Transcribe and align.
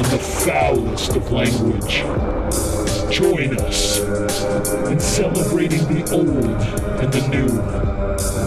and 0.00 0.12
the 0.12 0.18
foulest 0.18 1.14
of 1.14 1.30
language. 1.30 1.96
Join 3.14 3.58
us 3.58 3.98
in 4.88 4.98
celebrating 4.98 5.80
the 5.92 6.10
old 6.10 6.62
and 7.00 7.12
the 7.12 7.28
new, 7.28 7.48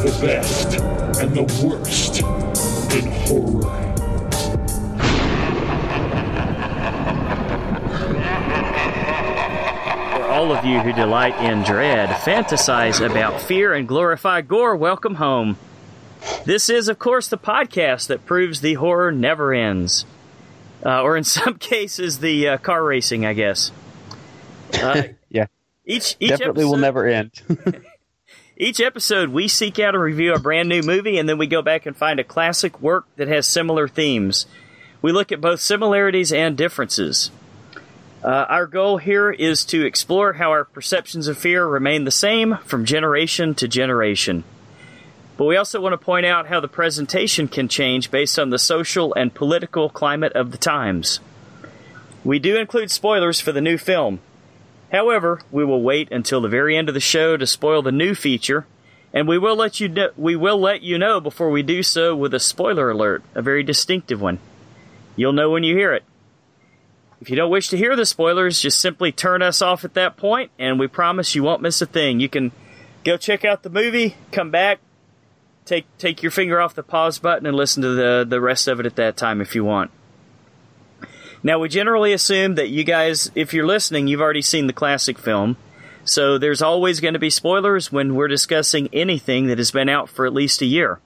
the 0.02 0.17
best 0.20 0.79
and 1.21 1.31
the 1.35 1.43
worst 1.63 2.21
in 2.95 3.12
horror. 3.12 3.70
For 10.15 10.23
all 10.31 10.51
of 10.51 10.65
you 10.65 10.79
who 10.79 10.91
delight 10.93 11.35
in 11.40 11.62
dread, 11.62 12.09
fantasize 12.09 13.05
about 13.05 13.40
fear, 13.40 13.73
and 13.73 13.88
glorify 13.88 14.41
gore, 14.41 14.76
welcome 14.76 15.15
home. 15.15 15.57
This 16.45 16.67
is, 16.67 16.88
of 16.88 16.98
course, 16.98 17.27
the 17.27 17.38
podcast 17.38 18.07
that 18.07 18.26
proves 18.26 18.62
the 18.62 18.73
horror 18.73 19.12
never 19.12 19.54
ends. 19.54 20.07
Uh, 20.85 21.01
or 21.01 21.17
in 21.17 21.23
some 21.23 21.57
cases, 21.57 22.20
the 22.20 22.49
uh, 22.49 22.57
car 22.57 22.84
racing, 22.84 23.26
I 23.26 23.34
guess. 23.34 23.71
Uh, 24.73 25.03
Yeah, 25.29 25.48
each 25.85 26.15
each 26.20 26.29
definitely 26.29 26.65
will 26.65 26.77
never 26.77 27.07
end. 27.07 27.31
Each 28.55 28.79
episode, 28.79 29.29
we 29.29 29.48
seek 29.48 29.79
out 29.79 29.95
and 29.95 30.04
review 30.04 30.35
a 30.35 30.39
brand 30.39 30.70
new 30.70 30.84
movie, 30.84 31.17
and 31.17 31.27
then 31.27 31.39
we 31.39 31.48
go 31.48 31.63
back 31.63 31.87
and 31.87 31.98
find 31.98 32.20
a 32.20 32.23
classic 32.23 32.79
work 32.79 33.07
that 33.15 33.27
has 33.27 33.48
similar 33.48 33.87
themes. 33.87 34.45
We 35.01 35.11
look 35.11 35.31
at 35.31 35.41
both 35.41 35.59
similarities 35.59 36.31
and 36.31 36.55
differences. 36.55 37.31
Uh, 38.23 38.45
our 38.48 38.67
goal 38.67 38.99
here 38.99 39.31
is 39.31 39.65
to 39.65 39.84
explore 39.84 40.34
how 40.34 40.51
our 40.51 40.65
perceptions 40.65 41.27
of 41.27 41.37
fear 41.37 41.65
remain 41.65 42.04
the 42.05 42.11
same 42.11 42.57
from 42.63 42.85
generation 42.85 43.55
to 43.55 43.67
generation. 43.67 44.43
But 45.35 45.45
we 45.45 45.57
also 45.57 45.81
want 45.81 45.93
to 45.93 45.98
point 45.98 46.26
out 46.26 46.48
how 46.48 46.59
the 46.59 46.67
presentation 46.67 47.48
can 47.48 47.67
change 47.67 48.12
based 48.12 48.37
on 48.37 48.49
the 48.49 48.59
social 48.59 49.13
and 49.15 49.34
political 49.34 49.89
climate 49.89 50.34
of 50.34 50.51
the 50.51 50.57
times. 50.57 51.20
We 52.23 52.39
do 52.39 52.55
include 52.55 52.91
spoilers 52.91 53.39
for 53.39 53.51
the 53.51 53.61
new 53.61 53.77
film. 53.77 54.20
However, 54.91 55.41
we 55.51 55.65
will 55.65 55.81
wait 55.81 56.11
until 56.11 56.39
the 56.39 56.48
very 56.48 56.77
end 56.77 56.87
of 56.87 56.93
the 56.93 57.01
show 57.01 57.35
to 57.35 57.48
spoil 57.48 57.81
the 57.81 57.91
new 57.91 58.13
feature, 58.13 58.67
and 59.11 59.27
we 59.27 59.39
will 59.39 59.55
let 59.55 59.79
you 59.79 59.89
know, 59.89 60.11
we 60.15 60.35
will 60.35 60.59
let 60.59 60.84
you 60.84 60.99
know 60.99 61.20
before 61.20 61.49
we 61.49 61.63
do 61.63 61.81
so 61.81 62.15
with 62.15 62.34
a 62.34 62.39
spoiler 62.39 62.91
alert, 62.91 63.23
a 63.34 63.41
very 63.41 63.63
distinctive 63.63 64.22
one. 64.22 64.38
You'll 65.16 65.34
know 65.34 65.50
when 65.50 65.63
you 65.63 65.75
hear 65.75 65.94
it. 65.94 66.03
If 67.22 67.29
you 67.29 67.35
don't 67.35 67.51
wish 67.51 67.69
to 67.69 67.78
hear 67.78 67.95
the 67.95 68.06
spoilers, 68.06 68.59
just 68.59 68.79
simply 68.79 69.11
turn 69.11 69.41
us 69.41 69.61
off 69.61 69.84
at 69.84 69.95
that 69.95 70.16
point, 70.16 70.51
and 70.59 70.79
we 70.79 70.88
promise 70.88 71.34
you 71.34 71.41
won't 71.41 71.61
miss 71.61 71.81
a 71.81 71.85
thing. 71.85 72.19
You 72.19 72.29
can 72.29 72.51
go 73.03 73.17
check 73.17 73.44
out 73.44 73.63
the 73.63 73.69
movie, 73.69 74.16
come 74.31 74.51
back, 74.51 74.79
take 75.66 75.86
take 75.97 76.22
your 76.22 76.31
finger 76.31 76.59
off 76.59 76.75
the 76.75 76.84
pause 76.84 77.19
button, 77.19 77.46
and 77.46 77.56
listen 77.56 77.84
to 77.84 77.90
the 77.90 78.25
the 78.28 78.42
rest 78.42 78.68
of 78.68 78.79
it 78.79 78.85
at 78.85 78.96
that 78.96 79.18
time 79.18 79.41
if 79.41 79.56
you 79.56 79.63
want. 79.63 79.91
Now, 81.46 81.59
we 81.59 81.68
generally 81.68 82.13
assume 82.13 82.56
that 82.56 82.69
you 82.69 82.85
guys, 82.85 83.29
if 83.35 83.53
you're 83.53 83.68
listening, 83.68 84.07
you've 84.07 84.22
already 84.22 84.41
seen 84.41 84.68
the 84.68 84.73
classic 84.73 85.19
film. 85.19 85.57
So 86.06 86.38
there's 86.38 86.62
always 86.62 87.02
going 87.02 87.16
to 87.16 87.19
be 87.19 87.29
spoilers 87.29 87.91
when 87.91 88.16
we're 88.16 88.29
discussing 88.29 88.88
anything 88.94 89.47
that 89.47 89.57
has 89.57 89.72
been 89.72 89.90
out 89.90 90.09
for 90.09 90.25
at 90.25 90.34
least 90.34 90.62
a 90.62 90.66
year. 90.66 91.00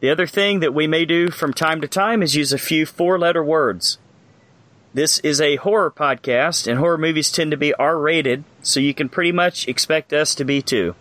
The 0.00 0.10
other 0.10 0.26
thing 0.26 0.60
that 0.60 0.74
we 0.74 0.86
may 0.86 1.04
do 1.04 1.30
from 1.30 1.52
time 1.52 1.80
to 1.80 1.88
time 1.88 2.22
is 2.22 2.34
use 2.34 2.52
a 2.52 2.58
few 2.58 2.84
four 2.86 3.18
letter 3.18 3.44
words. 3.44 3.98
This 4.92 5.18
is 5.20 5.40
a 5.40 5.56
horror 5.56 5.90
podcast, 5.90 6.66
and 6.66 6.78
horror 6.78 6.98
movies 6.98 7.30
tend 7.30 7.52
to 7.52 7.56
be 7.56 7.72
R 7.74 7.98
rated, 7.98 8.44
so 8.62 8.80
you 8.80 8.92
can 8.92 9.08
pretty 9.08 9.32
much 9.32 9.68
expect 9.68 10.12
us 10.12 10.34
to 10.34 10.44
be 10.44 10.62
too. 10.62 10.94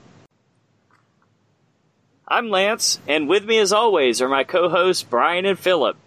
I'm 2.29 2.49
Lance, 2.49 2.99
and 3.07 3.27
with 3.27 3.43
me 3.43 3.57
as 3.57 3.73
always 3.73 4.21
are 4.21 4.29
my 4.29 4.43
co 4.43 4.69
hosts 4.69 5.01
Brian 5.01 5.45
and 5.45 5.57
Philip. 5.57 5.97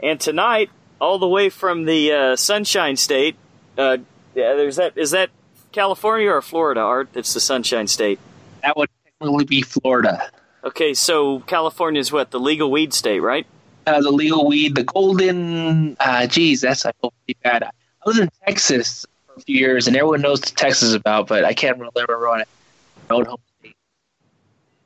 And 0.00 0.20
tonight, 0.20 0.68
all 1.00 1.18
the 1.18 1.28
way 1.28 1.48
from 1.48 1.84
the 1.86 2.12
uh, 2.12 2.36
Sunshine 2.36 2.96
State, 2.96 3.36
uh, 3.78 3.98
yeah, 4.34 4.54
there's 4.54 4.76
that. 4.76 4.98
Is 4.98 5.12
that 5.12 5.30
California 5.72 6.28
or 6.28 6.42
Florida? 6.42 6.80
Art, 6.80 7.08
that's 7.14 7.32
the 7.32 7.40
Sunshine 7.40 7.86
State. 7.86 8.18
That 8.62 8.76
would 8.76 8.90
technically 9.04 9.46
be 9.46 9.62
Florida. 9.62 10.30
Okay, 10.64 10.92
so 10.92 11.40
California 11.40 12.00
is 12.00 12.12
what 12.12 12.30
the 12.30 12.38
legal 12.38 12.70
weed 12.70 12.92
state, 12.92 13.20
right? 13.20 13.46
Uh, 13.86 14.02
the 14.02 14.10
legal 14.10 14.46
weed, 14.46 14.74
the 14.74 14.84
golden. 14.84 15.96
Uh, 15.98 16.26
geez, 16.26 16.60
that's 16.60 16.84
I 16.84 16.92
feel 17.00 17.12
pretty 17.24 17.38
bad. 17.42 17.62
I 17.62 17.70
was 18.04 18.18
in 18.18 18.28
Texas 18.44 19.06
for 19.26 19.34
a 19.36 19.40
few 19.40 19.58
years, 19.58 19.88
and 19.88 19.96
everyone 19.96 20.20
knows 20.20 20.40
what 20.40 20.52
Texas 20.56 20.88
is 20.88 20.94
about, 20.94 21.26
but 21.26 21.46
I 21.46 21.54
can't 21.54 21.78
remember 21.78 22.28
on 22.28 22.42
it. 22.42 22.48
My 23.08 23.16
own 23.16 23.24
home. 23.24 23.38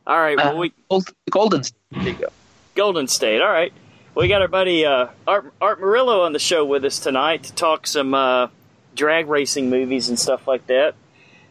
All 0.07 0.19
right, 0.19 0.37
well 0.37 0.55
Uh, 0.55 0.57
we 0.57 0.73
the 0.89 1.13
Golden 1.31 1.65
State. 1.65 2.21
Go. 2.21 2.29
Golden 2.75 3.09
State. 3.09 3.41
All 3.41 3.49
right, 3.49 3.73
we 4.15 4.29
got 4.29 4.43
our 4.43 4.49
buddy 4.49 4.85
uh, 4.87 5.09
Art 5.27 5.53
Art 5.61 5.81
Murillo 5.81 6.23
on 6.23 6.33
the 6.33 6.39
show 6.39 6.65
with 6.65 6.85
us 6.85 6.99
tonight 6.99 7.45
to 7.45 7.55
talk 7.55 7.87
some 7.87 8.15
uh, 8.15 8.49
drag 8.95 9.29
racing 9.29 9.69
movies 9.71 10.09
and 10.09 10.19
stuff 10.19 10.47
like 10.47 10.67
that. 10.69 10.95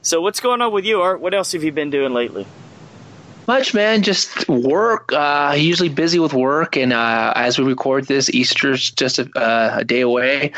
So 0.02 0.22
what's 0.22 0.40
going 0.40 0.62
on 0.62 0.72
with 0.72 0.86
you, 0.86 1.02
Art? 1.02 1.20
What 1.20 1.34
else 1.34 1.52
have 1.54 1.64
you 1.64 1.72
been 1.72 1.90
doing 1.90 2.14
lately? 2.14 2.46
Much, 3.48 3.74
man. 3.74 4.02
Just 4.02 4.48
work. 4.48 5.12
Uh, 5.14 5.54
usually 5.56 5.90
busy 5.90 6.18
with 6.18 6.34
work, 6.34 6.78
and 6.78 6.94
uh, 6.94 7.34
as 7.36 7.60
we 7.60 7.66
record 7.66 8.06
this, 8.08 8.30
Easter's 8.30 8.90
just 8.90 9.20
a, 9.20 9.30
uh, 9.36 9.78
a 9.80 9.84
day 9.84 10.02
away. 10.02 10.52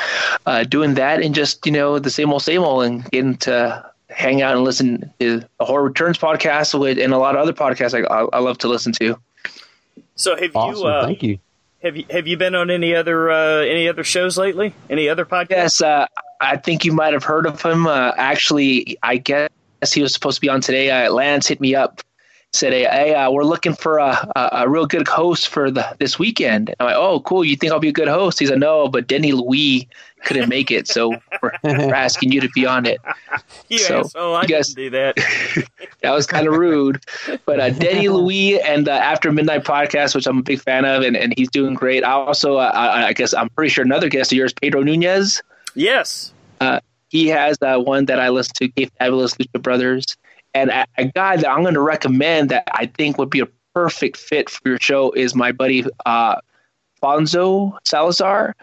Uh, 0.45 0.63
doing 0.63 0.93
that, 0.93 1.21
and 1.21 1.35
just 1.35 1.65
you 1.65 1.71
know 1.71 1.99
the 1.99 2.09
same 2.09 2.31
old, 2.31 2.43
same 2.43 2.61
old, 2.61 2.85
and 2.85 3.03
getting 3.11 3.35
to 3.37 3.91
hang 4.09 4.41
out 4.41 4.55
and 4.55 4.63
listen 4.63 5.11
to 5.19 5.39
the 5.39 5.65
Horror 5.65 5.83
Returns 5.83 6.17
podcast 6.17 6.77
with, 6.77 6.97
and 6.97 7.13
a 7.13 7.17
lot 7.17 7.35
of 7.35 7.41
other 7.41 7.53
podcasts 7.53 7.93
I, 7.93 8.05
I, 8.07 8.27
I 8.33 8.39
love 8.39 8.57
to 8.59 8.67
listen 8.67 8.91
to. 8.93 9.19
So 10.15 10.35
have 10.35 10.55
awesome, 10.55 10.81
you 10.81 10.87
uh, 10.87 11.05
thank 11.05 11.23
you. 11.23 11.39
have 11.83 11.95
you 11.95 12.05
have 12.09 12.27
you 12.27 12.37
been 12.37 12.55
on 12.55 12.71
any 12.71 12.95
other 12.95 13.29
uh, 13.29 13.61
any 13.61 13.87
other 13.87 14.03
shows 14.03 14.37
lately? 14.37 14.73
Any 14.89 15.09
other 15.09 15.25
podcasts? 15.25 15.49
Yes, 15.49 15.81
uh, 15.81 16.07
I 16.41 16.57
think 16.57 16.85
you 16.85 16.93
might 16.93 17.13
have 17.13 17.23
heard 17.23 17.45
of 17.45 17.61
him. 17.61 17.87
Uh, 17.87 18.13
actually, 18.17 18.97
I 19.03 19.17
guess 19.17 19.49
he 19.93 20.01
was 20.01 20.13
supposed 20.13 20.35
to 20.35 20.41
be 20.41 20.49
on 20.49 20.61
today. 20.61 20.89
Uh, 20.89 21.11
Lance 21.11 21.47
hit 21.47 21.61
me 21.61 21.75
up, 21.75 22.01
said, 22.57 22.73
"Hey, 22.73 22.83
hey 22.83 23.13
uh, 23.15 23.29
we're 23.31 23.43
looking 23.43 23.73
for 23.73 23.97
a, 23.99 24.29
a, 24.35 24.49
a 24.63 24.69
real 24.69 24.85
good 24.85 25.07
host 25.07 25.47
for 25.47 25.71
the 25.71 25.95
this 25.99 26.17
weekend." 26.19 26.73
I'm 26.79 26.87
like, 26.87 26.95
"Oh, 26.95 27.19
cool. 27.21 27.43
You 27.45 27.55
think 27.55 27.71
I'll 27.71 27.79
be 27.79 27.89
a 27.89 27.93
good 27.93 28.07
host?" 28.07 28.39
He 28.39 28.45
said, 28.45 28.59
"No, 28.59 28.87
but 28.87 29.07
Denny 29.07 29.31
Louis 29.31 29.87
couldn't 30.25 30.49
make 30.49 30.71
it, 30.71 30.87
so 30.87 31.13
we're, 31.41 31.51
we're 31.63 31.93
asking 31.93 32.31
you 32.31 32.41
to 32.41 32.49
be 32.49 32.65
on 32.65 32.85
it." 32.85 32.99
You 33.69 33.77
So, 33.77 33.99
asshole, 34.01 34.35
I 34.35 34.41
you 34.43 34.47
guys- 34.47 34.73
didn't 34.73 34.91
do 34.91 35.13
that. 35.15 35.67
That 36.03 36.11
was 36.11 36.27
kind 36.27 36.47
of 36.47 36.53
rude, 36.53 37.03
but 37.45 37.59
uh, 37.59 37.69
Denny 37.71 38.07
Louis 38.17 38.61
and 38.61 38.85
the 38.85 38.91
After 38.91 39.31
Midnight 39.31 39.63
podcast, 39.63 40.13
which 40.13 40.27
I'm 40.27 40.37
a 40.37 40.43
big 40.43 40.61
fan 40.61 40.85
of, 40.85 41.01
and, 41.01 41.17
and 41.17 41.33
he's 41.35 41.49
doing 41.49 41.73
great. 41.73 42.03
I 42.03 42.11
also, 42.11 42.57
uh, 42.57 42.71
I, 42.73 43.07
I 43.07 43.13
guess, 43.13 43.33
I'm 43.33 43.49
pretty 43.49 43.69
sure 43.69 43.83
another 43.83 44.07
guest 44.07 44.31
of 44.31 44.37
yours, 44.37 44.53
Pedro 44.53 44.83
Nunez. 44.83 45.41
yes. 45.73 46.33
he 47.09 47.27
has 47.29 47.57
uh, 47.63 47.79
one 47.79 48.05
that 48.05 48.19
I 48.19 48.29
listen 48.29 48.53
to, 48.57 48.67
K 48.69 48.85
Fabulous 48.99 49.33
Lucha 49.35 49.61
Brothers, 49.61 50.15
and 50.57 50.69
a, 50.69 50.85
a 50.97 51.05
guy 51.05 51.37
that 51.37 51.49
I'm 51.49 51.61
going 51.61 51.73
to 51.75 51.81
recommend 51.81 52.49
that 52.49 52.63
I 52.73 52.85
think 52.87 53.17
would 53.17 53.29
be 53.29 53.39
a 53.41 53.47
perfect 53.73 54.17
fit 54.17 54.49
for 54.49 54.69
your 54.69 54.79
show 54.81 55.11
is 55.11 55.35
my 55.35 55.51
buddy 55.51 55.85
uh, 56.05 56.35
Fonzo 57.01 57.77
Salazar. 57.85 58.55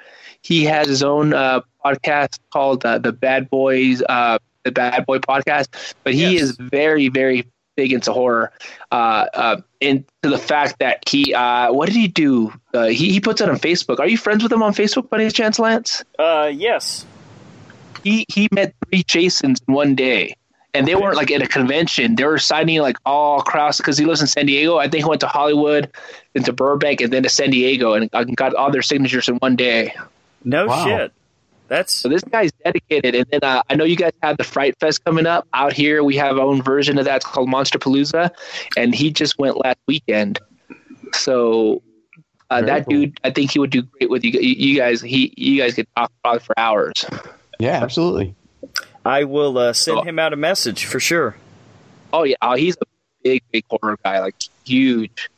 He 0.43 0.65
has 0.65 0.87
his 0.89 1.03
own 1.03 1.33
uh, 1.33 1.61
podcast 1.85 2.39
called 2.53 2.85
uh, 2.85 2.99
the 2.99 3.13
Bad 3.13 3.49
Boys, 3.49 4.03
uh, 4.09 4.39
the 4.65 4.73
Bad 4.73 5.07
Boy 5.07 5.19
Podcast, 5.19 5.95
but 6.05 6.15
he 6.15 6.33
Yes. 6.35 6.43
is 6.43 6.57
very, 6.57 7.09
very 7.09 7.47
big 7.77 7.93
into 7.93 8.13
horror. 8.13 8.53
Uh, 8.93 9.27
uh, 9.35 9.57
into 9.81 10.05
the 10.23 10.39
fact 10.39 10.79
that 10.81 11.07
he, 11.09 11.33
uh, 11.35 11.73
what 11.73 11.87
did 11.87 11.97
he 11.97 12.09
do? 12.09 12.53
Uh, 12.73 12.87
he 12.87 13.11
he 13.13 13.21
puts 13.21 13.41
it 13.41 13.49
on 13.49 13.57
Facebook. 13.57 13.99
Are 14.01 14.09
you 14.09 14.17
friends 14.19 14.43
with 14.43 14.53
him 14.53 14.63
on 14.63 14.73
Facebook 14.75 15.09
by 15.11 15.19
any 15.21 15.31
chance, 15.31 15.59
Lance? 15.59 16.03
Uh, 16.19 16.51
yes. 16.55 17.05
he 18.03 18.25
he 18.29 18.49
met 18.53 18.75
three 18.89 19.03
Jasons 19.05 19.61
in 19.69 19.75
one 19.75 19.95
day, 19.95 20.35
and 20.75 20.87
they 20.89 20.95
weren't 20.95 21.17
like 21.17 21.31
at 21.31 21.41
a 21.43 21.47
convention. 21.47 22.17
They 22.17 22.25
were 22.25 22.39
signing 22.39 22.81
like 22.81 22.97
all 23.07 23.41
across 23.41 23.79
because 23.79 23.97
he 23.97 24.05
lives 24.05 24.21
in 24.21 24.27
San 24.27 24.47
Diego. 24.47 24.79
I 24.79 24.89
think 24.89 25.05
he 25.05 25.09
went 25.09 25.21
to 25.21 25.29
Hollywood, 25.29 25.91
then 26.33 26.43
to 26.45 26.53
Burbank, 26.53 27.01
and 27.01 27.13
then 27.13 27.23
to 27.23 27.29
San 27.29 27.51
Diego, 27.51 27.95
and 27.95 28.11
got 28.37 28.55
all 28.55 28.71
their 28.71 28.83
signatures 28.83 29.29
in 29.29 29.37
one 29.37 29.57
day. 29.57 29.95
No 30.45 30.67
Wow. 30.67 30.85
shit. 30.85 31.13
That's 31.69 31.95
So 31.95 32.09
this 32.11 32.23
guy's 32.23 32.51
dedicated. 32.63 33.15
And 33.15 33.27
then 33.31 33.41
uh, 33.43 33.63
I 33.71 33.75
know 33.75 33.85
you 33.85 33.97
guys 33.97 34.13
have 34.23 34.37
the 34.37 34.45
Fright 34.45 34.75
Fest 34.81 35.03
coming 35.05 35.25
up 35.27 35.49
out 35.55 35.73
here. 35.73 36.05
We 36.05 36.15
have 36.17 36.37
our 36.37 36.45
own 36.45 36.61
version 36.61 36.99
of 36.99 37.07
that. 37.07 37.17
It's 37.17 37.25
called 37.25 37.49
Monsterpalooza, 37.49 38.31
and 38.77 38.95
he 38.95 39.11
just 39.11 39.39
went 39.39 39.57
last 39.57 39.79
weekend. 39.89 40.39
So 41.15 41.83
Uh, 42.51 42.61
that 42.63 42.85
cool. 42.85 43.01
dude, 43.07 43.19
I 43.25 43.31
think 43.31 43.51
he 43.53 43.59
would 43.59 43.71
do 43.71 43.83
great 43.83 44.11
with 44.11 44.23
you. 44.25 44.33
You 44.39 44.77
guys, 44.77 45.01
he, 45.01 45.33
you 45.37 45.61
guys 45.61 45.75
could 45.75 45.87
talk 45.97 46.13
probably 46.23 46.41
for 46.41 46.53
hours. 46.59 47.05
Yeah, 47.59 47.83
absolutely. 47.83 48.35
I 49.05 49.25
will 49.25 49.59
uh, 49.59 49.73
send 49.73 49.99
oh. 49.99 50.03
him 50.03 50.19
out 50.19 50.33
a 50.33 50.37
message 50.37 50.85
for 50.87 51.01
sure. 51.01 51.37
Oh 52.13 52.25
yeah, 52.25 52.37
oh, 52.43 52.55
he's 52.55 52.77
a 52.77 52.87
big, 53.23 53.43
big 53.53 53.65
horror 53.69 53.99
guy, 54.05 54.21
like 54.21 54.37
huge. 54.65 55.29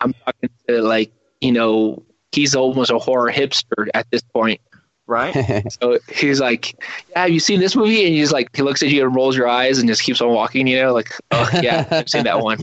I'm 0.00 0.12
talking 0.12 0.50
to 0.68 0.82
like 0.82 1.10
you 1.40 1.52
know, 1.52 2.02
he's 2.32 2.54
almost 2.54 2.90
a 2.90 2.98
horror 2.98 3.32
hipster 3.32 3.88
at 3.94 4.10
this 4.10 4.22
point. 4.22 4.60
Right. 5.06 5.72
so 5.80 5.98
he's 6.14 6.40
like, 6.40 6.74
"Yeah, 7.10 7.22
have 7.22 7.30
you 7.30 7.40
seen 7.40 7.60
this 7.60 7.74
movie?" 7.74 8.04
And 8.04 8.14
he's 8.14 8.32
like, 8.32 8.54
he 8.54 8.62
looks 8.62 8.82
at 8.82 8.90
you 8.90 9.04
and 9.04 9.14
rolls 9.14 9.36
your 9.36 9.48
eyes 9.48 9.78
and 9.78 9.88
just 9.88 10.02
keeps 10.02 10.20
on 10.20 10.28
walking. 10.28 10.66
You 10.66 10.82
know, 10.82 10.92
like, 10.92 11.10
"Oh 11.30 11.48
yeah, 11.62 11.86
I've 11.90 12.08
seen 12.08 12.24
that 12.24 12.40
one." 12.40 12.60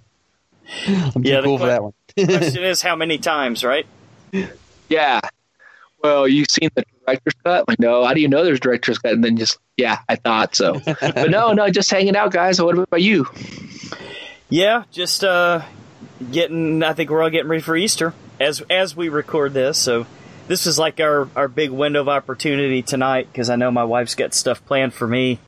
I'm 0.88 1.24
yeah, 1.24 1.42
cool 1.42 1.58
for 1.58 1.68
that 1.68 1.84
one. 1.84 1.94
the 2.16 2.26
question 2.38 2.64
is, 2.64 2.82
how 2.82 2.96
many 2.96 3.18
times, 3.18 3.64
right? 3.64 3.86
Yeah. 4.90 5.22
Well, 6.04 6.28
you've 6.28 6.50
seen 6.50 6.70
the 6.76 6.84
director's 7.06 7.34
cut? 7.44 7.68
Like, 7.68 7.80
no, 7.80 8.06
how 8.06 8.14
do 8.14 8.22
you 8.22 8.28
know 8.28 8.44
there's 8.44 8.60
director's 8.60 8.98
cut? 8.98 9.14
And 9.14 9.24
then 9.24 9.38
just, 9.38 9.58
yeah, 9.78 10.00
I 10.08 10.16
thought 10.16 10.56
so. 10.56 10.80
but 10.86 11.30
no, 11.30 11.54
no, 11.54 11.70
just 11.70 11.92
hanging 11.92 12.16
out, 12.16 12.32
guys. 12.32 12.62
What 12.62 12.78
about 12.78 13.02
you? 13.02 13.28
Yeah, 14.50 14.84
just 14.92 15.24
uh, 15.24 15.64
getting. 16.32 16.84
I 16.84 16.94
think 16.94 17.10
we're 17.10 17.24
all 17.24 17.30
getting 17.30 17.50
ready 17.50 17.62
for 17.62 17.76
Easter 17.76 18.14
as 18.40 18.62
as 18.70 18.96
we 18.96 19.10
record 19.10 19.54
this. 19.54 19.78
So 19.78 20.06
this 20.48 20.68
is 20.68 20.80
like 20.80 21.00
our 21.00 21.30
our 21.36 21.48
big 21.48 21.72
window 21.72 22.02
of 22.02 22.10
opportunity 22.10 22.82
tonight 22.82 23.28
because 23.32 23.50
I 23.50 23.56
know 23.56 23.72
my 23.72 23.84
wife's 23.84 24.16
got 24.16 24.34
stuff 24.34 24.66
planned 24.66 24.94
for 24.94 25.08
me. 25.08 25.40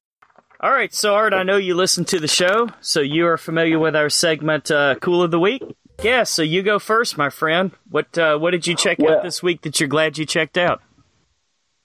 All 0.59 0.71
right, 0.71 0.91
so 0.91 1.13
Art, 1.13 1.33
I 1.33 1.43
know 1.43 1.57
you 1.57 1.75
listen 1.75 2.03
to 2.05 2.19
the 2.19 2.27
show, 2.27 2.69
so 2.81 2.99
you 2.99 3.27
are 3.27 3.37
familiar 3.37 3.77
with 3.77 3.95
our 3.95 4.09
segment 4.09 4.71
uh, 4.71 4.95
"Cool 4.95 5.21
of 5.21 5.29
the 5.29 5.39
Week." 5.39 5.61
Yeah, 6.01 6.23
so 6.23 6.41
you 6.41 6.63
go 6.63 6.79
first, 6.79 7.17
my 7.17 7.29
friend. 7.29 7.71
What 7.89 8.17
uh, 8.17 8.39
what 8.39 8.51
did 8.51 8.65
you 8.65 8.75
check 8.75 8.97
well, 8.99 9.17
out 9.17 9.23
this 9.23 9.43
week 9.43 9.61
that 9.61 9.79
you're 9.79 9.89
glad 9.89 10.17
you 10.17 10.25
checked 10.25 10.57
out? 10.57 10.81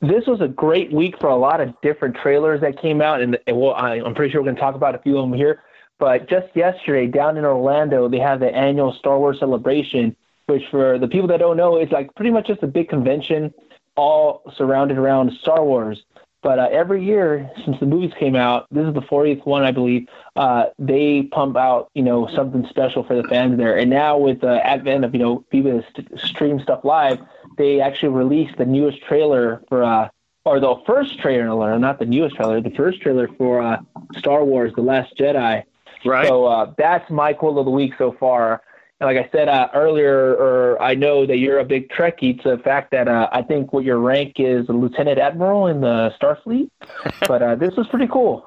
This 0.03 0.27
was 0.27 0.41
a 0.41 0.49
great 0.49 0.93
week 0.93 1.15
for 1.21 1.29
a 1.29 1.37
lot 1.37 1.61
of 1.61 1.81
different 1.81 2.17
trailers 2.17 2.61
that 2.61 2.83
came 2.83 3.01
out, 3.01 3.21
and, 3.23 3.39
and 3.47 3.57
well, 3.57 3.75
I, 3.75 4.01
I'm 4.01 4.15
pretty 4.15 4.33
sure 4.33 4.41
we're 4.41 4.47
going 4.47 4.57
to 4.57 4.61
talk 4.61 4.75
about 4.75 4.97
a 4.97 4.99
few 4.99 5.17
of 5.17 5.31
them 5.31 5.39
here. 5.39 5.63
But 6.01 6.29
just 6.29 6.49
yesterday, 6.57 7.07
down 7.07 7.37
in 7.37 7.45
Orlando, 7.45 8.09
they 8.09 8.19
have 8.19 8.41
the 8.41 8.53
annual 8.53 8.93
Star 8.95 9.17
Wars 9.17 9.39
celebration, 9.39 10.17
which 10.47 10.65
for 10.73 10.99
the 10.99 11.07
people 11.07 11.29
that 11.29 11.39
don't 11.39 11.57
know, 11.57 11.79
is 11.79 11.93
like 11.93 12.13
pretty 12.17 12.33
much 12.33 12.49
just 12.49 12.65
a 12.65 12.67
big 12.67 12.89
convention 12.89 13.55
all 13.95 14.43
surrounded 14.57 14.99
around 14.99 15.31
Star 15.41 15.65
Wars. 15.65 16.03
But 16.43 16.59
uh, 16.59 16.69
every 16.73 17.05
year 17.05 17.49
since 17.65 17.79
the 17.79 17.87
movies 17.87 18.11
came 18.19 18.35
out, 18.35 18.67
this 18.73 18.85
is 18.85 18.95
the 18.95 19.03
40th 19.03 19.47
one, 19.47 19.63
I 19.63 19.71
believe. 19.71 20.09
Uh, 20.35 20.65
they 20.77 21.23
pump 21.31 21.57
out, 21.57 21.91
you 21.95 22.03
know, 22.03 22.29
something 22.35 22.67
special 22.69 23.05
for 23.05 23.15
the 23.15 23.23
fans 23.29 23.57
there. 23.57 23.79
And 23.79 23.89
now 23.89 24.19
with 24.19 24.41
the 24.41 24.67
advent 24.67 25.05
of, 25.05 25.15
you 25.15 25.21
know, 25.21 25.45
people 25.51 25.77
that 25.77 25.85
st- 25.87 26.21
stream 26.21 26.59
stuff 26.59 26.85
live, 26.85 27.21
they 27.63 27.81
actually 27.81 28.09
released 28.09 28.59
the 28.59 28.65
newest 28.65 29.03
trailer 29.05 29.63
for, 29.69 29.85
uh, 29.85 30.09
or 30.45 30.59
the 30.59 30.75
first 30.85 31.21
trailer, 31.21 31.79
not 31.79 32.01
the 32.01 32.07
newest 32.07 32.35
trailer, 32.35 32.61
the 32.61 32.71
first 32.71 33.01
trailer 33.01 33.29
for 33.39 33.63
uh, 33.63 33.79
Star 34.17 34.45
Wars: 34.45 34.73
The 34.75 34.83
Last 34.83 35.17
Jedi. 35.17 35.63
Right. 36.05 36.27
So 36.27 36.47
uh, 36.47 36.75
that's 36.77 37.09
my 37.11 37.33
quote 37.33 37.57
of 37.59 37.65
the 37.65 37.71
week 37.71 37.93
so 37.97 38.17
far. 38.19 38.63
And 39.01 39.07
like 39.07 39.25
I 39.25 39.31
said 39.31 39.49
uh, 39.49 39.69
earlier, 39.75 40.35
or 40.35 40.83
I 40.83 40.95
know 40.95 41.25
that 41.27 41.37
you're 41.37 41.61
a 41.61 41.65
big 41.65 41.89
Trekkie. 41.91 42.43
to 42.43 42.57
the 42.57 42.63
fact 42.63 42.91
that 42.91 43.07
uh, 43.07 43.29
I 43.33 43.43
think 43.43 43.73
what 43.73 43.85
your 43.85 43.99
rank 43.99 44.35
is 44.39 44.69
a 44.69 44.73
lieutenant 44.73 45.19
admiral 45.21 45.69
in 45.69 45.81
the 45.81 46.13
Starfleet. 46.21 46.71
but 47.29 47.43
uh, 47.43 47.55
this 47.55 47.75
was 47.77 47.87
pretty 47.89 48.09
cool. 48.09 48.45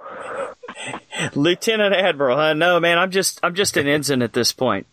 lieutenant 1.36 1.96
admiral, 1.96 2.36
huh? 2.36 2.54
No, 2.54 2.82
man, 2.82 2.98
I'm 2.98 3.12
just 3.12 3.40
I'm 3.42 3.56
just 3.56 3.78
an 3.78 3.88
ensign 3.88 4.22
at 4.22 4.34
this 4.34 4.52
point. 4.52 4.88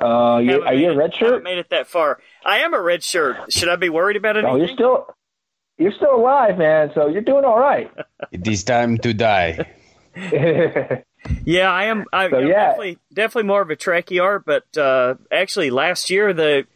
Uh, 0.00 0.38
you, 0.38 0.62
are 0.62 0.74
you 0.74 0.92
a 0.92 0.96
red 0.96 1.12
shirt? 1.14 1.40
I 1.40 1.42
made 1.42 1.58
it 1.58 1.70
that 1.70 1.88
far. 1.88 2.20
I 2.44 2.60
am 2.60 2.74
a 2.74 2.80
red 2.80 3.02
shirt. 3.02 3.52
Should 3.52 3.68
I 3.68 3.76
be 3.76 3.88
worried 3.88 4.16
about 4.16 4.36
it? 4.36 4.44
Oh, 4.44 4.56
you're 4.56 4.68
still 4.68 5.06
you're 5.76 5.92
still 5.92 6.16
alive, 6.16 6.58
man. 6.58 6.90
So 6.94 7.08
you're 7.08 7.22
doing 7.22 7.44
all 7.44 7.58
right. 7.58 7.90
it 8.32 8.46
is 8.46 8.64
time 8.64 8.98
to 8.98 9.14
die. 9.14 9.66
Yeah, 11.44 11.70
I 11.70 11.86
am. 11.86 12.04
I, 12.12 12.30
so, 12.30 12.38
am 12.38 12.46
yeah. 12.46 12.66
definitely 12.66 12.98
definitely 13.12 13.48
more 13.48 13.62
of 13.62 13.70
a 13.70 13.76
Trekkie 13.76 14.22
art, 14.22 14.44
but 14.46 14.76
uh, 14.76 15.16
actually 15.30 15.70
last 15.70 16.10
year 16.10 16.32
the 16.32 16.66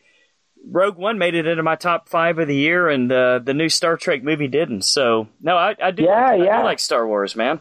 Rogue 0.65 0.97
One 0.97 1.19
made 1.19 1.35
it 1.35 1.47
into 1.47 1.63
my 1.63 1.77
top 1.77 2.09
five 2.09 2.39
of 2.39 2.49
the 2.49 2.55
year, 2.55 2.89
and 2.89 3.11
uh, 3.11 3.39
the 3.39 3.55
new 3.55 3.69
Star 3.69 3.97
Trek 3.97 4.23
movie 4.23 4.49
didn't. 4.49 4.83
So 4.83 5.29
no, 5.41 5.57
I, 5.57 5.75
I 5.83 5.91
do. 5.91 6.05
Yeah, 6.05 6.35
yeah. 6.35 6.61
I 6.61 6.63
like 6.63 6.81
Star 6.81 7.07
Wars, 7.07 7.37
man. 7.37 7.61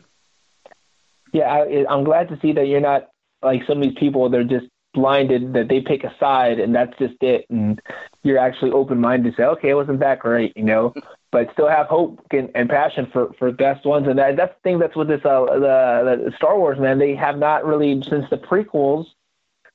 Yeah, 1.33 1.49
I, 1.49 1.85
I'm 1.89 2.03
glad 2.03 2.29
to 2.29 2.39
see 2.41 2.53
that 2.53 2.67
you're 2.67 2.81
not 2.81 3.09
like 3.41 3.61
some 3.67 3.77
of 3.77 3.83
these 3.83 3.97
people. 3.97 4.29
They're 4.29 4.43
just 4.43 4.65
blinded 4.93 5.53
that 5.53 5.67
they 5.69 5.81
pick 5.81 6.03
a 6.03 6.13
side 6.19 6.59
and 6.59 6.75
that's 6.75 6.97
just 6.97 7.21
it, 7.21 7.45
and 7.49 7.81
you're 8.23 8.37
actually 8.37 8.71
open 8.71 8.99
minded 8.99 9.31
to 9.31 9.35
say, 9.35 9.43
okay, 9.43 9.69
it 9.69 9.75
wasn't 9.75 9.99
that 9.99 10.19
great, 10.19 10.55
you 10.55 10.63
know 10.63 10.93
but 11.31 11.51
still 11.53 11.69
have 11.69 11.87
hope 11.87 12.19
and, 12.31 12.49
and 12.53 12.69
passion 12.69 13.07
for, 13.11 13.31
for 13.39 13.51
best 13.51 13.85
ones. 13.85 14.07
And 14.07 14.19
that, 14.19 14.35
that's 14.35 14.53
the 14.53 14.61
thing 14.69 14.79
that's 14.79 14.95
with 14.95 15.07
this 15.07 15.21
uh, 15.23 15.45
the, 15.45 16.29
the 16.29 16.33
Star 16.35 16.57
Wars 16.57 16.77
man. 16.77 16.99
They 16.99 17.15
have 17.15 17.37
not 17.37 17.65
really 17.65 18.01
since 18.03 18.25
the 18.29 18.37
prequels. 18.37 19.05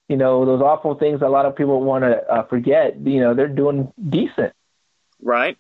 You 0.09 0.17
know 0.17 0.45
those 0.45 0.61
awful 0.63 0.95
things 0.95 1.21
a 1.23 1.29
lot 1.29 1.47
of 1.47 1.57
people 1.57 1.83
want 1.83 2.05
to 2.05 2.23
uh, 2.31 2.47
forget. 2.47 2.97
You 3.01 3.21
know 3.21 3.35
they're 3.35 3.49
doing 3.49 3.93
decent, 4.09 4.53
right? 5.21 5.59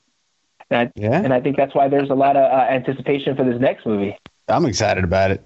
And 0.71 0.89
I, 0.89 0.93
yeah, 0.95 1.21
and 1.21 1.33
I 1.33 1.41
think 1.41 1.57
that's 1.57 1.75
why 1.75 1.89
there's 1.89 2.11
a 2.11 2.15
lot 2.15 2.37
of 2.37 2.45
uh, 2.45 2.67
anticipation 2.71 3.35
for 3.35 3.45
this 3.45 3.61
next 3.61 3.87
movie. 3.87 4.17
I'm 4.49 4.67
excited 4.67 5.03
about 5.03 5.33
it. 5.33 5.43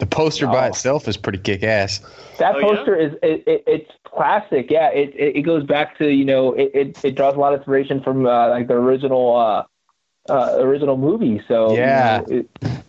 The 0.00 0.06
poster 0.06 0.48
oh. 0.48 0.52
by 0.52 0.66
itself 0.66 1.06
is 1.08 1.18
pretty 1.18 1.38
kick 1.38 1.62
ass. 1.62 2.00
That 2.38 2.56
oh, 2.56 2.60
poster 2.60 2.98
yeah? 2.98 3.06
is 3.06 3.12
it, 3.22 3.44
it, 3.46 3.64
it's 3.66 3.90
classic. 4.04 4.70
Yeah, 4.70 4.88
it, 4.88 5.14
it, 5.14 5.36
it 5.36 5.42
goes 5.42 5.64
back 5.64 5.98
to 5.98 6.08
you 6.08 6.24
know 6.24 6.54
it, 6.54 6.70
it, 6.74 7.04
it 7.04 7.14
draws 7.16 7.36
a 7.36 7.38
lot 7.38 7.52
of 7.52 7.60
inspiration 7.60 8.02
from 8.02 8.24
uh, 8.26 8.48
like 8.48 8.66
the 8.66 8.74
original 8.74 9.36
uh, 9.36 9.64
uh, 10.32 10.56
original 10.58 10.96
movie. 10.96 11.42
So 11.46 11.76
yeah, 11.76 12.22
you 12.28 12.34
know, 12.34 12.48
it, 12.62 12.82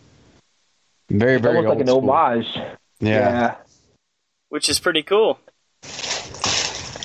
very 1.10 1.38
very 1.38 1.58
almost 1.58 1.70
like 1.70 1.82
an 1.82 1.88
school. 1.88 2.10
homage. 2.10 2.48
Yeah. 2.56 3.10
yeah. 3.10 3.56
which 4.48 4.70
is 4.70 4.80
pretty 4.80 5.04
cool. 5.04 5.38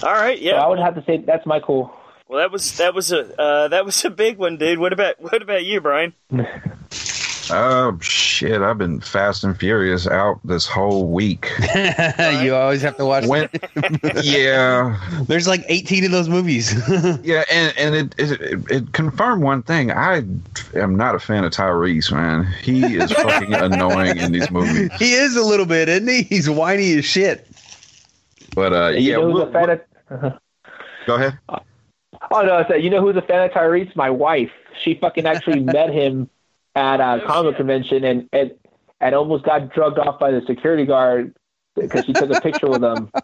All 0.04 0.12
right, 0.12 0.38
yeah. 0.40 0.52
So 0.52 0.56
I 0.58 0.68
would 0.68 0.78
have 0.78 0.94
to 0.94 1.04
say 1.04 1.18
that's 1.18 1.46
my 1.46 1.58
cool. 1.58 1.92
Well, 2.28 2.38
that 2.38 2.52
was 2.52 2.76
that 2.76 2.94
was 2.94 3.10
a 3.10 3.40
uh, 3.40 3.68
that 3.68 3.84
was 3.84 4.04
a 4.04 4.10
big 4.10 4.38
one, 4.38 4.56
dude. 4.56 4.78
What 4.78 4.92
about 4.92 5.20
what 5.20 5.42
about 5.42 5.64
you, 5.64 5.80
Brian? 5.80 6.14
Oh 7.50 7.98
shit! 8.00 8.60
I've 8.60 8.78
been 8.78 9.00
Fast 9.00 9.44
and 9.44 9.58
Furious 9.58 10.06
out 10.06 10.40
this 10.44 10.66
whole 10.66 11.08
week. 11.08 11.50
you 12.42 12.54
always 12.54 12.82
have 12.82 12.96
to 12.96 13.06
watch. 13.06 13.26
When, 13.26 13.48
yeah, 14.22 14.98
there's 15.26 15.46
like 15.46 15.64
18 15.68 16.04
of 16.04 16.10
those 16.10 16.28
movies. 16.28 16.74
yeah, 17.22 17.44
and 17.50 17.76
and 17.78 17.94
it, 17.94 18.14
it 18.18 18.70
it 18.70 18.92
confirmed 18.92 19.42
one 19.42 19.62
thing. 19.62 19.90
I 19.92 20.24
am 20.74 20.96
not 20.96 21.14
a 21.14 21.18
fan 21.18 21.44
of 21.44 21.52
Tyrese, 21.52 22.12
man. 22.12 22.46
He 22.62 22.96
is 22.96 23.12
fucking 23.12 23.54
annoying 23.54 24.18
in 24.18 24.32
these 24.32 24.50
movies. 24.50 24.90
He 24.98 25.12
is 25.12 25.36
a 25.36 25.42
little 25.42 25.66
bit, 25.66 25.88
isn't 25.88 26.08
he? 26.08 26.22
He's 26.22 26.50
whiny 26.50 26.94
as 26.94 27.04
shit. 27.04 27.46
But 28.54 28.72
uh, 28.72 28.88
yeah. 28.88 28.98
You 28.98 29.12
know 29.12 29.30
we'll, 29.30 29.52
fan 29.52 29.70
of, 29.70 29.80
uh-huh. 30.10 30.38
Go 31.06 31.14
ahead. 31.14 31.38
Oh 31.48 32.42
no! 32.42 32.56
I 32.56 32.66
said, 32.66 32.82
you 32.82 32.90
know 32.90 33.00
who's 33.00 33.16
a 33.16 33.22
fan 33.22 33.44
of 33.44 33.52
Tyrese? 33.52 33.94
My 33.94 34.10
wife. 34.10 34.50
She 34.82 34.94
fucking 34.94 35.26
actually 35.26 35.60
met 35.60 35.90
him 35.90 36.28
at 36.76 37.00
a 37.00 37.22
oh, 37.22 37.26
comic 37.26 37.52
shit. 37.52 37.56
convention 37.56 38.04
and, 38.04 38.28
and 38.32 38.52
and 39.00 39.14
almost 39.14 39.44
got 39.44 39.72
drugged 39.72 39.98
off 39.98 40.20
by 40.20 40.30
the 40.30 40.42
security 40.46 40.84
guard 40.84 41.34
because 41.74 42.04
she 42.04 42.12
took 42.12 42.30
a 42.30 42.40
picture 42.40 42.68
with 42.68 42.84
him. 42.84 43.10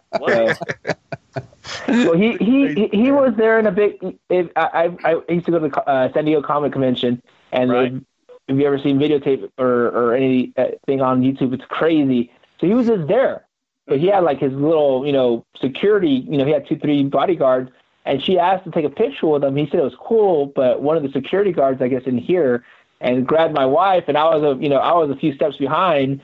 So, 1.87 2.09
well, 2.09 2.17
he, 2.17 2.37
he 2.37 2.89
he 2.91 3.11
was 3.11 3.33
there 3.37 3.57
in 3.57 3.65
a 3.65 3.71
big. 3.71 3.97
If, 4.29 4.49
I, 4.55 4.93
I 5.03 5.15
I 5.27 5.31
used 5.31 5.45
to 5.45 5.51
go 5.51 5.59
to 5.59 5.69
the 5.69 5.81
uh, 5.89 6.11
San 6.13 6.25
Diego 6.25 6.41
Comic 6.41 6.73
Convention, 6.73 7.21
and 7.51 7.71
right. 7.71 7.93
if, 7.93 8.01
if 8.49 8.57
you 8.57 8.67
ever 8.67 8.77
seen 8.77 8.99
videotape 8.99 9.49
or 9.57 9.87
or 9.87 10.13
anything 10.13 11.01
on 11.01 11.21
YouTube, 11.21 11.53
it's 11.53 11.65
crazy. 11.65 12.31
So 12.59 12.67
he 12.67 12.73
was 12.73 12.87
just 12.87 13.07
there, 13.07 13.45
but 13.87 13.99
he 13.99 14.07
had 14.07 14.19
like 14.19 14.39
his 14.39 14.53
little 14.53 15.05
you 15.05 15.13
know 15.13 15.45
security. 15.59 16.25
You 16.29 16.37
know, 16.37 16.45
he 16.45 16.51
had 16.51 16.67
two 16.67 16.77
three 16.77 17.03
bodyguards, 17.03 17.71
and 18.05 18.21
she 18.21 18.37
asked 18.37 18.65
to 18.65 18.71
take 18.71 18.85
a 18.85 18.89
picture 18.89 19.27
with 19.27 19.43
him. 19.43 19.55
He 19.55 19.65
said 19.65 19.79
it 19.79 19.83
was 19.83 19.95
cool, 19.99 20.47
but 20.47 20.81
one 20.81 20.97
of 20.97 21.03
the 21.03 21.11
security 21.11 21.53
guards, 21.53 21.81
I 21.81 21.87
guess, 21.87 22.03
in 22.05 22.17
here 22.17 22.63
and 23.03 23.27
grabbed 23.27 23.53
my 23.53 23.65
wife, 23.65 24.05
and 24.07 24.17
I 24.17 24.23
was 24.35 24.41
a 24.41 24.57
you 24.61 24.69
know 24.69 24.77
I 24.77 24.93
was 24.93 25.11
a 25.11 25.15
few 25.15 25.35
steps 25.35 25.57
behind, 25.57 26.21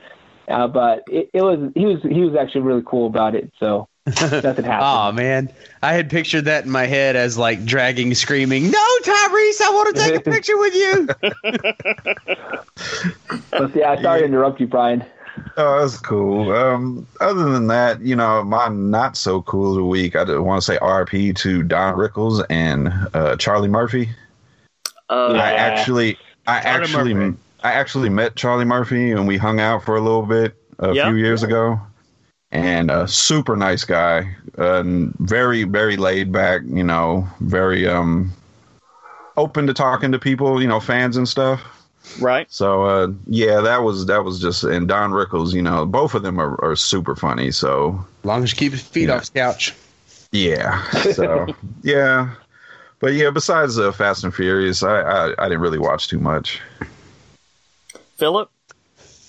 uh, 0.48 0.66
but 0.66 1.04
it, 1.08 1.30
it 1.32 1.42
was 1.42 1.70
he 1.74 1.86
was 1.86 2.02
he 2.02 2.22
was 2.22 2.34
actually 2.34 2.62
really 2.62 2.82
cool 2.84 3.06
about 3.06 3.36
it. 3.36 3.52
So 3.60 3.86
nothing 4.06 4.64
happened. 4.64 4.64
oh 4.64 5.12
man, 5.12 5.48
I 5.82 5.92
had 5.92 6.10
pictured 6.10 6.46
that 6.46 6.64
in 6.64 6.70
my 6.70 6.86
head 6.86 7.14
as 7.14 7.38
like 7.38 7.64
dragging, 7.64 8.12
screaming, 8.14 8.68
"No, 8.70 8.86
Tyrese, 9.02 9.60
I 9.60 9.70
want 9.70 9.94
to 9.94 10.02
take 10.02 10.16
a 10.16 10.20
picture 10.30 10.58
with 10.58 10.74
you." 10.74 11.06
but 13.50 13.76
yeah, 13.76 13.92
I 13.92 14.02
sorry 14.02 14.20
to 14.20 14.26
interrupt 14.26 14.58
you, 14.58 14.66
Brian. 14.66 15.04
Oh, 15.56 15.80
that's 15.80 15.98
cool. 15.98 16.52
Um, 16.52 17.06
other 17.20 17.50
than 17.50 17.68
that, 17.68 18.00
you 18.00 18.16
know, 18.16 18.42
my 18.42 18.68
not 18.68 19.16
so 19.16 19.42
cool 19.42 19.70
of 19.70 19.76
the 19.76 19.84
week, 19.84 20.16
I 20.16 20.24
want 20.38 20.62
to 20.62 20.64
say 20.64 20.76
RP 20.78 21.36
to 21.36 21.62
Don 21.62 21.94
Rickles 21.94 22.44
and 22.50 22.92
uh, 23.14 23.36
Charlie 23.36 23.68
Murphy. 23.68 24.10
Uh, 25.08 25.32
I 25.32 25.52
actually, 25.52 26.18
I 26.58 26.62
Charlie 26.62 26.82
actually, 26.84 27.14
Murphy. 27.14 27.38
I 27.62 27.72
actually 27.72 28.08
met 28.08 28.36
Charlie 28.36 28.64
Murphy 28.64 29.12
and 29.12 29.26
we 29.26 29.36
hung 29.36 29.60
out 29.60 29.84
for 29.84 29.96
a 29.96 30.00
little 30.00 30.22
bit 30.26 30.54
a 30.78 30.92
yep. 30.92 31.06
few 31.08 31.16
years 31.16 31.42
ago. 31.42 31.80
and 32.52 32.90
a 32.90 33.06
super 33.06 33.56
nice 33.56 33.84
guy, 33.84 34.34
and 34.58 35.14
very 35.20 35.64
very 35.64 35.96
laid 35.96 36.32
back. 36.32 36.62
You 36.66 36.84
know, 36.84 37.28
very 37.40 37.86
um 37.88 38.32
open 39.36 39.66
to 39.66 39.74
talking 39.74 40.12
to 40.12 40.18
people. 40.18 40.60
You 40.60 40.68
know, 40.68 40.80
fans 40.80 41.16
and 41.16 41.28
stuff. 41.28 41.60
Right. 42.20 42.50
So 42.50 42.84
uh, 42.84 43.12
yeah, 43.26 43.60
that 43.60 43.82
was 43.82 44.06
that 44.06 44.24
was 44.24 44.40
just 44.40 44.64
and 44.64 44.88
Don 44.88 45.12
Rickles. 45.12 45.52
You 45.52 45.62
know, 45.62 45.86
both 45.86 46.14
of 46.14 46.22
them 46.22 46.40
are, 46.40 46.62
are 46.64 46.74
super 46.74 47.14
funny. 47.14 47.50
So 47.52 48.04
long 48.24 48.42
as 48.42 48.52
you 48.52 48.56
keep 48.56 48.72
his 48.72 48.82
feet 48.82 49.08
Yeah. 49.08 49.16
off 49.16 49.26
the 49.26 49.38
couch. 49.38 49.74
yeah, 50.32 50.82
so 51.12 51.46
yeah, 51.82 52.30
but 53.00 53.14
yeah. 53.14 53.30
Besides 53.30 53.78
uh, 53.78 53.92
Fast 53.92 54.24
and 54.24 54.34
Furious, 54.34 54.82
I, 54.82 55.00
I 55.00 55.24
I 55.38 55.48
didn't 55.48 55.60
really 55.60 55.78
watch 55.78 56.08
too 56.08 56.18
much. 56.20 56.60
Philip? 58.16 58.50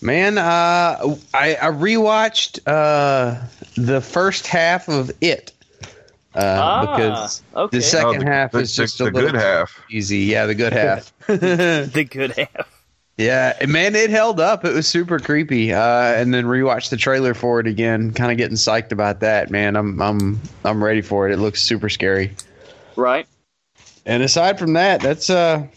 Man, 0.01 0.38
uh, 0.38 0.98
I, 1.34 1.56
I 1.62 1.68
rewatched 1.70 2.60
uh, 2.66 3.40
the 3.78 4.01
first 4.01 4.48
half 4.48 4.88
of 4.90 5.12
it 5.22 5.51
uh, 6.34 6.40
Ah, 6.40 6.82
because 6.98 7.44
okay. 7.56 7.78
the 7.78 7.84
second 7.84 8.16
Oh, 8.16 8.20
the- 8.20 8.25
half 8.25 8.51
the, 8.51 8.60
is 8.60 8.75
just 8.75 8.98
the, 8.98 9.04
a 9.04 9.06
little 9.06 9.30
good 9.32 9.40
half. 9.40 9.80
easy. 9.92 10.18
Yeah, 10.20 10.46
the 10.48 10.56
good 10.56 10.74
half. 10.74 11.13
The 11.28 12.08
good 12.10 12.32
half. 12.32 12.82
yeah, 13.18 13.54
man, 13.68 13.94
it 13.96 14.10
held 14.10 14.40
up. 14.40 14.66
It 14.66 14.74
was 14.74 14.88
super 14.88 15.20
creepy. 15.20 15.72
Uh, 15.72 15.80
and 15.82 16.34
then 16.34 16.46
rewatched 16.46 16.90
the 16.90 16.98
trailer 16.98 17.34
for 17.36 17.60
it 17.60 17.68
again. 17.68 18.12
Kind 18.12 18.32
of 18.32 18.38
getting 18.38 18.58
psyched 18.58 18.92
about 18.92 19.20
that. 19.20 19.51
Man, 19.51 19.75
I'm 19.75 20.01
I'm 20.01 20.42
I'm 20.66 20.84
ready 20.84 21.01
for 21.01 21.30
it. 21.30 21.34
It 21.34 21.38
looks 21.38 21.62
super 21.62 21.90
scary. 21.90 22.34
Right. 22.96 23.28
And 24.05 24.24
aside 24.24 24.58
from 24.60 24.74
that, 24.74 25.01
that's 25.01 25.29
uh 25.29 25.67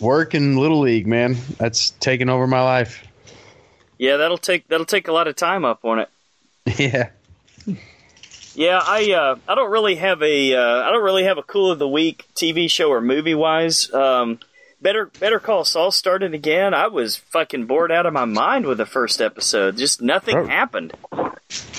work 0.00 0.34
in 0.34 0.56
little 0.56 0.80
league, 0.80 1.06
man. 1.06 1.36
That's 1.58 1.90
taken 1.90 2.28
over 2.28 2.46
my 2.46 2.62
life. 2.62 3.04
Yeah, 3.98 4.16
that'll 4.18 4.38
take 4.38 4.68
that'll 4.68 4.86
take 4.86 5.08
a 5.08 5.12
lot 5.12 5.28
of 5.28 5.36
time 5.36 5.64
up 5.64 5.84
on 5.84 6.00
it. 6.00 6.08
yeah. 6.78 7.10
Yeah, 8.54 8.80
I 8.82 9.12
uh, 9.12 9.36
I 9.48 9.54
don't 9.54 9.70
really 9.70 9.94
have 9.96 10.22
a 10.22 10.54
uh, 10.54 10.82
I 10.82 10.90
don't 10.90 11.02
really 11.02 11.24
have 11.24 11.38
a 11.38 11.42
cool 11.42 11.70
of 11.70 11.78
the 11.78 11.88
week 11.88 12.26
TV 12.34 12.70
show 12.70 12.90
or 12.90 13.00
movie 13.00 13.34
wise. 13.34 13.92
Um, 13.94 14.40
Better 14.80 15.06
Better 15.18 15.38
Call 15.40 15.64
Saul 15.64 15.90
started 15.90 16.34
again. 16.34 16.74
I 16.74 16.88
was 16.88 17.16
fucking 17.16 17.64
bored 17.66 17.90
out 17.90 18.04
of 18.04 18.12
my 18.12 18.26
mind 18.26 18.66
with 18.66 18.76
the 18.78 18.84
first 18.86 19.22
episode. 19.22 19.78
Just 19.78 20.02
nothing 20.02 20.36
Oh. 20.36 20.46
happened. 20.46 20.92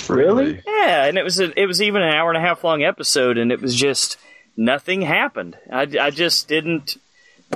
Really? 0.10 0.62
Yeah, 0.66 1.06
and 1.06 1.18
it 1.18 1.24
was 1.24 1.40
a, 1.40 1.58
it 1.60 1.66
was 1.68 1.82
even 1.82 2.02
an 2.02 2.14
hour 2.14 2.30
and 2.32 2.38
a 2.38 2.42
half 2.42 2.64
long 2.64 2.84
episode, 2.84 3.38
and 3.38 3.52
it 3.52 3.62
was 3.62 3.76
just 3.76 4.18
nothing 4.56 5.02
happened. 5.02 5.58
I, 5.72 5.88
I 6.00 6.10
just 6.10 6.48
didn't. 6.48 6.98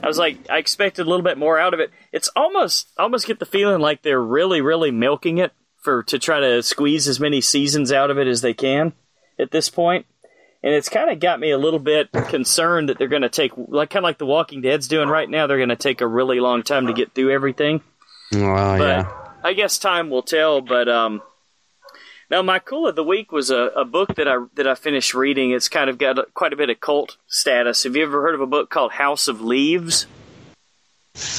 I 0.02 0.08
was 0.08 0.18
like, 0.18 0.38
I 0.50 0.58
expected 0.58 1.08
a 1.08 1.10
little 1.10 1.24
bit 1.24 1.38
more 1.38 1.58
out 1.60 1.74
of 1.74 1.80
it. 1.80 1.90
It's 2.12 2.30
almost 2.36 2.90
almost 2.98 3.26
get 3.26 3.40
the 3.40 3.46
feeling 3.46 3.82
like 3.82 4.02
they're 4.02 4.22
really 4.22 4.62
really 4.62 4.92
milking 4.92 5.40
it 5.40 5.52
for 5.78 6.04
to 6.04 6.20
try 6.20 6.40
to 6.40 6.62
squeeze 6.62 7.08
as 7.08 7.20
many 7.20 7.42
seasons 7.42 7.92
out 7.92 8.12
of 8.12 8.18
it 8.18 8.28
as 8.28 8.42
they 8.42 8.54
can 8.54 8.94
at 9.40 9.52
this 9.52 9.70
point. 9.70 10.06
And 10.64 10.74
it's 10.74 10.90
kind 10.90 11.10
of 11.10 11.20
got 11.20 11.40
me 11.40 11.52
a 11.52 11.58
little 11.58 11.80
bit 11.80 12.12
concerned 12.12 12.90
that 12.90 12.98
they're 12.98 13.08
going 13.08 13.22
to 13.22 13.30
take 13.30 13.52
like 13.56 13.90
kind 13.90 14.04
of 14.04 14.08
like 14.08 14.18
The 14.18 14.26
Walking 14.26 14.62
Dead's 14.62 14.88
doing 14.88 15.08
right 15.08 15.30
now. 15.30 15.48
They're 15.48 15.58
going 15.58 15.70
to 15.70 15.76
take 15.76 16.02
a 16.02 16.08
really 16.08 16.40
long 16.40 16.64
time 16.64 16.88
to 16.88 16.94
get 16.94 17.14
through 17.14 17.32
everything. 17.32 17.82
Well, 18.34 18.78
But 18.78 18.88
yeah. 18.88 19.12
I 19.44 19.54
guess 19.54 19.78
time 19.78 20.10
will 20.10 20.24
tell. 20.24 20.62
But 20.62 20.90
um, 20.90 21.22
now 22.30 22.42
my 22.42 22.60
cool 22.60 22.88
of 22.88 22.96
the 22.96 23.04
week 23.04 23.32
was 23.32 23.50
a, 23.50 23.72
a 23.76 23.86
book 23.86 24.16
that 24.16 24.28
I 24.28 24.38
that 24.56 24.68
I 24.68 24.76
finished 24.76 25.14
reading. 25.14 25.52
It's 25.52 25.70
kind 25.70 25.90
of 25.90 25.98
got 25.98 26.20
a, 26.20 26.26
quite 26.34 26.54
a 26.54 26.58
bit 26.58 26.70
of 26.70 26.80
cult 26.80 27.18
status. 27.28 27.84
Have 27.84 27.96
you 27.96 28.04
ever 28.04 28.22
heard 28.22 28.36
of 28.36 28.42
a 28.42 28.48
book 28.48 28.70
called 28.70 28.92
House 28.94 29.28
of 29.28 29.42
Leaves? 29.42 30.06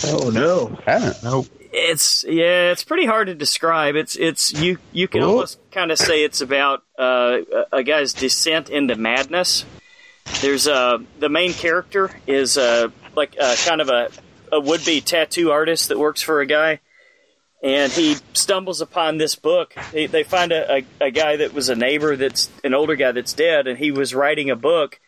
Oh 0.04 0.30
no. 0.32 0.76
I 0.86 0.90
Haven't. 0.92 1.22
Nope. 1.22 1.46
It's 1.70 2.24
yeah, 2.26 2.72
it's 2.72 2.82
pretty 2.82 3.06
hard 3.06 3.26
to 3.28 3.34
describe. 3.34 3.94
It's 3.94 4.16
it's 4.16 4.52
you 4.52 4.78
you 4.92 5.06
can 5.06 5.22
Oh. 5.22 5.30
almost 5.30 5.58
kind 5.70 5.92
of 5.92 5.98
say 5.98 6.24
it's 6.24 6.40
about 6.40 6.82
uh, 6.98 7.38
a, 7.72 7.76
a 7.78 7.82
guy's 7.82 8.12
descent 8.14 8.70
into 8.70 8.96
madness. 8.96 9.64
There's 10.40 10.66
uh 10.66 10.98
the 11.18 11.28
main 11.28 11.52
character 11.52 12.10
is 12.26 12.56
uh 12.58 12.88
like 13.14 13.36
uh, 13.40 13.54
kind 13.66 13.80
of 13.80 13.88
a 13.90 14.08
a 14.50 14.58
would 14.60 14.84
be 14.84 15.00
tattoo 15.02 15.50
artist 15.50 15.88
that 15.90 15.98
works 15.98 16.22
for 16.22 16.40
a 16.40 16.46
guy, 16.46 16.80
and 17.62 17.90
he 17.90 18.16
stumbles 18.34 18.80
upon 18.80 19.18
this 19.18 19.34
book. 19.34 19.74
They, 19.92 20.06
they 20.06 20.22
find 20.22 20.52
a, 20.52 20.76
a, 20.76 20.84
a 21.00 21.10
guy 21.10 21.36
that 21.36 21.52
was 21.52 21.68
a 21.68 21.74
neighbor 21.74 22.16
that's 22.16 22.50
an 22.62 22.74
older 22.74 22.94
guy 22.94 23.12
that's 23.12 23.32
dead, 23.32 23.66
and 23.66 23.78
he 23.78 23.90
was 23.90 24.14
writing 24.14 24.50
a 24.50 24.56
book 24.56 25.00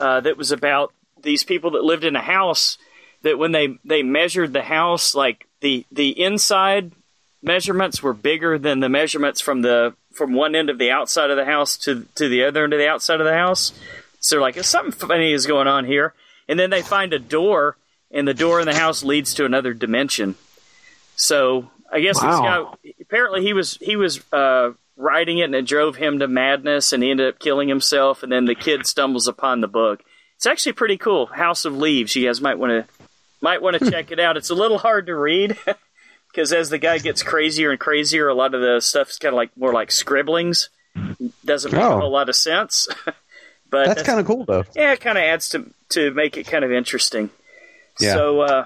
uh, 0.00 0.20
that 0.20 0.36
was 0.36 0.52
about 0.52 0.92
these 1.22 1.44
people 1.44 1.72
that 1.72 1.84
lived 1.84 2.04
in 2.04 2.16
a 2.16 2.22
house 2.22 2.78
that 3.22 3.38
when 3.38 3.52
they 3.52 3.78
they 3.84 4.02
measured 4.02 4.52
the 4.52 4.62
house 4.62 5.14
like 5.14 5.48
the 5.60 5.84
the 5.90 6.10
inside 6.20 6.92
measurements 7.42 8.02
were 8.02 8.12
bigger 8.12 8.58
than 8.58 8.80
the 8.80 8.88
measurements 8.88 9.40
from 9.40 9.62
the 9.62 9.94
from 10.12 10.34
one 10.34 10.54
end 10.54 10.70
of 10.70 10.78
the 10.78 10.90
outside 10.90 11.30
of 11.30 11.36
the 11.36 11.44
house 11.44 11.76
to 11.78 12.06
to 12.14 12.28
the 12.28 12.44
other 12.44 12.64
end 12.64 12.72
of 12.72 12.78
the 12.78 12.88
outside 12.88 13.20
of 13.20 13.26
the 13.26 13.34
house. 13.34 13.72
So 14.20 14.36
they're 14.36 14.42
like 14.42 14.62
something 14.64 14.92
funny 14.92 15.32
is 15.32 15.46
going 15.46 15.66
on 15.66 15.84
here? 15.84 16.14
And 16.48 16.58
then 16.58 16.70
they 16.70 16.82
find 16.82 17.12
a 17.12 17.18
door 17.18 17.76
and 18.10 18.28
the 18.28 18.34
door 18.34 18.60
in 18.60 18.66
the 18.66 18.74
house 18.74 19.02
leads 19.02 19.34
to 19.34 19.44
another 19.44 19.74
dimension 19.74 20.36
so 21.16 21.70
i 21.92 22.00
guess 22.00 22.22
Wow. 22.22 22.76
this 22.82 22.92
guy 22.92 22.94
apparently 23.00 23.42
he 23.42 23.52
was 23.52 23.78
he 23.80 23.96
was 23.96 24.20
uh 24.32 24.72
writing 24.96 25.38
it 25.38 25.44
and 25.44 25.54
it 25.54 25.66
drove 25.66 25.96
him 25.96 26.18
to 26.20 26.28
madness 26.28 26.92
and 26.92 27.02
he 27.02 27.10
ended 27.10 27.28
up 27.34 27.38
killing 27.40 27.68
himself 27.68 28.22
and 28.22 28.30
then 28.32 28.44
the 28.44 28.54
kid 28.54 28.86
stumbles 28.86 29.26
upon 29.28 29.60
the 29.60 29.68
book 29.68 30.02
it's 30.36 30.46
actually 30.46 30.72
pretty 30.72 30.96
cool 30.96 31.26
house 31.26 31.64
of 31.64 31.76
leaves 31.76 32.14
you 32.16 32.26
guys 32.26 32.40
might 32.40 32.58
want 32.58 32.70
to 32.70 33.04
might 33.40 33.60
want 33.62 33.78
to 33.78 33.90
check 33.90 34.10
it 34.10 34.18
out. 34.18 34.38
It's 34.38 34.48
a 34.48 34.54
little 34.54 34.78
hard 34.78 35.06
to 35.06 35.14
read 35.14 35.58
because 36.32 36.50
as 36.52 36.70
the 36.70 36.78
guy 36.78 36.96
gets 36.96 37.22
crazier 37.22 37.70
and 37.72 37.78
crazier, 37.78 38.26
a 38.28 38.34
lot 38.34 38.54
of 38.54 38.62
the 38.62 38.80
stuff's 38.80 39.18
kind 39.18 39.34
of 39.34 39.36
like 39.36 39.54
more 39.54 39.70
like 39.72 39.92
scribblings. 39.92 40.70
Doesn't 41.44 41.70
make 41.72 41.82
a 41.82 41.84
Oh. 41.86 42.00
whole 42.00 42.10
lot 42.10 42.30
of 42.30 42.36
sense, 42.36 42.88
but 43.70 43.86
That's 43.88 44.02
kind 44.02 44.18
of 44.18 44.24
cool 44.26 44.46
though. 44.46 44.64
yeah, 44.74 44.92
it 44.92 45.00
kind 45.02 45.18
of 45.18 45.24
adds 45.24 45.50
to 45.50 45.70
to 45.90 46.10
make 46.12 46.38
it 46.38 46.46
kind 46.46 46.64
of 46.64 46.72
interesting. 46.72 47.28
Yeah. 48.00 48.14
So 48.14 48.40
uh, 48.40 48.64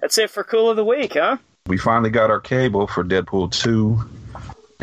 that's 0.00 0.18
it 0.18 0.30
for 0.30 0.44
cool 0.44 0.70
of 0.70 0.76
the 0.76 0.84
week, 0.84 1.14
huh? 1.14 1.38
We 1.70 1.78
finally 1.78 2.10
got 2.10 2.30
our 2.32 2.40
cable 2.40 2.88
for 2.88 3.04
Deadpool 3.04 3.52
two, 3.52 4.02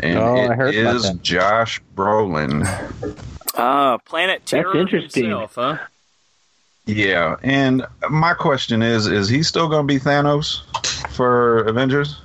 and 0.02 0.18
Oh, 0.18 0.48
I 0.48 0.54
heard 0.54 0.74
about 0.74 0.94
is. 0.96 1.10
Josh 1.20 1.82
Brolin. 1.94 2.64
Ah, 3.58 3.98
Planet 4.06 4.40
That's 4.50 4.74
interesting. 4.74 5.24
himself, 5.24 5.56
huh? 5.56 5.76
Yeah, 6.86 7.36
and 7.42 7.84
my 8.08 8.32
question 8.32 8.80
is: 8.80 9.06
Is 9.06 9.28
he 9.28 9.42
still 9.42 9.68
going 9.68 9.86
to 9.86 9.92
be 9.94 10.00
Thanos 10.00 10.62
for 11.10 11.58
Avengers? 11.64 12.22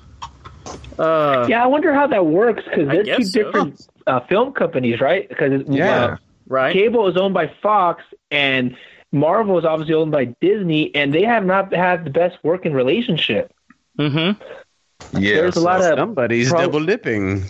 Uh, 0.98 1.46
Yeah, 1.50 1.62
I 1.62 1.67
wonder 1.67 1.93
how 1.93 2.08
that 2.08 2.25
works 2.25 2.63
because 2.63 2.88
I 2.88 2.93
they're 2.93 3.03
two 3.03 3.17
guess 3.17 3.34
so. 3.34 3.43
different 3.43 3.88
uh, 4.08 4.22
film 4.22 4.53
companies, 4.53 5.01
right? 5.01 5.27
Because 5.27 5.63
Yeah. 5.67 6.15
right. 6.48 6.72
Cable 6.72 7.05
is 7.10 7.17
owned 7.17 7.34
by 7.34 7.48
Fox, 7.62 8.01
and 8.32 8.77
Marvel 9.12 9.58
is 9.60 9.65
obviously 9.65 9.96
owned 9.96 10.13
by 10.13 10.25
Disney, 10.39 10.96
and 10.96 11.13
they 11.13 11.24
have 11.24 11.46
not 11.46 11.74
had 11.74 12.05
the 12.05 12.12
best 12.12 12.38
working 12.43 12.72
relationship. 12.72 13.52
Mm-hmm. 14.00 15.17
Yeah, 15.21 15.35
There's 15.35 15.55
a 15.55 15.62
lot 15.62 15.81
of 15.81 15.97
Somebody's 15.97 16.50
Pro- 16.50 16.62
double 16.62 16.85
dipping. 16.85 17.43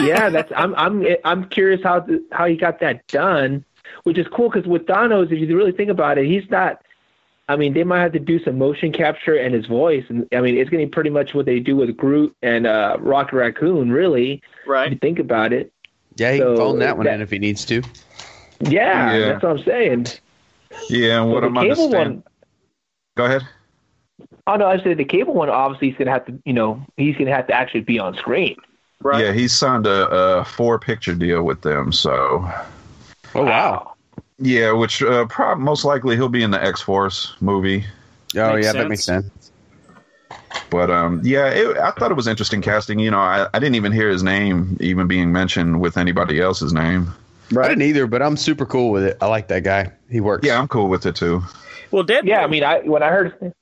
yeah, 0.00 0.28
that's 0.28 0.52
I'm 0.54 0.74
I'm 0.74 1.06
I'm 1.24 1.48
curious 1.48 1.80
how 1.82 2.00
th- 2.00 2.20
how 2.32 2.46
he 2.46 2.56
got 2.56 2.80
that 2.80 3.06
done, 3.06 3.64
which 4.04 4.18
is 4.18 4.26
cool 4.28 4.50
because 4.50 4.66
with 4.68 4.86
Thanos, 4.86 5.32
if 5.32 5.38
you 5.38 5.56
really 5.56 5.72
think 5.72 5.88
about 5.90 6.18
it, 6.18 6.26
he's 6.26 6.48
not. 6.50 6.82
I 7.50 7.56
mean, 7.56 7.72
they 7.72 7.84
might 7.84 8.00
have 8.02 8.12
to 8.12 8.18
do 8.18 8.38
some 8.44 8.58
motion 8.58 8.92
capture 8.92 9.34
and 9.34 9.54
his 9.54 9.64
voice, 9.64 10.04
and 10.10 10.28
I 10.34 10.42
mean, 10.42 10.58
it's 10.58 10.68
going 10.68 10.82
to 10.82 10.86
be 10.86 10.90
pretty 10.90 11.08
much 11.08 11.32
what 11.32 11.46
they 11.46 11.60
do 11.60 11.76
with 11.76 11.96
Groot 11.96 12.36
and 12.42 12.66
uh, 12.66 12.98
Rocket 13.00 13.36
Raccoon. 13.36 13.90
Really, 13.90 14.42
Right. 14.66 14.88
if 14.88 14.90
you 14.90 14.94
Right. 14.96 15.00
think 15.00 15.18
about 15.18 15.54
it. 15.54 15.72
Yeah, 16.16 16.32
he 16.32 16.38
So, 16.40 16.48
can 16.48 16.56
phone 16.58 16.78
that 16.80 16.96
one 16.98 17.06
that- 17.06 17.14
in 17.14 17.20
if 17.22 17.30
he 17.30 17.38
needs 17.38 17.64
to. 17.66 17.80
Yeah, 18.60 19.14
Yeah. 19.16 19.18
that's 19.30 19.42
what 19.42 19.52
I'm 19.60 19.64
saying. 19.64 20.06
yeah. 20.90 21.22
And 21.22 21.32
what 21.32 21.42
So 21.42 21.46
I'm 21.46 21.54
the 21.54 21.60
cable 21.60 21.70
understanding. 21.84 22.14
one. 22.16 22.22
Go 23.16 23.24
ahead. 23.24 23.42
Oh 24.48 24.56
no, 24.56 24.66
I 24.66 24.82
said 24.82 24.96
the 24.96 25.04
cable 25.04 25.34
one. 25.34 25.50
Obviously, 25.50 25.90
he's 25.90 25.98
going 25.98 26.06
to 26.06 26.12
have 26.12 26.24
to. 26.26 26.38
You 26.46 26.54
know, 26.54 26.82
he's 26.96 27.14
going 27.14 27.26
to 27.26 27.34
have 27.34 27.46
to 27.48 27.52
actually 27.52 27.82
be 27.82 27.98
on 27.98 28.16
screen. 28.16 28.56
Right. 29.02 29.24
Yeah, 29.24 29.32
he 29.32 29.46
signed 29.46 29.86
a, 29.86 30.08
a 30.08 30.44
four 30.44 30.78
picture 30.78 31.14
deal 31.14 31.42
with 31.44 31.60
them. 31.60 31.92
So 31.92 32.50
Oh 33.34 33.44
wow. 33.44 33.92
yeah, 34.38 34.72
which 34.72 35.02
uh, 35.02 35.26
prob- 35.26 35.58
most 35.58 35.84
likely 35.84 36.16
he'll 36.16 36.28
be 36.28 36.42
in 36.42 36.50
the 36.50 36.62
X 36.62 36.80
Force 36.80 37.34
movie. 37.40 37.84
Oh 38.36 38.54
Makes 38.54 38.64
yeah, 38.66 38.72
sense. 38.72 38.74
that 38.82 38.88
makes 38.88 39.04
sense. 39.04 39.52
But 40.70 40.90
um, 40.90 41.20
yeah, 41.22 41.48
it, 41.48 41.76
I 41.76 41.90
thought 41.92 42.10
it 42.10 42.14
was 42.16 42.26
interesting 42.26 42.60
casting. 42.62 42.98
You 42.98 43.10
know, 43.10 43.20
I, 43.20 43.48
I 43.54 43.58
didn't 43.58 43.76
even 43.76 43.92
hear 43.92 44.08
his 44.08 44.22
name 44.22 44.76
even 44.80 45.06
being 45.06 45.30
mentioned 45.30 45.80
with 45.80 45.96
anybody 45.96 46.40
else's 46.40 46.72
name. 46.72 47.12
Right. 47.52 47.66
I 47.66 47.68
didn't 47.68 47.82
either, 47.82 48.06
but 48.06 48.22
I'm 48.22 48.36
super 48.36 48.66
cool 48.66 48.90
with 48.90 49.04
it. 49.04 49.16
I 49.20 49.26
like 49.26 49.48
that 49.48 49.62
guy. 49.62 49.92
He 50.10 50.20
works. 50.20 50.46
Yeah, 50.46 50.58
I'm 50.58 50.68
cool 50.68 50.88
with 50.88 51.06
it 51.06 51.16
too. 51.16 51.42
Well, 51.90 52.04
Deadpool. 52.04 52.24
Yeah, 52.24 52.40
I 52.44 52.46
mean, 52.46 52.64
I 52.64 52.80
when 52.80 53.02
I 53.02 53.08
heard 53.10 53.32
his 53.32 53.40
name, 53.40 53.52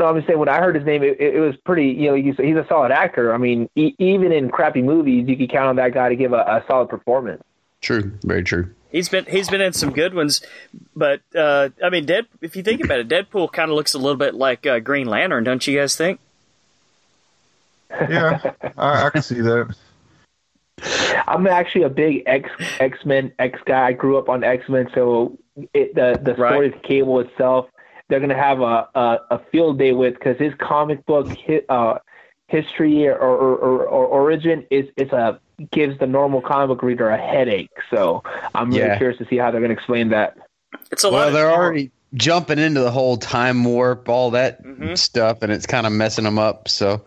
no, 0.00 0.06
I'm 0.06 0.16
just 0.16 0.26
saying 0.26 0.38
when 0.38 0.48
I 0.48 0.58
heard 0.58 0.74
his 0.74 0.84
name, 0.84 1.04
it, 1.04 1.20
it, 1.20 1.36
it 1.36 1.40
was 1.40 1.54
pretty. 1.64 1.86
You 1.90 2.10
know, 2.10 2.14
he's, 2.16 2.36
he's 2.36 2.56
a 2.56 2.66
solid 2.68 2.90
actor. 2.90 3.32
I 3.32 3.36
mean, 3.38 3.68
e- 3.76 3.94
even 3.98 4.32
in 4.32 4.50
crappy 4.50 4.82
movies, 4.82 5.28
you 5.28 5.36
can 5.36 5.46
count 5.46 5.68
on 5.68 5.76
that 5.76 5.94
guy 5.94 6.08
to 6.08 6.16
give 6.16 6.32
a, 6.32 6.38
a 6.38 6.64
solid 6.66 6.88
performance. 6.88 7.42
True. 7.80 8.12
Very 8.24 8.42
true. 8.42 8.74
He's 8.90 9.08
been 9.08 9.24
he's 9.26 9.48
been 9.48 9.60
in 9.60 9.72
some 9.72 9.92
good 9.92 10.14
ones, 10.14 10.42
but 10.96 11.20
uh, 11.36 11.68
I 11.82 11.90
mean, 11.90 12.06
Dead. 12.06 12.26
If 12.40 12.56
you 12.56 12.64
think 12.64 12.82
about 12.84 12.98
it, 12.98 13.08
Deadpool 13.08 13.52
kind 13.52 13.70
of 13.70 13.76
looks 13.76 13.94
a 13.94 13.98
little 13.98 14.16
bit 14.16 14.34
like 14.34 14.66
uh, 14.66 14.80
Green 14.80 15.06
Lantern, 15.06 15.44
don't 15.44 15.64
you 15.64 15.78
guys 15.78 15.94
think? 15.96 16.18
Yeah, 17.90 18.52
I, 18.76 19.06
I 19.06 19.10
can 19.10 19.22
see 19.22 19.40
that. 19.40 19.76
I'm 21.28 21.46
actually 21.46 21.82
a 21.84 21.88
big 21.88 22.24
X 22.26 22.50
X 22.80 22.98
Men 23.04 23.32
X 23.38 23.60
guy. 23.64 23.86
I 23.88 23.92
grew 23.92 24.18
up 24.18 24.28
on 24.28 24.42
X 24.42 24.68
Men, 24.68 24.88
so 24.92 25.38
it, 25.72 25.94
the 25.94 26.18
the 26.20 26.34
Right. 26.34 26.52
story 26.52 26.72
of 26.74 26.82
Cable 26.82 27.20
itself, 27.20 27.68
they're 28.10 28.20
gonna 28.20 28.34
have 28.34 28.60
a 28.60 28.88
a, 28.94 29.18
a 29.30 29.38
field 29.50 29.78
day 29.78 29.92
with 29.92 30.14
because 30.14 30.36
his 30.38 30.52
comic 30.58 31.06
book 31.06 31.28
hi, 31.46 31.62
uh, 31.70 31.98
history 32.48 33.06
or, 33.06 33.14
or, 33.16 33.56
or, 33.56 33.86
or 33.86 34.06
origin 34.06 34.66
is 34.70 34.86
is 34.96 35.10
a 35.12 35.40
gives 35.72 35.98
the 35.98 36.06
normal 36.06 36.40
comic 36.42 36.68
book 36.68 36.82
reader 36.82 37.08
a 37.08 37.16
headache. 37.16 37.70
So 37.90 38.22
I'm 38.54 38.68
really 38.70 38.80
Yeah. 38.82 38.98
curious 38.98 39.18
to 39.18 39.26
see 39.26 39.36
how 39.36 39.50
they're 39.50 39.60
gonna 39.60 39.72
explain 39.72 40.08
that. 40.10 40.36
It's 40.92 41.04
a. 41.04 41.10
Well, 41.10 41.28
of- 41.28 41.34
they're 41.34 41.50
already 41.50 41.90
jumping 42.14 42.58
into 42.58 42.80
the 42.80 42.90
whole 42.90 43.16
time 43.16 43.62
warp, 43.62 44.08
all 44.08 44.32
that 44.32 44.64
Mhm. 44.64 44.98
stuff, 44.98 45.42
and 45.42 45.52
it's 45.52 45.64
kind 45.66 45.86
of 45.86 45.92
messing 45.92 46.24
them 46.24 46.40
up. 46.40 46.66
So, 46.68 47.02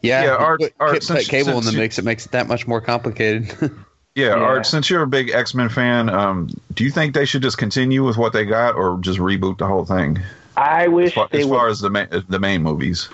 yeah, 0.00 0.24
Yeah, 0.24 0.30
Art- 0.36 0.60
put, 0.60 0.72
Art, 0.80 0.92
put 0.94 1.02
since- 1.02 1.28
cable 1.28 1.50
in 1.50 1.54
since 1.56 1.66
the 1.66 1.72
you- 1.72 1.78
mix. 1.78 1.98
It 1.98 2.06
makes 2.06 2.24
it 2.24 2.32
that 2.32 2.48
much 2.48 2.66
more 2.66 2.80
complicated. 2.80 3.52
Yeah, 4.14 4.28
Yeah. 4.28 4.44
Art, 4.44 4.64
since 4.64 4.88
you're 4.88 5.02
a 5.02 5.06
big 5.06 5.28
X 5.28 5.54
Men 5.54 5.68
fan, 5.68 6.08
um, 6.08 6.48
do 6.72 6.84
you 6.84 6.90
think 6.90 7.12
they 7.14 7.26
should 7.26 7.42
just 7.42 7.58
continue 7.58 8.02
with 8.02 8.16
what 8.16 8.32
they 8.32 8.46
got, 8.46 8.74
or 8.74 8.96
just 9.02 9.18
reboot 9.18 9.58
the 9.58 9.66
whole 9.66 9.84
thing? 9.84 10.18
I 10.56 10.84
As 10.84 10.90
wish 10.90 11.14
far, 11.14 11.28
they 11.30 11.40
as, 11.40 11.46
would 11.46 11.56
far 11.56 11.68
as 11.68 11.80
the 11.80 11.90
main, 11.90 12.08
the 12.28 12.38
main 12.38 12.62
movies. 12.62 13.08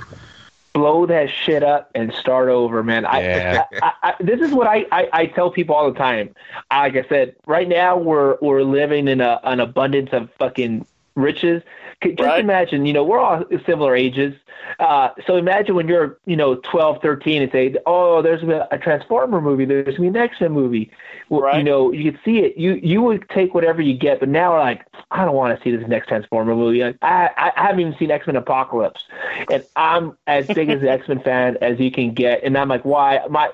blow 0.75 1.06
that 1.06 1.28
shit 1.28 1.62
up 1.62 1.90
and 1.94 2.12
start 2.14 2.49
over, 2.49 2.82
man. 2.82 3.02
Yeah. 3.02 3.64
I, 3.72 3.87
I, 3.87 3.92
I, 4.11 4.14
this 4.20 4.40
is 4.40 4.52
what 4.52 4.66
I, 4.66 4.87
I, 4.90 5.08
I 5.12 5.26
tell 5.26 5.50
people 5.50 5.75
all 5.75 5.90
the 5.92 5.99
time. 5.99 6.34
Like 6.70 6.96
I 6.96 7.04
said, 7.08 7.37
right 7.46 7.68
now 7.68 7.96
we're 7.96 8.38
we're 8.40 8.62
living 8.62 9.08
in 9.08 9.20
a, 9.20 9.40
an 9.44 9.61
abundance 9.61 10.11
of 10.12 10.30
fucking 10.38 10.87
riches. 11.14 11.62
Just 12.04 12.21
Right. 12.21 12.40
imagine, 12.40 12.87
you 12.87 12.92
know, 12.92 13.04
we're 13.04 13.18
all 13.18 13.44
similar 13.66 13.94
ages. 13.97 14.35
Uh, 14.78 15.09
so 15.26 15.37
imagine 15.37 15.75
when 15.75 15.88
you're, 15.88 16.18
you 16.26 16.37
know, 16.37 16.56
12, 16.56 17.00
13 17.02 17.42
and 17.42 17.50
say, 17.52 17.75
oh, 17.87 18.23
there's 18.23 18.42
a, 18.42 18.66
a 18.71 18.78
Transformer 18.78 19.40
movie, 19.40 19.64
there's 19.64 19.85
going 19.85 19.94
to 19.97 20.00
be 20.02 20.06
an 20.09 20.16
X-Men 20.16 20.52
movie. 20.52 20.90
Well, 21.28 21.40
Right. 21.42 21.59
You 21.59 21.64
know, 21.64 21.92
you 21.92 22.11
could 22.11 22.21
see 22.25 22.38
it. 22.40 22.56
You 22.56 22.75
you 22.75 23.00
would 23.02 23.28
take 23.30 23.54
whatever 23.54 23.80
you 23.82 23.97
get, 23.97 24.21
but 24.21 24.28
now 24.28 24.52
we're 24.52 24.61
like, 24.61 24.85
I 25.11 25.25
don't 25.25 25.35
want 25.35 25.56
to 25.56 25.62
see 25.64 25.75
this 25.75 25.87
next 25.88 26.09
Transformer 26.09 26.54
movie. 26.54 26.82
Like, 26.82 26.97
I, 27.02 27.30
I 27.37 27.52
I 27.56 27.62
haven't 27.66 27.80
even 27.80 27.97
seen 27.99 28.11
X-Men 28.11 28.37
Apocalypse, 28.37 29.04
and 29.50 29.64
I'm 29.76 30.16
as 30.26 30.47
big 30.49 30.68
as 30.71 30.82
an 30.82 30.88
X-Men 30.99 31.21
fan 31.21 31.56
as 31.62 31.78
you 31.80 31.90
can 31.90 32.12
get. 32.14 32.42
And 32.44 32.56
I'm 32.59 32.68
like, 32.68 32.85
why? 32.85 33.21
My, 33.30 33.50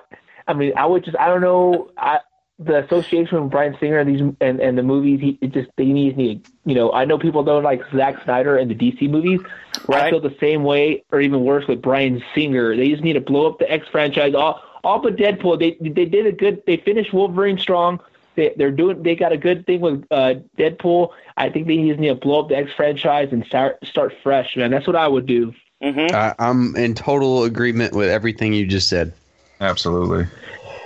I 0.47 0.55
mean, 0.55 0.73
I 0.76 0.87
would 0.87 1.05
just, 1.05 1.17
I 1.19 1.28
don't 1.28 1.40
know. 1.40 1.90
I 1.99 2.21
the 2.59 2.85
association 2.85 3.41
with 3.43 3.50
Bryan 3.53 3.77
Singer 3.79 3.99
and 3.99 4.09
these 4.11 4.35
and, 4.41 4.61
and 4.61 4.77
the 4.77 4.83
movies, 4.83 5.21
he 5.21 5.38
it 5.41 5.53
just 5.53 5.69
they 5.77 5.87
need 5.87 6.17
need. 6.17 6.47
You 6.65 6.75
know, 6.75 6.93
I 6.93 7.05
know 7.05 7.19
people 7.19 7.45
don't 7.45 7.62
like 7.62 7.83
Zack 7.95 8.23
Snyder 8.25 8.57
and 8.57 8.71
the 8.71 8.75
DC 8.75 9.09
movies. 9.09 9.41
Where 9.87 9.99
I 9.99 10.03
Right. 10.03 10.11
feel 10.11 10.21
the 10.21 10.37
same 10.41 10.65
way, 10.65 11.05
or 11.12 11.21
even 11.21 11.45
worse 11.45 11.67
with 11.69 11.81
Bryan 11.81 12.23
Singer. 12.35 12.77
They 12.77 12.88
just 12.88 13.03
need 13.05 13.12
to 13.15 13.21
blow 13.21 13.47
up 13.49 13.59
the 13.59 13.71
X 13.71 13.87
franchise. 13.88 14.35
All 14.35 14.61
all 14.85 14.99
but 15.00 15.17
Deadpool. 15.17 15.59
They 15.59 15.77
they 15.88 16.05
did 16.05 16.27
a 16.27 16.33
good. 16.33 16.62
They 16.67 16.77
finished 16.79 17.12
Wolverine 17.12 17.59
strong. 17.59 18.00
They, 18.35 18.55
they're 18.57 18.71
doing. 18.73 19.03
They 19.03 19.15
got 19.17 19.33
a 19.33 19.37
good 19.37 19.67
thing 19.67 19.81
with 19.81 20.05
uh, 20.11 20.35
Deadpool. 20.57 21.11
I 21.37 21.50
think 21.50 21.67
they 21.69 21.77
just 21.87 22.00
need 22.00 22.09
to 22.09 22.15
blow 22.17 22.41
up 22.41 22.49
the 22.49 22.57
X 22.57 22.73
franchise 22.73 23.29
and 23.33 23.45
start 23.47 23.79
start 23.87 24.15
fresh, 24.23 24.57
man. 24.57 24.71
That's 24.71 24.87
what 24.87 24.97
I 24.97 25.07
would 25.09 25.27
do. 25.27 25.55
Mhm. 25.83 26.12
I, 26.12 26.35
I'm 26.41 26.75
in 26.75 26.95
total 26.95 27.45
agreement 27.45 27.95
with 27.95 28.09
everything 28.09 28.53
you 28.53 28.67
just 28.67 28.88
said. 28.88 29.12
Absolutely. 29.61 30.27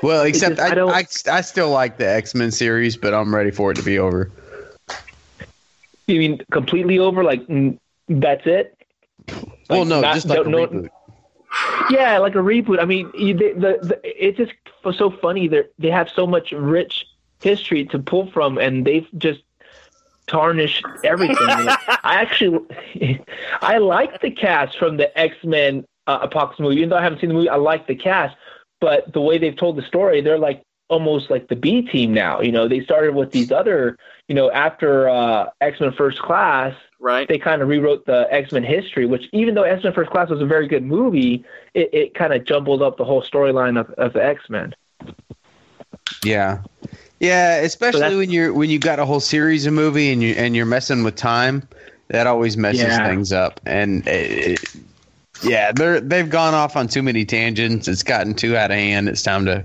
Well, 0.02 0.25
except 0.25 0.56
just- 0.56 0.68
I 0.68 0.73
I, 0.73 0.75
don't- 0.75 0.90
I, 0.90 1.04
I, 1.30 1.40
still 1.40 1.71
like 1.71 1.97
the 1.99 2.09
X 2.09 2.35
Men 2.35 2.50
series, 2.50 2.97
but 2.97 3.14
I'm 3.14 3.35
ready 3.35 3.50
for 3.50 3.71
it 3.71 3.76
to 3.76 3.82
be 3.82 3.99
over. 3.99 4.30
You 6.09 6.18
mean 6.18 6.40
completely 6.50 6.99
over? 6.99 7.23
Like 7.23 7.47
that's 8.09 8.47
it? 8.47 8.76
well, 9.71 9.85
no, 9.85 10.00
not- 10.00 10.14
just 10.14 10.26
like 10.26 10.47
no- 10.47 10.66
reboot. 10.66 10.88
Yeah, 11.90 12.18
like 12.18 12.35
a 12.35 12.38
reboot. 12.38 12.80
I 12.80 12.87
mean, 12.87 13.11
you, 13.14 13.35
the, 13.35 13.52
the, 13.52 13.87
the 13.87 14.26
it's 14.26 14.38
just 14.38 14.52
so 14.97 15.10
funny. 15.10 15.49
They 15.49 15.65
they 15.78 15.91
have 15.91 16.08
so 16.08 16.26
much 16.26 16.50
rich 16.52 17.06
history 17.43 17.84
to 17.86 17.99
pull 17.99 18.30
from, 18.30 18.58
and 18.58 18.86
they've 18.86 19.06
just 19.19 19.43
tarnished 20.26 20.84
everything. 21.04 21.36
I 21.47 21.99
actually, 22.04 22.60
I 23.60 23.78
like 23.78 24.21
the 24.23 24.30
cast 24.30 24.78
from 24.78 24.97
the 24.97 25.17
X 25.19 25.36
Men 25.45 25.84
uh, 26.06 26.21
Apocalypse 26.23 26.58
movie. 26.58 26.76
Even 26.76 26.88
though 26.88 26.97
I 26.97 27.02
haven't 27.02 27.21
seen 27.21 27.28
the 27.28 27.34
movie, 27.34 27.49
I 27.50 27.56
like 27.56 27.86
the 27.86 27.97
cast. 27.97 28.34
But 28.82 29.12
the 29.12 29.21
way 29.21 29.38
they've 29.38 29.56
told 29.56 29.76
the 29.76 29.82
story, 29.82 30.21
they're 30.21 30.38
like 30.38 30.60
almost 30.88 31.30
like 31.30 31.47
the 31.49 31.54
B 31.56 31.82
team 31.82 32.12
now. 32.12 32.40
You 32.40 32.50
know, 32.52 32.66
they 32.68 32.80
started 32.82 33.14
with 33.14 33.30
these 33.30 33.50
other. 33.52 33.97
You 34.28 34.34
know, 34.34 34.50
after 34.50 35.08
uh, 35.08 35.47
X 35.60 35.80
Men 35.80 35.92
First 35.92 36.18
Class, 36.21 36.75
Right. 36.99 37.26
they 37.28 37.38
kind 37.38 37.62
of 37.62 37.68
rewrote 37.68 38.06
the 38.06 38.26
X 38.30 38.50
Men 38.52 38.62
history, 38.64 39.06
which 39.06 39.25
even 39.32 39.54
though 39.54 39.62
X 39.62 39.84
Men 39.84 39.92
First 39.92 40.10
Class 40.10 40.30
was 40.30 40.40
a 40.40 40.47
very 40.47 40.66
good 40.66 40.82
movie, 40.84 41.45
it, 41.75 41.90
it 41.92 42.14
kind 42.14 42.32
of 42.32 42.45
jumbled 42.45 42.82
up 42.82 42.97
the 42.97 43.04
whole 43.04 43.23
storyline 43.23 43.78
of, 43.78 43.88
of 43.92 44.12
the 44.14 44.25
X 44.25 44.50
Men. 44.50 44.75
Yeah, 46.25 46.62
yeah. 47.21 47.56
Especially 47.56 48.00
that's- 48.00 48.16
when 48.18 48.30
you're 48.30 48.52
when 48.52 48.68
you 48.71 48.78
got 48.78 48.99
a 48.99 49.04
whole 49.06 49.21
series 49.21 49.66
of 49.66 49.73
movie 49.75 50.10
and 50.12 50.23
you 50.23 50.34
and 50.34 50.54
you're 50.56 50.66
messing 50.66 51.04
with 51.04 51.14
time, 51.16 51.68
that 52.08 52.26
always 52.26 52.56
messes 52.56 52.82
Yeah. 52.82 53.06
things 53.08 53.32
up. 53.32 53.60
And 53.66 54.06
it, 54.08 54.60
it- 54.62 54.75
yeah, 55.43 55.73
they're 55.73 56.00
they've 56.00 56.28
gone 56.31 56.55
off 56.55 56.76
on 56.76 56.89
too 56.89 57.02
many 57.02 57.25
tangents. 57.25 57.89
It's 57.89 58.02
gotten 58.02 58.35
too 58.35 58.57
out 58.57 58.71
of 58.71 58.76
hand. 58.76 59.09
It's 59.09 59.23
time 59.23 59.45
to 59.47 59.65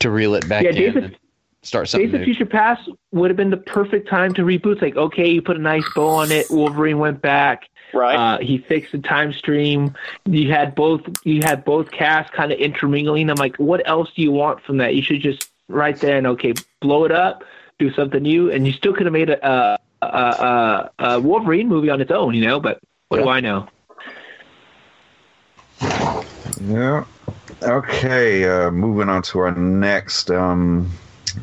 to 0.00 0.10
reel 0.10 0.34
it 0.34 0.48
back 0.48 0.64
Yeah, 0.64 0.70
in 0.70 0.74
Days 0.76 0.96
of- 0.96 1.04
and 1.04 1.16
start 1.62 1.88
something 1.88 2.06
Days 2.08 2.14
of 2.14 2.20
new. 2.20 2.24
Future 2.26 2.46
Past 2.46 2.88
would 3.12 3.30
have 3.30 3.36
been 3.36 3.50
the 3.50 3.56
perfect 3.56 4.08
time 4.08 4.32
to 4.34 4.42
reboot. 4.42 4.80
Like, 4.80 4.96
okay, 4.96 5.28
you 5.30 5.42
put 5.42 5.56
a 5.56 5.60
nice 5.60 5.84
bow 5.94 6.08
on 6.08 6.32
it. 6.32 6.46
Wolverine 6.50 6.98
went 6.98 7.20
back. 7.20 7.68
Right. 7.92 8.14
Uh, 8.14 8.38
he 8.38 8.58
fixed 8.58 8.92
the 8.92 8.98
time 8.98 9.32
stream. 9.32 9.94
You 10.24 10.50
had 10.52 10.74
both. 10.74 11.02
You 11.24 11.40
had 11.42 11.64
both 11.64 11.90
casts 11.90 12.32
kind 12.34 12.52
of 12.52 12.58
intermingling. 12.58 13.28
I'm 13.28 13.36
like, 13.36 13.56
what 13.56 13.86
else 13.88 14.10
do 14.14 14.22
you 14.22 14.30
want 14.32 14.62
from 14.62 14.76
that? 14.78 14.94
You 14.94 15.02
should 15.02 15.20
just 15.20 15.50
right 15.68 15.96
there 15.98 16.16
and 16.16 16.26
okay, 16.28 16.54
blow 16.80 17.04
it 17.04 17.12
up, 17.12 17.44
do 17.78 17.92
something 17.92 18.22
new, 18.22 18.50
and 18.50 18.66
you 18.66 18.72
still 18.72 18.92
could 18.92 19.06
have 19.06 19.12
made 19.12 19.30
a, 19.30 19.46
a, 19.46 19.78
a, 20.02 20.08
a, 20.08 20.90
a 20.98 21.20
Wolverine 21.20 21.68
movie 21.68 21.90
on 21.90 22.00
its 22.00 22.10
own, 22.12 22.34
you 22.34 22.46
know. 22.46 22.58
But 22.60 22.78
what 23.08 23.18
do 23.18 23.28
I 23.28 23.40
know? 23.40 23.68
Yeah. 25.80 27.04
Okay. 27.62 28.44
Uh, 28.48 28.70
moving 28.70 29.08
on 29.08 29.22
to 29.22 29.38
our 29.40 29.52
next. 29.52 30.30
Um, 30.30 30.90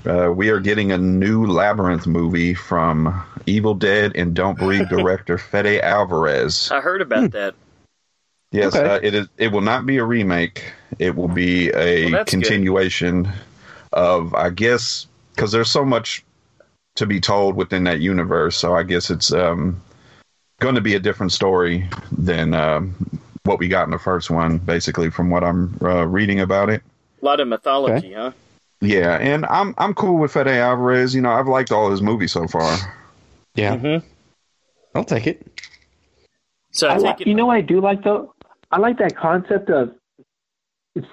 uh, 0.06 0.32
we 0.36 0.50
are 0.50 0.60
getting 0.60 0.92
a 0.92 0.98
new 0.98 1.46
Labyrinth 1.48 2.08
movie 2.08 2.54
from 2.54 3.24
Evil 3.46 3.74
Dead 3.74 4.12
and 4.16 4.34
Don't 4.34 4.58
Breathe 4.58 4.90
director 4.90 5.38
Fede 5.38 5.82
Alvarez. 5.82 6.70
I 6.72 6.82
heard 6.82 7.02
about 7.02 7.32
that. 7.32 7.56
Yes, 8.52 8.76
Okay. 8.76 8.88
uh, 8.90 9.00
it 9.04 9.14
is. 9.14 9.28
It 9.38 9.52
will 9.52 9.62
not 9.62 9.86
be 9.86 9.98
a 9.98 10.04
remake. 10.06 10.72
It 11.00 11.16
will 11.16 11.28
be 11.28 11.70
a 11.74 12.04
Well, 12.06 12.12
that's 12.14 12.32
good. 12.34 12.44
continuation 12.44 13.30
of, 13.94 14.34
I 14.34 14.50
guess, 14.50 15.08
because 15.36 15.52
there's 15.52 15.70
so 15.70 15.84
much 15.84 16.24
to 16.96 17.06
be 17.06 17.20
told 17.20 17.56
within 17.56 17.84
that 17.84 18.00
universe. 18.00 18.56
So 18.58 18.74
I 18.74 18.84
guess 18.84 19.10
it's 19.10 19.32
um, 19.34 19.82
going 20.62 20.76
to 20.76 20.82
be 20.82 20.96
a 20.96 21.00
different 21.00 21.32
story 21.34 21.88
than 22.12 22.54
um, 22.54 22.96
what 23.48 23.60
we 23.60 23.68
got 23.68 23.86
in 23.86 23.92
the 23.92 23.98
first 24.00 24.30
one. 24.30 24.60
Basically, 24.60 25.10
from 25.10 25.30
what 25.30 25.44
I'm 25.44 25.78
uh, 25.82 26.06
reading 26.06 26.40
about 26.42 26.70
it. 26.70 26.84
A 27.22 27.26
lot 27.26 27.40
of 27.40 27.48
mythology, 27.48 28.14
huh? 28.14 28.32
Yeah, 28.82 29.18
and 29.18 29.46
I'm 29.48 29.74
I'm 29.80 29.94
cool 29.96 30.20
with 30.20 30.32
Fede 30.34 30.48
Alvarez. 30.48 31.16
You 31.16 31.22
know, 31.22 31.32
I've 31.32 31.48
liked 31.48 31.72
all 31.72 31.90
his 31.90 32.02
movies 32.02 32.32
so 32.32 32.48
far. 32.48 32.78
yeah, 33.56 33.76
Mm-hmm. 33.76 34.08
I'll 34.96 35.04
take 35.04 35.26
it. 35.26 35.60
So 36.72 36.88
I 36.88 36.94
I 36.94 36.98
like, 36.98 37.18
think 37.18 37.28
you 37.28 37.34
know 37.34 37.48
what 37.48 37.56
I 37.58 37.62
do 37.62 37.82
like 37.82 38.04
though? 38.04 38.36
I 38.72 38.78
like 38.80 39.00
that 39.00 39.16
concept 39.18 39.70
of 39.70 39.96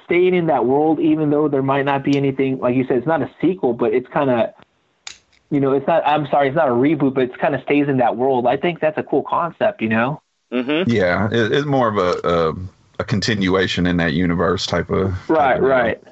staying 0.04 0.34
in 0.34 0.46
that 0.48 0.66
world, 0.66 1.00
even 1.00 1.30
though 1.30 1.48
there 1.48 1.62
might 1.62 1.84
not 1.84 2.04
be 2.04 2.16
anything. 2.16 2.58
Like 2.58 2.74
you 2.74 2.84
said, 2.86 2.98
it's 2.98 3.06
not 3.06 3.22
a 3.22 3.30
sequel, 3.40 3.72
but 3.72 3.94
it's 3.94 4.08
kind 4.08 4.30
of, 4.30 4.50
you 5.50 5.60
know, 5.60 5.72
it's 5.72 5.86
not. 5.86 6.06
I'm 6.06 6.26
sorry, 6.26 6.48
it's 6.48 6.56
not 6.56 6.68
a 6.68 6.72
reboot, 6.72 7.14
but 7.14 7.24
it's 7.24 7.36
kind 7.36 7.54
of 7.54 7.62
stays 7.62 7.88
in 7.88 7.98
that 7.98 8.16
world. 8.16 8.46
I 8.46 8.56
think 8.56 8.80
that's 8.80 8.98
a 8.98 9.02
cool 9.02 9.22
concept. 9.22 9.80
You 9.80 9.88
know? 9.88 10.20
Mm-hmm. 10.54 10.90
Yeah, 10.90 11.26
it, 11.30 11.52
it's 11.52 11.66
more 11.66 11.88
of 11.88 11.96
a, 11.98 12.20
a 12.28 12.54
a 13.00 13.04
continuation 13.04 13.86
in 13.86 13.96
that 13.96 14.12
universe 14.12 14.66
type 14.66 14.88
of 14.90 15.10
type 15.10 15.28
Right, 15.28 15.56
of 15.56 15.62
right. 15.64 16.02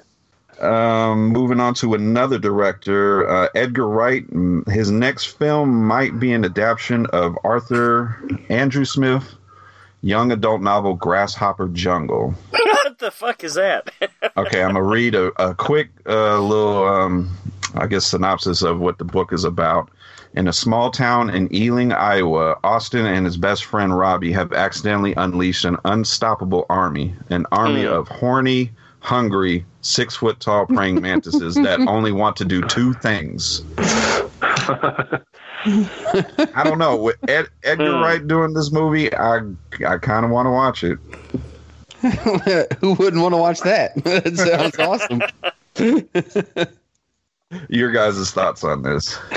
Um, 0.60 1.28
moving 1.28 1.60
on 1.60 1.74
to 1.74 1.94
another 1.94 2.38
director, 2.38 3.28
uh, 3.28 3.48
Edgar 3.54 3.88
Wright. 3.88 4.24
His 4.68 4.90
next 4.90 5.26
film 5.38 5.86
might 5.86 6.18
be 6.20 6.32
an 6.32 6.44
adaptation 6.44 7.06
of 7.06 7.36
Arthur 7.44 8.16
Andrew 8.48 8.84
Smith 8.84 9.34
young 10.04 10.32
adult 10.32 10.60
novel 10.60 10.94
Grasshopper 10.94 11.68
Jungle. 11.68 12.34
what 12.50 12.98
the 12.98 13.10
fuck 13.12 13.44
is 13.44 13.54
that? 13.54 13.90
Okay, 14.36 14.62
I'm 14.62 14.68
gonna 14.74 14.82
read 14.82 15.14
a, 15.14 15.26
a 15.42 15.54
quick 15.54 15.90
uh, 16.06 16.40
little, 16.40 16.84
um, 16.86 17.36
I 17.74 17.86
guess, 17.86 18.06
synopsis 18.06 18.62
of 18.62 18.80
what 18.80 18.96
the 18.98 19.04
book 19.04 19.32
is 19.32 19.44
about. 19.44 19.90
In 20.34 20.48
a 20.48 20.52
small 20.52 20.90
town 20.90 21.28
in 21.28 21.54
Ealing, 21.54 21.92
Iowa, 21.92 22.56
Austin 22.64 23.04
and 23.04 23.26
his 23.26 23.36
best 23.36 23.64
friend 23.64 23.96
Robbie 23.96 24.32
have 24.32 24.52
accidentally 24.52 25.12
unleashed 25.16 25.64
an 25.66 25.76
unstoppable 25.84 26.64
army, 26.70 27.14
an 27.28 27.44
army 27.52 27.82
Hmm. 27.84 27.92
of 27.92 28.08
horny, 28.08 28.70
hungry, 29.00 29.66
six 29.82 30.16
foot 30.16 30.40
tall 30.40 30.64
praying 30.66 31.02
mantises 31.02 31.54
that 31.56 31.80
only 31.86 32.12
want 32.12 32.36
to 32.36 32.46
do 32.46 32.62
two 32.62 32.94
things. 32.94 33.62
I 35.64 36.62
don't 36.64 36.78
know. 36.78 36.96
With 36.96 37.16
Ed, 37.28 37.48
Edgar 37.62 37.92
Hmm. 37.92 38.02
Wright 38.02 38.26
doing 38.26 38.54
this 38.54 38.72
movie, 38.72 39.14
I 39.14 39.40
I 39.86 39.98
kind 39.98 40.24
of 40.24 40.30
want 40.30 40.46
to 40.46 40.50
watch 40.50 40.82
it. 40.82 40.98
Who 42.80 42.94
wouldn't 42.94 43.22
want 43.22 43.32
to 43.34 43.38
watch 43.38 43.60
that? 43.60 43.94
That 44.04 44.36
sounds 44.36 44.78
awesome. 44.78 45.22
Your 47.68 47.90
guys' 47.90 48.30
thoughts 48.30 48.64
on 48.64 48.82
this? 48.82 49.18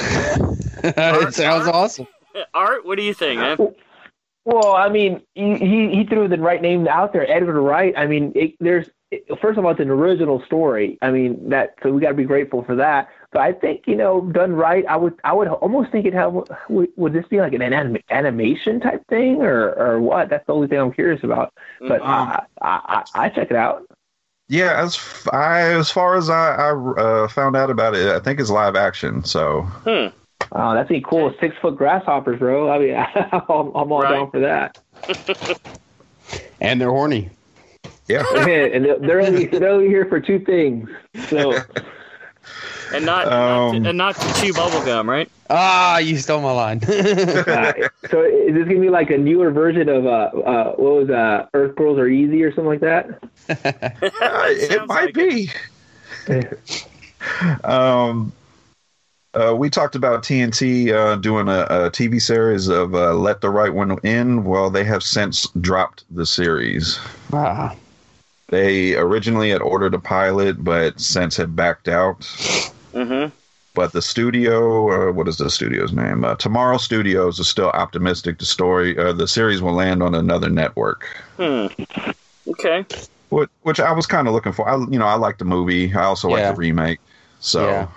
it 0.84 1.34
sounds 1.34 1.68
awesome. 1.68 2.08
Art, 2.54 2.86
what 2.86 2.98
do 2.98 3.04
you 3.04 3.14
think, 3.14 3.40
man? 3.40 3.58
Well, 4.46 4.74
I 4.76 4.90
mean, 4.90 5.22
he, 5.34 5.56
he 5.58 5.90
he 5.90 6.04
threw 6.06 6.28
the 6.28 6.38
right 6.38 6.62
name 6.62 6.88
out 6.88 7.14
there, 7.14 7.30
Edgar 7.30 7.62
Wright. 7.62 7.94
I 7.98 8.06
mean, 8.06 8.32
it, 8.36 8.54
there's 8.60 8.88
first 9.42 9.58
of 9.58 9.66
all, 9.66 9.72
it's 9.72 9.80
an 9.80 9.90
original 9.90 10.42
story. 10.46 10.98
I 11.02 11.12
mean, 11.12 11.50
that 11.50 11.76
so 11.82 11.92
we 11.92 12.02
got 12.02 12.10
to 12.10 12.14
be 12.16 12.26
grateful 12.26 12.64
for 12.64 12.76
that. 12.76 13.10
But 13.32 13.42
I 13.42 13.54
think 13.54 13.84
you 13.88 13.96
know, 13.96 14.22
done 14.22 14.54
right, 14.54 14.86
I 14.88 14.98
would 14.98 15.20
I 15.24 15.34
would 15.34 15.48
almost 15.48 15.92
think 15.92 16.06
it 16.06 16.14
have 16.14 16.34
would, 16.70 16.90
would 16.96 17.14
this 17.14 17.26
be 17.28 17.40
like 17.40 17.54
an 17.54 17.62
anim, 17.62 17.98
animation 18.12 18.80
type 18.80 19.04
thing 19.08 19.42
or 19.42 19.74
or 19.74 20.00
what? 20.00 20.30
That's 20.30 20.46
the 20.46 20.54
only 20.54 20.68
thing 20.68 20.80
I'm 20.80 20.94
curious 20.94 21.24
about. 21.24 21.54
But 21.80 22.02
Um, 22.02 22.08
I, 22.08 22.46
I 22.62 23.04
I 23.16 23.26
I 23.26 23.30
check 23.30 23.50
it 23.50 23.58
out. 23.58 23.88
Yeah, 24.48 24.80
as 24.82 24.96
f- 24.96 25.28
I 25.34 25.62
as 25.74 25.90
far 25.90 26.16
as 26.18 26.30
I, 26.30 26.56
I 26.56 26.72
uh, 26.72 27.28
found 27.28 27.56
out 27.56 27.70
about 27.72 27.96
it, 27.96 28.08
I 28.08 28.20
think 28.20 28.40
it's 28.40 28.50
live 28.52 28.76
action. 28.76 29.24
So 29.24 29.64
Hmm. 29.84 30.08
Oh, 30.52 30.74
that's 30.76 30.88
be 30.90 31.02
cool. 31.02 31.34
Six 31.42 31.56
foot 31.62 31.76
grasshoppers, 31.76 32.38
bro. 32.40 32.70
I 32.70 32.78
mean, 32.80 32.94
I'm, 33.32 33.76
I'm 33.76 33.92
all 33.92 34.02
Right. 34.02 34.12
down 34.12 34.32
for 34.32 34.40
that. 34.42 34.78
And 36.62 36.80
they're 36.82 36.90
horny. 36.90 37.30
yeah, 38.08 38.24
and 38.36 38.86
they're 38.86 39.00
they're 39.00 39.22
only, 39.22 39.46
they're 39.46 39.68
only 39.70 39.88
here 39.88 40.06
for 40.06 40.20
two 40.20 40.40
things. 40.40 40.90
So 41.30 41.52
And 42.94 43.06
not, 43.06 43.26
not 43.28 43.70
Um, 43.70 43.84
to, 43.84 43.90
and 43.90 43.98
not 43.98 44.16
to 44.16 44.42
chew 44.42 44.54
bubble 44.54 44.84
gum, 44.86 45.10
right? 45.10 45.30
Ah, 45.50 46.00
you 46.00 46.18
stole 46.18 46.42
my 46.42 46.52
line. 46.52 46.82
Uh, 47.46 47.74
so 48.10 48.22
is 48.22 48.54
this 48.54 48.66
gonna 48.66 48.80
be 48.80 48.90
like 48.90 49.10
a 49.12 49.18
newer 49.18 49.52
version 49.52 49.88
of 49.88 50.06
uh, 50.06 50.10
uh 50.10 50.72
what 50.74 50.94
was 50.94 51.10
uh 51.10 51.48
Earth 51.54 51.76
Girls 51.76 51.98
Are 52.00 52.08
Easy 52.08 52.44
or 52.44 52.52
something 52.52 52.66
like 52.66 52.80
that? 52.80 53.10
Uh, 53.50 54.48
it 54.50 54.88
might 54.88 55.06
like 55.06 55.14
be. 55.14 55.50
um, 57.64 58.32
uh, 59.34 59.54
we 59.56 59.70
talked 59.70 59.96
about 59.96 60.24
TNT 60.24 60.92
uh, 60.94 61.18
doing 61.18 61.48
a, 61.48 61.62
a 61.64 61.92
TV 61.92 62.22
series 62.22 62.68
of 62.68 62.96
uh, 62.96 63.14
"Let 63.14 63.42
the 63.42 63.50
Right 63.50 63.74
One 63.74 63.98
In." 64.00 64.44
Well, 64.44 64.70
they 64.70 64.84
have 64.86 65.04
since 65.04 65.48
dropped 65.62 66.04
the 66.10 66.26
series. 66.26 67.00
ah, 67.34 67.76
They 68.48 68.96
originally 68.96 69.50
had 69.50 69.62
ordered 69.62 69.94
a 69.94 70.00
pilot, 70.00 70.64
but 70.64 71.00
since 71.00 71.36
had 71.36 71.56
backed 71.56 71.88
out. 71.88 72.20
Mm-hmm. 72.94 73.36
But 73.76 73.92
the 73.92 74.02
studio, 74.02 75.10
uh, 75.10 75.12
what 75.12 75.28
is 75.28 75.38
the 75.38 75.50
studio's 75.50 75.92
name? 75.92 76.24
Uh, 76.24 76.36
Tomorrow 76.36 76.78
Studios 76.78 77.40
is 77.40 77.48
still 77.50 77.70
optimistic 77.72 78.40
the 78.40 78.46
story, 78.46 78.98
uh, 78.98 79.12
the 79.12 79.28
series 79.28 79.62
will 79.62 79.74
land 79.74 80.02
on 80.02 80.16
another 80.16 80.50
network. 80.50 81.06
Hmm. 81.38 81.68
Okay. 82.48 82.86
Which, 83.30 83.50
which 83.64 83.80
I 83.82 83.92
was 83.92 84.06
kind 84.08 84.28
of 84.30 84.34
looking 84.34 84.54
for. 84.54 84.68
I, 84.70 84.78
you 84.78 84.98
know, 84.98 85.06
I 85.06 85.16
like 85.16 85.40
the 85.40 85.46
movie. 85.46 85.94
I 85.94 86.04
also 86.04 86.30
Yeah. 86.30 86.36
like 86.36 86.56
the 86.56 86.60
remake. 86.60 87.00
So 87.42 87.68
Yeah. 87.68 87.88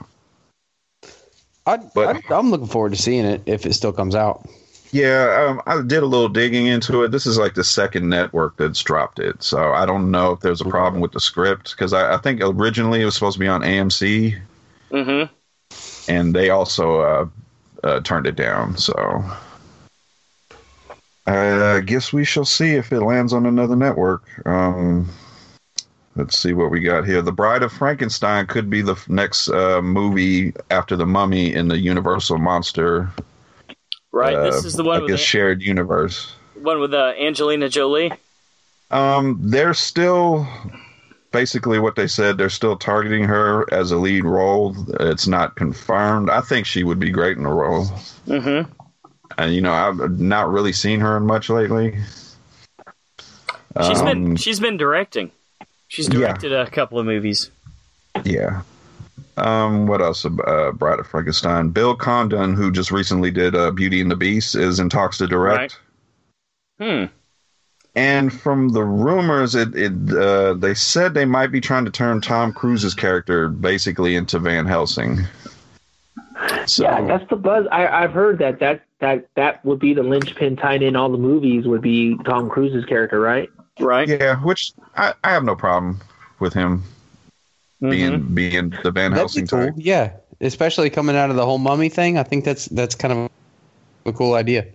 I, 1.67 1.77
But- 1.77 2.17
I, 2.29 2.35
I'm 2.35 2.51
looking 2.51 2.67
forward 2.67 2.93
to 2.93 3.01
seeing 3.01 3.25
it 3.25 3.43
if 3.47 3.65
it 3.65 3.75
still 3.75 3.93
comes 3.93 4.15
out. 4.17 4.49
Yeah, 4.91 5.47
um, 5.51 5.63
I 5.67 5.83
did 5.83 6.03
a 6.03 6.07
little 6.07 6.31
digging 6.31 6.65
into 6.67 7.03
it. 7.05 7.11
This 7.13 7.27
is 7.27 7.37
like 7.37 7.55
the 7.55 7.63
second 7.63 8.09
network 8.09 8.57
that's 8.57 8.83
dropped 8.83 9.19
it, 9.19 9.43
so 9.43 9.73
I 9.75 9.85
don't 9.85 10.11
know 10.11 10.33
if 10.33 10.41
there's 10.41 10.63
a 10.63 10.65
problem 10.65 11.03
with 11.03 11.13
the 11.13 11.21
script 11.21 11.73
because 11.73 11.93
I, 11.93 12.15
I 12.15 12.17
think 12.17 12.41
originally 12.43 13.03
it 13.03 13.05
was 13.05 13.13
supposed 13.13 13.35
to 13.35 13.39
be 13.41 13.47
on 13.49 13.61
AMC, 13.61 14.41
Mm-hmm. 14.91 15.31
And 16.09 16.35
they 16.35 16.51
also 16.51 17.01
uh, 17.01 17.29
uh, 17.85 18.01
turned 18.01 18.27
it 18.27 18.37
down. 18.37 18.77
So 18.77 19.25
I 21.27 21.81
guess 21.81 22.13
we 22.13 22.25
shall 22.25 22.45
see 22.45 22.73
if 22.73 22.93
it 22.93 23.01
lands 23.01 23.33
on 23.33 23.47
another 23.47 23.77
network. 23.77 24.25
Um, 24.47 25.09
let's 26.17 26.39
see 26.39 26.53
what 26.55 26.71
we 26.71 26.81
got 26.81 27.07
here. 27.07 27.21
The 27.23 27.33
Bride 27.33 27.63
of 27.63 27.73
Frankenstein 27.73 28.47
could 28.47 28.71
be 28.71 28.81
the 28.83 28.97
next 29.09 29.49
uh, 29.51 29.83
movie 29.83 30.55
after 30.71 30.97
the 30.97 31.07
Mummy 31.07 31.53
in 31.53 31.69
the 31.69 31.79
Universal 31.79 32.39
monster. 32.39 33.11
Right. 34.11 34.35
uh, 34.35 34.45
this 34.45 34.65
is 34.65 34.75
the 34.75 34.85
one 34.85 34.97
I 34.97 35.01
with 35.01 35.11
guess 35.11 35.21
the, 35.21 35.25
shared 35.25 35.63
universe. 35.63 36.33
one 36.55 36.81
with 36.81 36.95
uh, 36.95 37.13
Angelina 37.21 37.69
Jolie. 37.69 38.11
Um, 38.91 39.39
they're 39.43 39.75
still 39.75 40.49
basically 41.31 41.79
what 41.79 41.97
they 41.97 42.07
said. 42.07 42.39
They're 42.39 42.51
still 42.51 42.77
targeting 42.77 43.25
her 43.25 43.73
as 43.73 43.91
a 43.91 43.97
lead 43.97 44.25
role. 44.25 44.75
It's 45.01 45.27
not 45.27 45.57
confirmed. 45.57 46.31
I 46.31 46.41
think 46.41 46.67
she 46.67 46.85
would 46.85 46.99
be 46.99 47.11
great 47.11 47.37
in 47.37 47.43
the 47.45 47.51
role. 47.51 47.87
Mm-hmm. 48.27 48.71
And 49.37 49.55
you 49.55 49.61
know, 49.61 49.73
I've 49.73 50.19
not 50.19 50.51
really 50.51 50.73
seen 50.73 51.01
her 51.01 51.17
in 51.17 51.27
much 51.27 51.49
lately. 51.51 51.99
She's 53.87 54.01
Um, 54.01 54.05
been 54.07 54.37
she's 54.37 54.59
been 54.61 54.77
directing. 54.77 55.31
She's 55.89 56.09
yeah. 56.09 56.19
directed 56.21 56.53
a 56.53 56.69
couple 56.71 56.99
of 56.99 57.07
movies. 57.07 57.51
yeah. 58.25 58.63
Um, 59.37 59.87
what 59.87 60.01
else? 60.03 60.25
Uh, 60.25 60.73
Bride 60.75 60.99
of 60.99 61.07
Frankenstein. 61.07 61.69
Bill 61.69 61.95
Condon, 61.95 62.55
who 62.55 62.73
just 62.73 62.91
recently 62.91 63.31
did 63.31 63.55
uh, 63.55 63.71
Beauty 63.71 64.01
and 64.01 64.11
the 64.11 64.17
Beast, 64.17 64.57
is 64.57 64.81
in 64.81 64.89
talks 64.89 65.19
to 65.19 65.29
direct. 65.29 65.79
Hmm. 66.81 67.05
And 67.99 68.33
from 68.33 68.69
the 68.69 68.85
rumors, 68.85 69.57
it, 69.57 69.75
it 69.75 69.93
uh, 70.17 70.55
they 70.55 70.75
said 70.75 71.15
they 71.15 71.25
might 71.25 71.49
be 71.49 71.61
trying 71.61 71.85
to 71.85 71.91
turn 71.91 72.21
Tom 72.21 72.53
Cruise's 72.53 72.95
character 72.95 73.49
basically 73.49 74.15
into 74.15 74.39
Van 74.39 74.67
Helsing. 74.67 75.19
So, 76.67 76.85
Yeah, 76.85 77.05
that's 77.07 77.29
the 77.29 77.35
buzz. 77.37 77.67
I, 77.73 77.89
I've 77.89 78.13
heard 78.13 78.39
that 78.39 78.61
that 78.61 78.83
that 79.01 79.27
that 79.35 79.65
would 79.65 79.81
be 79.81 79.95
the 79.95 80.05
linchpin 80.05 80.55
tied 80.57 80.83
in 80.83 80.95
all 80.95 81.09
the 81.11 81.19
movies 81.19 81.67
would 81.67 81.83
be 81.83 82.17
Tom 82.25 82.49
Cruise's 82.49 82.85
character, 82.85 83.19
right? 83.21 83.49
Right. 83.81 84.09
yeah, 84.09 84.37
which 84.43 84.73
I, 84.97 85.15
I 85.25 85.31
have 85.33 85.45
no 85.45 85.57
problem 85.57 86.01
with 86.41 86.53
him 86.55 86.85
Mhm. 87.83 87.91
being 87.91 88.35
being 88.35 88.71
the 88.83 88.91
Van 88.91 89.11
That'd 89.11 89.17
Helsing 89.19 89.47
cool. 89.49 89.67
type. 89.67 89.75
Yeah, 89.77 90.13
especially 90.41 90.91
coming 90.91 91.17
out 91.17 91.31
of 91.31 91.37
the 91.37 91.45
whole 91.45 91.59
mummy 91.59 91.89
thing. 91.89 92.17
I 92.19 92.23
think 92.23 92.45
that's 92.45 92.67
that's 92.67 92.95
kind 92.95 93.13
of 93.13 93.31
a 94.07 94.13
cool 94.13 94.35
idea. 94.35 94.67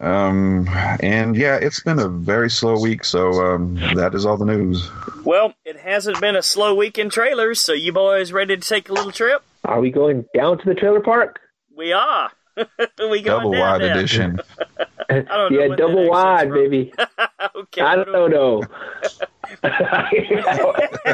Um, 0.00 0.68
and 1.00 1.34
yeah, 1.36 1.56
it's 1.56 1.80
been 1.80 1.98
a 1.98 2.08
very 2.08 2.50
slow 2.50 2.80
week, 2.80 3.04
so 3.04 3.32
um, 3.44 3.74
that 3.94 4.14
is 4.14 4.24
all 4.24 4.36
the 4.36 4.44
news. 4.44 4.88
Well, 5.24 5.54
it 5.64 5.76
hasn't 5.78 6.20
been 6.20 6.36
a 6.36 6.42
slow 6.42 6.74
week 6.74 6.98
in 6.98 7.10
trailers, 7.10 7.60
so 7.60 7.72
you 7.72 7.92
boys 7.92 8.30
ready 8.30 8.56
to 8.56 8.68
take 8.68 8.88
a 8.88 8.92
little 8.92 9.10
trip? 9.10 9.42
Are 9.64 9.80
we 9.80 9.90
going 9.90 10.24
down 10.34 10.58
to 10.58 10.64
the 10.64 10.74
trailer 10.74 11.00
park? 11.00 11.40
We 11.76 11.92
are. 11.92 12.30
we 12.56 13.22
going 13.22 13.24
Double 13.24 13.52
down 13.52 13.60
wide 13.60 13.80
there. 13.82 13.98
edition. 13.98 14.40
don't 15.08 15.28
know 15.28 15.48
yeah, 15.50 15.76
double 15.76 16.08
wide, 16.08 16.48
from. 16.48 16.54
baby. 16.58 16.92
okay. 17.56 17.80
I 17.80 17.96
what 17.96 18.06
don't 18.06 18.30
know. 18.30 18.62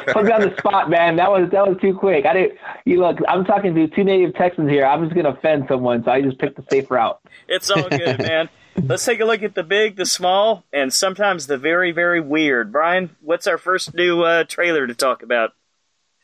Put 0.08 0.24
me 0.24 0.32
on 0.32 0.40
the 0.42 0.54
spot, 0.58 0.90
man. 0.90 1.16
That 1.16 1.30
was 1.30 1.50
that 1.52 1.66
was 1.66 1.76
too 1.80 1.94
quick. 1.94 2.26
I 2.26 2.32
didn't. 2.32 2.58
You 2.84 3.00
look. 3.00 3.18
I'm 3.28 3.44
talking 3.44 3.74
to 3.74 3.86
two 3.88 4.04
native 4.04 4.34
Texans 4.34 4.68
here. 4.70 4.84
I'm 4.84 5.04
just 5.04 5.14
gonna 5.14 5.30
offend 5.30 5.66
someone, 5.68 6.02
so 6.04 6.10
I 6.10 6.22
just 6.22 6.38
picked 6.38 6.56
the 6.56 6.64
safe 6.70 6.90
route. 6.90 7.20
It's 7.48 7.70
all 7.70 7.88
good, 7.88 8.18
man. 8.18 8.48
Let's 8.82 9.04
take 9.04 9.20
a 9.20 9.24
look 9.24 9.42
at 9.42 9.54
the 9.54 9.62
big, 9.62 9.96
the 9.96 10.06
small, 10.06 10.64
and 10.72 10.92
sometimes 10.92 11.46
the 11.46 11.56
very, 11.56 11.92
very 11.92 12.20
weird. 12.20 12.72
Brian, 12.72 13.14
what's 13.20 13.46
our 13.46 13.58
first 13.58 13.94
new 13.94 14.22
uh, 14.22 14.44
trailer 14.44 14.86
to 14.86 14.94
talk 14.94 15.22
about? 15.22 15.52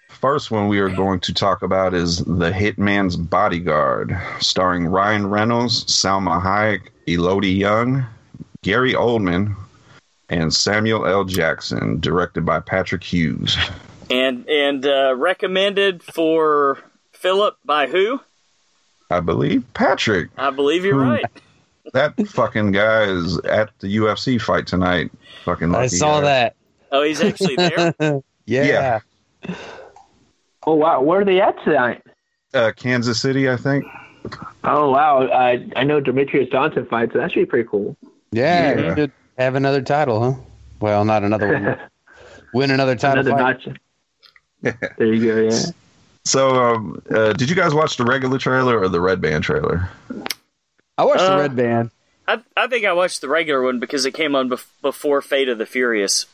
First 0.09 0.51
one 0.51 0.69
we 0.69 0.81
are 0.81 0.89
going 0.89 1.21
to 1.21 1.33
talk 1.33 1.63
about 1.63 1.95
is 1.95 2.19
The 2.19 2.51
Hitman's 2.51 3.17
Bodyguard, 3.17 4.19
starring 4.41 4.87
Ryan 4.87 5.29
Reynolds, 5.29 5.85
Salma 5.85 6.43
Hayek, 6.43 6.89
Elodie 7.07 7.53
Yung, 7.53 8.05
Gary 8.63 8.93
Oldman, 8.93 9.55
and 10.29 10.53
Samuel 10.53 11.07
L. 11.07 11.25
Jackson, 11.25 12.01
directed 12.01 12.45
by 12.45 12.61
Patrick 12.61 13.05
Hughes. 13.05 13.57
And 14.11 14.49
and 14.49 14.85
uh, 14.85 15.15
recommended 15.17 16.03
for 16.03 16.79
Philip 17.13 17.57
by 17.65 17.87
who? 17.87 18.21
I 19.09 19.21
believe 19.21 19.65
Patrick. 19.73 20.31
I 20.37 20.51
believe 20.51 20.85
you're 20.85 20.99
right. 20.99 21.25
That 21.93 22.15
fucking 22.29 22.73
guy 22.73 23.03
is 23.05 23.39
at 23.41 23.71
the 23.81 23.97
UFC 23.97 24.41
fight 24.41 24.67
tonight. 24.67 25.11
Fucking 25.45 25.71
lucky 25.71 25.85
I 25.85 25.87
saw 25.89 26.21
guy. 26.21 26.27
that. 26.27 26.57
Oh, 26.93 27.03
he's 27.03 27.21
actually 27.21 27.57
there. 27.57 27.95
yeah. 28.01 28.21
Yeah. 29.47 29.55
Oh 30.67 30.75
wow, 30.75 31.01
where 31.01 31.21
are 31.21 31.25
they 31.25 31.41
at 31.41 31.57
tonight? 31.65 32.03
Uh, 32.53 32.73
Kansas 32.77 33.21
City, 33.21 33.49
I 33.49 33.57
think. 33.57 33.85
Oh 34.65 34.91
wow, 34.91 35.23
uh, 35.27 35.57
I 35.77 35.85
know 35.85 36.01
Demetrious 36.01 36.51
Johnson 36.51 36.85
fights, 36.87 37.13
so 37.13 37.19
that 37.21 37.33
should 37.33 37.41
be 37.41 37.47
pretty 37.47 37.69
cool. 37.69 37.97
Yeah, 38.33 38.75
Yeah. 38.79 38.89
you 38.91 38.95
should 38.97 39.13
have 39.39 39.55
another 39.55 39.81
title, 39.83 40.21
huh? 40.35 40.41
Well, 40.81 41.05
not 41.05 41.23
another 41.25 41.53
one. 41.53 41.79
Win 42.55 42.71
another 42.71 42.97
title. 42.97 43.21
Another 43.27 43.43
fight. 43.43 43.67
notch. 44.63 44.79
there 44.99 45.13
you 45.15 45.25
go. 45.25 45.41
Yeah. 45.43 45.63
So, 46.27 46.51
um, 46.51 47.01
uh, 47.11 47.33
did 47.33 47.49
you 47.49 47.57
guys 47.57 47.73
watch 47.73 47.97
the 47.97 48.05
regular 48.05 48.37
trailer 48.37 48.79
or 48.79 48.89
the 48.91 49.01
Red 49.01 49.23
Band 49.23 49.43
trailer? 49.43 49.89
I 51.01 51.05
watched 51.05 51.23
Uh, 51.23 51.37
the 51.37 51.43
Red 51.43 51.57
Band. 51.57 51.91
I, 52.29 52.39
I 52.57 52.67
think 52.67 52.85
I 52.85 52.93
watched 52.93 53.23
the 53.23 53.29
regular 53.29 53.63
one 53.63 53.79
because 53.81 54.05
it 54.05 54.13
came 54.13 54.35
on 54.37 54.51
bef- 54.51 54.67
before 54.83 55.23
Fate 55.23 55.49
of 55.49 55.57
the 55.59 55.65
Furious. 55.67 56.27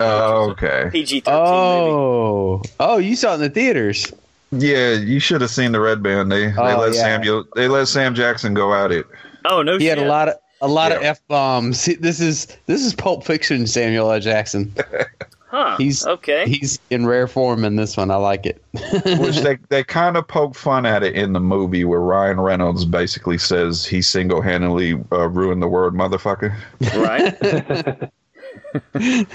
Oh, 0.00 0.50
okay. 0.50 0.88
PG 0.90 1.20
thirteen 1.20 1.42
movie. 1.44 1.92
Oh, 1.92 2.62
oh, 2.80 2.96
you 2.98 3.14
saw 3.14 3.32
it 3.32 3.34
in 3.36 3.40
the 3.42 3.50
theaters. 3.50 4.12
Yeah, 4.50 4.94
you 4.94 5.20
should 5.20 5.40
have 5.42 5.50
seen 5.50 5.72
the 5.72 5.80
Red 5.80 6.02
Band. 6.02 6.32
They 6.32 6.46
they 6.48 6.54
Oh, 6.58 6.78
let 6.80 6.94
yeah. 6.94 7.00
Samuel 7.02 7.44
they 7.54 7.68
let 7.68 7.86
Sam 7.86 8.14
Jackson 8.14 8.52
go 8.54 8.74
at 8.74 8.90
it. 8.90 9.06
Oh 9.44 9.62
no 9.62 9.74
He 9.78 9.84
shit. 9.86 9.98
had 9.98 10.04
a 10.06 10.08
lot 10.10 10.28
of 10.28 10.34
A 10.62 10.66
lot 10.68 10.90
of 10.92 11.02
f 11.02 11.20
bombs. 11.28 11.86
This 12.00 12.20
is 12.20 12.46
this 12.66 12.84
is 12.84 12.94
Pulp 12.94 13.24
Fiction. 13.24 13.66
Samuel 13.66 14.10
L. 14.10 14.18
Jackson. 14.20 14.74
Huh. 15.50 15.76
He's 15.78 16.06
okay. 16.06 16.48
He's 16.48 16.78
in 16.90 17.06
rare 17.06 17.26
form 17.26 17.64
in 17.64 17.74
this 17.74 17.96
one. 17.96 18.10
I 18.12 18.16
like 18.16 18.46
it. 18.46 18.62
Which 19.20 19.38
they, 19.38 19.58
they 19.68 19.82
kind 19.82 20.16
of 20.16 20.28
poke 20.28 20.54
fun 20.54 20.86
at 20.86 21.02
it 21.02 21.14
in 21.16 21.32
the 21.32 21.40
movie 21.40 21.84
where 21.84 21.98
Ryan 22.00 22.40
Reynolds 22.40 22.84
basically 22.84 23.36
says 23.36 23.84
he 23.84 24.00
single 24.00 24.40
handedly 24.42 24.92
uh, 25.10 25.28
ruined 25.28 25.60
the 25.60 25.66
word 25.68 25.92
motherfucker. 25.94 26.54
right. 26.94 28.10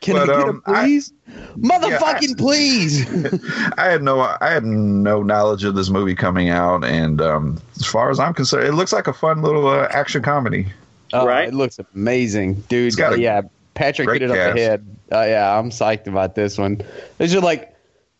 Can 0.00 0.16
But, 0.16 0.22
I 0.22 0.26
get 0.26 0.48
um, 0.48 0.62
a 0.66 0.72
please? 0.82 1.12
Motherfucking 1.56 1.90
Yeah, 1.90 2.34
I- 2.34 2.34
please. 2.36 3.74
I 3.78 3.86
had 3.90 4.02
no 4.02 4.20
I 4.20 4.50
had 4.50 4.64
no 4.64 5.22
knowledge 5.22 5.64
of 5.64 5.74
this 5.74 5.88
movie 5.90 6.14
coming 6.14 6.50
out, 6.50 6.84
and 6.84 7.20
um, 7.20 7.60
as 7.76 7.86
far 7.86 8.10
as 8.10 8.20
I'm 8.20 8.34
concerned, 8.34 8.66
it 8.68 8.72
looks 8.72 8.92
like 8.92 9.06
a 9.08 9.12
fun 9.12 9.42
little 9.42 9.66
uh, 9.66 9.88
action 9.90 10.22
comedy. 10.22 10.66
Oh, 11.12 11.26
Right. 11.26 11.48
It 11.48 11.54
looks 11.54 11.78
amazing, 11.94 12.54
dude. 12.68 12.86
It's 12.88 12.96
got 12.96 13.14
a 13.14 13.20
yeah, 13.20 13.42
Patrick 13.74 14.06
great 14.08 14.22
hit 14.22 14.30
it 14.30 14.38
up 14.38 14.54
the 14.54 14.60
head. 14.60 14.96
Uh, 15.12 15.24
yeah, 15.26 15.58
I'm 15.58 15.70
psyched 15.70 16.06
about 16.06 16.34
this 16.34 16.56
one. 16.58 16.80
These 17.18 17.34
are 17.34 17.40
like 17.40 17.74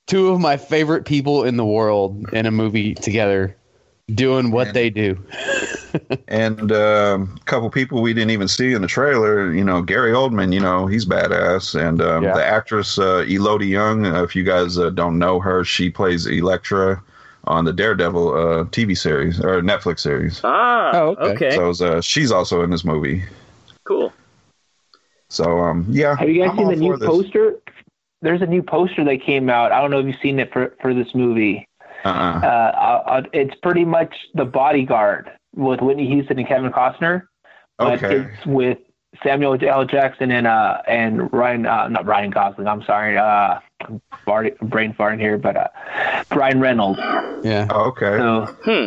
two 0.07 0.29
of 0.29 0.41
my 0.41 0.57
favorite 0.57 1.05
people 1.07 1.45
in 1.45 1.57
the 1.57 1.65
world 1.65 2.25
in 2.33 2.47
a 2.47 2.51
movie 2.51 2.95
together, 2.95 3.57
doing 4.15 4.51
what 4.51 4.69
And- 4.69 4.77
they 4.77 4.91
do. 4.91 5.19
and 6.29 6.73
um, 6.73 7.37
a 7.41 7.45
couple 7.45 7.71
people 7.71 8.03
we 8.03 8.13
didn't 8.13 8.31
even 8.31 8.49
see 8.49 8.73
in 8.73 8.83
the 8.83 8.89
trailer. 8.89 9.53
You 9.53 9.63
know, 9.65 9.81
Gary 9.81 10.13
Oldman. 10.13 10.53
You 10.53 10.61
know, 10.61 10.87
he's 10.87 11.07
badass, 11.07 11.81
and 11.81 12.03
um, 12.03 12.25
Yeah. 12.25 12.35
the 12.35 12.45
actress 12.45 12.99
uh, 12.99 13.25
Elodie 13.29 13.69
Yung. 13.69 14.05
Uh, 14.07 14.23
if 14.25 14.35
you 14.35 14.43
guys 14.43 14.77
uh, 14.79 14.91
don't 14.91 15.19
know 15.19 15.39
her, 15.41 15.65
she 15.65 15.91
plays 15.91 16.27
Elektra 16.27 17.01
on 17.47 17.65
the 17.65 17.73
Daredevil 17.73 18.29
uh, 18.35 18.65
TV 18.65 18.97
series 18.97 19.39
or 19.39 19.61
Netflix 19.63 20.01
series. 20.01 20.41
Ah. 20.45 20.91
Oh, 20.95 21.09
okay. 21.21 21.49
okay. 21.55 21.73
So 21.75 21.87
uh, 21.87 22.01
she's 22.01 22.33
also 22.33 22.63
in 22.63 22.71
this 22.71 22.85
movie. 22.85 23.23
cool. 23.85 24.13
So 25.35 25.59
um, 25.61 25.87
yeah, 25.91 26.17
Have 26.17 26.29
you 26.29 26.41
guys 26.41 26.51
I'm 26.53 26.59
seen 26.59 26.69
the 26.69 26.77
new 26.77 26.97
this. 26.97 27.09
poster? 27.09 27.57
There's 28.23 28.41
a 28.41 28.47
new 28.47 28.63
poster 28.63 29.05
that 29.05 29.21
came 29.23 29.51
out. 29.51 29.73
I 29.73 29.81
don't 29.81 29.91
know 29.91 29.99
if 29.99 30.07
you've 30.07 30.21
seen 30.23 30.39
it 30.39 30.53
for 30.53 30.75
for 30.81 30.95
this 30.95 31.09
movie. 31.15 31.67
Uh-uh. 32.05 32.41
Uh, 32.41 32.47
uh, 32.47 33.23
it's 33.33 33.55
pretty 33.63 33.85
much 33.85 34.15
the 34.35 34.45
bodyguard 34.45 35.31
with 35.57 35.81
Whitney 35.81 36.07
Houston 36.07 36.39
and 36.39 36.47
Kevin 36.47 36.71
Costner, 36.71 37.23
but 37.79 38.03
Okay. 38.05 38.27
it's 38.29 38.47
with 38.47 38.79
Samuel 39.23 39.57
L. 39.67 39.85
Jackson 39.85 40.31
and 40.31 40.47
uh 40.47 40.83
and 40.87 41.33
Ryan 41.33 41.67
uh, 41.67 41.89
not 41.89 42.07
Ryan 42.07 42.31
Gosling. 42.31 42.69
I'm 42.69 42.83
sorry, 42.85 43.19
uh, 43.19 43.59
I'm 43.81 44.01
farting, 44.27 44.57
brain 44.61 44.95
farting 44.95 45.19
here, 45.21 45.37
but 45.37 45.57
uh, 45.57 45.69
Ryan 46.33 46.61
Reynolds. 46.61 47.01
Yeah. 47.43 47.67
Oh, 47.71 47.87
okay. 47.91 48.17
So 48.19 48.47
Hmm. 48.65 48.87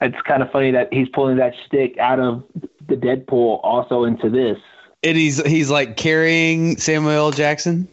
it's 0.00 0.20
kind 0.22 0.42
of 0.42 0.50
funny 0.50 0.70
that 0.70 0.92
he's 0.94 1.08
pulling 1.10 1.36
that 1.36 1.52
stick 1.66 1.98
out 1.98 2.20
of 2.20 2.42
the 2.88 2.96
Deadpool 2.96 3.60
also 3.62 4.04
into 4.04 4.30
this. 4.30 4.58
And 5.04 5.16
he's 5.16 5.44
he's 5.46 5.70
like 5.70 5.96
carrying 5.96 6.76
Samuel 6.78 7.30
Jackson. 7.30 7.86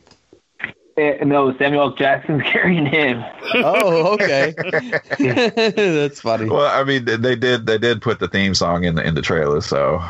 Eh, 0.97 1.23
no, 1.23 1.55
Samuel 1.57 1.93
Jackson's 1.95 2.41
carrying 2.45 2.85
him. 2.85 3.23
Oh, 3.55 4.13
okay. 4.13 4.53
That's 5.19 6.21
funny. 6.21 6.49
Well, 6.49 6.65
I 6.67 6.83
mean, 6.83 7.05
they- 7.05 7.17
they 7.17 7.35
did 7.35 7.65
they 7.65 7.77
did 7.77 8.01
put 8.01 8.19
the 8.19 8.27
theme 8.27 8.53
song 8.55 8.83
in 8.83 8.95
the 8.95 9.05
in 9.05 9.15
the 9.15 9.21
trailer, 9.21 9.61
so 9.61 10.03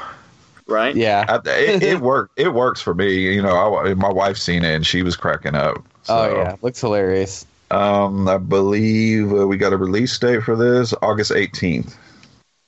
Right. 0.68 0.96
Yeah. 0.96 1.26
I, 1.28 1.36
it, 1.50 1.84
it 1.84 2.00
worked. 2.02 2.40
It 2.40 2.54
works 2.54 2.82
for 2.82 2.94
me. 2.94 3.34
You 3.34 3.42
know, 3.42 3.78
I, 3.78 3.94
my 3.96 4.10
wife's 4.12 4.42
seen 4.42 4.64
it 4.64 4.74
and 4.74 4.86
she 4.88 5.04
was 5.04 5.16
cracking 5.18 5.56
up. 5.56 5.78
So, 6.04 6.16
Oh 6.18 6.36
yeah, 6.38 6.56
looks 6.62 6.80
hilarious. 6.80 7.46
Um, 7.72 8.28
I 8.28 8.38
believe 8.38 9.32
uh, 9.34 9.48
we 9.48 9.58
got 9.58 9.74
a 9.74 9.78
release 9.78 10.18
date 10.18 10.44
for 10.44 10.56
this 10.56 10.94
August 11.02 11.32
eighteenth. 11.32 11.98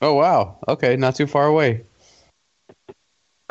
Oh 0.02 0.13
wow. 0.15 0.58
Okay, 0.67 0.96
not 0.98 1.15
too 1.15 1.28
far 1.28 1.46
away. 1.48 1.84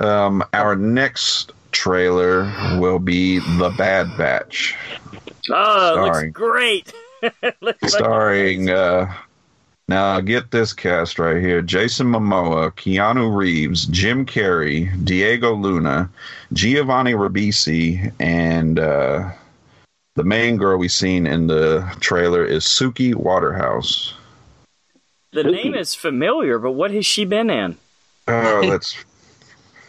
Um, 0.02 0.42
our 0.52 0.74
next 0.76 1.52
trailer 1.70 2.44
will 2.78 2.98
be 2.98 3.38
The 3.38 3.72
Bad 3.78 4.08
Batch, 4.18 4.74
Oh, 5.50 5.94
it 5.96 6.02
looks 6.04 6.24
great. 6.32 6.92
Looks 7.60 7.82
like- 7.82 7.90
starring. 7.90 8.70
Uh, 8.70 9.12
now 9.88 10.20
get 10.20 10.50
this 10.52 10.72
cast 10.72 11.18
right 11.18 11.40
here: 11.42 11.60
Jason 11.62 12.06
Momoa, 12.06 12.70
Keanu 12.72 13.34
Reeves, 13.36 13.86
Jim 13.86 14.24
Carrey, 14.24 14.88
Diego 15.04 15.52
Luna, 15.54 16.08
Giovanni 16.52 17.12
Ribisi, 17.12 18.12
and 18.20 18.78
uh, 18.78 19.30
the 20.14 20.24
main 20.24 20.56
girl 20.56 20.78
we 20.78 20.88
seen 20.88 21.26
in 21.26 21.46
the 21.48 21.88
trailer 22.00 22.44
is 22.44 22.64
Suki 22.64 23.14
Waterhouse. 23.14 24.14
the 25.32 25.44
name 25.44 25.74
is 25.74 25.94
familiar, 25.94 26.58
but 26.58 26.72
what 26.72 26.90
has 26.92 27.04
she 27.04 27.24
been 27.24 27.50
in? 27.50 27.76
Oh, 28.28 28.62
let's 28.64 28.96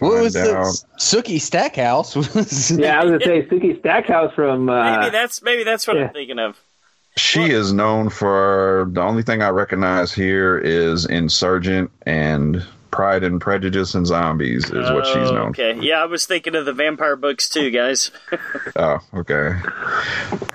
What 0.09 0.21
was 0.23 0.35
out. 0.35 0.65
this? 0.65 0.85
Sookie 0.97 1.39
Stackhouse? 1.41 2.15
was- 2.15 2.71
Yeah, 2.71 2.99
I 2.99 3.03
was 3.05 3.11
gonna 3.11 3.25
say 3.25 3.45
Sookie 3.47 3.79
Stackhouse 3.79 4.33
from. 4.33 4.69
Uh, 4.69 4.99
Maybe 4.99 5.09
that's 5.11 5.41
maybe 5.41 5.63
that's 5.63 5.87
what 5.87 5.97
yeah. 5.97 6.03
I'm 6.07 6.13
thinking 6.13 6.39
of. 6.39 6.59
She 7.15 7.43
is 7.51 7.71
known 7.73 8.09
for 8.09 8.87
the 8.91 9.01
only 9.01 9.21
thing 9.23 9.43
I 9.43 9.49
recognize 9.49 10.11
here 10.11 10.57
is 10.57 11.05
Insurgent 11.05 11.91
and 12.07 12.65
Pride 12.89 13.23
and 13.23 13.39
Prejudice 13.39 13.93
and 13.93 14.05
Zombies 14.07 14.65
is 14.65 14.89
what 14.91 15.05
she's 15.05 15.29
Oh, 15.29 15.33
known. 15.35 15.49
Okay. 15.49 15.77
Yeah, 15.79 16.01
I 16.01 16.05
was 16.05 16.25
thinking 16.25 16.55
of 16.55 16.65
the 16.65 16.73
vampire 16.73 17.15
books 17.15 17.49
too, 17.49 17.69
guys. 17.71 18.09
Oh, 18.75 18.97
okay. 19.13 19.55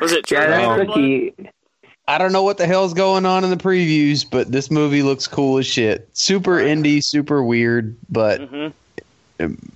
Was 0.01 0.11
it 0.13 0.29
yeah, 0.31 0.75
True 0.75 0.85
that's 0.87 0.93
Blood? 0.93 1.51
I 2.09 2.19
don't 2.19 2.33
know 2.33 2.43
what 2.43 2.57
the 2.59 2.67
hell's 2.67 2.95
going 2.95 3.27
on 3.27 3.45
in 3.45 3.51
the 3.51 3.57
previews, 3.57 4.25
but 4.29 4.51
this 4.51 4.71
movie 4.71 5.03
looks 5.03 5.27
cool 5.29 5.59
as 5.59 5.67
shit. 5.67 6.09
Super 6.15 6.53
indie, 6.57 7.05
super 7.05 7.43
weird, 7.45 7.97
but 8.09 8.41
Mhm. 8.41 8.73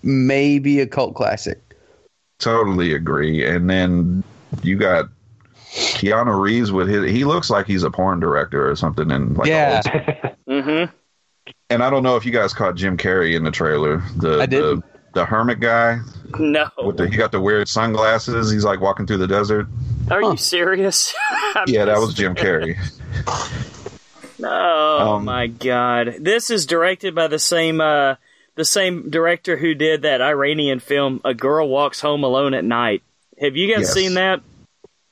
Maybe 0.02 0.80
a 0.80 0.86
cult 0.86 1.14
classic. 1.14 1.60
Totally 2.38 2.92
agree. 2.94 3.46
And 3.46 3.68
then 3.70 4.24
you 4.62 4.76
got 4.76 5.06
Keanu 5.72 6.40
Reeves 6.40 6.72
with 6.72 6.88
his. 6.88 7.10
He 7.10 7.24
looks 7.24 7.48
like 7.50 7.66
he's 7.66 7.82
a 7.82 7.90
porn 7.90 8.20
director 8.20 8.68
or 8.68 8.74
something. 8.76 9.10
And 9.10 9.36
like 9.36 9.48
Yeah. 9.48 9.80
old- 9.86 10.36
Mhm. 10.66 10.90
and 11.70 11.82
I 11.82 11.88
don't 11.90 12.02
know 12.02 12.16
if 12.16 12.26
you 12.26 12.32
guys 12.32 12.52
caught 12.52 12.74
Jim 12.74 12.96
Carrey 12.96 13.34
in 13.36 13.44
the 13.44 13.50
trailer. 13.50 14.02
The 14.16 14.40
I 14.40 14.46
didn't. 14.46 14.80
The, 14.80 15.20
the 15.20 15.24
hermit 15.24 15.60
guy 15.60 15.98
No. 16.38 16.68
with 16.84 16.96
the 16.96 17.06
he 17.08 17.16
got 17.16 17.32
the 17.32 17.40
weird 17.40 17.68
sunglasses. 17.68 18.50
He's 18.50 18.64
like 18.64 18.80
walking 18.80 19.06
through 19.06 19.18
the 19.18 19.28
desert. 19.28 19.66
Are 20.10 20.20
Huh. 20.20 20.30
you 20.32 20.36
serious? 20.36 21.14
Yeah, 21.66 21.84
that 21.84 21.98
was 21.98 22.14
Jim 22.14 22.34
Carrey. 22.34 22.76
Oh 24.44 25.12
Um, 25.16 25.24
my 25.26 25.46
god. 25.46 26.16
This 26.20 26.50
is 26.50 26.66
directed 26.66 27.14
by 27.14 27.28
the 27.28 27.38
same 27.38 27.80
uh 27.80 28.16
the 28.54 28.64
same 28.64 29.10
director 29.10 29.56
who 29.56 29.74
did 29.74 30.02
that 30.02 30.20
Iranian 30.20 30.80
film 30.80 31.20
A 31.24 31.34
Girl 31.34 31.68
Walks 31.68 32.00
Home 32.00 32.22
Alone 32.24 32.54
at 32.54 32.64
Night. 32.64 33.02
Have 33.40 33.56
you 33.56 33.72
guys 33.74 33.82
Yes. 33.84 33.94
seen 33.94 34.14
that 34.14 34.40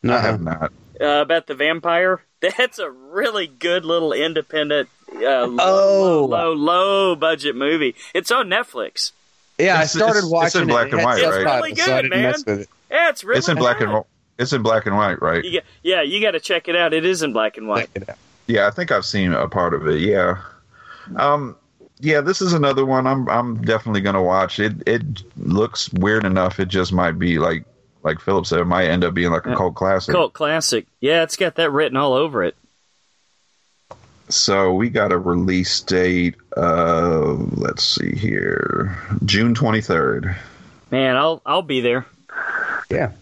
I 0.05 0.09
Uh-uh. 0.09 0.21
have 0.23 0.41
not. 0.43 0.73
uh, 1.01 1.05
about 1.23 1.47
the 1.47 1.55
vampire? 1.55 2.23
That's 2.41 2.79
a 2.79 2.91
really 2.91 3.47
good 3.47 3.85
little 3.85 4.13
independent 4.13 4.89
uh, 5.13 5.47
low, 5.47 5.57
Oh. 5.59 6.25
low, 6.25 6.27
low, 6.27 6.53
low 6.53 7.17
budget 7.17 7.57
movie. 7.57 7.95
It's 8.15 8.31
on 8.31 8.49
Netflix. 8.49 9.13
Yeah, 9.59 9.73
I 9.73 9.83
It's- 9.83 9.93
started 9.93 10.11
it's- 10.19 10.25
it's 10.25 10.33
watching 10.33 10.63
in 10.63 10.69
black 10.69 10.87
It 10.87 10.93
and 10.93 11.01
had 11.01 11.07
white, 11.07 11.23
right? 11.23 11.25
It's 11.27 11.45
really 11.45 11.73
good, 11.73 12.03
didn't 12.11 12.11
man. 12.11 12.61
it. 12.61 12.69
Yeah, 12.91 13.09
it's 13.11 13.25
really 13.25 13.39
it's 13.39 13.49
in 13.49 13.57
black 13.59 13.81
and 13.81 13.91
good. 13.91 14.03
it's 14.39 14.53
in 14.53 14.63
black 14.63 14.87
and 14.87 14.97
white, 14.97 15.21
right? 15.21 15.45
You 15.45 15.51
get, 15.51 15.65
yeah, 15.83 16.03
you 16.03 16.21
got 16.23 16.31
to 16.33 16.41
check 16.41 16.69
it 16.69 16.77
out. 16.77 16.93
It 16.95 17.05
is 17.05 17.23
in 17.23 17.33
black 17.33 17.57
and 17.57 17.67
white. 17.69 17.93
Check 17.95 18.03
it 18.03 18.09
out. 18.11 18.17
Yeah, 18.47 18.67
I 18.67 18.71
think 18.71 18.91
I've 18.93 19.05
seen 19.05 19.33
a 19.33 19.49
part 19.49 19.75
of 19.75 19.87
it. 19.89 20.01
Yeah. 20.01 20.37
Um 21.17 21.57
yeah, 22.01 22.21
this 22.21 22.41
is 22.41 22.53
another 22.53 22.85
one 22.85 23.07
I'm 23.07 23.29
I'm 23.29 23.63
definitely 23.63 24.01
going 24.01 24.15
to 24.15 24.23
watch. 24.23 24.59
It 24.59 24.83
it 24.87 25.03
looks 25.37 25.93
weird 25.95 26.25
enough. 26.25 26.61
It 26.61 26.69
just 26.69 26.93
might 26.93 27.19
be 27.19 27.39
like 27.39 27.65
like 28.03 28.21
Philip 28.21 28.47
said, 28.47 28.61
it 28.61 28.65
might 28.65 28.87
end 28.87 29.05
up 29.05 29.15
being 29.15 29.31
like 29.31 29.47
a 29.47 29.55
cult 29.55 29.75
classic. 29.75 30.15
Cult 30.15 30.33
classic. 30.33 30.87
Yeah, 31.01 31.23
it's 31.23 31.37
got 31.37 31.57
that 31.57 31.71
written 31.71 31.97
all 31.97 32.15
over 32.15 32.43
it. 32.43 32.57
So 34.29 34.73
we 34.73 34.91
got 34.91 35.13
a 35.13 35.19
release 35.19 35.81
date 35.81 36.37
of 36.53 37.59
let's 37.59 37.83
see 37.83 38.15
here, 38.15 38.97
June 39.25 39.55
23rd. 39.55 40.37
Man, 40.91 41.17
I'll 41.17 41.43
I'll 41.45 41.63
be 41.63 41.81
there. 41.81 42.07
Yeah. 42.91 43.13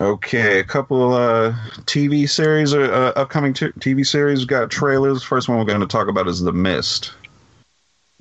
Okay, 0.00 0.58
a 0.58 0.64
couple 0.64 1.14
uh, 1.14 1.54
TV 1.82 2.28
series, 2.28 2.74
or 2.74 2.92
uh, 2.92 3.12
upcoming 3.12 3.54
t- 3.54 3.68
TV 3.78 4.04
series. 4.04 4.40
We've 4.40 4.48
got 4.48 4.70
trailers. 4.70 5.22
First 5.22 5.48
one 5.48 5.56
we're 5.56 5.64
going 5.64 5.80
to 5.80 5.86
talk 5.86 6.08
about 6.08 6.26
is 6.26 6.40
The 6.40 6.52
Mist, 6.52 7.12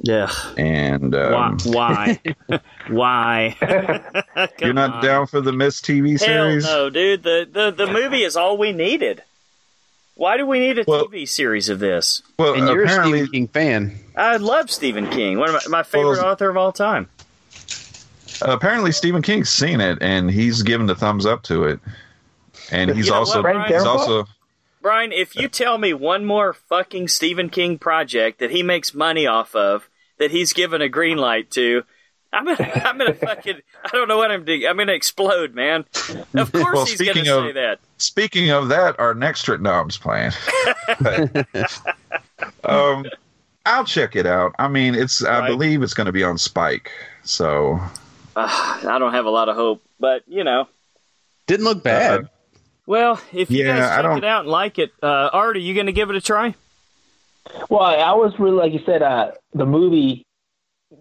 Yeah. 0.01 0.31
and 0.57 1.13
um, 1.15 1.57
Why? 1.63 2.19
Why? 2.47 2.59
Why? 2.89 4.51
You're 4.59 4.73
not 4.73 4.95
on. 4.95 5.03
down 5.03 5.27
for 5.27 5.39
The 5.41 5.51
Mist 5.53 5.85
TV 5.85 6.19
series? 6.19 6.21
Hell 6.21 6.43
series. 6.49 6.63
no, 6.65 6.89
dude. 6.89 7.23
The, 7.23 7.47
the 7.51 7.71
the 7.85 7.91
movie 7.91 8.23
is 8.23 8.35
all 8.35 8.57
we 8.57 8.71
needed. 8.71 9.21
Why 10.15 10.37
do 10.37 10.45
we 10.45 10.59
need 10.59 10.79
a 10.79 10.83
Well- 10.87 11.07
TV 11.07 11.27
series 11.27 11.69
of 11.69 11.79
this? 11.79 12.21
Well, 12.37 12.53
And 12.55 12.67
you're 12.67 12.81
a 12.81 12.85
apparently, 12.85 13.19
Stephen 13.19 13.31
King 13.31 13.47
fan. 13.47 13.99
I 14.15 14.37
love 14.37 14.69
Stephen 14.69 15.09
King. 15.09 15.37
One 15.39 15.49
of 15.49 15.55
my, 15.67 15.77
my 15.79 15.83
favorite 15.83 16.17
Well, 16.17 16.25
author 16.31 16.49
of 16.49 16.57
all 16.57 16.71
time. 16.71 17.07
apparently 18.41 18.91
Stephen 18.91 19.21
King's 19.21 19.49
seen 19.49 19.79
it 19.81 19.99
and 20.01 20.29
he's 20.29 20.61
given 20.63 20.87
the 20.87 20.95
thumbs 20.95 21.25
up 21.25 21.43
to 21.43 21.63
it. 21.65 21.79
And 22.71 22.91
he's 22.91 23.05
You 23.07 23.11
know 23.11 23.19
also 23.19 23.41
what, 23.43 23.67
he's 23.71 23.83
also 23.83 24.25
Brian, 24.83 25.11
if 25.13 25.35
you 25.35 25.47
tell 25.47 25.77
me 25.79 25.93
one 25.93 26.25
more 26.25 26.51
fucking 26.53 27.07
Stephen 27.07 27.49
King 27.49 27.79
project 27.79 28.39
that 28.39 28.51
he 28.51 28.61
makes 28.61 28.93
money 28.93 29.25
off 29.25 29.55
of 29.55 29.89
that 30.19 30.29
he's 30.29 30.51
given 30.53 30.81
a 30.81 30.89
green 30.89 31.17
light 31.17 31.49
to, 31.51 31.83
I'm 32.33 32.43
gonna, 32.45 32.61
I'm 32.85 32.97
gonna 32.97 33.13
fucking, 33.13 33.61
I 33.83 33.89
don't 33.93 34.07
know 34.09 34.17
what 34.17 34.29
I'm 34.29 34.43
doing. 34.43 34.65
I'm 34.67 34.75
gonna 34.77 34.91
explode, 34.91 35.55
man. 35.55 35.85
Of 36.35 36.51
course 36.51 36.73
Well, 36.75 36.85
he's 36.85 36.99
gonna 36.99 37.11
speaking 37.13 37.25
say 37.25 37.47
of- 37.49 37.55
that. 37.55 37.79
Speaking 37.97 38.49
of 38.51 38.67
that, 38.67 38.99
our 38.99 39.13
next 39.15 39.43
Trick 39.43 39.61
Knobs 39.61 39.97
plan. 39.97 40.33
um, 42.65 43.05
I'll 43.65 43.85
check 43.85 44.15
it 44.17 44.25
out. 44.25 44.53
I 44.59 44.67
mean, 44.67 44.93
it's 44.95 45.23
I 45.23 45.47
believe 45.47 45.81
it's 45.81 45.93
going 45.93 46.07
to 46.07 46.11
be 46.11 46.23
on 46.23 46.37
Spike. 46.37 46.91
So 47.23 47.79
Uh, 48.35 48.79
I 48.85 48.97
don't 48.99 49.13
have 49.13 49.25
a 49.25 49.29
lot 49.29 49.47
of 49.47 49.55
hope, 49.55 49.81
but 49.99 50.23
you 50.27 50.43
know. 50.43 50.67
Didn't 51.47 51.63
look 51.65 51.81
bad. 51.83 52.27
Well, 52.85 53.19
if 53.31 53.49
you 53.49 53.65
Yeah, 53.65 53.77
guys 53.77 53.89
I 53.89 53.95
check 53.95 54.03
don't- 54.03 54.17
it 54.19 54.23
out 54.25 54.41
and 54.41 54.49
like 54.49 54.77
it, 54.79 54.91
uh, 55.01 55.29
Art, 55.31 55.55
are 55.55 55.59
you 55.59 55.73
going 55.73 55.85
to 55.85 55.91
give 55.93 56.09
it 56.09 56.15
a 56.15 56.21
try? 56.21 56.53
Well, 57.69 57.81
I 57.81 58.13
was 58.13 58.33
really 58.39 58.55
like 58.57 58.73
you 58.73 58.79
said, 58.85 59.01
uh, 59.01 59.31
the 59.53 59.65
movie 59.65 60.25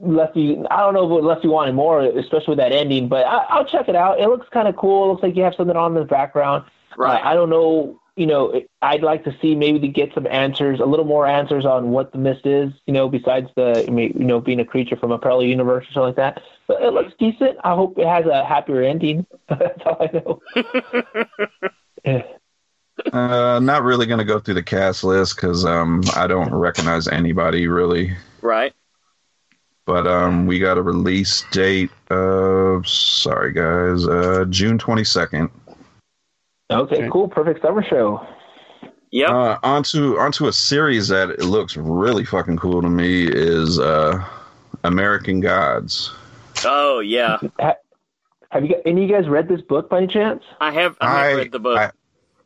left 0.01 0.37
you. 0.37 0.67
I 0.71 0.79
don't 0.81 0.95
know 0.95 1.05
if 1.17 1.23
it 1.23 1.25
left 1.25 1.45
you 1.45 1.51
wanting 1.51 1.75
more, 1.75 2.01
especially 2.03 2.53
with 2.53 2.59
that 2.59 2.73
ending. 2.73 3.09
But 3.09 3.27
I, 3.27 3.45
I'll 3.49 3.65
check 3.65 3.89
it 3.89 3.97
out. 3.97 4.21
It 4.21 4.29
looks 4.29 4.49
kind 4.51 4.67
of 4.69 4.77
cool. 4.77 5.05
It 5.05 5.09
looks 5.13 5.23
like 5.23 5.37
you 5.37 5.43
have 5.45 5.55
something 5.57 5.77
on 5.77 5.93
in 5.95 6.01
the 6.01 6.07
background. 6.07 6.65
Uh, 6.99 7.05
I 7.05 7.35
don't 7.35 7.51
know. 7.51 7.99
You 8.17 8.27
know, 8.27 8.61
I'd 8.83 9.03
like 9.03 9.25
to 9.25 9.35
see 9.41 9.55
maybe 9.55 9.79
to 9.81 9.89
get 9.89 10.13
some 10.13 10.27
answers, 10.27 10.81
a 10.81 10.85
little 10.85 11.07
more 11.07 11.27
answers 11.27 11.65
on 11.65 11.91
what 11.91 12.13
the 12.13 12.19
mist 12.19 12.45
is. 12.45 12.71
You 12.87 12.93
know, 12.93 13.09
besides 13.09 13.49
the 13.57 13.85
you 13.89 14.13
know 14.25 14.41
being 14.41 14.61
a 14.61 14.65
creature 14.65 14.97
from 14.97 15.13
a 15.13 15.19
parallel 15.19 15.47
universe 15.47 15.85
or 15.85 15.93
something 15.93 16.03
like 16.09 16.17
that. 16.17 16.43
But 16.67 16.83
it 16.83 16.93
looks 16.93 17.13
decent. 17.19 17.57
I 17.65 17.75
hope 17.75 17.99
it 17.99 18.07
has 18.07 18.27
a 18.27 18.45
happier 18.45 18.83
ending. 18.83 19.27
That's 19.49 19.81
all 19.87 19.97
I 20.01 20.11
know. 20.13 20.41
Uh, 23.11 23.59
not 23.61 23.83
really 23.83 24.07
going 24.07 24.19
to 24.19 24.25
go 24.25 24.39
through 24.39 24.55
the 24.55 24.63
cast 24.63 25.03
list 25.03 25.37
because 25.37 25.65
um, 25.65 26.03
I 26.15 26.27
don't 26.27 26.53
recognize 26.55 27.09
anybody 27.09 27.67
really. 27.67 28.15
right. 28.43 28.73
But 29.87 30.07
um, 30.07 30.47
we 30.47 30.61
got 30.61 30.79
a 30.79 30.83
release 30.83 31.45
date 31.51 31.91
of 32.11 32.87
sorry 32.87 33.53
guys, 33.53 34.07
uh, 34.07 34.45
June 34.49 34.79
twenty 34.79 35.05
second. 35.05 35.51
Okay, 36.71 36.97
Okay. 36.97 37.09
cool. 37.11 37.29
Perfect 37.29 37.63
summer 37.63 37.83
show. 37.83 38.27
Yep. 39.11 39.29
Uh, 39.31 39.59
onto 39.63 40.17
onto 40.19 40.47
a 40.47 40.53
series 40.53 41.09
that 41.09 41.29
it 41.31 41.45
looks 41.45 41.77
really 41.77 42.25
fucking 42.25 42.57
cool 42.57 42.81
to 42.81 42.89
me 42.89 43.25
is 43.27 43.79
uh, 43.79 44.25
American 44.85 45.41
Gods. 45.41 46.11
oh 46.65 47.01
yeah. 47.01 47.39
Have 48.51 48.65
you 48.65 48.69
got 48.71 48.79
any 48.87 49.05
of 49.05 49.11
you 49.11 49.15
guys 49.17 49.29
read 49.29 49.49
this 49.49 49.61
book 49.63 49.89
by 49.91 49.99
any 49.99 50.07
chance? 50.07 50.43
I 50.61 50.73
have. 50.73 50.97
I 51.01 51.27
have 51.29 51.37
read 51.37 51.53
the 51.53 51.59
book. 51.59 51.79
I, 51.79 51.91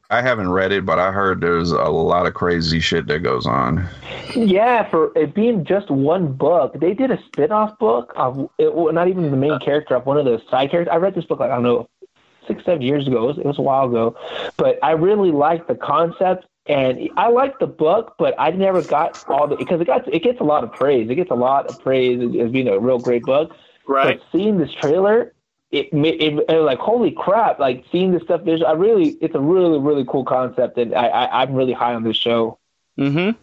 I 0.09 0.23
haven't 0.23 0.51
read 0.51 0.71
it, 0.71 0.87
but 0.87 1.01
I 1.01 1.11
heard 1.11 1.41
there's 1.41 1.73
a 1.73 1.83
lot 1.85 2.27
of 2.27 2.35
crazy 2.35 2.79
shit 2.79 3.07
that 3.09 3.21
goes 3.25 3.45
on. 3.47 3.89
Yeah, 4.37 4.89
for 4.89 5.11
it 5.17 5.35
being 5.35 5.65
just 5.65 5.91
one 5.91 6.33
book, 6.33 6.79
they 6.79 6.95
did 6.95 7.11
a 7.11 7.19
spin-off 7.27 7.77
book 7.81 8.13
of 8.17 8.49
it, 8.59 8.73
not 8.95 9.09
even 9.09 9.31
the 9.33 9.37
main 9.37 9.59
character 9.59 9.97
of 9.97 10.07
one 10.07 10.17
of 10.17 10.25
the 10.25 10.41
side 10.49 10.71
characters. 10.71 10.93
I 10.93 10.97
read 10.99 11.17
this 11.17 11.25
book 11.25 11.41
like 11.41 11.51
I 11.51 11.55
don't 11.55 11.65
know 11.65 11.89
six, 12.47 12.65
seven 12.65 12.83
years 12.83 13.07
ago. 13.07 13.25
It 13.25 13.27
was, 13.27 13.39
it 13.39 13.45
was 13.47 13.59
a 13.59 13.63
while 13.63 13.89
ago, 13.89 14.17
but 14.57 14.79
I 14.83 14.93
really 14.93 15.31
liked 15.31 15.69
the 15.69 15.75
concept 15.75 16.47
and 16.69 17.09
I 17.17 17.29
liked 17.29 17.61
the 17.61 17.67
book, 17.67 18.17
but 18.19 18.35
I 18.39 18.51
never 18.51 18.83
got 18.83 19.25
all 19.29 19.47
the 19.47 19.57
because 19.57 19.81
it 19.81 19.87
got 19.87 20.13
it 20.13 20.23
gets 20.23 20.41
a 20.41 20.45
lot 20.45 20.65
of 20.65 20.73
praise. 20.73 21.09
It 21.09 21.15
gets 21.15 21.31
a 21.31 21.35
lot 21.35 21.67
of 21.67 21.81
praise 21.81 22.21
as 22.21 22.51
being 22.51 22.69
a 22.69 22.79
real 22.79 22.99
great 22.99 23.23
book. 23.23 23.55
right. 23.87 24.19
But 24.19 24.37
seeing 24.37 24.59
this 24.59 24.73
trailer, 24.73 25.33
it, 25.71 25.93
ma- 25.93 26.09
it, 26.09 26.35
it 26.49 26.49
was 26.49 26.65
like 26.65 26.79
holy 26.79 27.13
crap! 27.13 27.61
Like 27.61 27.85
seeing 27.93 28.13
this 28.13 28.23
stuff 28.25 28.43
visual, 28.43 28.67
I 28.67 28.73
really, 28.73 29.11
it's 29.21 29.35
a 29.35 29.41
really, 29.41 29.79
really 29.79 30.05
cool 30.07 30.25
concept, 30.25 30.77
and 30.79 30.95
I, 30.95 31.07
I 31.07 31.43
I'm 31.43 31.55
really 31.55 31.73
high 31.73 31.95
on 31.95 32.03
this 32.03 32.17
show. 32.17 32.59
Mm-hmm. 32.99 33.39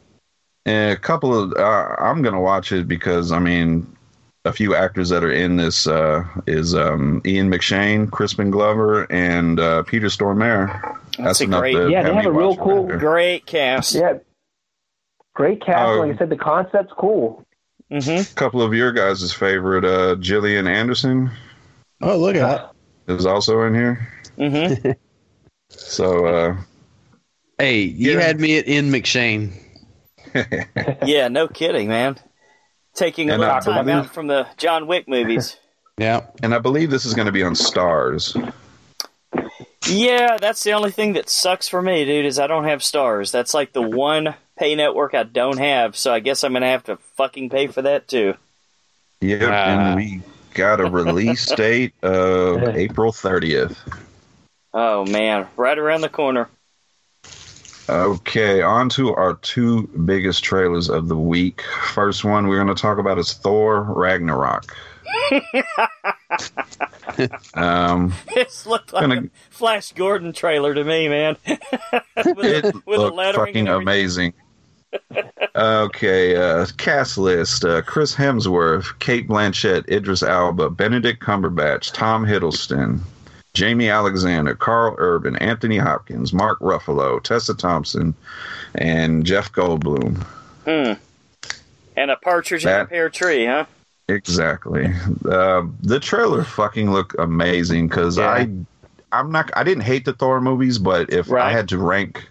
And 0.65 0.91
a 0.91 0.97
couple 0.97 1.37
of 1.37 1.53
uh, 1.53 1.95
I'm 1.99 2.21
gonna 2.21 2.41
watch 2.41 2.73
it 2.73 2.87
because 2.89 3.31
I 3.31 3.39
mean, 3.39 3.95
a 4.45 4.51
few 4.53 4.75
actors 4.75 5.09
that 5.09 5.23
are 5.23 5.31
in 5.31 5.55
this 5.55 5.87
uh, 5.87 6.23
is 6.47 6.75
um, 6.75 7.21
Ian 7.25 7.49
McShane, 7.49 8.11
Crispin 8.11 8.51
Glover, 8.51 9.03
and 9.11 9.59
uh, 9.59 9.83
Peter 9.83 10.07
Stormare. 10.07 10.97
That's 11.17 11.39
a 11.41 11.45
great- 11.47 11.73
to 11.73 11.89
Yeah, 11.89 12.03
they 12.03 12.09
me 12.09 12.15
have 12.17 12.25
a 12.25 12.31
real 12.31 12.55
cool- 12.57 12.83
after. 12.85 12.97
Great 12.97 13.45
cast. 13.45 13.95
Yeah, 13.95 14.15
great 15.33 15.61
cast. 15.65 15.79
Oh. 15.89 15.99
like 16.01 16.15
I 16.15 16.17
said, 16.17 16.29
the 16.29 16.35
concept's 16.37 16.93
cool. 16.97 17.45
Mm-hmm. 17.91 18.33
couple 18.35 18.61
of 18.63 18.73
your 18.73 18.91
guys' 18.91 19.31
favorite, 19.31 19.85
uh, 19.85 20.15
Gillian 20.15 20.65
Anderson 20.67 21.29
Oh, 22.01 22.17
look 22.17 22.35
at 22.35 22.73
that. 23.07 23.13
is 23.15 23.25
also 23.27 23.61
in 23.63 23.75
here. 23.75 24.07
Mm-hmm. 24.37 24.91
So 25.75 26.25
uh, 26.27 26.57
Hey, 27.57 27.81
you 27.81 28.13
Yeah. 28.13 28.19
had 28.21 28.39
me 28.39 28.57
at 28.59 28.67
Ian 28.67 28.91
McShane. 28.91 29.53
yeah. 31.05 31.29
No 31.29 31.47
kidding, 31.47 31.87
man. 31.87 32.17
Taking 32.95 33.29
a 33.29 33.33
And, 33.33 33.39
little 33.41 33.55
uh, 33.55 33.61
time 33.61 33.85
believe- 33.85 34.05
out 34.05 34.13
from 34.13 34.27
the 34.27 34.47
John 34.57 34.87
Wick 34.87 35.07
movies. 35.07 35.57
Yeah. 35.99 36.21
and 36.41 36.55
I 36.55 36.57
believe 36.57 36.89
this 36.89 37.05
is 37.05 37.13
going 37.13 37.27
to 37.27 37.31
be 37.31 37.43
on 37.43 37.53
Starz. 37.53 38.33
Yeah, 39.87 40.37
that's 40.41 40.63
the 40.63 40.71
only 40.73 40.89
thing 40.89 41.13
that 41.13 41.29
sucks 41.29 41.67
for 41.67 41.81
me, 41.83 42.03
dude. 42.05 42.25
Is 42.25 42.39
I 42.39 42.47
don't 42.47 42.63
have 42.63 42.79
Starz. 42.79 43.31
That's 43.31 43.53
like 43.53 43.73
the 43.73 43.81
one 43.81 44.33
pay 44.57 44.75
network 44.75 45.13
I 45.13 45.21
don't 45.21 45.59
have. 45.59 45.95
So 45.97 46.11
I 46.13 46.19
guess 46.19 46.43
I'm 46.43 46.53
gonna 46.53 46.65
have 46.71 46.85
to 46.85 46.97
fucking 47.17 47.49
pay 47.51 47.67
for 47.67 47.81
that 47.83 48.07
too. 48.07 48.33
Yep, 49.21 49.41
Ah. 49.43 49.53
and 49.53 49.95
we 49.97 50.21
got 50.53 50.79
a 50.79 50.85
release 50.89 51.45
date 51.53 51.93
of 52.01 52.63
April 52.75 53.11
30th. 53.11 53.75
Oh 54.73 55.05
man, 55.05 55.47
right 55.57 55.77
around 55.77 56.01
the 56.01 56.09
corner. 56.09 56.49
Okay, 57.89 58.61
on 58.61 58.89
to 58.89 59.13
our 59.13 59.33
two 59.35 59.87
biggest 60.05 60.43
trailers 60.43 60.89
of 60.89 61.07
the 61.09 61.17
week. 61.17 61.61
First 61.93 62.23
one 62.23 62.47
we're 62.47 62.63
going 62.63 62.73
to 62.73 62.81
talk 62.81 62.97
about 62.97 63.17
is 63.19 63.33
Thor 63.33 63.81
Ragnarok. 63.81 64.73
um, 67.55 68.13
This 68.33 68.65
looked 68.65 68.93
like 68.93 69.01
Gonna- 69.01 69.21
a 69.25 69.29
Flash 69.49 69.91
Gordon 69.91 70.31
trailer 70.33 70.73
to 70.73 70.83
me, 70.83 71.09
man. 71.09 71.35
with 71.45 72.45
it 72.45 72.65
a, 72.65 72.73
with 72.85 72.99
a 72.99 73.03
looked 73.03 73.17
lettering 73.17 73.45
fucking 73.47 73.67
amazing. 73.67 74.33
okay, 75.55 76.35
uh, 76.35 76.65
cast 76.77 77.17
list: 77.17 77.65
uh, 77.65 77.81
Chris 77.81 78.15
Hemsworth, 78.15 78.97
Cate 78.99 79.27
Blanchett, 79.27 79.89
Idris 79.89 80.23
Elba, 80.23 80.69
Benedict 80.69 81.21
Cumberbatch, 81.21 81.91
Tom 81.93 82.25
Hiddleston, 82.25 82.99
Jaimie 83.53 83.93
Alexander, 83.93 84.55
Karl 84.55 84.95
Urban, 84.97 85.35
Anthony 85.37 85.77
Hopkins, 85.77 86.33
Mark 86.33 86.59
Ruffalo, 86.59 87.21
Tessa 87.21 87.53
Thompson, 87.53 88.15
and 88.75 89.25
Jeff 89.25 89.51
Goldblum. 89.51 90.23
Hmm. 90.65 90.93
And 91.95 92.09
a 92.09 92.15
partridge 92.17 92.65
in 92.65 92.71
a 92.71 92.85
pear 92.85 93.09
tree, 93.09 93.45
huh? 93.45 93.65
Exactly. 94.09 94.87
Uh, 95.29 95.63
the 95.81 95.99
trailer 95.99 96.43
fucking 96.43 96.91
looked 96.91 97.15
amazing 97.19 97.87
because 97.87 98.17
Yeah. 98.17 98.27
I, 98.29 98.49
I'm 99.11 99.31
not. 99.31 99.51
I 99.55 99.63
didn't 99.63 99.83
hate 99.83 100.05
the 100.05 100.13
Thor 100.13 100.41
movies, 100.41 100.79
but 100.79 101.13
if 101.13 101.31
I 101.31 101.51
had 101.51 101.69
to 101.69 101.77
rank 101.77 102.27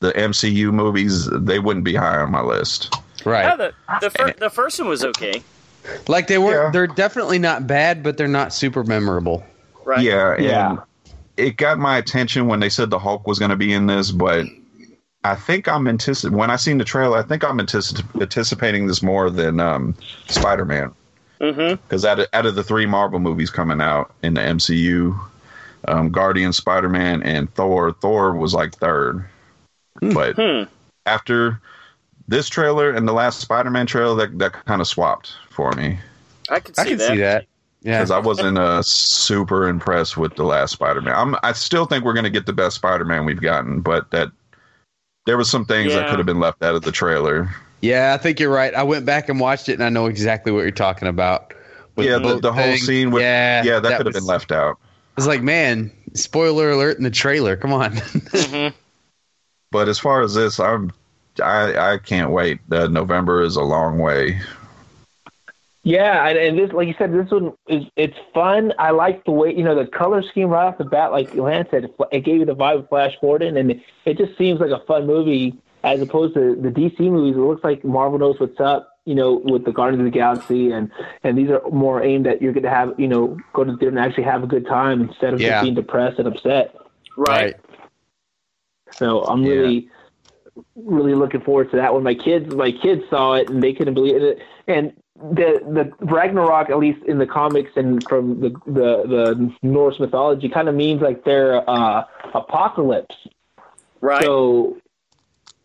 the 0.00 0.12
MCU 0.12 0.72
movies, 0.72 1.28
they 1.30 1.58
wouldn't 1.58 1.84
be 1.84 1.94
high 1.94 2.16
on 2.18 2.30
my 2.30 2.40
list. 2.40 2.94
Right. 3.26 3.44
Yeah, 3.44 3.56
the 3.56 3.74
the, 4.00 4.10
fir- 4.10 4.34
the 4.38 4.50
first 4.50 4.78
one 4.80 4.88
was 4.88 5.04
okay, 5.04 5.42
Like 6.08 6.26
they 6.28 6.38
were 6.38 6.64
Yeah. 6.64 6.70
they're 6.70 6.86
definitely 6.86 7.38
not 7.38 7.66
bad, 7.66 8.02
but 8.02 8.16
they're 8.16 8.26
not 8.28 8.54
super 8.54 8.82
memorable. 8.82 9.44
Right? 9.86 10.00
Yeah, 10.00 10.34
and 10.34 10.44
Yeah. 10.44 10.76
it 11.36 11.56
got 11.56 11.78
my 11.78 11.96
attention 11.96 12.46
when 12.48 12.60
they 12.60 12.68
said 12.68 12.90
the 12.90 12.98
Hulk 12.98 13.26
was 13.26 13.38
going 13.38 13.50
to 13.50 13.56
be 13.56 13.72
in 13.72 13.86
this, 13.86 14.10
but 14.10 14.46
I 15.24 15.34
think 15.34 15.66
I'm 15.68 15.88
anticipating 15.88 16.36
when 16.38 16.50
I 16.50 16.56
seen 16.56 16.78
the 16.78 16.84
trailer. 16.84 17.18
I 17.18 17.22
think 17.22 17.42
I'm 17.44 17.58
anticip- 17.58 18.20
anticipating 18.20 18.86
this 18.86 19.02
more 19.02 19.30
than 19.30 19.60
um, 19.60 19.94
Spider 20.28 20.64
Man 20.64 20.92
Mm-hmm. 21.40 21.74
because 21.82 22.04
out 22.06 22.18
of, 22.18 22.26
out 22.32 22.46
of 22.46 22.54
the 22.54 22.64
three 22.64 22.86
Marvel 22.86 23.18
movies 23.18 23.50
coming 23.50 23.80
out 23.82 24.10
in 24.22 24.32
the 24.34 24.40
MCU, 24.40 25.18
um, 25.86 26.10
Guardian, 26.10 26.52
Spider 26.52 26.88
Man, 26.88 27.22
and 27.22 27.52
Thor, 27.54 27.92
Thor 27.92 28.34
was 28.34 28.54
like 28.54 28.74
third. 28.76 29.22
But 30.00 30.34
Hmm. 30.36 30.62
after 31.04 31.60
this 32.26 32.48
trailer 32.48 32.90
and 32.90 33.06
the 33.06 33.12
last 33.12 33.40
Spider 33.40 33.70
Man 33.70 33.84
trailer, 33.86 34.16
that 34.26 34.38
that 34.38 34.64
kind 34.64 34.80
of 34.80 34.88
swapped 34.88 35.34
for 35.50 35.72
me 35.72 35.98
I 36.48 36.60
can 36.60 36.74
see 36.74 36.82
I 36.82 36.84
can 36.86 36.98
that. 36.98 37.08
see 37.08 37.16
that. 37.18 37.44
Yeah. 37.86 37.98
because 37.98 38.10
I 38.10 38.18
wasn't 38.18 38.58
uh, 38.58 38.82
super 38.82 39.68
impressed 39.68 40.16
with 40.16 40.34
the 40.34 40.42
last 40.42 40.72
Spider-Man. 40.72 41.14
I'm, 41.14 41.36
I 41.44 41.52
still 41.52 41.86
think 41.86 42.04
we're 42.04 42.14
going 42.14 42.24
to 42.24 42.30
get 42.30 42.44
the 42.44 42.52
best 42.52 42.74
Spider-Man 42.74 43.24
we've 43.24 43.40
gotten, 43.40 43.80
but 43.80 44.10
that 44.10 44.32
there 45.24 45.36
was 45.36 45.48
some 45.48 45.64
things 45.64 45.92
that 45.92 46.10
could 46.10 46.18
have 46.18 46.26
been 46.26 46.40
left 46.40 46.64
out 46.64 46.74
of 46.74 46.82
the 46.82 46.90
trailer. 46.90 47.48
Yeah, 47.82 48.12
I 48.12 48.20
think 48.20 48.40
you're 48.40 48.50
right. 48.50 48.74
I 48.74 48.82
went 48.82 49.06
back 49.06 49.28
and 49.28 49.38
watched 49.38 49.68
it 49.68 49.74
and 49.74 49.84
I 49.84 49.88
know 49.88 50.06
exactly 50.06 50.50
what 50.50 50.62
you're 50.62 50.72
talking 50.72 51.06
about. 51.06 51.54
With 51.94 52.06
yeah, 52.06 52.14
the, 52.14 52.20
boat 52.20 52.42
the 52.42 52.52
whole 52.52 52.64
thing. 52.64 52.78
scene 52.78 53.10
with 53.12 53.22
yeah, 53.22 53.62
yeah, 53.62 53.78
that, 53.78 53.98
could 53.98 54.06
have 54.06 54.14
been 54.14 54.26
left 54.26 54.50
out. 54.50 54.78
I 54.82 55.20
was 55.20 55.28
like, 55.28 55.42
man, 55.42 55.92
spoiler 56.14 56.72
alert 56.72 56.98
in 56.98 57.04
the 57.04 57.10
trailer. 57.10 57.56
Come 57.56 57.72
on. 57.72 57.92
Mhm. 57.92 58.74
But 59.70 59.88
as 59.88 59.98
far 59.98 60.22
as 60.22 60.34
this, 60.34 60.58
I'm 60.58 60.92
I 61.42 61.92
I 61.92 61.98
can't 61.98 62.32
wait. 62.32 62.58
Uh, 62.70 62.88
November 62.88 63.42
is 63.42 63.56
a 63.56 63.62
long 63.62 63.98
way. 63.98 64.40
Yeah, 65.86 66.26
and, 66.26 66.36
and 66.36 66.58
this, 66.58 66.72
like 66.72 66.88
you 66.88 66.96
said, 66.98 67.12
this 67.12 67.30
one 67.30 67.52
is 67.68 67.84
it's 67.94 68.16
fun. 68.34 68.72
I 68.76 68.90
like 68.90 69.24
the 69.24 69.30
way 69.30 69.54
you 69.54 69.62
know 69.62 69.76
the 69.76 69.86
color 69.88 70.20
scheme 70.20 70.48
right 70.48 70.66
off 70.66 70.78
the 70.78 70.84
bat. 70.84 71.12
Like 71.12 71.32
Lance 71.32 71.68
said, 71.70 71.84
it, 71.84 71.94
it 72.10 72.24
gave 72.24 72.40
you 72.40 72.44
the 72.44 72.56
vibe 72.56 72.80
of 72.80 72.88
Flash 72.88 73.12
Gordon, 73.20 73.56
and 73.56 73.70
it, 73.70 73.80
it 74.04 74.18
just 74.18 74.36
seems 74.36 74.58
like 74.58 74.70
a 74.70 74.84
fun 74.86 75.06
movie 75.06 75.54
as 75.84 76.00
opposed 76.00 76.34
to 76.34 76.56
the 76.60 76.70
DC 76.70 76.98
movies. 76.98 77.36
It 77.36 77.38
looks 77.38 77.62
like 77.62 77.84
Marvel 77.84 78.18
knows 78.18 78.34
what's 78.40 78.58
up, 78.58 78.98
you 79.04 79.14
know, 79.14 79.34
with 79.44 79.64
the 79.64 79.70
Guardians 79.70 80.00
of 80.00 80.12
the 80.12 80.18
Galaxy, 80.18 80.72
and 80.72 80.90
and 81.22 81.38
these 81.38 81.50
are 81.50 81.62
more 81.70 82.02
aimed 82.02 82.26
at 82.26 82.42
you're 82.42 82.52
going 82.52 82.64
to 82.64 82.68
have, 82.68 82.92
you 82.98 83.06
know, 83.06 83.38
go 83.52 83.62
to 83.62 83.70
the 83.70 83.78
theater 83.78 83.96
and 83.96 84.04
actually 84.04 84.24
have 84.24 84.42
a 84.42 84.48
good 84.48 84.66
time 84.66 85.02
instead 85.02 85.34
of 85.34 85.40
Yeah. 85.40 85.50
just 85.50 85.62
being 85.66 85.74
depressed 85.76 86.18
and 86.18 86.26
upset. 86.26 86.74
Right. 87.16 87.54
So 88.98 89.22
I'm 89.22 89.44
Yeah. 89.44 89.52
really, 89.52 89.88
really 90.74 91.14
looking 91.14 91.42
forward 91.42 91.70
to 91.70 91.76
that. 91.76 91.94
When 91.94 92.02
my 92.02 92.14
kids, 92.14 92.52
my 92.52 92.72
kids 92.72 93.04
saw 93.08 93.34
it 93.34 93.48
and 93.48 93.62
they 93.62 93.72
couldn't 93.72 93.94
believe 93.94 94.16
it. 94.20 94.40
And 94.66 94.92
the 95.18 95.92
the 96.00 96.06
Ragnarok, 96.06 96.70
at 96.70 96.78
least 96.78 97.04
in 97.06 97.18
the 97.18 97.26
comics 97.26 97.70
and 97.76 98.06
from 98.08 98.40
the 98.40 98.50
the, 98.66 99.02
the 99.06 99.54
Norse 99.62 99.98
mythology, 99.98 100.48
kind 100.48 100.68
of 100.68 100.74
means 100.74 101.00
like 101.00 101.24
their 101.24 101.68
uh, 101.68 102.04
apocalypse. 102.34 103.16
Right. 104.00 104.22
So, 104.22 104.78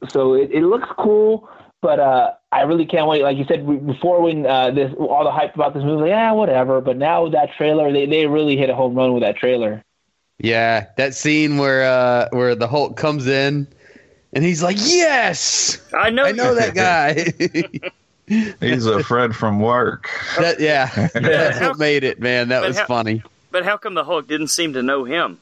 so 0.10 0.34
it, 0.34 0.52
it 0.52 0.64
looks 0.64 0.88
cool, 0.98 1.50
but 1.82 2.00
uh, 2.00 2.32
I 2.52 2.62
really 2.62 2.86
can't 2.86 3.08
wait. 3.08 3.24
Like 3.24 3.38
you 3.38 3.46
said 3.46 3.66
before, 3.86 4.22
when 4.22 4.46
uh, 4.46 4.72
this 4.72 4.94
all 4.98 5.24
the 5.24 5.32
hype 5.32 5.54
about 5.56 5.74
this 5.74 5.84
movie, 5.84 6.04
like, 6.04 6.10
yeah, 6.10 6.32
whatever. 6.32 6.82
But 6.82 6.98
now 6.98 7.24
with 7.24 7.34
that 7.34 7.54
trailer, 7.58 7.92
they 7.92 8.06
they 8.06 8.26
really 8.28 8.58
hit 8.58 8.70
a 8.70 8.76
home 8.76 8.96
run 8.96 9.14
with 9.14 9.24
that 9.24 9.36
trailer. 9.36 9.84
Yeah, 10.40 10.88
that 10.98 11.14
scene 11.14 11.58
where 11.58 11.84
uh 11.84 12.30
where 12.32 12.56
the 12.56 12.68
Hulk 12.68 12.98
comes 12.98 13.28
in 13.28 13.68
and 14.34 14.44
he's 14.44 14.64
like, 14.64 14.78
"Yes, 14.80 15.80
I 15.94 16.10
know. 16.10 16.24
I 16.24 16.32
know 16.32 16.56
that 16.56 16.74
guy." 17.84 17.90
He's 18.60 18.86
a 18.86 19.04
friend 19.04 19.36
from 19.36 19.60
work. 19.60 20.10
that 20.38 20.60
yeah, 20.60 20.86
that's 21.14 21.58
how- 21.60 21.70
what 21.70 21.80
made 21.80 22.04
it, 22.04 22.20
man. 22.20 22.50
That 22.50 22.62
but 22.62 22.68
was 22.70 22.80
how- 22.80 22.86
funny 22.88 23.24
But 23.52 23.66
how 23.66 23.78
come 23.78 23.94
the 23.96 24.04
Hulk 24.04 24.28
didn't 24.28 24.48
seem 24.48 24.74
to 24.74 24.84
know 24.84 25.04
him? 25.04 25.40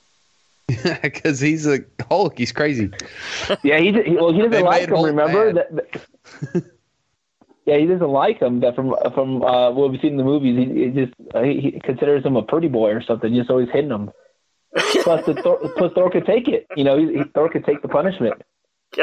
because 1.01 1.39
he's 1.39 1.65
a 1.67 1.79
Hulk. 2.09 2.37
He's 2.37 2.51
crazy. 2.51 2.91
Yeah, 3.63 3.79
he, 3.79 3.91
he 3.91 4.15
well 4.15 4.33
he 4.33 4.41
doesn't 4.41 4.63
like 4.63 4.83
him. 4.83 4.95
Hulk 4.95 5.05
Remember 5.07 5.53
that. 5.53 5.75
that- 5.75 6.63
yeah, 7.65 7.77
he 7.77 7.85
doesn't 7.87 8.07
like 8.09 8.39
him. 8.39 8.59
That 8.61 8.75
from 8.75 8.95
from 9.13 9.41
uh, 9.43 9.71
what 9.71 9.91
we've 9.91 9.99
seen 10.01 10.11
in 10.11 10.17
the 10.17 10.23
movies, 10.23 10.57
he, 10.57 10.83
he 10.85 10.89
just 11.05 11.13
uh, 11.33 11.41
he, 11.41 11.59
he 11.61 11.79
considers 11.79 12.23
him 12.25 12.35
a 12.35 12.43
pretty 12.43 12.67
boy 12.67 12.91
or 12.91 13.01
something. 13.01 13.33
Just 13.33 13.49
always 13.49 13.69
hitting 13.71 13.89
him. 13.91 14.11
plus, 15.03 15.25
the 15.25 15.33
Thor, 15.33 15.57
plus 15.77 15.91
Thor 15.93 16.11
could 16.11 16.27
take 16.27 16.47
it. 16.47 16.67
You 16.75 16.83
know, 16.83 16.97
he, 16.99 17.17
he, 17.17 17.23
Thor 17.33 17.49
could 17.49 17.65
take 17.65 17.81
the 17.81 17.87
punishment. 17.87 18.39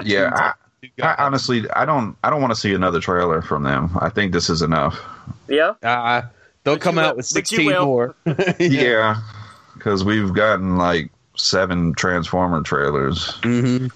Yeah, 0.04 0.52
I, 0.82 0.88
I 1.02 1.24
honestly, 1.24 1.68
I 1.70 1.84
don't, 1.84 2.16
I 2.22 2.30
don't 2.30 2.40
want 2.40 2.54
to 2.54 2.60
see 2.60 2.72
another 2.74 3.00
trailer 3.00 3.42
from 3.42 3.62
them. 3.62 3.90
I 4.00 4.08
think 4.08 4.32
this 4.32 4.48
is 4.50 4.62
enough. 4.62 4.98
Yeah. 5.48 5.74
Uh, 5.82 6.22
they'll 6.64 6.74
But 6.74 6.80
come 6.80 6.98
out 6.98 7.14
will- 7.14 7.18
with 7.18 7.26
16 7.26 7.70
more. 7.84 8.14
Yeah, 8.58 9.16
because 9.74 10.04
we've 10.04 10.32
gotten 10.32 10.76
like 10.78 11.10
seven 11.36 11.94
Transformer 11.94 12.62
trailers. 12.62 13.34
hmm 13.42 13.86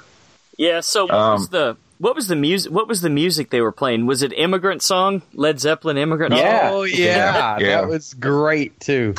Yeah. 0.57 0.81
So 0.81 1.05
what 1.07 1.13
was 1.13 1.43
Um, 1.45 1.49
the 1.51 1.77
what 1.99 2.17
was 2.17 2.29
the 2.29 2.37
music? 2.37 2.73
What 2.73 2.89
was 2.89 3.03
the 3.03 3.11
music 3.11 3.51
they 3.51 3.61
were 3.61 3.73
playing? 3.73 4.07
Was 4.07 4.23
it 4.23 4.33
"Immigrant 4.33 4.83
Song"? 4.83 5.21
Led 5.35 5.61
Zeppelin 5.61 5.99
"Immigrant"? 5.99 6.35
Yeah. 6.35 6.71
Oh 6.73 6.83
yeah, 6.85 7.59
Yeah. 7.59 7.81
that 7.83 7.89
was 7.89 8.15
great 8.15 8.79
too. 8.81 9.15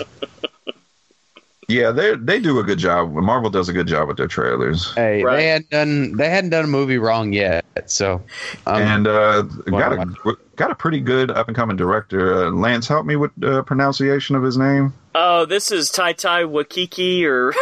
Yeah, 1.68 1.92
they 1.92 2.16
they 2.16 2.40
do 2.40 2.60
a 2.60 2.64
good 2.64 2.80
job. 2.80 3.12
Marvel 3.14 3.50
does 3.50 3.70
a 3.70 3.74
good 3.74 3.88
job 3.88 4.08
with 4.08 4.18
their 4.18 4.28
trailers. 4.28 4.94
Hey, 4.94 5.24
Right. 5.24 5.38
they 5.38 5.48
hadn't 5.48 5.70
done 5.70 6.18
they 6.18 6.30
hadn't 6.30 6.50
done 6.50 6.66
a 6.66 6.68
movie 6.68 6.98
wrong 6.98 7.32
yet, 7.34 7.64
so 7.86 8.22
um, 8.66 8.82
and 8.82 9.08
uh, 9.08 9.44
got 9.44 9.94
a 9.94 10.36
got 10.56 10.72
a 10.72 10.76
pretty 10.76 11.00
good 11.00 11.30
up 11.32 11.48
and 11.48 11.56
coming 11.56 11.78
director. 11.78 12.46
Uh, 12.48 12.52
Lance, 12.52 12.88
help 12.88 13.06
me 13.06 13.16
with 13.16 13.32
uh, 13.44 13.62
pronunciation 13.62 14.36
of 14.36 14.44
his 14.44 14.58
name. 14.58 14.94
Oh, 15.14 15.46
this 15.46 15.72
is 15.72 15.90
Tai 15.92 16.14
Tai 16.14 16.44
Wakiki, 16.44 17.24
or 17.26 17.54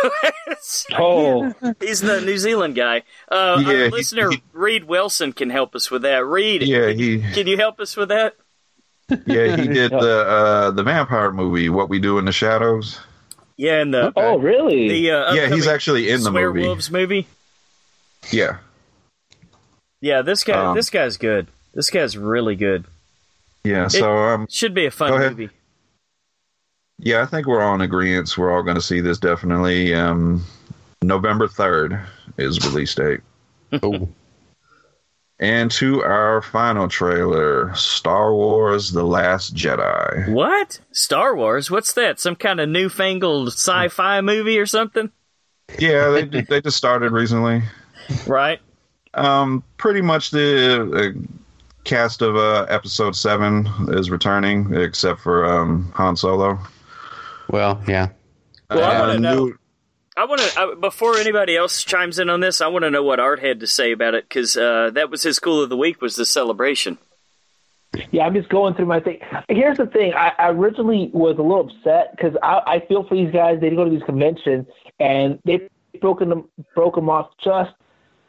Oh, 0.98 1.54
he's 1.80 2.00
the 2.02 2.22
New 2.22 2.38
Zealand 2.38 2.76
guy. 2.76 3.04
Uh, 3.30 3.62
Yeah, 3.66 3.68
our 3.74 3.84
he- 3.86 3.90
listener 3.90 4.32
he- 4.32 4.42
Reed 4.54 4.86
Wilson 4.86 5.34
can 5.34 5.50
help 5.50 5.76
us 5.76 5.92
with 5.92 6.04
that. 6.04 6.26
Reed, 6.26 6.64
Yeah, 6.64 6.90
he 6.90 7.22
can 7.34 7.48
you 7.48 7.58
help 7.58 7.80
us 7.80 7.96
with 7.98 8.10
that? 8.10 8.36
yeah 9.26 9.56
he 9.58 9.68
did 9.74 9.92
the 9.92 10.26
uh, 10.28 10.72
the 10.72 10.84
vampire 10.84 11.32
movie 11.32 11.68
What 11.70 11.90
We 11.90 12.00
Do 12.00 12.18
in 12.18 12.26
the 12.26 12.32
Shadows. 12.32 13.00
Yeah, 13.60 13.82
and 13.82 13.94
the 13.94 14.14
oh, 14.16 14.38
really? 14.38 14.88
the 14.88 15.12
uh, 15.12 15.34
Yeah, 15.34 15.50
he's 15.50 15.68
actually 15.68 16.10
in 16.10 16.24
the 16.24 16.32
movie. 16.32 16.62
Swearwolves 16.62 16.90
movie. 16.90 17.28
Yeah, 18.32 18.60
Yeah, 20.00 20.22
this 20.22 20.46
guy. 20.46 20.68
Um, 20.68 20.78
this 20.78 20.90
guy's 20.90 21.18
good. 21.18 21.48
This 21.74 21.90
guy's 21.90 22.18
really 22.18 22.56
good. 22.56 22.86
yeah. 23.66 23.90
So 23.90 24.16
um, 24.16 24.48
Should 24.50 24.74
be 24.74 24.86
a 24.86 24.92
fun 24.92 25.12
movie. 25.12 25.50
yeah, 27.00 27.22
I 27.22 27.26
think 27.26 27.48
we're 27.48 27.62
all 27.62 27.76
in 27.76 27.82
agreement. 27.82 28.38
We're 28.38 28.50
all 28.50 28.64
going 28.64 28.78
to 28.78 28.82
see 28.82 29.02
this 29.02 29.18
definitely. 29.18 29.94
Um, 29.94 30.46
November 31.02 31.50
third 31.50 32.00
is 32.38 32.66
release 32.66 32.96
date. 32.96 33.20
oh, 33.84 34.08
And 35.42 35.72
to 35.72 36.04
our 36.04 36.42
final 36.42 36.90
trailer, 36.90 37.74
Star 37.74 38.34
Wars: 38.34 38.92
The 38.92 39.04
Last 39.04 39.56
Jedi. 39.56 40.28
What? 40.30 40.80
Star 40.92 41.34
Wars? 41.36 41.72
What's 41.72 41.94
that? 41.94 42.20
Some 42.20 42.36
kind 42.36 42.60
of 42.60 42.68
newfangled 42.68 43.48
sci-fi 43.50 44.20
movie 44.22 44.60
or 44.60 44.66
something? 44.66 45.12
Yeah, 45.78 46.10
they 46.10 46.42
they 46.42 46.60
just 46.62 46.76
started 46.78 47.12
recently. 47.14 47.62
Right? 48.28 48.60
Um, 49.14 49.64
pretty 49.78 50.02
much 50.02 50.32
the 50.32 51.14
uh, 51.16 51.50
cast 51.86 52.22
of 52.22 52.36
uh, 52.36 52.66
Episode 52.70 53.16
Seven 53.16 53.68
is 53.90 54.10
returning, 54.10 54.74
except 54.76 55.22
for 55.22 55.46
um, 55.46 55.92
Han 55.96 56.18
Solo. 56.18 56.60
well, 57.50 57.82
yeah. 57.88 58.10
Well, 58.70 58.84
I 58.84 59.00
wanna 59.00 59.14
Uh, 59.14 59.18
know- 59.18 59.46
new- 59.46 59.58
I 60.20 60.26
want 60.26 60.42
to 60.42 60.76
before 60.82 61.16
anybody 61.16 61.56
else 61.56 61.82
chimes 61.82 62.20
in 62.20 62.30
on 62.30 62.42
this. 62.42 62.60
I 62.60 62.68
want 62.68 62.84
to 62.84 62.92
know 62.92 63.04
what 63.04 63.22
Art 63.22 63.40
had 63.40 63.62
to 63.62 63.68
say 63.68 63.94
about 63.94 64.16
it 64.16 64.28
because 64.28 64.58
uh, 64.58 64.90
that 64.94 65.10
was 65.10 65.24
his 65.24 65.40
cool 65.40 65.64
of 65.64 65.70
the 65.70 65.78
week 65.78 66.02
was 66.02 66.18
the 66.18 66.26
celebration. 66.26 66.98
Yeah, 68.12 68.26
I'm 68.26 68.34
just 68.34 68.50
going 68.50 68.74
through 68.74 68.88
my 68.88 69.00
thing. 69.00 69.22
Here's 69.48 69.78
the 69.78 69.86
thing. 69.86 70.14
I, 70.14 70.34
I 70.38 70.50
originally 70.50 71.10
was 71.14 71.38
a 71.38 71.42
little 71.42 71.70
upset 71.70 72.18
because 72.18 72.36
I, 72.44 72.62
I 72.68 72.86
feel 72.86 73.08
for 73.08 73.16
these 73.16 73.32
guys. 73.32 73.62
They 73.62 73.70
go 73.70 73.86
to 73.86 73.90
these 73.90 74.04
conventions 74.04 74.68
and 75.00 75.40
they've 75.46 75.70
broken 76.02 76.28
them, 76.28 76.50
broke 76.76 76.96
them 76.96 77.10
off 77.10 77.30
just 77.42 77.72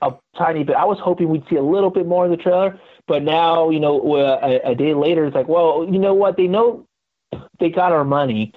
a 0.01 0.12
tiny 0.38 0.62
bit. 0.62 0.76
I 0.76 0.84
was 0.84 0.99
hoping 1.03 1.28
we'd 1.28 1.43
see 1.51 1.57
a 1.57 1.62
little 1.62 1.91
bit 1.91 2.07
more 2.07 2.24
of 2.24 2.30
the 2.30 2.36
trailer, 2.36 2.78
but 3.09 3.24
now, 3.24 3.68
you 3.70 3.80
know, 3.80 4.01
a, 4.16 4.61
a 4.70 4.74
day 4.76 4.95
later, 4.95 5.26
it's 5.26 5.34
like, 5.34 5.49
well, 5.49 5.84
you 5.91 5.99
know 5.99 6.14
what? 6.14 6.36
They 6.36 6.47
know 6.47 6.86
they 7.59 7.68
got 7.68 7.91
our 7.91 8.05
money, 8.05 8.55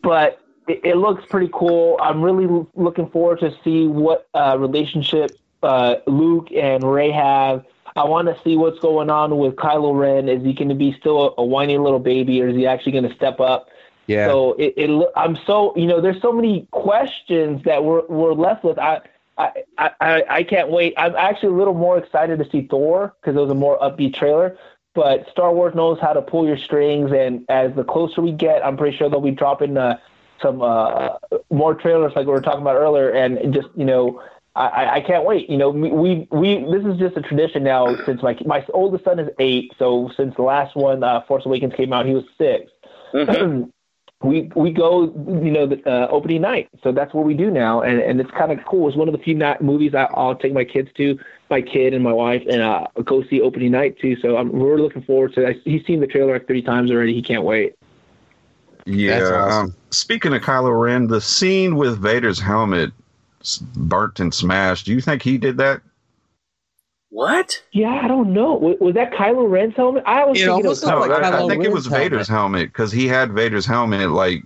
but 0.00 0.38
it, 0.68 0.80
it 0.84 0.96
looks 0.96 1.24
pretty 1.26 1.50
cool. 1.52 1.98
I'm 2.00 2.22
really 2.22 2.66
looking 2.74 3.08
forward 3.10 3.40
to 3.40 3.52
see 3.64 3.86
what 3.86 4.28
uh, 4.34 4.56
relationship 4.58 5.32
uh, 5.62 5.96
Luke 6.06 6.48
and 6.54 6.84
Rey 6.84 7.10
have. 7.10 7.64
I 7.96 8.04
want 8.04 8.28
to 8.28 8.40
see 8.44 8.56
what's 8.56 8.78
going 8.78 9.10
on 9.10 9.38
with 9.38 9.56
Kylo 9.56 9.98
Ren. 9.98 10.28
Is 10.28 10.44
he 10.44 10.52
going 10.52 10.68
to 10.68 10.74
be 10.74 10.92
still 10.92 11.34
a, 11.36 11.42
a 11.42 11.44
whiny 11.44 11.78
little 11.78 11.98
baby, 11.98 12.40
or 12.40 12.48
is 12.48 12.56
he 12.56 12.66
actually 12.66 12.92
going 12.92 13.08
to 13.08 13.14
step 13.14 13.40
up? 13.40 13.68
Yeah. 14.06 14.28
So 14.28 14.52
it, 14.52 14.74
it, 14.76 15.08
I'm 15.16 15.36
so 15.46 15.74
you 15.76 15.86
know, 15.86 16.00
there's 16.00 16.22
so 16.22 16.32
many 16.32 16.68
questions 16.70 17.64
that 17.64 17.82
we're 17.84 18.06
we're 18.06 18.34
left 18.34 18.64
with. 18.64 18.78
I. 18.78 19.00
I, 19.40 19.52
I, 19.78 20.24
I 20.28 20.42
can't 20.42 20.68
wait. 20.68 20.94
I'm 20.96 21.14
actually 21.14 21.50
a 21.50 21.56
little 21.56 21.72
more 21.72 21.96
excited 21.96 22.40
to 22.40 22.50
see 22.50 22.66
Thor 22.68 23.14
because 23.20 23.36
it 23.36 23.40
was 23.40 23.52
a 23.52 23.54
more 23.54 23.78
upbeat 23.78 24.14
trailer. 24.14 24.58
But 24.94 25.28
Star 25.30 25.54
Wars 25.54 25.76
knows 25.76 26.00
how 26.00 26.12
to 26.12 26.20
pull 26.20 26.44
your 26.44 26.56
strings, 26.56 27.12
and 27.12 27.44
as 27.48 27.72
the 27.76 27.84
closer 27.84 28.20
we 28.20 28.32
get, 28.32 28.66
I'm 28.66 28.76
pretty 28.76 28.96
sure 28.96 29.08
they'll 29.08 29.20
be 29.20 29.30
dropping 29.30 29.76
uh, 29.76 29.98
some 30.42 30.62
uh, 30.62 31.10
more 31.50 31.74
trailers 31.74 32.12
like 32.16 32.26
we 32.26 32.32
were 32.32 32.40
talking 32.40 32.62
about 32.62 32.76
earlier. 32.76 33.10
And 33.10 33.52
just 33.54 33.68
you 33.76 33.84
know, 33.84 34.22
I- 34.54 34.68
I, 34.68 34.94
I 34.96 35.00
can't 35.00 35.24
wait. 35.24 35.48
You 35.48 35.56
know, 35.58 35.70
we, 35.70 36.26
we 36.30 36.54
this 36.70 36.84
is 36.84 36.98
just 36.98 37.16
a 37.16 37.22
tradition 37.22 37.62
now 37.64 37.96
since 38.06 38.22
my 38.22 38.36
my 38.46 38.64
oldest 38.72 39.04
son 39.04 39.18
is 39.18 39.28
eight. 39.38 39.72
So 39.78 40.10
since 40.16 40.34
the 40.36 40.42
last 40.42 40.76
one, 40.76 41.02
uh, 41.02 41.22
Force 41.28 41.44
Awakens 41.46 41.74
came 41.74 41.92
out, 41.92 42.06
he 42.06 42.14
was 42.14 42.24
6 42.38 42.70
we 44.22 44.50
we 44.56 44.72
go, 44.72 45.04
you 45.04 45.50
know, 45.52 45.66
the 45.66 45.80
uh, 45.88 46.08
opening 46.10 46.42
night. 46.42 46.68
So 46.82 46.90
that's 46.90 47.14
what 47.14 47.24
we 47.24 47.34
do 47.34 47.50
now, 47.50 47.82
and 47.82 48.00
and 48.00 48.20
it's 48.20 48.30
kind 48.32 48.50
of 48.50 48.58
cool. 48.66 48.88
It's 48.88 48.96
one 48.96 49.08
of 49.08 49.12
the 49.16 49.22
few 49.22 49.34
night 49.34 49.62
movies 49.62 49.94
I, 49.94 50.04
I'll 50.14 50.34
take 50.34 50.52
my 50.52 50.64
kids 50.64 50.90
to, 50.96 51.18
my 51.50 51.62
kid 51.62 51.94
and 51.94 52.02
my 52.02 52.12
wife, 52.12 52.42
and 52.50 52.60
uh, 52.60 52.86
go 53.04 53.22
see 53.22 53.40
opening 53.40 53.70
night 53.72 53.96
too. 54.00 54.16
So 54.20 54.36
I'm 54.36 54.50
we're 54.50 54.78
looking 54.78 55.02
forward 55.02 55.34
to. 55.34 55.46
it. 55.46 55.62
He's 55.64 55.86
seen 55.86 56.00
the 56.00 56.08
trailer 56.08 56.32
like 56.32 56.48
three 56.48 56.62
times 56.62 56.90
already. 56.90 57.14
He 57.14 57.22
can't 57.22 57.44
wait. 57.44 57.74
Yeah. 58.88 59.18
That's 59.18 59.30
awesome. 59.30 59.66
Um, 59.66 59.74
speaking 59.90 60.32
of 60.34 60.42
Kylo 60.42 60.78
Ren, 60.80 61.06
the 61.06 61.20
scene 61.20 61.76
with 61.76 61.98
Vader's 61.98 62.40
helmet 62.40 62.92
s- 63.40 63.58
burnt 63.58 64.20
and 64.20 64.32
smashed. 64.32 64.86
Do 64.86 64.92
you 64.92 65.00
think 65.00 65.22
he 65.22 65.38
did 65.38 65.56
that? 65.58 65.80
What? 67.10 67.62
Yeah, 67.72 68.00
I 68.02 68.08
don't 68.08 68.32
know. 68.34 68.54
Was, 68.54 68.76
was 68.80 68.94
that 68.94 69.12
Kylo 69.12 69.50
Ren's 69.50 69.74
helmet? 69.76 70.02
I 70.06 70.24
was 70.24 70.36
It 70.38 70.46
thinking 70.46 70.50
almost 70.52 70.64
it 70.64 70.68
was 70.68 70.82
looked 70.84 71.08
No, 71.08 71.14
like 71.14 71.22
I, 71.24 71.28
I 71.28 71.32
Kylo 71.32 71.48
think 71.48 71.64
it 71.64 71.72
was. 71.72 71.86
Vader's 71.86 72.28
helmet 72.28 72.68
because 72.68 72.92
he 72.92 73.06
had 73.08 73.32
Vader's 73.32 73.64
helmet 73.66 74.10
like, 74.10 74.44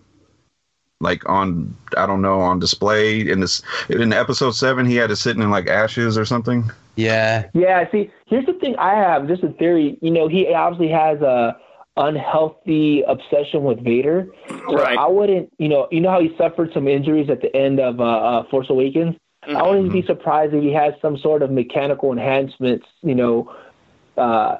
like 1.01 1.28
on 1.28 1.76
I 1.97 2.07
don't 2.07 2.22
know 2.22 2.40
on 2.40 2.61
display 2.61 3.20
in 3.28 3.40
this 3.40 3.62
in 3.88 4.12
episode 4.12 4.53
seven. 4.53 4.86
He 4.86 4.95
had 4.97 5.11
it 5.11 5.16
sitting 5.16 5.43
in 5.43 5.51
like 5.51 5.66
ashes 5.66 6.16
or 6.16 6.24
something. 6.24 6.70
Yeah. 6.95 7.49
Yeah, 7.55 7.90
see, 7.90 8.11
here's 8.26 8.47
the 8.47 8.53
thing 8.55 8.76
I 8.78 8.95
have, 8.95 9.26
just 9.26 9.43
a 9.43 9.49
theory. 9.55 9.99
You 10.01 10.11
know, 10.12 10.28
he 10.28 10.53
obviously 10.55 10.88
has 10.93 11.20
a 11.20 11.57
unhealthy 11.97 13.03
obsession 13.07 13.64
with 13.64 13.82
Vader. 13.84 14.28
So 14.49 14.76
Right. 14.76 14.99
I 14.99 15.07
wouldn't, 15.09 15.51
you 15.59 15.68
know, 15.68 15.88
you 15.90 16.01
know 16.01 16.11
how 16.11 16.20
he 16.20 16.34
suffered 16.36 16.70
some 16.72 16.88
injuries 16.88 17.28
at 17.30 17.40
the 17.43 17.55
end 17.55 17.80
of 17.80 18.01
uh, 18.01 18.05
uh, 18.05 18.43
Force 18.51 18.68
Awakens. 18.70 19.16
I 19.47 19.62
wouldn't 19.66 19.93
be 19.93 20.03
surprised 20.03 20.55
if 20.55 20.62
he 20.62 20.72
has 20.72 20.95
some 21.03 21.18
sort 21.18 21.43
of 21.43 21.51
mechanical 21.51 22.12
enhancements, 22.12 22.86
you 23.03 23.14
know, 23.16 23.53
uh, 24.16 24.59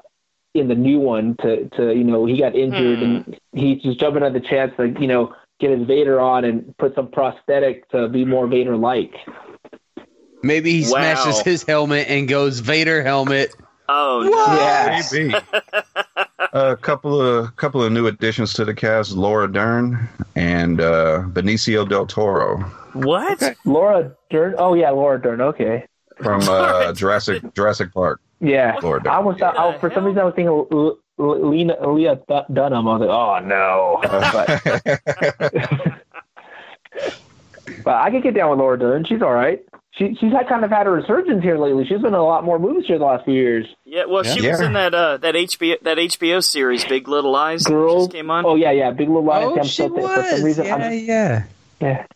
in 0.55 0.69
the 0.69 0.75
new 0.75 0.99
one 0.99 1.35
to 1.41 1.69
to 1.77 1.95
you 1.95 2.05
know 2.05 2.27
he 2.27 2.39
got 2.39 2.55
injured 2.55 2.99
Hmm. 2.99 3.05
and 3.05 3.41
he's 3.55 3.81
just 3.83 3.99
jumping 3.99 4.23
at 4.23 4.35
the 4.35 4.41
chance 4.41 4.73
to 4.77 4.89
you 5.01 5.07
know 5.07 5.35
get 5.61 5.71
his 5.71 5.87
Vader 5.87 6.21
on 6.21 6.45
and 6.45 6.77
put 6.79 6.95
some 6.95 7.09
prosthetic 7.11 7.89
to 7.91 8.09
be 8.09 8.25
more 8.25 8.47
Vader 8.47 8.77
like. 8.77 9.15
Maybe 10.43 10.73
he 10.73 10.83
Wow. 10.83 10.99
smashes 10.99 11.41
his 11.43 11.63
helmet 11.63 12.09
and 12.09 12.27
goes 12.29 12.59
Vader 12.59 13.03
helmet. 13.03 13.55
Oh, 13.89 14.23
no. 14.25 14.57
Yeah. 14.59 16.25
Maybe. 16.53 16.65
a 16.67 16.77
couple 16.77 17.21
of 17.21 17.55
couple 17.57 17.83
of 17.83 17.93
new 17.93 18.07
additions 18.07 18.53
to 18.55 18.65
the 18.65 18.75
cast: 18.75 19.13
Laura 19.13 19.51
Dern 19.51 20.09
and 20.37 20.81
uh, 20.81 21.23
Benicio 21.29 21.89
del 21.89 22.07
Toro 22.07 22.59
what? 22.95 23.43
Laura 23.65 24.13
Dern. 24.31 24.55
Oh 24.59 24.75
yeah, 24.75 24.91
Laura 24.91 25.21
Dern. 25.21 25.41
Okay. 25.41 25.87
from 26.23 26.43
uh, 26.49 26.93
Jurassic 26.93 27.43
Jurassic 27.55 27.93
Park. 27.93 28.21
Yeah. 28.41 28.77
Laura 28.83 29.03
Dern. 29.03 29.13
I 29.13 29.19
was 29.19 29.41
What 29.41 29.55
the 29.55 29.61
I, 29.61 29.79
for 29.79 29.91
some 29.93 30.05
reason 30.05 30.21
I 30.21 30.25
was 30.25 30.35
thinking 30.35 30.49
L- 30.49 30.99
L- 31.19 31.49
Lena 31.49 31.77
Leah 31.91 32.21
Dun- 32.29 32.45
Dunham. 32.53 32.89
I 32.89 32.97
was 32.97 33.01
like, 33.01 33.11
oh 33.11 33.39
no. 33.47 33.99
but, 34.33 35.99
but 37.85 37.95
I 37.95 38.11
could 38.11 38.23
get 38.23 38.35
down 38.35 38.51
with 38.51 38.59
Laura 38.59 38.79
Dern. 38.79 39.05
She's 39.05 39.23
all 39.23 39.33
right. 39.35 39.65
She 39.95 40.15
she's 40.19 40.33
had 40.33 40.49
kind 40.49 40.65
of 40.65 40.71
had 40.71 40.87
a 40.87 40.91
resurgence 40.91 41.43
here 41.43 41.59
lately. 41.59 41.85
She's 41.85 41.99
been 41.99 42.07
in 42.09 42.15
a 42.15 42.25
lot 42.25 42.45
more 42.45 42.59
movies 42.59 42.85
here 42.87 42.99
the 42.99 43.05
last 43.05 43.25
few 43.27 43.35
years. 43.35 43.67
Yeah, 43.85 44.05
well, 44.09 44.23
she 44.23 44.41
Yeah. 44.43 44.53
was 44.53 44.61
in 44.61 44.73
that 44.73 44.95
uh, 44.95 45.19
that 45.19 45.35
HBO 45.35 45.77
that 45.83 45.99
HBO 45.99 46.43
series, 46.43 46.83
Big 46.87 47.09
Little 47.09 47.31
Lies. 47.31 47.65
that 47.65 47.71
Girls. 47.71 48.07
just 48.07 48.15
came 48.15 48.31
on. 48.31 48.47
Oh 48.47 48.55
yeah, 48.55 48.71
yeah. 48.71 48.91
Big 48.91 49.09
Little 49.09 49.25
Lies. 49.25 49.45
Oh, 49.47 49.57
I'm 49.59 49.65
she 49.65 49.83
so 49.83 49.89
th- 49.91 50.01
For 50.01 50.09
some 50.23 50.33
was. 50.33 50.43
reason, 50.43 50.65
Yeah, 50.67 50.75
I'm, 50.77 50.93
yeah. 50.99 51.45
yeah. 51.81 52.07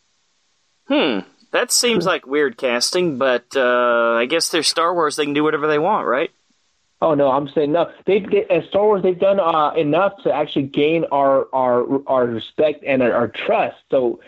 Hmm. 0.89 1.19
That 1.53 1.71
seems 1.73 2.05
like 2.07 2.27
weird 2.27 2.57
casting, 2.57 3.19
but 3.19 3.45
uh, 3.57 4.15
I 4.15 4.27
guess 4.27 4.49
they're 4.51 4.63
Star 4.63 4.95
Wars. 4.95 5.17
They 5.17 5.25
can 5.25 5.35
do 5.35 5.45
whatever 5.45 5.67
they 5.67 5.79
want, 5.79 6.07
right? 6.07 6.31
Oh 7.03 7.15
no, 7.15 7.31
I'm 7.31 7.49
saying 7.51 7.73
no. 7.73 7.91
They, 8.07 8.21
they 8.21 8.47
as 8.49 8.65
Star 8.71 8.85
Wars, 8.85 9.03
they've 9.03 9.19
done 9.19 9.39
uh, 9.39 9.73
enough 9.77 10.15
to 10.25 10.33
actually 10.33 10.63
gain 10.69 11.05
our 11.13 11.47
our 11.55 12.01
our 12.07 12.25
respect 12.27 12.85
and 12.87 13.03
our, 13.03 13.13
our 13.13 13.29
trust. 13.29 13.77
So, 13.91 14.21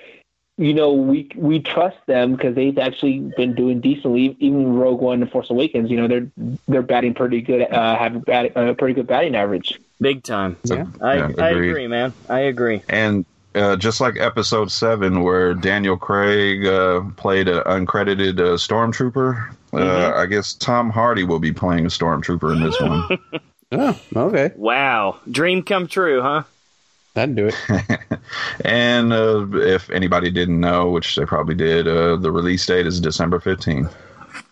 you 0.59 0.75
know, 0.75 0.93
we 0.93 1.31
we 1.37 1.61
trust 1.61 1.97
them 2.07 2.33
because 2.33 2.57
they've 2.57 2.77
actually 2.79 3.21
been 3.37 3.55
doing 3.55 3.81
decently. 3.81 4.37
Even 4.41 4.75
Rogue 4.75 5.01
One 5.01 5.23
and 5.23 5.31
Force 5.31 5.51
Awakens, 5.51 5.89
you 5.91 5.97
know, 5.97 6.09
they're 6.09 6.57
they're 6.67 6.83
batting 6.83 7.15
pretty 7.15 7.41
good. 7.41 7.63
Uh, 7.63 7.97
have 7.97 8.17
a 8.17 8.19
bat, 8.19 8.57
uh, 8.57 8.75
pretty 8.75 8.95
good 8.95 9.07
batting 9.07 9.37
average. 9.37 9.81
Big 10.01 10.25
time. 10.25 10.57
Yeah. 10.65 10.87
I, 11.01 11.17
Yeah, 11.17 11.31
I 11.39 11.51
agree, 11.51 11.87
man. 11.87 12.13
I 12.29 12.41
agree. 12.41 12.83
And 12.89 13.25
uh, 13.55 13.77
just 13.77 14.01
like 14.01 14.17
Episode 14.19 14.71
Seven, 14.71 15.23
where 15.23 15.55
Daniel 15.55 15.97
Craig 15.97 16.67
uh, 16.67 17.03
played 17.17 17.49
an 17.49 17.63
uncredited 17.63 18.41
uh, 18.41 18.57
stormtrooper, 18.57 19.55
uh, 19.73 20.13
I 20.17 20.27
guess 20.27 20.55
Tom 20.55 20.91
Hardy 20.91 21.23
will 21.23 21.39
be 21.39 21.53
playing 21.53 21.87
a 21.87 21.89
stormtrooper 21.89 22.55
in 22.55 22.63
this 22.63 22.81
one. 22.81 23.41
Oh, 23.71 24.01
okay. 24.17 24.53
Wow, 24.57 25.21
dream 25.31 25.63
come 25.63 25.89
true, 25.89 26.23
huh? 26.23 26.45
That'd 27.15 27.35
do 27.37 27.49
it. 27.49 27.55
and 28.65 29.13
uh, 29.13 29.47
if 29.55 29.91
anybody 29.91 30.31
didn't 30.31 30.61
know, 30.61 30.91
which 30.91 31.17
they 31.17 31.25
probably 31.25 31.55
did, 31.55 31.89
uh, 31.89 32.17
the 32.17 32.31
release 32.31 32.65
date 32.67 32.87
is 32.87 33.01
December 33.01 33.41
fifteenth. 33.41 33.95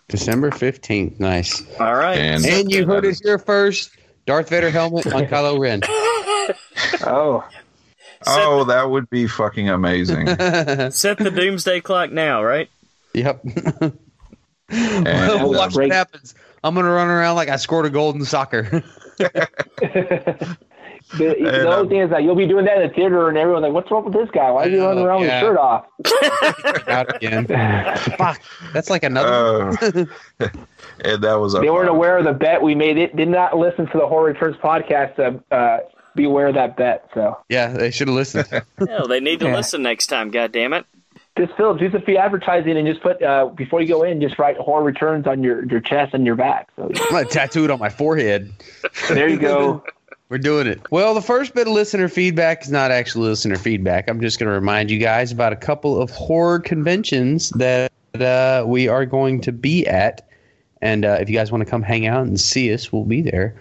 December 0.08 0.50
15th. 0.50 1.18
Nice. 1.18 1.64
All 1.80 1.94
right. 1.96 2.16
And- 2.16 2.46
And 2.46 2.70
you 2.70 2.86
heard 2.86 3.02
that 3.02 3.08
it 3.08 3.10
is- 3.10 3.20
here 3.20 3.38
first. 3.40 3.90
Darth 4.24 4.48
Vader 4.50 4.70
helmet 4.70 5.04
on 5.12 5.24
Kylo 5.26 5.58
Ren. 5.58 5.80
Oh, 7.04 7.44
Oh, 8.26 8.64
that 8.64 8.88
would 8.88 9.10
be 9.10 9.26
fucking 9.26 9.68
amazing. 9.68 10.26
Set 10.28 11.18
the 11.18 11.32
doomsday 11.34 11.80
clock 11.80 12.12
now, 12.12 12.42
right? 12.44 12.68
Yep. 13.14 13.42
And, 14.68 15.04
we'll 15.04 15.54
uh, 15.54 15.58
watch 15.58 15.74
what 15.74 15.90
happens. 15.90 16.34
I'm 16.62 16.74
gonna 16.76 16.90
run 16.90 17.08
around 17.08 17.34
like 17.36 17.48
I 17.48 17.56
scored 17.56 17.86
a 17.86 17.90
goal 17.90 18.12
in 18.14 18.24
soccer. 18.24 18.82
The, 21.12 21.16
the 21.18 21.34
And, 21.36 21.46
only 21.66 21.72
um, 21.72 21.88
thing 21.88 22.00
is 22.00 22.10
that 22.10 22.22
you'll 22.22 22.34
be 22.36 22.46
doing 22.46 22.64
that 22.64 22.80
in 22.80 22.88
the 22.88 22.94
theater, 22.94 23.28
and 23.28 23.38
everyone's 23.38 23.62
like, 23.62 23.72
"What's 23.72 23.90
wrong 23.90 24.04
with 24.04 24.14
this 24.14 24.28
guy? 24.32 24.50
Why 24.50 24.64
is 24.64 24.72
he 24.72 24.78
running 24.78 25.04
around 25.04 25.22
yeah. 25.22 25.42
with 25.42 25.42
his 25.42 25.48
shirt 25.48 25.58
off?" 25.58 26.86
Out 26.88 27.16
again. 27.16 27.46
Fuck. 28.18 28.40
That's 28.72 28.90
like 28.90 29.04
another. 29.04 29.68
uh, 29.70 30.06
and 31.04 31.22
that 31.22 31.34
was 31.34 31.54
a 31.54 31.60
They 31.60 31.70
weren't 31.70 31.88
aware 31.90 32.18
of 32.18 32.24
the 32.24 32.32
bet 32.32 32.62
we 32.62 32.74
made. 32.74 32.98
It 32.98 33.16
did 33.16 33.28
not 33.28 33.56
listen 33.56 33.86
to 33.86 33.98
the 33.98 34.06
Horror 34.06 34.26
Returns 34.32 34.56
podcast 34.56 35.16
to 35.16 35.42
uh, 35.54 35.78
be 36.14 36.24
aware 36.24 36.48
of 36.48 36.54
that 36.54 36.76
bet. 36.76 37.08
So 37.14 37.38
yeah, 37.48 37.68
they 37.68 37.90
should 37.90 38.08
have 38.08 38.16
listened. 38.16 38.48
no, 38.80 39.06
they 39.06 39.20
need 39.20 39.40
to 39.40 39.46
Yeah. 39.46 39.56
listen 39.56 39.82
next 39.82 40.08
time. 40.08 40.30
God 40.30 40.52
damn 40.52 40.72
it! 40.72 40.86
just 41.38 41.52
Phil, 41.56 41.74
do 41.74 41.90
some 41.90 42.02
free 42.02 42.16
advertising 42.16 42.76
and 42.76 42.86
just 42.86 43.02
put 43.02 43.22
uh, 43.22 43.46
before 43.48 43.82
you 43.82 43.88
go 43.88 44.02
in, 44.02 44.20
just 44.20 44.38
write 44.38 44.56
Horror 44.56 44.82
Returns 44.84 45.26
on 45.26 45.42
your, 45.42 45.64
your 45.66 45.80
chest 45.80 46.14
and 46.14 46.24
your 46.24 46.34
back. 46.34 46.68
So 46.76 46.84
I'm 46.84 47.10
gonna 47.10 47.24
tattoo 47.26 47.64
it 47.64 47.70
on 47.70 47.78
my 47.78 47.90
forehead. 47.90 48.52
there 49.08 49.28
you 49.28 49.38
go. 49.38 49.84
We're 50.28 50.38
doing 50.38 50.66
it. 50.66 50.80
Well, 50.90 51.14
the 51.14 51.22
first 51.22 51.54
bit 51.54 51.68
of 51.68 51.72
listener 51.72 52.08
feedback 52.08 52.62
is 52.62 52.70
not 52.70 52.90
actually 52.90 53.28
listener 53.28 53.56
feedback. 53.56 54.08
I'm 54.08 54.20
just 54.20 54.40
going 54.40 54.48
to 54.48 54.54
remind 54.54 54.90
you 54.90 54.98
guys 54.98 55.30
about 55.30 55.52
a 55.52 55.56
couple 55.56 56.00
of 56.00 56.10
horror 56.10 56.58
conventions 56.58 57.50
that 57.50 57.92
uh, 58.20 58.64
we 58.66 58.88
are 58.88 59.06
going 59.06 59.40
to 59.42 59.52
be 59.52 59.86
at. 59.86 60.28
And 60.82 61.04
uh, 61.04 61.18
if 61.20 61.28
you 61.28 61.36
guys 61.36 61.52
want 61.52 61.62
to 61.62 61.70
come 61.70 61.82
hang 61.82 62.06
out 62.06 62.26
and 62.26 62.40
see 62.40 62.72
us, 62.72 62.92
we'll 62.92 63.04
be 63.04 63.22
there. 63.22 63.54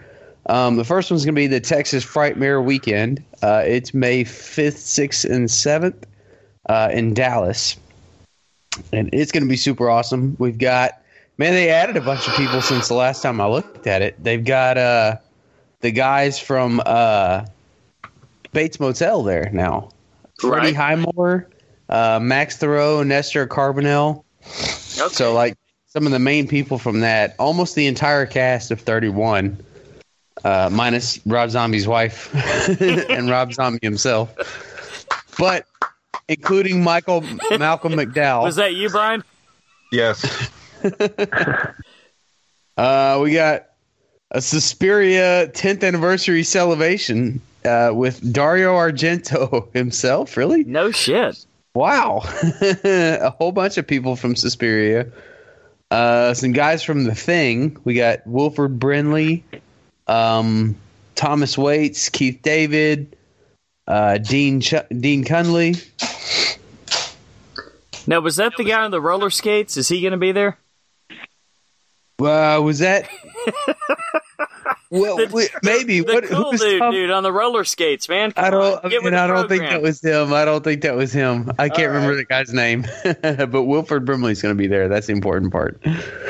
Um, 0.48 0.76
the 0.76 0.84
first 0.84 1.10
one's 1.10 1.24
going 1.24 1.36
to 1.36 1.40
be 1.40 1.46
the 1.46 1.60
Texas 1.60 2.04
Frightmare 2.04 2.64
Weekend. 2.64 3.22
Uh, 3.42 3.62
it's 3.64 3.94
May 3.94 4.24
5th, 4.24 4.74
6th, 4.74 5.24
and 5.30 5.48
7th 5.48 6.02
uh, 6.68 6.88
in 6.92 7.14
Dallas. 7.14 7.76
And 8.92 9.08
it's 9.12 9.30
going 9.30 9.44
to 9.44 9.48
be 9.48 9.56
super 9.56 9.88
awesome. 9.88 10.36
We've 10.40 10.58
got, 10.58 11.00
man, 11.38 11.52
they 11.52 11.70
added 11.70 11.96
a 11.96 12.00
bunch 12.00 12.26
of 12.26 12.34
people 12.34 12.60
since 12.60 12.88
the 12.88 12.94
last 12.94 13.22
time 13.22 13.40
I 13.40 13.46
looked 13.46 13.86
at 13.86 14.02
it. 14.02 14.22
They've 14.22 14.44
got, 14.44 14.78
uh, 14.78 15.16
the 15.80 15.90
guys 15.90 16.38
from 16.38 16.80
uh, 16.84 17.44
Bates 18.52 18.80
Motel 18.80 19.22
there 19.22 19.50
now. 19.52 19.90
Freddie 20.40 20.66
Right. 20.66 20.76
Highmore, 20.76 21.48
uh, 21.88 22.18
Max 22.22 22.58
Thieriot, 22.58 23.06
Nestor 23.06 23.46
Carbonell. 23.46 24.24
Okay. 24.44 25.14
So, 25.14 25.32
like, 25.32 25.56
some 25.86 26.06
of 26.06 26.12
the 26.12 26.18
main 26.18 26.46
people 26.46 26.78
from 26.78 27.00
that, 27.00 27.34
almost 27.38 27.74
the 27.74 27.86
entire 27.86 28.26
cast 28.26 28.70
of 28.70 28.80
31, 28.80 29.58
uh, 30.44 30.68
minus 30.70 31.18
Rob 31.26 31.50
Zombie's 31.50 31.88
wife 31.88 32.34
and 33.10 33.30
Rob 33.30 33.52
Zombie 33.54 33.78
himself. 33.82 34.34
But 35.38 35.66
including 36.28 36.82
Michael 36.82 37.22
Malcolm 37.58 37.94
McDowell. 37.94 38.42
Was 38.42 38.56
that 38.56 38.74
you, 38.74 38.90
Brian? 38.90 39.22
Yes. 39.92 40.50
Uh, 42.76 43.20
we 43.22 43.32
got 43.32 43.68
a 44.30 44.40
Suspiria 44.40 45.48
10th 45.48 45.84
anniversary 45.84 46.42
celebration 46.42 47.40
uh, 47.64 47.90
with 47.92 48.32
Dario 48.32 48.74
Argento 48.74 49.72
himself. 49.74 50.36
Really? 50.36 50.64
No 50.64 50.90
shit. 50.90 51.44
Wow. 51.74 52.22
a 52.84 53.30
whole 53.30 53.52
bunch 53.52 53.76
of 53.76 53.86
people 53.86 54.16
from 54.16 54.34
Suspiria. 54.34 55.06
Uh, 55.90 56.34
some 56.34 56.52
guys 56.52 56.82
from 56.82 57.04
The 57.04 57.14
Thing. 57.14 57.76
We 57.84 57.94
got 57.94 58.26
Wilford 58.26 58.78
Brimley, 58.78 59.44
um, 60.06 60.74
Thomas 61.14 61.56
Waites, 61.56 62.08
Keith 62.08 62.40
David, 62.42 63.16
uh, 63.86 64.18
Dean 64.18 64.60
Ch- 64.60 64.88
Dean 64.88 65.24
Cundey. 65.24 65.84
Now, 68.08 68.20
was 68.20 68.36
that 68.36 68.52
the 68.56 68.64
guy 68.64 68.84
on 68.84 68.90
the 68.90 69.00
roller 69.00 69.30
skates? 69.30 69.76
Is 69.76 69.88
he 69.88 70.00
going 70.00 70.12
to 70.12 70.16
be 70.16 70.32
there? 70.32 70.58
Uh, 72.18 72.60
was 72.62 72.78
that? 72.78 73.08
well, 74.90 75.16
The- 75.16 75.28
we- 75.32 75.48
maybe. 75.62 76.00
The 76.00 76.14
what, 76.14 76.24
cool 76.24 76.50
who's 76.52 76.60
dude, 76.60 76.78
Tom- 76.80 76.92
dude, 76.92 77.10
on 77.10 77.22
the 77.22 77.32
roller 77.32 77.64
skates, 77.64 78.08
man. 78.08 78.32
Come 78.32 78.44
I 78.44 78.50
don't. 78.50 78.62
on, 78.84 78.92
I, 78.92 78.98
mean, 79.04 79.14
I 79.14 79.26
don't 79.26 79.48
think 79.48 79.62
that 79.62 79.82
was 79.82 80.00
him. 80.02 80.32
I 80.32 80.44
don't 80.44 80.64
think 80.64 80.82
that 80.82 80.96
was 80.96 81.12
him. 81.12 81.50
I 81.58 81.68
can't 81.68 81.88
All 81.88 81.94
remember 81.94 82.16
the 82.16 82.24
guy's 82.24 82.52
name, 82.52 82.86
but 83.22 83.64
Wilford 83.64 84.04
Brimley's 84.06 84.40
going 84.40 84.54
to 84.54 84.58
be 84.58 84.66
there. 84.66 84.88
That's 84.88 85.08
the 85.08 85.12
important 85.12 85.52
part. 85.52 85.80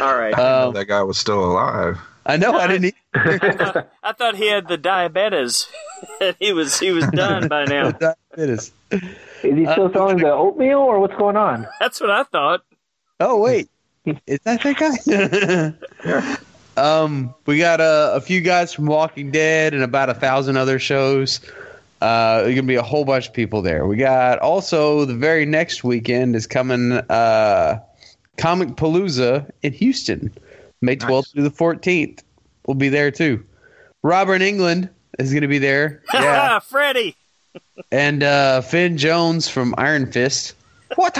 All 0.00 0.16
right. 0.16 0.36
Um, 0.36 0.74
that 0.74 0.86
guy 0.86 1.02
was 1.02 1.18
still 1.18 1.44
alive. 1.44 1.98
I 2.28 2.36
know. 2.36 2.52
I 2.54 2.66
didn't. 2.66 2.94
Either. 3.14 3.86
I 4.02 4.12
thought 4.12 4.34
he 4.34 4.48
had 4.48 4.66
the 4.66 4.76
diabetes. 4.76 5.68
he 6.40 6.52
was 6.52 6.80
he 6.80 6.90
was 6.90 7.06
done 7.08 7.46
by 7.46 7.64
now. 7.64 7.88
it 8.36 8.50
is. 8.50 8.72
Is 8.90 9.00
he 9.42 9.64
still 9.70 9.92
selling 9.92 10.18
the 10.18 10.32
oatmeal, 10.32 10.78
or 10.78 10.98
what's 10.98 11.14
going 11.14 11.36
on? 11.36 11.68
That's 11.78 12.00
what 12.00 12.10
I 12.10 12.24
thought. 12.24 12.64
Oh 13.20 13.40
wait, 13.40 13.68
is 14.26 14.40
that 14.44 14.62
that 14.62 15.76
guy? 16.16 16.36
um, 16.82 17.34
we 17.46 17.58
got 17.58 17.80
a, 17.80 18.12
a 18.14 18.20
few 18.20 18.40
guys 18.40 18.72
from 18.72 18.86
Walking 18.86 19.30
Dead 19.30 19.74
and 19.74 19.82
about 19.82 20.08
a 20.10 20.14
thousand 20.14 20.56
other 20.56 20.78
shows. 20.78 21.40
Uh, 22.00 22.42
there's 22.42 22.54
gonna 22.54 22.66
be 22.66 22.74
a 22.74 22.82
whole 22.82 23.04
bunch 23.04 23.28
of 23.28 23.34
people 23.34 23.62
there. 23.62 23.86
We 23.86 23.96
got 23.96 24.38
also 24.38 25.04
the 25.06 25.14
very 25.14 25.46
next 25.46 25.82
weekend 25.82 26.36
is 26.36 26.46
coming. 26.46 26.92
Uh, 26.92 27.80
Comicpalooza 28.36 29.50
in 29.62 29.72
Houston, 29.72 30.30
May 30.82 30.96
12th 30.96 31.32
through 31.32 31.44
the 31.44 31.50
14th. 31.50 32.22
We'll 32.66 32.74
be 32.74 32.90
there 32.90 33.10
too. 33.10 33.44
Robert 34.02 34.42
Englund 34.42 34.90
is 35.18 35.32
gonna 35.32 35.48
be 35.48 35.58
there. 35.58 36.02
Yeah, 36.12 36.58
Freddie. 36.60 37.16
and 37.90 38.22
uh, 38.22 38.60
Finn 38.60 38.98
Jones 38.98 39.48
from 39.48 39.74
Iron 39.78 40.10
Fist. 40.12 40.54
What? 40.94 41.16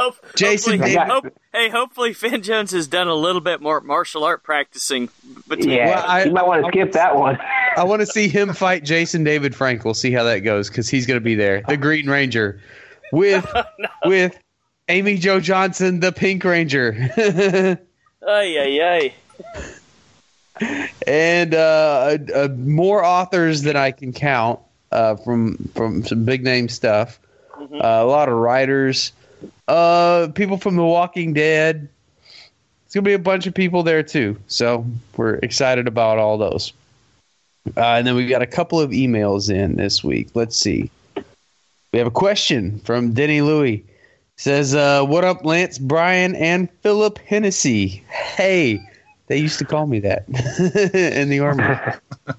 Hope, 0.00 0.16
Jason 0.34 0.78
hopefully, 0.78 0.94
David- 0.94 1.08
hope, 1.12 1.38
hey, 1.52 1.68
hopefully 1.68 2.12
Finn 2.14 2.42
Jones 2.42 2.70
has 2.72 2.88
done 2.88 3.06
a 3.08 3.14
little 3.14 3.40
bit 3.42 3.60
more 3.60 3.80
martial 3.80 4.24
art 4.24 4.42
practicing. 4.42 5.10
Between 5.48 5.70
Yeah, 5.70 5.90
Well, 5.96 6.04
I- 6.06 6.24
you 6.24 6.32
might 6.32 6.46
want 6.46 6.64
to 6.64 6.68
skip 6.70 6.92
that 6.92 7.16
one. 7.16 7.38
I 7.76 7.84
want 7.84 8.00
to 8.00 8.06
see 8.06 8.28
him 8.28 8.52
fight 8.54 8.82
Jason 8.82 9.24
David 9.24 9.54
Frank. 9.54 9.84
We'll 9.84 9.94
see 9.94 10.10
how 10.10 10.24
that 10.24 10.38
goes 10.40 10.68
because 10.68 10.88
he's 10.88 11.06
going 11.06 11.18
to 11.20 11.24
be 11.24 11.34
there, 11.34 11.62
the 11.68 11.76
Green 11.76 12.08
Ranger, 12.08 12.60
with 13.12 13.46
with 14.04 14.36
Amy 14.88 15.18
Jo 15.18 15.38
Johnson, 15.38 16.00
the 16.00 16.12
Pink 16.12 16.42
Ranger, 16.44 16.96
Ay, 18.26 18.58
ay, 18.58 19.12
ay. 20.60 20.70
and 21.06 21.54
uh, 21.54 22.18
uh, 22.34 22.48
more 22.56 23.04
authors 23.04 23.62
than 23.62 23.76
I 23.76 23.92
can 23.92 24.12
count 24.12 24.60
uh, 24.92 25.16
from 25.16 25.70
from 25.74 26.04
some 26.04 26.24
big 26.24 26.42
name 26.44 26.68
stuff. 26.68 27.18
Uh, 27.60 27.66
a 27.82 28.04
lot 28.04 28.28
of 28.28 28.34
writers, 28.36 29.12
uh, 29.70 30.28
people 30.32 30.58
from 30.58 30.76
The 30.76 30.84
Walking 30.84 31.32
Dead. 31.32 31.88
It's 32.84 32.94
gonna 32.94 33.04
be 33.04 33.12
a 33.12 33.20
bunch 33.20 33.46
of 33.46 33.54
people 33.54 33.84
there 33.84 34.02
too, 34.02 34.36
so 34.48 34.84
we're 35.16 35.34
excited 35.34 35.86
about 35.86 36.18
all 36.18 36.36
those. 36.36 36.72
Uh, 37.76 37.80
and 37.80 38.06
then 38.06 38.16
we 38.16 38.26
got 38.26 38.42
a 38.42 38.46
couple 38.46 38.80
of 38.80 38.90
emails 38.90 39.48
in 39.48 39.76
this 39.76 40.02
week. 40.02 40.30
Let's 40.34 40.56
see. 40.56 40.90
We 41.92 41.98
have 41.98 42.08
a 42.08 42.12
question 42.12 42.80
from 42.80 43.12
Denny 43.12 43.42
Louie. 43.42 43.84
Says, 44.36 44.74
uh, 44.74 45.04
"What 45.04 45.22
up, 45.22 45.44
Lance, 45.44 45.78
Brian, 45.78 46.34
and 46.34 46.68
Philip 46.82 47.18
Hennessy? 47.18 48.02
Hey, 48.08 48.80
they 49.28 49.36
used 49.36 49.58
to 49.60 49.64
call 49.64 49.86
me 49.86 50.00
that 50.00 50.24
in 51.14 51.28
the 51.28 51.38
army." 51.40 51.64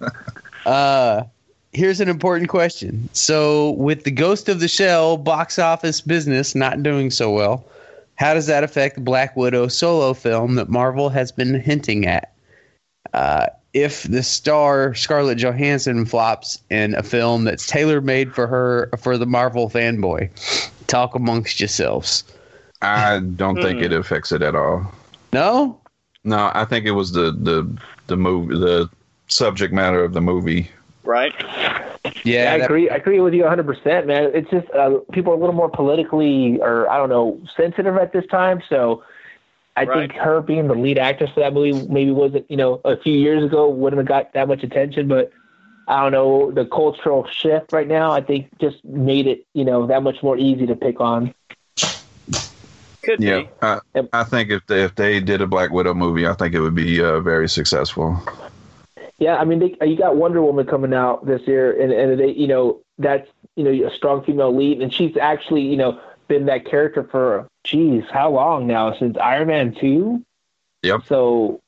uh, 0.65 1.23
here's 1.73 1.99
an 2.01 2.09
important 2.09 2.49
question. 2.49 3.09
So, 3.13 3.71
with 3.71 4.03
the 4.03 4.11
Ghost 4.11 4.49
of 4.49 4.59
the 4.59 4.67
Shell 4.67 5.17
box 5.17 5.57
office 5.59 6.01
business 6.01 6.55
not 6.55 6.83
doing 6.83 7.11
so 7.11 7.31
well, 7.31 7.65
how 8.15 8.33
does 8.33 8.47
that 8.47 8.63
affect 8.63 8.95
the 8.95 9.01
Black 9.01 9.35
Widow 9.35 9.67
solo 9.67 10.13
film 10.13 10.55
that 10.55 10.69
Marvel 10.69 11.09
has 11.09 11.31
been 11.31 11.59
hinting 11.59 12.05
at? 12.05 12.33
Uh, 13.13 13.47
if 13.73 14.03
the 14.03 14.21
star 14.21 14.93
Scarlett 14.93 15.37
Johansson 15.37 16.05
flops 16.05 16.61
in 16.69 16.93
a 16.95 17.03
film 17.03 17.45
that's 17.45 17.65
tailor 17.67 18.01
made 18.01 18.33
for 18.33 18.45
her 18.47 18.89
for 18.99 19.17
the 19.17 19.25
Marvel 19.25 19.69
fanboy, 19.69 20.29
talk 20.87 21.15
amongst 21.15 21.59
yourselves. 21.59 22.23
I 22.81 23.19
don't 23.19 23.61
think 23.61 23.79
Hmm. 23.79 23.85
it 23.85 23.93
affects 23.93 24.31
it 24.31 24.41
at 24.41 24.55
all. 24.55 24.91
No, 25.33 25.77
No, 26.23 26.51
I 26.53 26.65
think 26.65 26.85
it 26.85 26.91
was 26.91 27.13
the 27.13 27.31
the 27.31 27.67
the 28.07 28.17
movie, 28.17 28.55
the 28.57 28.89
subject 29.27 29.73
matter 29.73 30.03
of 30.03 30.13
the 30.13 30.21
movie. 30.21 30.69
Right? 31.03 31.33
yeah, 31.41 31.95
Yeah, 32.23 32.53
I 32.53 32.57
that- 32.57 32.65
agree. 32.65 32.89
I 32.89 32.95
agree 32.95 33.19
with 33.19 33.33
you 33.33 33.41
100, 33.43 33.65
percent 33.65 34.07
man. 34.07 34.31
It's 34.33 34.49
just 34.49 34.69
uh, 34.71 34.99
people 35.11 35.33
are 35.33 35.35
a 35.35 35.39
little 35.39 35.55
more 35.55 35.69
politically, 35.69 36.59
or 36.61 36.89
I 36.89 36.97
don't 36.97 37.09
know, 37.09 37.39
sensitive 37.57 37.97
at 37.97 38.13
this 38.13 38.25
time. 38.27 38.61
So 38.69 39.03
I 39.75 39.85
think 39.85 40.13
her 40.13 40.41
being 40.41 40.67
the 40.67 40.75
lead 40.75 40.97
actress 40.97 41.31
for 41.33 41.39
that 41.39 41.53
movie 41.53 41.73
maybe 41.73 42.11
wasn't, 42.11 42.49
you 42.49 42.57
know, 42.57 42.81
a 42.85 42.97
few 42.97 43.13
years 43.13 43.43
ago 43.43 43.69
wouldn't 43.69 43.99
have 43.99 44.07
got 44.07 44.33
that 44.33 44.47
much 44.47 44.63
attention. 44.63 45.07
But 45.07 45.31
I 45.87 46.01
don't 46.03 46.11
know, 46.11 46.51
the 46.51 46.65
cultural 46.65 47.25
shift 47.27 47.71
right 47.73 47.87
now, 47.87 48.11
I 48.11 48.21
think 48.21 48.47
just 48.59 48.83
made 48.85 49.27
it, 49.27 49.45
you 49.53 49.65
know, 49.65 49.87
that 49.87 50.03
much 50.03 50.21
more 50.21 50.37
easy 50.37 50.65
to 50.67 50.75
pick 50.75 50.99
on. 51.01 51.33
Could 53.03 53.19
Yeah, 53.19 53.39
be. 53.41 53.49
I, 53.61 53.79
I 54.13 54.23
think 54.25 54.51
if 54.51 54.65
they, 54.67 54.83
if 54.83 54.93
they 54.95 55.19
did 55.19 55.41
a 55.41 55.47
Black 55.47 55.71
Widow 55.71 55.95
movie, 55.95 56.27
I 56.27 56.33
think 56.33 56.53
it 56.53 56.59
would 56.61 56.75
be 56.75 57.01
uh, 57.01 57.19
very 57.21 57.49
successful. 57.49 58.15
Yeah, 59.21 59.37
I 59.37 59.45
mean, 59.45 59.59
they, 59.59 59.87
you 59.87 59.95
got 59.95 60.15
Wonder 60.15 60.41
Woman 60.41 60.65
coming 60.65 60.95
out 60.95 61.27
this 61.27 61.47
year, 61.47 61.79
and 61.79 61.93
and 61.93 62.19
they, 62.19 62.31
you 62.31 62.47
know, 62.47 62.81
that's 62.97 63.29
you 63.55 63.63
know 63.63 63.87
a 63.87 63.95
strong 63.95 64.23
female 64.23 64.53
lead, 64.53 64.81
and 64.81 64.91
she's 64.91 65.15
actually 65.15 65.61
you 65.61 65.77
know 65.77 66.01
been 66.27 66.47
that 66.47 66.65
character 66.65 67.03
for 67.03 67.47
geez, 67.63 68.03
how 68.11 68.31
long 68.31 68.65
now 68.65 68.97
since 68.97 69.15
Iron 69.17 69.49
Man 69.49 69.75
two? 69.75 70.25
Yep. 70.81 71.01
So, 71.05 71.61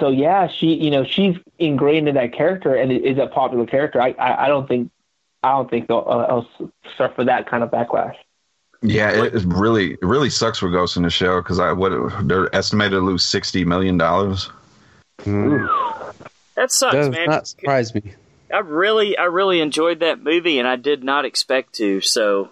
so 0.00 0.08
yeah, 0.08 0.48
she 0.48 0.72
you 0.74 0.90
know 0.90 1.04
she's 1.04 1.36
ingrained 1.58 2.08
in 2.08 2.14
that 2.14 2.32
character 2.32 2.74
and 2.74 2.90
it 2.90 3.04
is 3.04 3.18
a 3.18 3.26
popular 3.26 3.66
character. 3.66 4.00
I 4.00 4.14
I, 4.18 4.46
I 4.46 4.48
don't 4.48 4.66
think 4.66 4.90
I 5.42 5.50
don't 5.50 5.68
think 5.68 5.88
they'll 5.88 6.06
uh, 6.08 6.24
I'll 6.26 6.48
suffer 6.96 7.22
that 7.24 7.46
kind 7.50 7.62
of 7.62 7.70
backlash. 7.70 8.14
Yeah, 8.80 9.10
it, 9.10 9.34
it 9.34 9.44
really 9.44 9.92
it 9.92 10.04
really 10.04 10.30
sucks 10.30 10.58
for 10.58 10.70
Ghost 10.70 10.96
in 10.96 11.02
the 11.02 11.10
Shell 11.10 11.42
because 11.42 11.58
I 11.58 11.72
what 11.72 11.92
they're 12.26 12.54
estimated 12.56 12.92
to 12.92 13.00
lose 13.00 13.24
sixty 13.24 13.62
million 13.64 13.98
dollars. 13.98 14.50
That 16.58 16.72
sucks, 16.72 16.94
does 16.96 17.08
man. 17.10 17.26
not 17.28 17.46
surprise 17.46 17.94
me. 17.94 18.02
I 18.52 18.58
really, 18.58 19.16
I 19.16 19.24
really 19.24 19.60
enjoyed 19.60 20.00
that 20.00 20.20
movie, 20.22 20.58
and 20.58 20.66
I 20.66 20.74
did 20.74 21.04
not 21.04 21.24
expect 21.24 21.74
to. 21.74 22.00
So, 22.00 22.50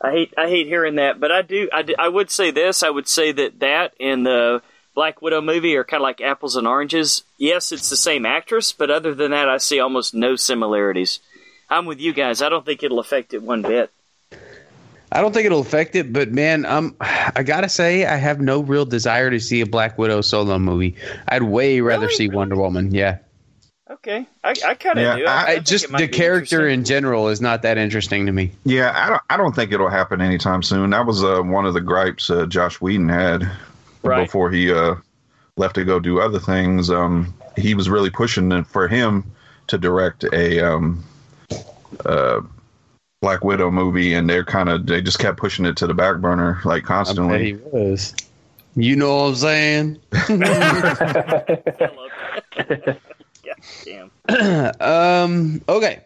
I 0.00 0.10
hate, 0.12 0.32
I 0.38 0.48
hate 0.48 0.66
hearing 0.68 0.94
that. 0.94 1.20
But 1.20 1.32
I 1.32 1.42
do, 1.42 1.68
I, 1.72 1.82
do- 1.82 1.96
I 1.98 2.08
would 2.08 2.30
say 2.30 2.50
this. 2.50 2.82
I 2.82 2.88
would 2.88 3.06
say 3.08 3.32
that 3.32 3.60
that 3.60 3.92
and 4.00 4.24
the 4.24 4.62
Black 4.94 5.20
Widow 5.20 5.42
movie 5.42 5.76
are 5.76 5.84
kind 5.84 6.00
of 6.00 6.04
like 6.04 6.22
apples 6.22 6.56
and 6.56 6.66
oranges. 6.66 7.24
Yes, 7.36 7.72
it's 7.72 7.90
the 7.90 7.96
same 7.96 8.24
actress, 8.24 8.72
but 8.72 8.90
other 8.90 9.14
than 9.14 9.32
that, 9.32 9.48
I 9.50 9.58
see 9.58 9.80
almost 9.80 10.14
no 10.14 10.36
similarities. 10.36 11.18
I'm 11.68 11.84
with 11.84 12.00
you 12.00 12.14
guys. 12.14 12.40
I 12.40 12.48
don't 12.48 12.64
think 12.64 12.82
it'll 12.82 13.00
affect 13.00 13.34
it 13.34 13.42
one 13.42 13.60
bit. 13.60 13.90
I 15.12 15.20
don't 15.20 15.32
think 15.32 15.46
it'll 15.46 15.60
affect 15.60 15.94
it, 15.96 16.12
but 16.12 16.32
man, 16.32 16.64
um, 16.64 16.96
I 17.00 17.42
gotta 17.44 17.68
say, 17.68 18.04
I 18.06 18.16
have 18.16 18.40
no 18.40 18.60
real 18.60 18.84
desire 18.84 19.30
to 19.30 19.38
see 19.38 19.60
a 19.60 19.66
Black 19.66 19.98
Widow 19.98 20.20
solo 20.20 20.58
movie. 20.58 20.96
I'd 21.28 21.42
way 21.42 21.80
rather 21.80 22.06
Really? 22.06 22.14
see 22.14 22.28
Wonder 22.28 22.56
Woman. 22.56 22.92
Yeah, 22.92 23.18
Okay, 23.88 24.26
I, 24.42 24.50
I 24.66 24.74
kind 24.74 24.98
of 24.98 25.04
Yeah, 25.04 25.16
do. 25.16 25.26
I- 25.26 25.42
I, 25.42 25.54
think 25.54 25.66
just 25.66 25.92
the 25.96 26.08
character 26.08 26.66
in 26.66 26.82
general 26.84 27.28
is 27.28 27.40
not 27.40 27.62
that 27.62 27.78
interesting 27.78 28.26
to 28.26 28.32
me. 28.32 28.50
Yeah, 28.64 28.92
I 28.94 29.08
don't 29.08 29.22
I 29.30 29.36
don't 29.36 29.54
think 29.54 29.70
it'll 29.72 29.88
happen 29.90 30.20
anytime 30.20 30.62
soon. 30.64 30.90
That 30.90 31.06
was 31.06 31.22
uh, 31.22 31.40
one 31.42 31.66
of 31.66 31.74
the 31.74 31.80
gripes 31.80 32.28
uh, 32.28 32.46
Joss 32.46 32.80
Whedon 32.80 33.08
had 33.08 33.48
Right. 34.02 34.24
before 34.26 34.50
he 34.50 34.72
uh, 34.72 34.96
left 35.56 35.76
to 35.76 35.84
go 35.84 36.00
do 36.00 36.18
other 36.20 36.40
things. 36.40 36.90
Um, 36.90 37.32
he 37.56 37.74
was 37.74 37.88
really 37.88 38.10
pushing 38.10 38.64
for 38.64 38.88
him 38.88 39.24
to 39.68 39.78
direct 39.78 40.24
a 40.32 40.58
um, 40.60 41.04
uh, 42.04 42.40
Black 43.22 43.44
Widow 43.44 43.70
movie, 43.70 44.14
and 44.14 44.28
they're 44.28 44.44
kind 44.44 44.68
of 44.68 44.86
they 44.86 45.00
just 45.00 45.18
kept 45.20 45.38
pushing 45.38 45.64
it 45.64 45.76
to 45.78 45.86
the 45.86 45.94
back 45.94 46.16
burner 46.18 46.60
like 46.64 46.82
I 46.82 46.82
bet 46.82 46.86
constantly. 46.86 47.44
he 47.44 47.54
was. 47.54 48.14
You 48.74 48.96
know 48.96 49.16
what 49.16 49.28
I'm 49.28 49.34
saying? 49.36 49.98
Hello. 53.84 54.10
God 54.28 54.76
damn. 54.78 54.80
um. 54.80 55.62
Okay. 55.68 56.00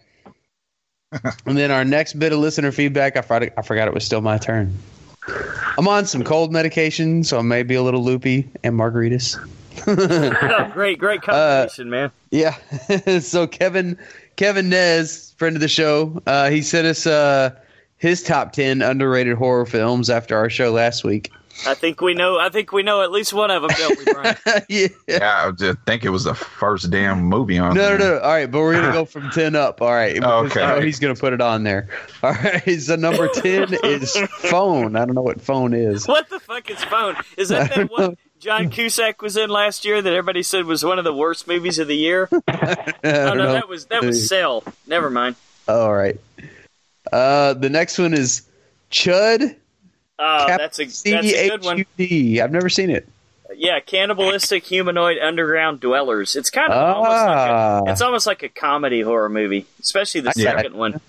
and 1.46 1.57
then 1.57 1.70
our 1.70 1.84
next 1.84 2.18
bit 2.18 2.32
of 2.32 2.38
listener 2.38 2.72
feedback. 2.72 3.16
I 3.16 3.22
forgot. 3.22 3.53
I 3.57 3.62
forgot 3.62 3.88
it 3.88 3.94
was 3.94 4.05
still 4.05 4.20
my 4.20 4.38
turn. 4.38 4.76
I'm 5.78 5.88
on 5.88 6.07
some 6.07 6.24
cold 6.24 6.53
medication, 6.53 7.24
so 7.24 7.38
I 7.38 7.42
may 7.42 7.62
be 7.62 7.74
a 7.74 7.82
little 7.82 8.03
loopy 8.03 8.48
and 8.62 8.74
margaritas. 8.78 9.38
Oh, 9.86 10.70
great, 10.74 10.98
great 10.98 11.22
combination, 11.22 11.88
man. 11.88 12.11
Yeah. 12.30 12.55
so 13.20 13.46
Kevin 13.46 13.96
Kevin 14.36 14.68
Nez, 14.68 15.32
friend 15.38 15.57
of 15.57 15.61
the 15.61 15.68
show, 15.68 16.20
uh, 16.26 16.51
he 16.51 16.61
sent 16.61 16.86
us 16.86 17.07
uh, 17.07 17.51
his 17.96 18.22
top 18.22 18.53
ten 18.53 18.82
underrated 18.82 19.38
horror 19.38 19.64
films 19.64 20.11
after 20.11 20.36
our 20.36 20.51
show 20.51 20.70
last 20.70 21.03
week. 21.03 21.32
I 21.66 21.74
think 21.74 22.01
we 22.01 22.14
know. 22.14 22.38
I 22.38 22.48
think 22.48 22.72
we 22.72 22.82
know 22.82 23.03
at 23.03 23.11
least 23.11 23.32
one 23.34 23.51
of 23.51 23.62
them, 23.62 23.70
don't 23.76 23.98
we, 23.98 24.05
Brian? 24.12 24.36
yeah. 24.68 24.88
Yeah, 25.07 25.44
I 25.46 25.51
just 25.51 25.78
think 25.86 26.05
it 26.05 26.09
was 26.11 26.24
the 26.24 26.34
first 26.34 26.90
damn 26.90 27.22
movie 27.24 27.59
on. 27.59 27.74
No, 27.74 27.90
no, 27.92 27.98
there. 27.98 28.14
no. 28.14 28.18
All 28.20 28.30
right, 28.30 28.51
but 28.51 28.61
we're 28.61 28.74
gonna 28.80 28.92
go 28.92 29.05
from 29.07 29.30
ten 29.30 29.55
up. 29.55 29.82
All 29.82 29.90
right. 29.92 30.14
because 30.14 30.53
Okay. 30.53 30.62
I 30.62 30.76
know 30.76 30.80
he's 30.80 30.98
gonna 30.98 31.14
put 31.14 31.32
it 31.32 31.40
on 31.40 31.62
there. 31.64 31.88
All 32.22 32.32
right. 32.32 32.62
So 32.80 32.96
number 32.96 33.28
ten 33.28 33.74
is 33.84 34.16
phone. 34.30 34.96
I 34.96 35.05
don't 35.05 35.14
know 35.14 35.22
what 35.22 35.40
phone 35.42 35.74
is. 35.74 36.07
What 36.09 36.28
the 36.30 36.40
fuck 36.40 36.70
is 36.70 36.82
phone? 36.84 37.16
Is 37.36 37.51
that 37.51 37.74
that 37.74 37.90
one 37.90 38.16
John 38.38 38.70
Cusack 38.70 39.20
was 39.20 39.36
in 39.36 39.51
last 39.51 39.84
year 39.84 40.01
that 40.01 40.11
everybody 40.12 40.42
said 40.42 40.64
was 40.64 40.82
one 40.82 40.98
of 40.98 41.05
the 41.05 41.12
worst 41.12 41.46
movies 41.46 41.78
of 41.78 41.88
the 41.88 41.96
year? 41.96 42.26
I 42.48 42.94
Oh 43.05 43.11
no, 43.11 43.34
know. 43.34 43.53
that 43.53 43.68
was 43.68 43.86
that 43.86 44.03
was 44.03 44.28
Cell. 44.28 44.64
Never 44.86 45.11
mind. 45.11 45.36
All 45.68 45.92
right. 45.92 46.18
Uh, 47.12 47.53
the 47.55 47.68
next 47.68 47.98
one 47.98 48.14
is 48.14 48.42
Chud. 48.90 49.57
Oh, 50.23 50.47
that's 50.49 50.79
a 50.79 50.85
that's 50.85 51.07
a 51.07 51.49
good 51.49 51.64
one. 51.64 51.85
I've 51.99 52.53
never 52.53 52.68
seen 52.68 52.91
it. 52.91 53.09
Yeah, 53.57 53.81
cannibalistic 53.81 54.64
humanoid 54.64 55.18
underground 55.18 55.81
dwellers. 55.81 56.37
It's 56.37 56.51
kind 56.51 56.71
of 56.73 56.97
almost 56.97 57.11
like 57.11 57.29
Ah. 57.51 57.83
a, 57.87 57.91
it's 57.91 58.01
almost 58.01 58.27
like 58.27 58.43
a 58.43 58.49
comedy 58.49 59.01
horror 59.01 59.29
movie, 59.29 59.66
especially 59.81 60.21
the 60.21 60.33
Yeah. 60.37 60.57
second 60.57 60.75
one. 60.75 61.01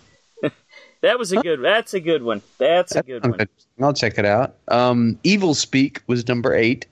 that 1.01 1.19
was 1.19 1.31
a 1.33 1.37
good. 1.37 1.61
That's 1.61 1.93
a 1.93 1.99
good 1.99 2.23
one. 2.23 2.41
That's 2.57 2.95
a 2.95 3.03
good 3.03 3.25
one. 3.27 3.47
I'll 3.81 3.93
check 3.93 4.17
it 4.17 4.25
out. 4.25 4.55
Um, 4.69 5.19
Evilspeak 5.23 5.99
was 6.07 6.27
number 6.27 6.53
eight. 6.55 6.85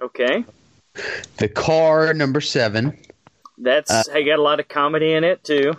Okay, 0.00 0.44
The 1.38 1.48
Car 1.48 2.12
number 2.14 2.40
seven. 2.40 2.96
that's 3.56 3.90
Uh, 3.90 4.02
I 4.14 4.22
got 4.22 4.38
a 4.38 4.42
lot 4.42 4.60
of 4.60 4.68
comedy 4.68 5.12
in 5.12 5.24
it 5.24 5.42
too. 5.42 5.74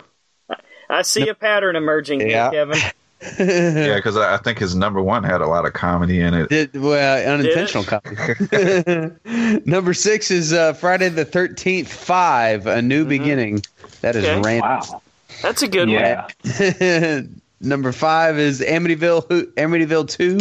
I, 0.50 0.56
I 0.90 1.02
see 1.02 1.28
a 1.28 1.34
pattern 1.34 1.74
emerging 1.76 2.20
Yeah. 2.20 2.50
here, 2.50 2.66
Kevin. 2.66 2.78
Yeah, 3.38 3.94
because 3.96 4.16
I 4.16 4.34
I 4.34 4.36
think 4.38 4.58
his 4.58 4.74
number 4.74 5.02
one 5.02 5.24
had 5.24 5.40
a 5.40 5.46
lot 5.46 5.66
of 5.66 5.72
comedy 5.74 6.20
in 6.20 6.32
it. 6.34 6.48
Did, 6.48 6.74
well, 6.76 7.34
unintentional 7.34 7.84
comedy. 7.84 9.60
number 9.66 9.92
six 9.94 10.30
is 10.30 10.52
uh, 10.52 10.72
Friday 10.72 11.08
the 11.10 11.24
Thirteenth 11.24 11.92
Five: 11.92 12.66
A 12.66 12.80
New 12.80 13.04
Beginning. 13.04 13.62
That 14.00 14.16
is 14.16 14.24
Okay. 14.24 14.40
random. 14.40 14.70
Wow. 14.70 15.02
That's 15.42 15.62
a 15.62 15.68
good 15.68 15.88
one. 15.88 17.40
Number 17.62 17.92
five 17.92 18.38
is 18.38 18.60
Amityville 18.62 19.26
Amityville 19.54 20.08
Two: 20.08 20.38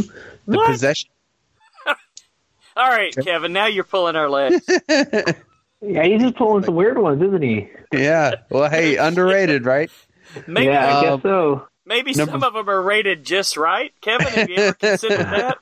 The 0.48 0.58
What? 0.58 0.68
possession. 0.72 1.10
All 2.78 2.88
right, 2.90 3.14
Kevin. 3.14 3.52
Now 3.52 3.66
you're 3.66 3.84
pulling 3.84 4.16
our 4.16 4.30
legs. 4.30 4.62
Yeah, 5.82 6.04
he's 6.04 6.22
just 6.22 6.36
pulling 6.36 6.64
some 6.66 6.76
weird 6.76 6.98
ones, 6.98 7.22
isn't 7.22 7.42
he? 7.42 7.70
yeah. 7.94 8.36
Well, 8.50 8.70
hey, 8.70 8.96
underrated, 8.98 9.66
right? 9.66 9.90
Maybe 10.48 10.66
yeah, 10.68 10.88
I 10.88 10.92
Um, 10.92 11.04
guess 11.18 11.24
so. 11.24 11.68
Maybe 11.90 12.14
number- 12.14 12.32
some 12.32 12.44
of 12.44 12.54
them 12.54 12.70
are 12.70 12.82
rated 12.82 13.26
just 13.26 13.58
right. 13.58 13.92
Kevin, 14.00 14.28
have 14.28 14.50
you 14.50 14.56
ever 14.56 14.74
considered 14.80 15.26
that? 15.26 15.58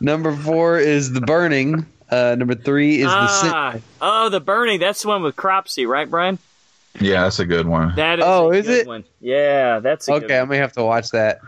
Number 0.00 0.34
four 0.36 0.78
is 0.78 1.12
the 1.12 1.20
burning. 1.20 1.86
Uh, 2.10 2.36
number 2.38 2.54
three 2.54 2.96
is 3.00 3.06
the 3.08 3.26
sin- 3.28 3.50
ah, 3.52 3.74
oh, 4.00 4.28
the 4.28 4.38
burning. 4.40 4.78
That's 4.78 5.02
the 5.02 5.08
one 5.08 5.22
with 5.24 5.34
Cropsy, 5.34 5.86
right, 5.86 6.08
Brian? 6.08 6.38
Yeah, 7.00 7.22
that's 7.22 7.40
a 7.40 7.44
good 7.46 7.66
one. 7.66 7.94
That 7.96 8.20
is 8.20 8.24
Oh, 8.26 8.50
a 8.52 8.54
is 8.54 8.66
good 8.66 8.80
it? 8.82 8.86
one. 8.86 9.04
Yeah, 9.20 9.80
that's 9.80 10.06
a 10.08 10.12
good 10.12 10.24
Okay, 10.24 10.36
I 10.36 10.40
one. 10.42 10.50
may 10.50 10.56
have 10.58 10.72
to 10.74 10.84
watch 10.84 11.10
that. 11.10 11.40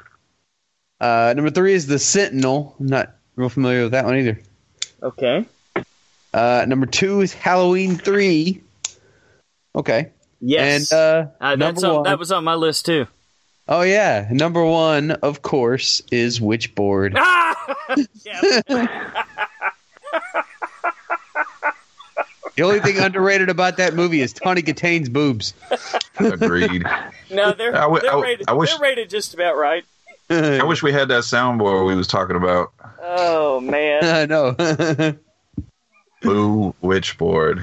Uh, 1.00 1.32
number 1.36 1.50
three 1.50 1.74
is 1.74 1.86
the 1.86 1.98
Sentinel. 1.98 2.74
I'm 2.80 2.86
not 2.86 3.14
real 3.36 3.48
familiar 3.48 3.84
with 3.84 3.92
that 3.92 4.04
one 4.04 4.16
either. 4.16 4.40
Okay. 5.02 5.46
Uh, 6.34 6.64
number 6.68 6.86
two 6.86 7.20
is 7.20 7.32
Halloween 7.32 7.96
three. 7.96 8.62
Okay. 9.74 10.10
Yes. 10.40 10.92
And 10.92 10.98
uh, 10.98 11.30
Uh, 11.40 11.56
that's 11.56 11.80
number 11.82 11.86
on, 11.88 11.94
one. 11.94 12.02
that 12.10 12.18
was 12.18 12.32
on 12.32 12.44
my 12.44 12.54
list 12.54 12.84
too. 12.86 13.06
Oh 13.70 13.82
yeah, 13.82 14.26
number 14.30 14.64
one, 14.64 15.10
of 15.10 15.42
course, 15.42 16.00
is 16.10 16.40
Witchboard. 16.40 17.12
Ah! 17.16 17.76
the 22.56 22.62
only 22.62 22.80
thing 22.80 22.98
underrated 22.98 23.48
about 23.50 23.76
that 23.76 23.94
movie 23.94 24.20
is 24.20 24.32
Tawny 24.32 24.62
Kitaen's 24.62 25.08
boobs. 25.08 25.54
Agreed. 26.18 26.84
No, 27.30 27.52
they're, 27.52 27.76
I 27.76 27.82
w- 27.82 28.00
they're, 28.00 28.10
I 28.10 28.14
w- 28.14 28.24
rated, 28.24 28.48
I 28.48 28.52
wish- 28.54 28.70
they're 28.70 28.80
rated 28.80 29.10
just 29.10 29.34
about 29.34 29.58
right. 29.58 29.84
I 30.30 30.64
wish 30.64 30.82
we 30.82 30.92
had 30.92 31.08
that 31.08 31.24
soundboard 31.24 31.86
we 31.86 31.94
was 31.94 32.06
talking 32.06 32.36
about. 32.36 32.72
Oh 33.02 33.60
man. 33.60 34.02
I 34.02 34.24
know. 34.24 34.52
Blue 36.22 36.74
Witchboard. 36.82 37.62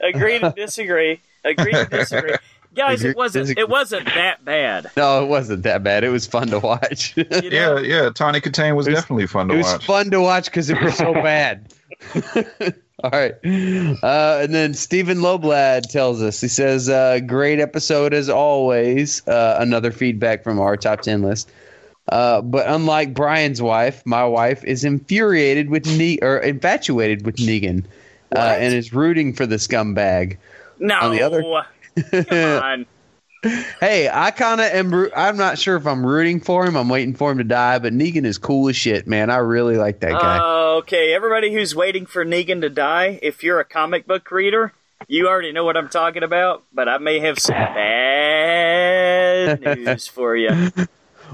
Agree 0.00 0.40
to 0.40 0.52
disagree. 0.56 1.20
Agree 1.44 1.72
to 1.72 1.84
disagree. 1.84 2.34
Guys, 2.76 3.02
it 3.04 3.16
wasn't 3.16 3.56
it 3.58 3.68
wasn't 3.68 4.04
that 4.06 4.44
bad. 4.44 4.90
no, 4.96 5.24
it 5.24 5.26
wasn't 5.28 5.62
that 5.64 5.82
bad. 5.82 6.04
It 6.04 6.10
was 6.10 6.26
fun 6.26 6.48
to 6.48 6.58
watch. 6.60 7.14
You 7.16 7.24
Yeah, 7.30 7.66
know? 7.66 7.78
yeah. 7.78 8.10
Tawny 8.10 8.40
Kitaen 8.40 8.76
was, 8.76 8.86
was- 8.86 8.94
definitely 8.96 9.26
fun 9.26 9.48
to 9.48 9.54
watch. 9.54 9.60
it 9.60 9.64
was 9.64 9.72
watch. 9.74 9.86
fun 9.86 10.10
to 10.10 10.20
watch 10.20 10.44
because 10.46 10.68
it 10.70 10.80
was 10.80 10.94
so 10.96 11.12
bad. 11.22 11.72
All 13.04 13.10
right. 13.10 13.34
Uh, 13.44 14.38
and 14.42 14.54
then 14.54 14.74
Stephen 14.74 15.18
Loblad 15.18 15.82
tells 15.90 16.22
us, 16.22 16.40
he 16.40 16.48
says, 16.48 16.88
uh, 16.88 17.20
great 17.20 17.60
episode 17.60 18.14
as 18.14 18.28
always. 18.28 19.26
Uh, 19.28 19.56
another 19.60 19.90
feedback 19.92 20.42
from 20.44 20.58
our 20.58 20.76
top 20.76 21.02
10 21.02 21.22
list. 21.22 21.50
Uh, 22.08 22.40
but 22.40 22.66
unlike 22.68 23.12
Brian's 23.14 23.60
wife, 23.60 24.04
my 24.06 24.24
wife 24.24 24.64
is 24.64 24.84
infuriated 24.84 25.68
with 25.68 25.86
ne- 25.86 26.18
or 26.22 26.38
infatuated 26.38 27.26
with 27.26 27.36
Negan 27.36 27.84
uh, 28.34 28.38
and 28.38 28.72
is 28.74 28.92
rooting 28.92 29.32
for 29.34 29.44
the 29.46 29.56
scumbag. 29.56 30.36
No. 30.78 30.94
On 31.00 31.10
the 31.10 31.22
other- 31.22 31.42
Come 32.10 32.62
on. 32.62 32.86
Hey, 33.78 34.08
I 34.12 34.32
kind 34.32 34.60
of 34.60 34.66
am. 34.72 35.08
I'm 35.14 35.36
not 35.36 35.56
sure 35.56 35.76
if 35.76 35.86
I'm 35.86 36.04
rooting 36.04 36.40
for 36.40 36.66
him. 36.66 36.74
I'm 36.76 36.88
waiting 36.88 37.14
for 37.14 37.30
him 37.30 37.38
to 37.38 37.44
die, 37.44 37.78
but 37.78 37.92
Negan 37.92 38.24
is 38.24 38.38
cool 38.38 38.68
as 38.68 38.74
shit, 38.74 39.06
man. 39.06 39.30
I 39.30 39.36
really 39.36 39.76
like 39.76 40.00
that 40.00 40.10
guy. 40.12 40.38
Uh, 40.38 40.78
okay, 40.78 41.14
everybody 41.14 41.52
who's 41.54 41.72
waiting 41.72 42.06
for 42.06 42.24
Negan 42.24 42.62
to 42.62 42.70
die, 42.70 43.20
if 43.22 43.44
you're 43.44 43.60
a 43.60 43.64
comic 43.64 44.04
book 44.04 44.28
reader, 44.32 44.72
you 45.06 45.28
already 45.28 45.52
know 45.52 45.64
what 45.64 45.76
I'm 45.76 45.88
talking 45.88 46.24
about, 46.24 46.64
but 46.72 46.88
I 46.88 46.98
may 46.98 47.20
have 47.20 47.38
some 47.38 47.54
bad 48.26 49.60
news 49.78 50.08
for 50.08 50.34
you. 50.34 50.50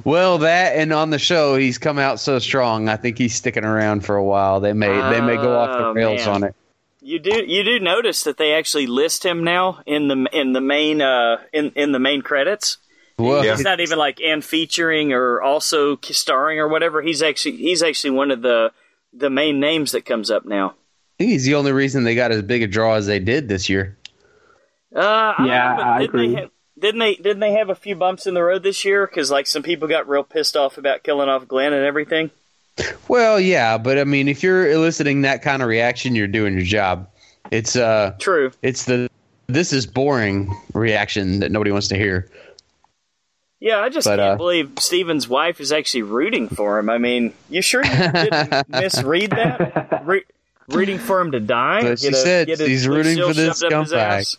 Well, 0.04 0.36
that 0.38 0.76
and 0.76 0.92
on 0.92 1.08
the 1.10 1.18
show, 1.18 1.56
he's 1.56 1.78
come 1.78 1.98
out 1.98 2.20
so 2.20 2.38
strong. 2.40 2.90
I 2.90 2.96
think 2.96 3.16
he's 3.16 3.34
sticking 3.34 3.64
around 3.64 4.04
for 4.04 4.16
a 4.16 4.24
while. 4.24 4.60
They 4.60 4.74
may 4.74 4.88
they 5.10 5.20
may 5.22 5.36
go 5.36 5.56
off 5.58 5.78
the 5.78 5.86
Oh, 5.86 5.92
rails 5.92 6.26
man. 6.26 6.34
on 6.34 6.44
it. 6.44 6.54
You 7.04 7.18
do 7.18 7.42
you 7.44 7.64
do 7.64 7.80
notice 7.80 8.22
that 8.24 8.36
they 8.36 8.54
actually 8.54 8.86
list 8.86 9.24
him 9.24 9.42
now 9.42 9.80
in 9.86 10.06
the 10.06 10.28
in 10.32 10.52
the 10.52 10.60
main 10.60 11.02
uh 11.02 11.38
in 11.52 11.72
in 11.74 11.90
the 11.90 11.98
main 11.98 12.22
credits. 12.22 12.78
Well, 13.18 13.44
Yeah. 13.44 13.56
He's 13.56 13.64
not 13.64 13.80
even 13.80 13.98
like 13.98 14.20
and 14.20 14.44
featuring 14.44 15.12
or 15.12 15.42
also 15.42 15.98
starring 16.00 16.60
or 16.60 16.68
whatever. 16.68 17.02
He's 17.02 17.20
actually 17.22 17.56
he's 17.56 17.82
actually 17.82 18.10
one 18.10 18.30
of 18.30 18.40
the 18.42 18.70
the 19.12 19.30
main 19.30 19.58
names 19.58 19.92
that 19.92 20.04
comes 20.04 20.30
up 20.30 20.44
now. 20.44 20.70
I 20.70 21.24
think 21.24 21.30
he's 21.32 21.44
the 21.44 21.56
only 21.56 21.72
reason 21.72 22.04
they 22.04 22.14
got 22.14 22.30
as 22.30 22.42
big 22.42 22.62
a 22.62 22.66
draw 22.68 22.94
as 22.94 23.06
they 23.06 23.18
did 23.18 23.48
this 23.48 23.68
year. 23.68 23.98
Uh, 24.94 25.00
I 25.00 25.34
don't 25.38 25.48
Yeah, 25.48 25.68
know, 25.70 25.76
but 25.76 25.86
I 25.86 25.98
didn't 25.98 26.08
agree. 26.08 26.28
They 26.34 26.40
have, 26.40 26.50
didn't 26.78 26.98
they? 27.00 27.14
Didn't 27.16 27.40
they 27.40 27.52
have 27.52 27.68
a 27.70 27.74
few 27.74 27.96
bumps 27.96 28.26
in 28.26 28.34
the 28.34 28.42
road 28.42 28.62
this 28.62 28.84
year? 28.84 29.06
Because 29.06 29.30
like 29.30 29.46
some 29.46 29.62
people 29.62 29.88
got 29.88 30.08
real 30.08 30.24
pissed 30.24 30.56
off 30.56 30.78
about 30.78 31.02
killing 31.02 31.28
off 31.28 31.48
Glenn 31.48 31.72
and 31.72 31.84
everything. 31.84 32.30
Well, 33.08 33.38
yeah, 33.40 33.78
but 33.78 33.98
I 33.98 34.04
mean, 34.04 34.28
if 34.28 34.42
you're 34.42 34.70
eliciting 34.70 35.22
that 35.22 35.42
kind 35.42 35.62
of 35.62 35.68
reaction, 35.68 36.14
you're 36.14 36.26
doing 36.26 36.54
your 36.54 36.64
job. 36.64 37.08
It's 37.50 37.76
uh, 37.76 38.14
True. 38.18 38.50
it's 38.62 38.84
the 38.84 39.10
this 39.46 39.72
is 39.72 39.86
boring 39.86 40.54
reaction 40.72 41.40
that 41.40 41.50
nobody 41.52 41.70
wants 41.70 41.88
to 41.88 41.96
hear. 41.96 42.28
Yeah, 43.60 43.78
I 43.78 43.90
just 43.90 44.06
But, 44.06 44.16
can't 44.16 44.20
uh, 44.32 44.36
believe 44.36 44.72
Steven's 44.78 45.28
wife 45.28 45.60
is 45.60 45.70
actually 45.70 46.02
rooting 46.02 46.48
for 46.48 46.78
him. 46.78 46.90
I 46.90 46.98
mean, 46.98 47.32
you 47.48 47.62
sure 47.62 47.84
you 47.84 47.90
didn't 48.12 48.68
misread 48.70 49.30
that? 49.30 50.02
Re- 50.04 50.24
rooting 50.68 50.98
for 50.98 51.20
him 51.20 51.30
to 51.32 51.40
die? 51.40 51.82
But 51.82 52.00
she 52.00 52.12
said 52.12 52.48
a 52.48 52.56
she's 52.56 52.88
rooting 52.88 53.18
for 53.18 53.32
this 53.32 53.62
scumbag. 53.62 54.36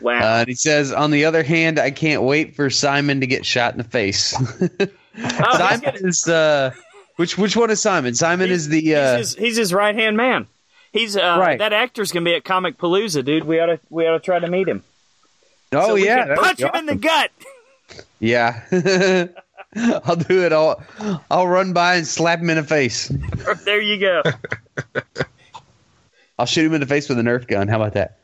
Wow. 0.00 0.18
Uh, 0.18 0.44
he 0.46 0.54
says, 0.54 0.90
on 0.92 1.12
the 1.12 1.24
other 1.24 1.44
hand, 1.44 1.78
I 1.78 1.92
can't 1.92 2.22
wait 2.22 2.56
for 2.56 2.68
Simon 2.68 3.20
to 3.20 3.28
get 3.28 3.46
shot 3.46 3.72
in 3.74 3.78
the 3.78 3.84
face. 3.84 4.34
oh, 4.80 5.56
Simon 5.56 5.80
gonna- 5.80 6.08
is 6.08 6.26
uh, 6.26 6.72
which 7.16 7.36
which 7.38 7.56
one 7.56 7.70
is 7.70 7.80
Simon? 7.82 8.14
Simon 8.14 8.48
he's- 8.48 8.60
is 8.62 8.68
the 8.68 8.94
uh, 8.96 9.16
he's, 9.18 9.28
his, 9.34 9.36
he's 9.44 9.56
his 9.56 9.72
right 9.74 9.94
hand 9.94 10.16
man. 10.16 10.46
He's 10.92 11.16
uh, 11.16 11.36
Right. 11.40 11.58
that 11.58 11.72
actor's 11.72 12.12
gonna 12.12 12.24
be 12.24 12.34
at 12.34 12.44
Comicpalooza, 12.44 13.24
dude. 13.24 13.44
We 13.44 13.58
ought 13.60 13.66
to 13.66 13.80
we 13.90 14.06
ought 14.06 14.12
to 14.12 14.20
try 14.20 14.38
to 14.38 14.46
meet 14.48 14.68
him. 14.68 14.82
oh 15.72 15.88
So 15.88 15.94
yeah, 15.96 16.34
punch 16.36 16.60
him 16.60 16.70
in 16.74 16.86
the 16.86 16.94
gut. 16.96 17.30
Yeah. 18.18 18.62
I'll 19.76 20.16
do 20.16 20.44
it. 20.44 20.52
I'll 20.52 20.82
I'll 21.30 21.46
run 21.46 21.72
by 21.74 21.96
and 21.96 22.06
slap 22.06 22.38
him 22.38 22.48
in 22.48 22.56
the 22.56 22.62
face. 22.64 23.08
there 23.64 23.80
you 23.80 23.98
go. 23.98 24.22
I'll 26.38 26.46
shoot 26.46 26.66
him 26.66 26.74
in 26.74 26.80
the 26.80 26.86
face 26.86 27.08
with 27.08 27.18
a 27.18 27.22
Nerf 27.22 27.46
gun. 27.46 27.68
How 27.68 27.76
about 27.76 27.92
that? 27.94 28.18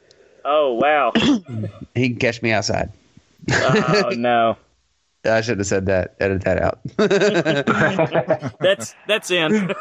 Oh 0.44 0.74
wow. 0.74 1.12
He 1.94 2.08
can 2.08 2.18
catch 2.18 2.40
me 2.40 2.52
outside. 2.52 2.90
Oh 3.52 4.12
no. 4.16 4.56
I 5.24 5.40
shouldn't 5.40 5.60
have 5.60 5.66
said 5.66 5.86
that. 5.86 6.14
Edit 6.20 6.42
that 6.44 6.62
out. 6.62 6.80
That's 8.60 8.94
that's 9.06 9.30
in. 9.30 9.74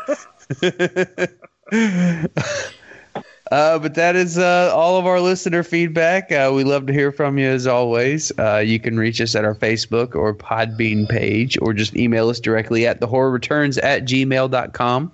Uh, 3.51 3.79
but 3.79 3.95
that 3.95 4.15
is 4.15 4.37
uh, 4.37 4.71
all 4.75 4.97
of 4.97 5.07
our 5.07 5.19
listener 5.19 5.63
feedback. 5.63 6.31
Uh, 6.31 6.51
we 6.53 6.63
love 6.63 6.85
to 6.85 6.93
hear 6.93 7.11
from 7.11 7.39
you 7.39 7.47
as 7.47 7.65
always. 7.65 8.31
Uh, 8.37 8.57
you 8.57 8.79
can 8.79 8.97
reach 8.97 9.19
us 9.19 9.33
at 9.33 9.43
our 9.43 9.55
Facebook 9.55 10.13
or 10.13 10.35
Podbean 10.35 11.09
page 11.09 11.57
or 11.61 11.73
just 11.73 11.95
email 11.95 12.29
us 12.29 12.39
directly 12.39 12.85
at 12.85 13.01
thehorrorreturns 13.01 13.81
at 13.81 14.03
gmail.com. 14.03 15.11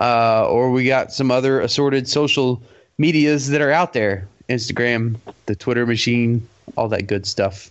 Uh, 0.00 0.46
or 0.48 0.70
we 0.72 0.86
got 0.86 1.12
some 1.12 1.30
other 1.30 1.60
assorted 1.60 2.08
social 2.08 2.60
medias 2.98 3.48
that 3.48 3.60
are 3.60 3.70
out 3.70 3.92
there 3.92 4.26
Instagram, 4.48 5.16
the 5.46 5.54
Twitter 5.54 5.86
machine, 5.86 6.46
all 6.76 6.88
that 6.88 7.06
good 7.06 7.26
stuff. 7.26 7.70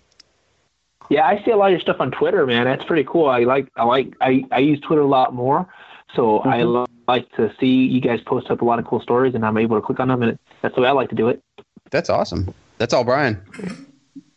Yeah, 1.11 1.27
I 1.27 1.43
see 1.43 1.51
a 1.51 1.57
lot 1.57 1.65
of 1.65 1.71
your 1.71 1.81
stuff 1.81 1.97
on 1.99 2.09
Twitter, 2.09 2.47
man. 2.47 2.63
That's 2.63 2.85
pretty 2.85 3.03
cool. 3.03 3.27
I 3.27 3.39
like, 3.39 3.67
I 3.75 3.83
like, 3.83 4.13
I, 4.21 4.45
I 4.49 4.59
use 4.59 4.79
Twitter 4.79 5.01
a 5.01 5.07
lot 5.07 5.33
more, 5.33 5.67
so 6.15 6.39
I 6.39 6.63
lo- 6.63 6.85
like 7.05 7.29
to 7.35 7.53
see 7.59 7.65
you 7.67 7.99
guys 7.99 8.21
post 8.25 8.49
up 8.49 8.61
a 8.61 8.65
lot 8.65 8.79
of 8.79 8.85
cool 8.85 9.01
stories, 9.01 9.35
and 9.35 9.45
I'm 9.45 9.57
able 9.57 9.75
to 9.75 9.85
click 9.85 9.99
on 9.99 10.07
them, 10.07 10.21
and 10.21 10.31
it, 10.31 10.39
that's 10.61 10.73
the 10.73 10.79
way 10.79 10.87
I 10.87 10.91
like 10.91 11.09
to 11.09 11.15
do 11.15 11.27
it. 11.27 11.43
That's 11.89 12.09
awesome. 12.09 12.53
That's 12.77 12.93
all, 12.93 13.03
Brian. 13.03 13.41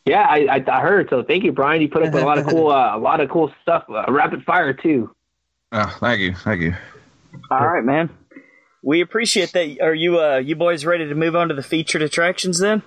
Yeah, 0.04 0.22
I, 0.22 0.46
I, 0.56 0.64
I 0.66 0.80
heard. 0.80 1.08
So 1.10 1.22
thank 1.22 1.44
you, 1.44 1.52
Brian. 1.52 1.80
You 1.80 1.88
put 1.88 2.02
up 2.02 2.12
a 2.12 2.18
lot 2.18 2.38
of 2.38 2.48
cool, 2.48 2.66
uh, 2.72 2.96
a 2.96 2.98
lot 2.98 3.20
of 3.20 3.30
cool 3.30 3.52
stuff. 3.62 3.84
Uh, 3.88 4.06
rapid 4.08 4.42
fire 4.42 4.72
too. 4.72 5.14
Oh, 5.70 5.96
thank 6.00 6.22
you, 6.22 6.34
thank 6.34 6.60
you. 6.60 6.74
All 7.52 7.68
right, 7.68 7.84
man. 7.84 8.10
We 8.82 9.00
appreciate 9.00 9.52
that. 9.52 9.80
Are 9.80 9.94
you 9.94 10.20
uh 10.20 10.38
you 10.38 10.56
boys 10.56 10.84
ready 10.84 11.08
to 11.08 11.14
move 11.14 11.36
on 11.36 11.48
to 11.48 11.54
the 11.54 11.62
featured 11.62 12.02
attractions 12.02 12.58
then? 12.58 12.82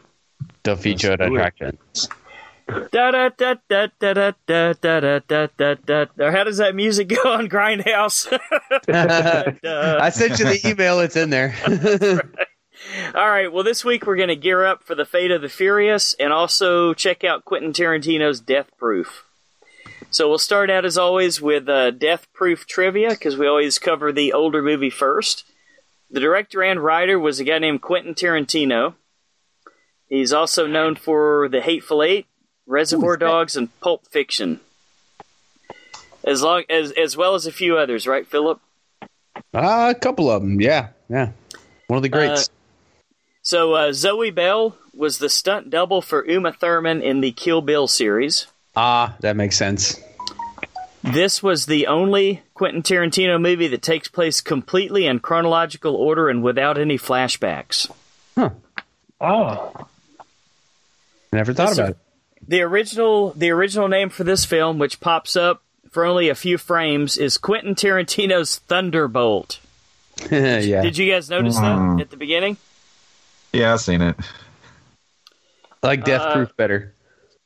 The 0.64 0.76
featured 0.76 1.22
attractions. 1.22 2.10
Da 2.68 3.12
da 3.12 3.30
da 3.30 3.56
da 3.70 3.88
da 4.00 4.14
da 4.14 4.32
da 4.46 4.74
da 4.74 5.00
da 5.00 5.20
da 5.20 5.48
da 5.58 5.76
da. 5.86 6.06
Or 6.20 6.32
how 6.32 6.44
does 6.44 6.58
that 6.58 6.76
music 6.76 7.08
go 7.08 7.32
on 7.32 7.48
Grindhouse? 7.48 8.28
I 8.90 10.10
sent 10.10 10.40
you 10.40 10.46
the 10.46 10.68
email. 10.68 11.00
It's 11.00 11.16
in 11.16 11.30
there. 11.30 11.56
All 13.16 13.30
right. 13.30 13.52
Well, 13.52 13.64
this 13.64 13.86
week 13.86 14.06
we're 14.06 14.18
going 14.18 14.28
to 14.28 14.36
gear 14.36 14.66
up 14.66 14.84
for 14.84 14.96
the 14.96 15.06
Fate 15.06 15.32
of 15.32 15.42
the 15.42 15.50
Furious 15.50 16.14
and 16.20 16.34
also 16.34 16.94
check 16.94 17.24
out 17.24 17.46
Quentin 17.46 17.74
Tarantino's 17.74 18.40
Death 18.40 18.70
Proof. 18.78 19.24
So 20.10 20.30
we'll 20.30 20.38
start 20.38 20.70
out 20.70 20.86
as 20.86 20.98
always 20.98 21.42
with 21.42 21.68
uh, 21.68 21.92
Death 21.92 22.28
Proof 22.34 22.68
trivia 22.68 23.10
because 23.10 23.38
we 23.38 23.48
always 23.48 23.80
cover 23.80 24.12
the 24.12 24.34
older 24.34 24.62
movie 24.62 24.90
first. 24.90 25.46
The 26.10 26.20
director 26.20 26.64
and 26.64 26.82
writer 26.84 27.20
was 27.20 27.40
a 27.40 27.44
guy 27.44 27.60
named 27.60 27.82
Quentin 27.82 28.14
Tarantino. 28.14 28.96
He's 30.08 30.32
also 30.32 30.68
known 30.68 30.96
for 30.96 31.50
The 31.50 31.60
Hateful 31.62 32.02
Eight, 32.02 32.28
Reservoir 32.68 33.18
Dogs, 33.18 33.56
and 33.56 33.70
Pulp 33.80 34.06
Fiction. 34.08 34.60
as 36.24 36.42
long 36.44 36.64
as 36.70 36.92
as 36.92 37.16
well 37.18 37.34
as 37.36 37.46
a 37.46 37.52
few 37.52 37.78
others, 37.78 38.06
right, 38.06 38.28
Philip? 38.28 38.60
Uh, 39.54 39.94
a 39.96 40.00
couple 40.00 40.30
of 40.30 40.42
them, 40.42 40.60
yeah, 40.62 40.90
yeah. 41.10 41.32
One 41.88 41.98
of 41.98 42.04
the 42.04 42.10
greats. 42.10 42.50
So 43.42 43.74
uh, 43.74 43.94
Zoe 43.94 44.32
Bell 44.32 44.78
was 44.94 45.20
the 45.20 45.30
stunt 45.30 45.70
double 45.70 46.02
for 46.02 46.26
Uma 46.28 46.52
Thurman 46.52 47.02
in 47.02 47.22
the 47.22 47.32
Kill 47.32 47.62
Bill 47.62 47.88
series. 47.88 48.48
ah, 48.76 49.16
that 49.22 49.36
makes 49.38 49.56
sense. 49.56 50.00
This 51.04 51.42
was 51.42 51.68
the 51.68 51.88
only 51.88 52.42
Quentin 52.54 52.82
Tarantino 52.84 53.40
movie 53.40 53.68
that 53.70 53.82
takes 53.82 54.10
place 54.10 54.42
completely 54.42 55.06
in 55.06 55.20
chronological 55.20 55.96
order 55.96 56.28
and 56.28 56.44
without 56.44 56.78
any 56.78 56.98
flashbacks. 56.98 57.90
Huh. 58.36 58.50
Oh, 59.22 59.88
Never 61.32 61.54
thought 61.54 61.70
Yes, 61.70 61.78
about 61.78 61.90
it. 61.92 61.98
The 62.46 62.62
original 62.62 63.32
the 63.32 63.50
original 63.52 63.88
name 63.88 64.10
for 64.10 64.24
this 64.24 64.46
film, 64.46 64.80
which 64.80 65.00
pops 65.00 65.36
up 65.36 65.62
for 65.92 66.06
only 66.06 66.30
a 66.30 66.36
few 66.36 66.58
frames, 66.58 67.18
is 67.18 67.38
Quentin 67.38 67.76
Tarantino's 67.76 68.58
Thunderbolt. 68.58 69.60
yeah, 70.32 70.82
Did 70.82 70.98
you 70.98 71.12
guys 71.12 71.30
notice 71.30 71.56
that 71.58 72.00
at 72.02 72.10
the 72.10 72.18
beginning? 72.18 72.58
Yeah, 73.54 73.74
I've 73.74 73.82
seen 73.82 74.02
it. 74.02 74.16
I 75.84 75.88
like 75.88 76.04
Death 76.04 76.22
uh, 76.22 76.34
Proof 76.34 76.56
better. 76.58 76.94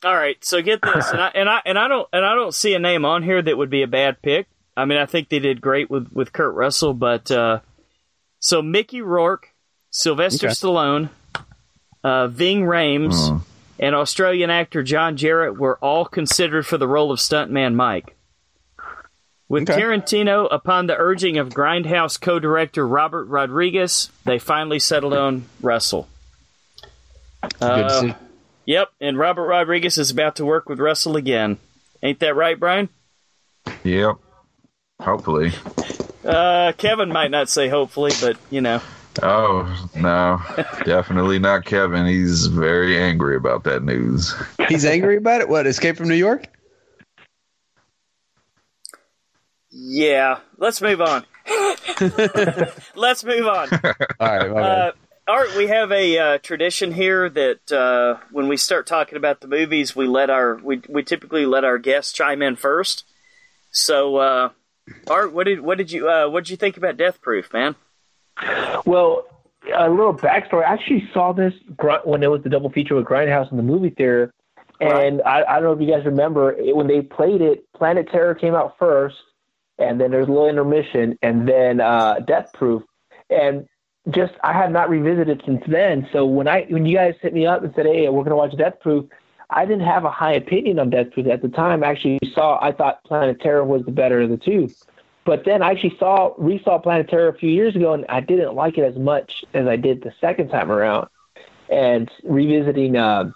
All 0.04 0.16
right, 0.16 0.44
so 0.44 0.62
get 0.62 0.82
this, 0.82 1.12
and 1.12 1.22
I 1.22 1.32
and 1.36 1.48
I 1.50 1.62
and 1.66 1.78
I 1.78 1.88
don't 1.88 2.08
and 2.12 2.26
I 2.26 2.34
don't 2.34 2.56
see 2.56 2.74
a 2.74 2.80
name 2.80 3.06
on 3.06 3.22
here 3.24 3.42
that 3.42 3.58
would 3.58 3.70
be 3.70 3.84
a 3.84 3.88
bad 3.88 4.22
pick. 4.22 4.48
I 4.76 4.86
mean, 4.86 4.98
I 4.98 5.06
think 5.06 5.30
they 5.30 5.40
did 5.40 5.62
great 5.62 5.90
with 5.92 6.12
with 6.12 6.34
Kurt 6.34 6.56
Russell, 6.56 6.94
but 6.94 7.30
uh, 7.30 7.60
so 8.40 8.62
Mickey 8.64 9.02
Rourke, 9.02 9.54
Sylvester 9.92 10.48
Okay. 10.48 10.54
Stallone, 10.56 11.10
uh, 12.04 12.28
Ving 12.30 12.62
Rhames, 12.64 13.30
Hmm. 13.30 13.38
And 13.82 13.94
Australian 13.96 14.50
actor 14.50 14.84
John 14.84 15.18
Jarrett 15.18 15.58
were 15.60 15.78
all 15.80 16.06
considered 16.06 16.66
for 16.66 16.78
the 16.78 16.88
role 16.88 17.12
of 17.12 17.20
stuntman 17.20 17.74
Mike. 17.76 18.16
With 19.50 19.70
Okay. 19.70 19.82
Tarantino, 19.82 20.48
upon 20.50 20.88
the 20.88 20.96
urging 20.96 21.38
of 21.38 21.50
Grindhouse 21.50 22.22
co-director 22.22 22.88
Robert 22.88 23.26
Rodriguez, 23.26 24.10
they 24.24 24.40
finally 24.40 24.80
settled 24.80 25.14
on 25.14 25.44
Russell. 25.62 26.08
Good 27.42 27.54
Uh, 27.62 27.84
decision. 27.88 28.16
Yep, 28.66 28.90
and 29.02 29.18
Robert 29.18 29.46
Rodriguez 29.48 29.98
is 29.98 30.12
about 30.12 30.38
to 30.38 30.46
work 30.46 30.70
with 30.70 30.80
Russell 30.80 31.18
again. 31.18 31.58
Ain't 32.02 32.20
that 32.20 32.36
right, 32.36 32.58
Brian? 32.58 32.88
Yep. 33.84 34.16
Hopefully. 35.02 35.52
Uh, 36.24 36.72
Kevin 36.78 37.10
might 37.12 37.32
not 37.32 37.50
say 37.50 37.68
hopefully, 37.68 38.12
but 38.22 38.38
you 38.52 38.62
know. 38.62 38.80
Oh 39.22 39.90
no, 39.96 40.42
definitely 40.86 41.40
not 41.40 41.66
Kevin. 41.66 42.06
He's 42.06 42.48
very 42.48 42.98
angry 42.98 43.36
about 43.36 43.64
that 43.66 43.84
news. 43.84 44.34
He's 44.70 44.86
angry 44.86 45.18
about 45.18 45.42
it. 45.42 45.50
What? 45.50 45.68
Escape 45.68 45.98
from 45.98 46.08
New 46.08 46.16
York? 46.16 46.46
Yeah, 49.70 50.40
let's 50.58 50.82
move 50.82 51.02
on. 51.02 51.26
let's 52.96 53.24
move 53.24 53.48
on. 53.48 53.70
All 54.20 54.38
right, 54.38 54.52
my. 54.52 54.62
Uh, 54.62 54.92
Art, 55.28 55.56
we 55.56 55.68
have 55.68 55.92
a 55.92 56.18
uh, 56.18 56.38
tradition 56.40 56.92
here 56.92 57.30
that 57.30 57.72
uh, 57.72 58.18
when 58.32 58.48
we 58.48 58.58
start 58.58 58.88
talking 58.88 59.18
about 59.18 59.40
the 59.40 59.48
movies, 59.48 59.96
we 59.96 60.08
let 60.08 60.30
our 60.30 60.56
we, 60.56 60.82
we 60.90 61.04
typically 61.04 61.46
let 61.46 61.64
our 61.64 61.78
guests 61.78 62.12
chime 62.12 62.42
in 62.42 62.56
first. 62.56 63.06
So, 63.72 64.18
uh, 64.18 64.50
Art, 65.08 65.32
what 65.32 65.46
did 65.46 65.62
what 65.62 65.78
did 65.78 65.92
you 65.92 66.10
uh, 66.10 66.28
what 66.28 66.46
did 66.46 66.52
you 66.52 66.58
think 66.58 66.76
about 66.76 66.98
Death 66.98 67.22
Proof, 67.22 67.54
man? 67.54 67.76
Well, 68.86 69.26
a 69.76 69.90
little 69.90 70.14
backstory. 70.14 70.66
I 70.66 70.74
actually 70.74 71.10
saw 71.14 71.34
this 71.34 71.54
when 72.04 72.24
it 72.24 72.32
was 72.32 72.42
the 72.44 72.50
double 72.50 72.70
feature 72.70 72.96
with 72.96 73.06
Grindhouse 73.06 73.52
in 73.52 73.58
the 73.58 73.64
movie 73.64 73.90
theater, 73.90 74.34
and 74.80 75.22
I, 75.22 75.44
I 75.44 75.54
don't 75.56 75.64
know 75.64 75.74
if 75.74 75.82
you 75.82 75.94
guys 75.94 76.06
remember 76.06 76.54
it, 76.54 76.76
when 76.76 76.88
they 76.88 77.02
played 77.02 77.42
it. 77.42 77.72
Planet 77.74 78.10
Terror 78.12 78.34
came 78.34 78.56
out 78.56 78.78
first, 78.80 79.16
and 79.78 80.02
then 80.02 80.12
there's 80.12 80.28
a 80.28 80.32
little 80.32 80.50
intermission, 80.50 81.18
and 81.22 81.48
then 81.48 81.80
uh, 81.80 82.20
Death 82.26 82.52
Proof, 82.54 82.84
and 83.30 83.68
just 84.10 84.34
I 84.44 84.54
have 84.54 84.72
not 84.72 84.90
revisited 84.90 85.44
since 85.46 85.62
then. 85.68 86.08
So 86.12 86.26
when 86.26 86.48
I 86.48 86.66
when 86.70 86.86
you 86.86 86.98
guys 86.98 87.16
hit 87.22 87.34
me 87.34 87.46
up 87.46 87.64
and 87.64 87.74
said, 87.76 87.86
"Hey, 87.86 88.10
we're 88.10 88.24
gonna 88.24 88.36
watch 88.36 88.58
Death 88.58 88.80
Proof," 88.80 89.06
I 89.52 89.66
didn't 89.66 89.86
have 89.86 90.06
a 90.06 90.12
high 90.12 90.34
opinion 90.34 90.80
on 90.80 90.90
Death 90.90 91.12
Proof 91.12 91.28
at 91.28 91.42
the 91.42 91.50
time. 91.50 91.84
I 91.84 91.88
actually 91.90 92.20
saw 92.34 92.60
I 92.62 92.72
thought 92.72 93.04
Planet 93.04 93.40
Terror 93.40 93.64
was 93.64 93.86
the 93.86 93.92
better 93.92 94.22
of 94.22 94.30
the 94.30 94.38
two. 94.38 94.70
But 95.24 95.46
then 95.46 95.62
I 95.62 95.72
actually 95.72 95.98
saw 95.98 96.34
resaw 96.36 96.82
Planet 96.82 97.10
Terror 97.10 97.30
a 97.30 97.38
few 97.38 97.50
years 97.50 97.76
ago, 97.76 97.94
and 97.94 98.06
I 98.10 98.22
didn't 98.22 98.56
like 98.56 98.78
it 98.78 98.84
as 98.84 98.98
much 98.98 99.46
as 99.54 99.68
I 99.68 99.76
did 99.76 100.02
the 100.02 100.14
second 100.20 100.50
time 100.50 100.72
around. 100.72 101.08
And 101.70 102.10
revisiting 102.24 102.98
uh, 102.98 103.32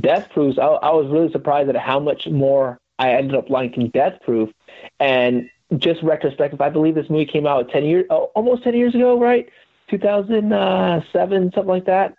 Death 0.00 0.30
Proof, 0.30 0.58
I, 0.58 0.64
I 0.64 0.90
was 0.90 1.10
really 1.10 1.30
surprised 1.30 1.68
at 1.68 1.76
how 1.76 2.00
much 2.00 2.26
more 2.26 2.78
I 2.98 3.12
ended 3.12 3.36
up 3.36 3.50
liking 3.50 3.88
Death 3.88 4.20
Proof. 4.22 4.50
And 4.98 5.50
just 5.78 6.02
retrospective, 6.02 6.60
I 6.60 6.70
believe 6.70 6.94
this 6.94 7.10
movie 7.10 7.26
came 7.26 7.46
out 7.46 7.70
ten 7.70 7.84
years, 7.84 8.06
oh, 8.10 8.30
almost 8.34 8.62
ten 8.62 8.74
years 8.74 8.94
ago, 8.94 9.18
right? 9.18 9.48
2007, 9.88 11.52
something 11.52 11.68
like 11.68 11.84
that. 11.84 12.14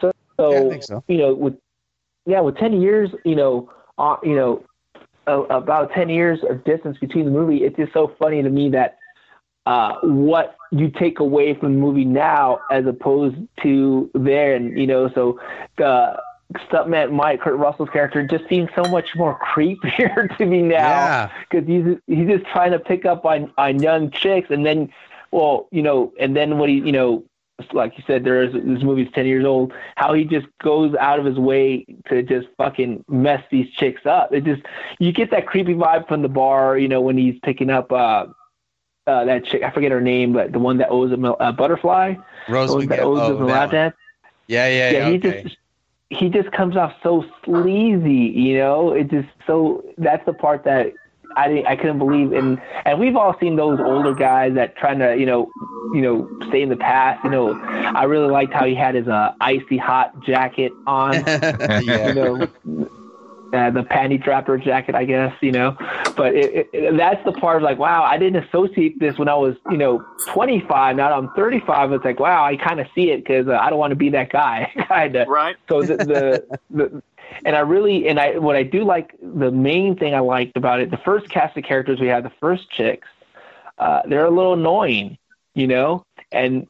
So, 0.00 0.12
Yeah, 0.38 0.80
so. 0.80 1.04
you 1.08 1.18
know, 1.18 1.34
with 1.34 1.58
yeah, 2.26 2.40
with 2.40 2.56
ten 2.56 2.80
years, 2.80 3.10
you 3.24 3.34
know, 3.34 3.70
uh, 3.96 4.16
you 4.22 4.36
know, 4.36 4.64
a, 5.28 5.40
about 5.56 5.92
10 5.92 6.08
years 6.08 6.40
of 6.48 6.64
distance 6.64 6.98
between 6.98 7.24
the 7.24 7.30
movie, 7.30 7.58
it's 7.64 7.76
just 7.76 7.92
so 7.92 8.14
funny 8.18 8.42
to 8.42 8.48
me 8.50 8.70
that 8.70 8.98
uh, 9.66 9.98
what 10.02 10.56
you 10.72 10.90
take 10.90 11.20
away 11.20 11.54
from 11.54 11.74
the 11.74 11.78
movie 11.80 12.04
now 12.04 12.60
as 12.70 12.86
opposed 12.86 13.36
to 13.62 14.10
then, 14.14 14.76
you 14.76 14.86
know, 14.86 15.10
so 15.14 15.38
the 15.76 16.18
stuntman 16.70 17.12
Mike, 17.12 17.42
Kurt 17.42 17.56
Russell's 17.58 17.90
character, 17.90 18.26
just 18.26 18.48
seems 18.48 18.70
so 18.74 18.82
much 18.90 19.14
more 19.16 19.38
creepier 19.54 20.34
to 20.38 20.46
me 20.46 20.62
now 20.62 21.04
Yeah. 21.04 21.30
because 21.50 21.68
he's, 21.68 21.84
he's 22.06 22.26
just 22.28 22.46
trying 22.46 22.72
to 22.72 22.78
pick 22.78 23.04
up 23.04 23.24
on, 23.26 23.52
on 23.58 23.82
young 23.82 24.10
chicks 24.10 24.48
and 24.50 24.64
then, 24.64 24.90
well, 25.30 25.68
you 25.70 25.82
know, 25.82 26.12
and 26.18 26.34
then 26.34 26.56
what 26.58 26.70
he, 26.70 26.76
you 26.76 26.92
know, 26.92 27.22
like 27.72 27.98
you 27.98 28.04
said, 28.06 28.24
there 28.24 28.42
is 28.42 28.52
this 28.52 28.82
movie's 28.82 29.10
ten 29.12 29.26
years 29.26 29.44
old. 29.44 29.72
How 29.96 30.14
he 30.14 30.24
just 30.24 30.46
goes 30.62 30.94
out 30.94 31.18
of 31.18 31.24
his 31.24 31.38
way 31.38 31.84
to 32.08 32.22
just 32.22 32.48
fucking 32.56 33.04
mess 33.08 33.42
these 33.50 33.70
chicks 33.70 34.06
up. 34.06 34.32
It 34.32 34.44
just 34.44 34.62
you 34.98 35.12
get 35.12 35.30
that 35.32 35.46
creepy 35.46 35.74
vibe 35.74 36.06
from 36.08 36.22
the 36.22 36.28
bar. 36.28 36.78
You 36.78 36.88
know 36.88 37.00
when 37.00 37.18
he's 37.18 37.38
picking 37.42 37.70
up 37.70 37.90
uh, 37.90 38.26
uh 39.06 39.24
that 39.24 39.44
chick. 39.44 39.62
I 39.62 39.70
forget 39.70 39.90
her 39.90 40.00
name, 40.00 40.32
but 40.32 40.52
the 40.52 40.58
one 40.58 40.78
that 40.78 40.90
owes 40.90 41.12
him 41.12 41.24
a, 41.24 41.52
butterfly. 41.52 42.14
Rose 42.48 42.70
Owes, 42.70 42.86
that 42.86 43.00
owes 43.00 43.18
oh, 43.20 43.36
him 43.36 43.42
a 43.44 43.46
that. 43.46 43.94
Yeah, 44.46 44.68
yeah, 44.68 44.90
Yeah, 44.90 44.90
yeah. 44.90 45.08
he 45.10 45.16
okay. 45.16 45.42
just 45.42 45.56
he 46.10 46.28
just 46.28 46.52
comes 46.52 46.76
off 46.76 46.94
so 47.02 47.24
sleazy. 47.44 48.32
You 48.34 48.58
know, 48.58 48.92
it 48.92 49.10
just 49.10 49.28
so 49.46 49.84
that's 49.98 50.24
the 50.26 50.32
part 50.32 50.64
that. 50.64 50.92
I 51.38 51.48
didn't, 51.48 51.66
I 51.66 51.76
couldn't 51.76 51.98
believe 51.98 52.32
and 52.32 52.60
and 52.84 52.98
we've 52.98 53.16
all 53.16 53.34
seen 53.38 53.56
those 53.56 53.78
older 53.80 54.14
guys 54.14 54.54
that 54.54 54.76
trying 54.76 54.98
to 54.98 55.16
you 55.16 55.26
know 55.26 55.50
you 55.94 56.02
know 56.02 56.28
stay 56.48 56.62
in 56.62 56.68
the 56.68 56.76
past 56.76 57.22
you 57.24 57.30
know 57.30 57.54
I 57.62 58.04
really 58.04 58.30
liked 58.30 58.52
how 58.52 58.64
he 58.66 58.74
had 58.74 58.94
his 58.94 59.08
uh, 59.08 59.32
icy 59.40 59.76
hot 59.78 60.18
jacket 60.20 60.72
on 60.86 61.14
yeah. 61.24 61.80
you 62.08 62.14
know, 62.14 62.48
uh, 63.54 63.70
the 63.70 63.80
panty 63.82 64.22
trapper 64.22 64.58
jacket, 64.58 64.94
I 64.94 65.04
guess, 65.06 65.34
you 65.40 65.52
know. 65.52 65.74
But 66.16 66.34
it, 66.34 66.54
it, 66.54 66.70
it- 66.74 66.96
that's 66.98 67.24
the 67.24 67.32
part 67.32 67.56
of 67.56 67.62
like, 67.62 67.78
wow, 67.78 68.02
I 68.04 68.18
didn't 68.18 68.44
associate 68.44 68.98
this 69.00 69.16
when 69.18 69.28
I 69.28 69.34
was, 69.36 69.54
you 69.70 69.78
know, 69.78 70.04
25. 70.34 70.96
Now 70.96 71.12
I'm 71.16 71.30
35, 71.34 71.92
it's 71.92 72.04
like, 72.04 72.20
wow, 72.20 72.44
I 72.44 72.56
kind 72.56 72.78
of 72.78 72.86
see 72.94 73.10
it 73.10 73.24
because 73.24 73.48
uh, 73.48 73.52
I 73.52 73.70
don't 73.70 73.78
want 73.78 73.92
to 73.92 73.96
be 73.96 74.10
that 74.10 74.30
guy, 74.30 74.70
kind 74.88 75.16
of. 75.16 75.28
Right. 75.28 75.56
So 75.68 75.80
the, 75.82 75.96
the, 75.96 76.58
the 76.70 77.02
and 77.44 77.56
I 77.56 77.60
really 77.60 78.08
and 78.08 78.18
I 78.18 78.38
what 78.38 78.56
I 78.56 78.62
do 78.62 78.84
like 78.84 79.14
the 79.22 79.50
main 79.50 79.96
thing 79.96 80.14
I 80.14 80.20
liked 80.20 80.56
about 80.56 80.80
it, 80.80 80.90
the 80.90 80.98
first 80.98 81.28
cast 81.28 81.56
of 81.56 81.64
characters 81.64 82.00
we 82.00 82.06
had, 82.08 82.24
the 82.24 82.32
first 82.40 82.70
chicks, 82.70 83.08
uh, 83.78 84.02
they're 84.08 84.26
a 84.26 84.30
little 84.30 84.54
annoying, 84.54 85.18
you 85.54 85.66
know, 85.66 86.04
and 86.32 86.66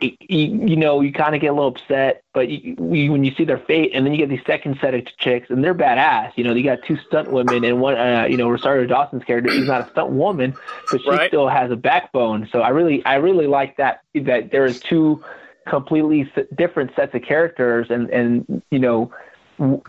y- 0.00 0.16
you, 0.20 0.66
you 0.66 0.76
know 0.76 1.00
you 1.00 1.12
kind 1.12 1.34
of 1.34 1.40
get 1.40 1.48
a 1.48 1.52
little 1.52 1.68
upset, 1.68 2.22
but 2.34 2.48
you, 2.48 2.76
you, 2.92 3.12
when 3.12 3.24
you 3.24 3.32
see 3.34 3.44
their 3.44 3.58
fate, 3.58 3.92
and 3.94 4.04
then 4.04 4.12
you 4.12 4.18
get 4.18 4.28
the 4.28 4.42
second 4.46 4.78
set 4.80 4.94
of 4.94 5.04
chicks, 5.18 5.48
and 5.50 5.62
they're 5.64 5.74
badass. 5.74 6.32
You 6.36 6.44
know, 6.44 6.52
you 6.54 6.64
got 6.64 6.82
two 6.86 6.96
stunt 7.06 7.30
women 7.30 7.64
and 7.64 7.80
one, 7.80 7.96
uh, 7.96 8.26
you 8.28 8.36
know, 8.36 8.48
Rosario 8.48 8.86
Dawson's 8.86 9.24
character. 9.24 9.50
She's 9.50 9.66
not 9.66 9.86
a 9.86 9.90
stunt 9.90 10.10
woman, 10.10 10.56
but 10.90 11.00
she 11.00 11.08
Right. 11.10 11.28
still 11.28 11.48
has 11.48 11.70
a 11.70 11.76
backbone. 11.76 12.48
So 12.52 12.60
I 12.60 12.70
really, 12.70 13.04
I 13.04 13.14
really 13.16 13.46
like 13.46 13.76
that 13.76 14.00
that 14.14 14.50
there 14.50 14.66
is 14.66 14.78
two 14.80 15.22
completely 15.68 16.30
different 16.56 16.94
sets 16.96 17.14
of 17.14 17.22
characters, 17.22 17.88
and 17.90 18.10
and 18.10 18.62
you 18.70 18.78
know. 18.78 19.10
W- 19.58 19.82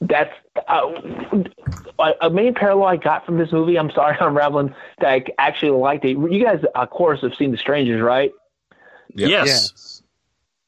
That's 0.00 0.32
uh, 0.68 0.90
a 1.98 2.12
a 2.22 2.30
main 2.30 2.54
parallel 2.54 2.88
I 2.88 2.96
got 2.96 3.24
from 3.24 3.38
this 3.38 3.52
movie. 3.52 3.78
I'm 3.78 3.90
sorry, 3.90 4.16
I'm 4.20 4.36
rambling. 4.36 4.74
That 5.00 5.08
I 5.08 5.24
actually 5.38 5.70
liked 5.70 6.04
it. 6.04 6.16
You 6.16 6.44
guys, 6.44 6.62
of 6.74 6.90
course, 6.90 7.20
have 7.22 7.34
seen 7.34 7.52
The 7.52 7.58
Strangers, 7.58 8.02
right? 8.02 8.32
Yep. 9.14 9.30
Yes. 9.30 10.02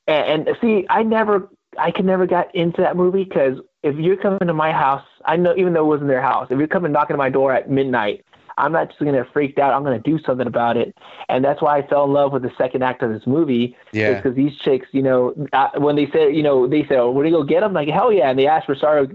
And, 0.07 0.49
and 0.49 0.57
see, 0.61 0.87
I 0.89 1.03
never, 1.03 1.51
I 1.79 1.91
could 1.91 2.07
never 2.07 2.27
got 2.27 2.55
into 2.55 2.81
that 2.81 2.97
movie 2.97 3.25
because 3.25 3.59
if 3.83 3.97
you're 3.97 4.17
coming 4.17 4.39
to 4.39 4.55
my 4.55 4.73
house, 4.73 5.05
I 5.25 5.37
know 5.37 5.55
even 5.57 5.75
though 5.75 5.85
it 5.85 5.89
wasn't 5.89 6.09
their 6.09 6.23
house, 6.23 6.49
if 6.51 6.59
you're 6.59 6.67
coming 6.67 6.93
knocking 6.93 7.15
at 7.15 7.19
my 7.19 7.29
door 7.29 7.53
at 7.53 7.71
midnight, 7.71 8.25
I'm 8.59 8.73
not 8.73 8.89
just 8.89 8.99
gonna 9.01 9.25
freak 9.33 9.59
out. 9.59 9.73
I'm 9.73 9.85
gonna 9.85 9.99
do 9.99 10.19
something 10.19 10.47
about 10.47 10.77
it, 10.77 10.95
and 11.29 11.45
that's 11.45 11.63
why 11.63 11.79
I 11.79 11.87
fell 11.87 12.05
in 12.05 12.13
love 12.13 12.33
with 12.33 12.43
the 12.43 12.53
second 12.59 12.83
act 12.83 13.03
of 13.03 13.11
this 13.13 13.27
movie. 13.27 13.77
Yeah. 13.93 14.15
because 14.15 14.35
these 14.35 14.57
chicks, 14.59 14.89
you 14.93 15.03
know, 15.03 15.31
when 15.77 15.97
they 15.97 16.11
said, 16.11 16.35
you 16.35 16.43
know, 16.43 16.67
they 16.67 16.83
said, 16.87 16.99
"Oh, 16.99 17.11
we're 17.11 17.25
gonna 17.25 17.37
go 17.37 17.45
get 17.45 17.61
them," 17.61 17.73
like 17.73 17.89
hell 17.89 18.13
yeah, 18.13 18.29
and 18.31 18.39
they 18.39 18.47
asked 18.47 18.69
Rosario 18.69 19.09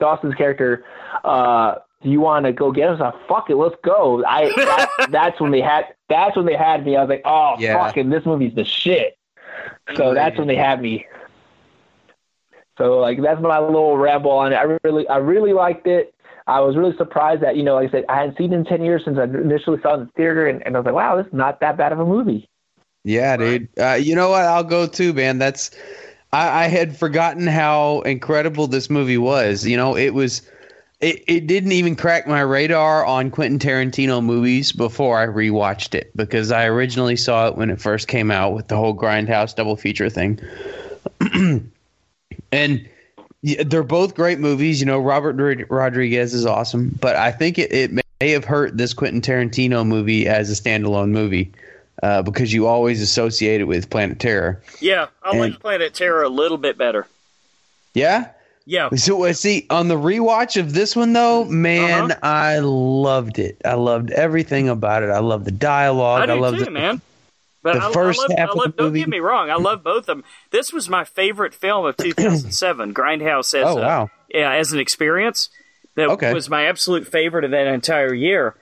Dawson's 0.00 0.34
character, 0.34 0.84
uh, 1.24 1.76
do 2.02 2.10
you 2.10 2.20
want 2.20 2.44
to 2.44 2.52
go 2.52 2.72
get 2.72 2.82
him? 2.88 2.88
I 2.88 2.90
was 2.92 3.00
like, 3.00 3.28
fuck 3.28 3.50
it, 3.50 3.54
let's 3.56 3.76
go. 3.84 4.24
I 4.26 4.46
that, 4.56 4.88
that's 5.10 5.40
when 5.40 5.52
they 5.52 5.60
had 5.60 5.86
that's 6.08 6.36
when 6.36 6.46
they 6.46 6.56
had 6.56 6.84
me. 6.84 6.96
I 6.96 7.00
was 7.02 7.08
like, 7.08 7.22
oh 7.24 7.54
Yeah. 7.58 7.78
fucking 7.84 8.10
this 8.10 8.26
movie's 8.26 8.54
the 8.54 8.64
shit. 8.64 9.16
So 9.96 10.12
that's 10.14 10.36
when 10.38 10.48
they 10.48 10.56
had 10.56 10.82
me. 10.82 11.06
So 12.78 12.98
like 12.98 13.20
that's 13.22 13.40
my 13.40 13.58
little 13.58 13.96
ramble 13.96 14.30
on 14.30 14.52
it. 14.52 14.56
I 14.56 14.78
really 14.82 15.06
I 15.08 15.18
really 15.18 15.52
liked 15.52 15.86
it. 15.86 16.11
I 16.46 16.60
was 16.60 16.76
really 16.76 16.96
surprised 16.96 17.42
that 17.42 17.56
you 17.56 17.62
know 17.62 17.74
like 17.74 17.88
I 17.88 17.92
said 17.92 18.04
I 18.08 18.18
hadn't 18.18 18.38
seen 18.38 18.52
it 18.52 18.56
in 18.56 18.64
ten 18.64 18.82
years 18.82 19.04
since 19.04 19.18
I 19.18 19.24
initially 19.24 19.80
saw 19.80 19.92
it 19.92 20.00
in 20.00 20.06
the 20.06 20.12
theater, 20.16 20.46
and, 20.46 20.64
and 20.66 20.76
I 20.76 20.80
was 20.80 20.86
like, 20.86 20.94
wow, 20.94 21.16
this 21.16 21.26
is 21.26 21.32
not 21.32 21.60
that 21.60 21.76
bad 21.76 21.92
of 21.92 22.00
a 22.00 22.06
movie. 22.06 22.48
Yeah, 23.04 23.36
dude. 23.36 23.68
Uh, 23.78 23.94
you 23.94 24.14
know 24.14 24.30
what? 24.30 24.44
I'll 24.44 24.64
go 24.64 24.86
too, 24.86 25.12
man. 25.12 25.38
That's 25.38 25.70
I, 26.32 26.64
I 26.64 26.68
had 26.68 26.96
forgotten 26.96 27.46
how 27.46 28.00
incredible 28.02 28.66
this 28.66 28.88
movie 28.88 29.18
was. 29.18 29.66
You 29.66 29.76
know, 29.76 29.96
it 29.96 30.14
was. 30.14 30.42
It, 31.00 31.24
it 31.26 31.46
didn't 31.48 31.72
even 31.72 31.96
crack 31.96 32.28
my 32.28 32.42
radar 32.42 33.04
on 33.04 33.32
Quentin 33.32 33.58
Tarantino 33.58 34.24
movies 34.24 34.70
before 34.70 35.18
I 35.18 35.26
rewatched 35.26 35.96
it 35.96 36.16
because 36.16 36.52
I 36.52 36.66
originally 36.66 37.16
saw 37.16 37.48
it 37.48 37.56
when 37.56 37.70
it 37.70 37.80
first 37.80 38.06
came 38.06 38.30
out 38.30 38.54
with 38.54 38.68
the 38.68 38.76
whole 38.76 38.96
Grindhouse 38.96 39.52
double 39.56 39.74
feature 39.74 40.08
thing. 40.08 40.38
and 42.52 42.88
yeah, 43.42 43.62
they're 43.64 43.82
both 43.82 44.14
great 44.14 44.38
movies. 44.38 44.80
You 44.80 44.86
know, 44.86 44.98
Robert 44.98 45.36
Rod- 45.36 45.66
Rodriguez 45.68 46.32
is 46.34 46.46
awesome, 46.46 46.96
but 47.00 47.16
I 47.16 47.30
think 47.32 47.58
it, 47.58 47.72
it 47.72 47.90
may 47.92 48.30
have 48.30 48.44
hurt 48.44 48.76
this 48.78 48.94
Quentin 48.94 49.20
Tarantino 49.20 49.86
movie 49.86 50.26
as 50.28 50.50
a 50.50 50.54
standalone 50.60 51.10
movie 51.10 51.52
uh, 52.02 52.22
because 52.22 52.52
you 52.52 52.66
always 52.66 53.00
associate 53.02 53.60
it 53.60 53.64
with 53.64 53.90
Planet 53.90 54.18
Terror. 54.20 54.60
Yeah, 54.80 55.06
I 55.22 55.30
And- 55.30 55.40
like 55.40 55.60
Planet 55.60 55.92
Terror 55.94 56.22
a 56.22 56.28
little 56.28 56.58
bit 56.58 56.78
better. 56.78 57.06
Yeah. 57.94 58.28
Yeah, 58.64 58.90
So 58.90 59.24
uh, 59.24 59.32
see 59.32 59.66
on 59.70 59.88
the 59.88 59.96
rewatch 59.96 60.56
of 60.58 60.72
this 60.72 60.94
one 60.94 61.14
though, 61.14 61.44
man, 61.46 62.12
Uh-huh. 62.12 62.20
I 62.22 62.60
loved 62.60 63.40
it. 63.40 63.60
I 63.64 63.74
loved 63.74 64.12
everything 64.12 64.68
about 64.68 65.02
it. 65.02 65.10
I 65.10 65.18
loved 65.18 65.46
the 65.46 65.50
dialogue. 65.50 66.20
I 66.30 66.32
I, 66.32 66.38
too, 66.58 66.64
the, 66.66 66.70
man. 66.70 67.00
But 67.62 67.74
the 67.74 67.84
I, 67.86 67.92
first 67.92 68.18
I 68.20 68.22
love, 68.22 68.38
half 68.38 68.48
I 68.48 68.52
of 68.52 68.58
the 68.58 68.68
don't 68.70 68.86
movie- 68.86 68.98
get 69.00 69.08
me 69.08 69.20
wrong, 69.20 69.50
I 69.50 69.54
love 69.56 69.82
both 69.84 70.00
of 70.00 70.06
them. 70.06 70.24
This 70.50 70.72
was 70.72 70.88
my 70.88 71.04
favorite 71.04 71.54
film 71.54 71.86
of 71.86 71.96
2007, 72.26 72.92
Grindhouse 72.94 73.54
as 73.54 73.66
Oh 73.66 73.78
a, 73.78 73.80
wow. 73.82 74.10
yeah, 74.28 74.52
as 74.54 74.72
an 74.72 74.80
experience. 74.80 75.48
That 75.94 76.08
Okay. 76.08 76.32
was 76.32 76.48
my 76.48 76.64
absolute 76.66 77.06
favorite 77.06 77.44
of 77.44 77.50
that 77.50 77.66
entire 77.66 78.14
year. 78.14 78.56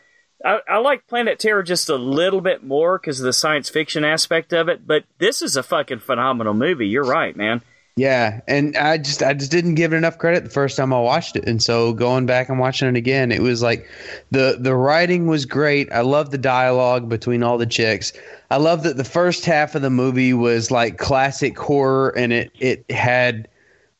I, 0.44 0.60
I 0.68 0.78
like 0.78 1.06
Planet 1.06 1.38
Terror 1.38 1.62
just 1.62 1.88
a 1.88 1.96
little 1.96 2.40
bit 2.40 2.64
more 2.64 2.98
because 2.98 3.20
of 3.20 3.24
the 3.24 3.32
science 3.32 3.68
fiction 3.68 4.04
aspect 4.04 4.52
of 4.52 4.68
it, 4.68 4.86
but 4.86 5.04
this 5.18 5.40
is 5.42 5.54
a 5.56 5.62
fucking 5.62 6.00
phenomenal 6.00 6.54
movie. 6.54 6.88
You're 6.88 7.04
right, 7.04 7.36
man. 7.36 7.62
Yeah, 7.96 8.40
and 8.48 8.76
I 8.76 8.96
just 8.98 9.22
I 9.22 9.34
just 9.34 9.50
didn't 9.50 9.74
give 9.74 9.92
it 9.92 9.96
enough 9.96 10.16
credit 10.16 10.44
the 10.44 10.50
first 10.50 10.76
time 10.76 10.92
I 10.94 11.00
watched 11.00 11.36
it, 11.36 11.46
and 11.46 11.62
so 11.62 11.92
going 11.92 12.24
back 12.24 12.48
and 12.48 12.58
watching 12.58 12.88
it 12.88 12.96
again, 12.96 13.30
it 13.30 13.42
was 13.42 13.62
like 13.62 13.86
the 14.30 14.56
the 14.58 14.74
writing 14.74 15.26
was 15.26 15.44
great. 15.44 15.92
I 15.92 16.00
love 16.00 16.30
the 16.30 16.38
dialogue 16.38 17.08
between 17.10 17.42
all 17.42 17.58
the 17.58 17.66
chicks. 17.66 18.12
I 18.50 18.56
love 18.56 18.82
that 18.82 18.96
the 18.96 19.04
first 19.04 19.44
half 19.44 19.74
of 19.74 19.82
the 19.82 19.90
movie 19.90 20.32
was 20.34 20.70
like 20.70 20.98
classic 20.98 21.58
horror, 21.58 22.10
and 22.16 22.32
it 22.32 22.50
it 22.58 22.90
had 22.90 23.48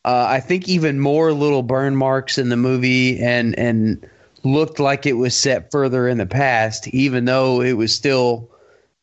uh, 0.05 0.26
I 0.28 0.40
think 0.40 0.68
even 0.68 0.98
more 1.01 1.32
little 1.32 1.62
burn 1.62 1.96
marks 1.96 2.38
in 2.38 2.48
the 2.48 2.57
movie, 2.57 3.20
and 3.20 3.57
and 3.59 4.05
looked 4.42 4.80
like 4.80 5.07
it 5.07 5.14
was 5.14 5.34
set 5.36 5.70
further 5.70 6.09
in 6.09 6.18
the 6.18 6.26
past, 6.26 6.88
even 6.88 7.26
though 7.26 7.61
it 7.61 7.74
was 7.74 7.94
still 7.94 8.48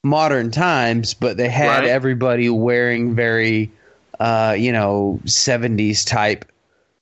modern 0.04 0.52
times. 0.52 1.14
But 1.14 1.38
they 1.38 1.50
had 1.50 1.84
Right. 1.84 1.89
everybody 1.89 2.50
wearing 2.50 3.16
very 3.16 3.72
uh, 4.20 4.56
you 4.58 4.72
know, 4.72 5.20
70s 5.26 6.04
type 6.04 6.45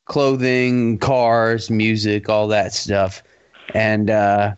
clothing, 0.06 0.98
cars, 0.98 1.70
music, 1.70 2.30
all 2.30 2.48
that 2.50 2.74
stuff. 2.74 3.24
And 3.74 4.10
uh, 4.10 4.56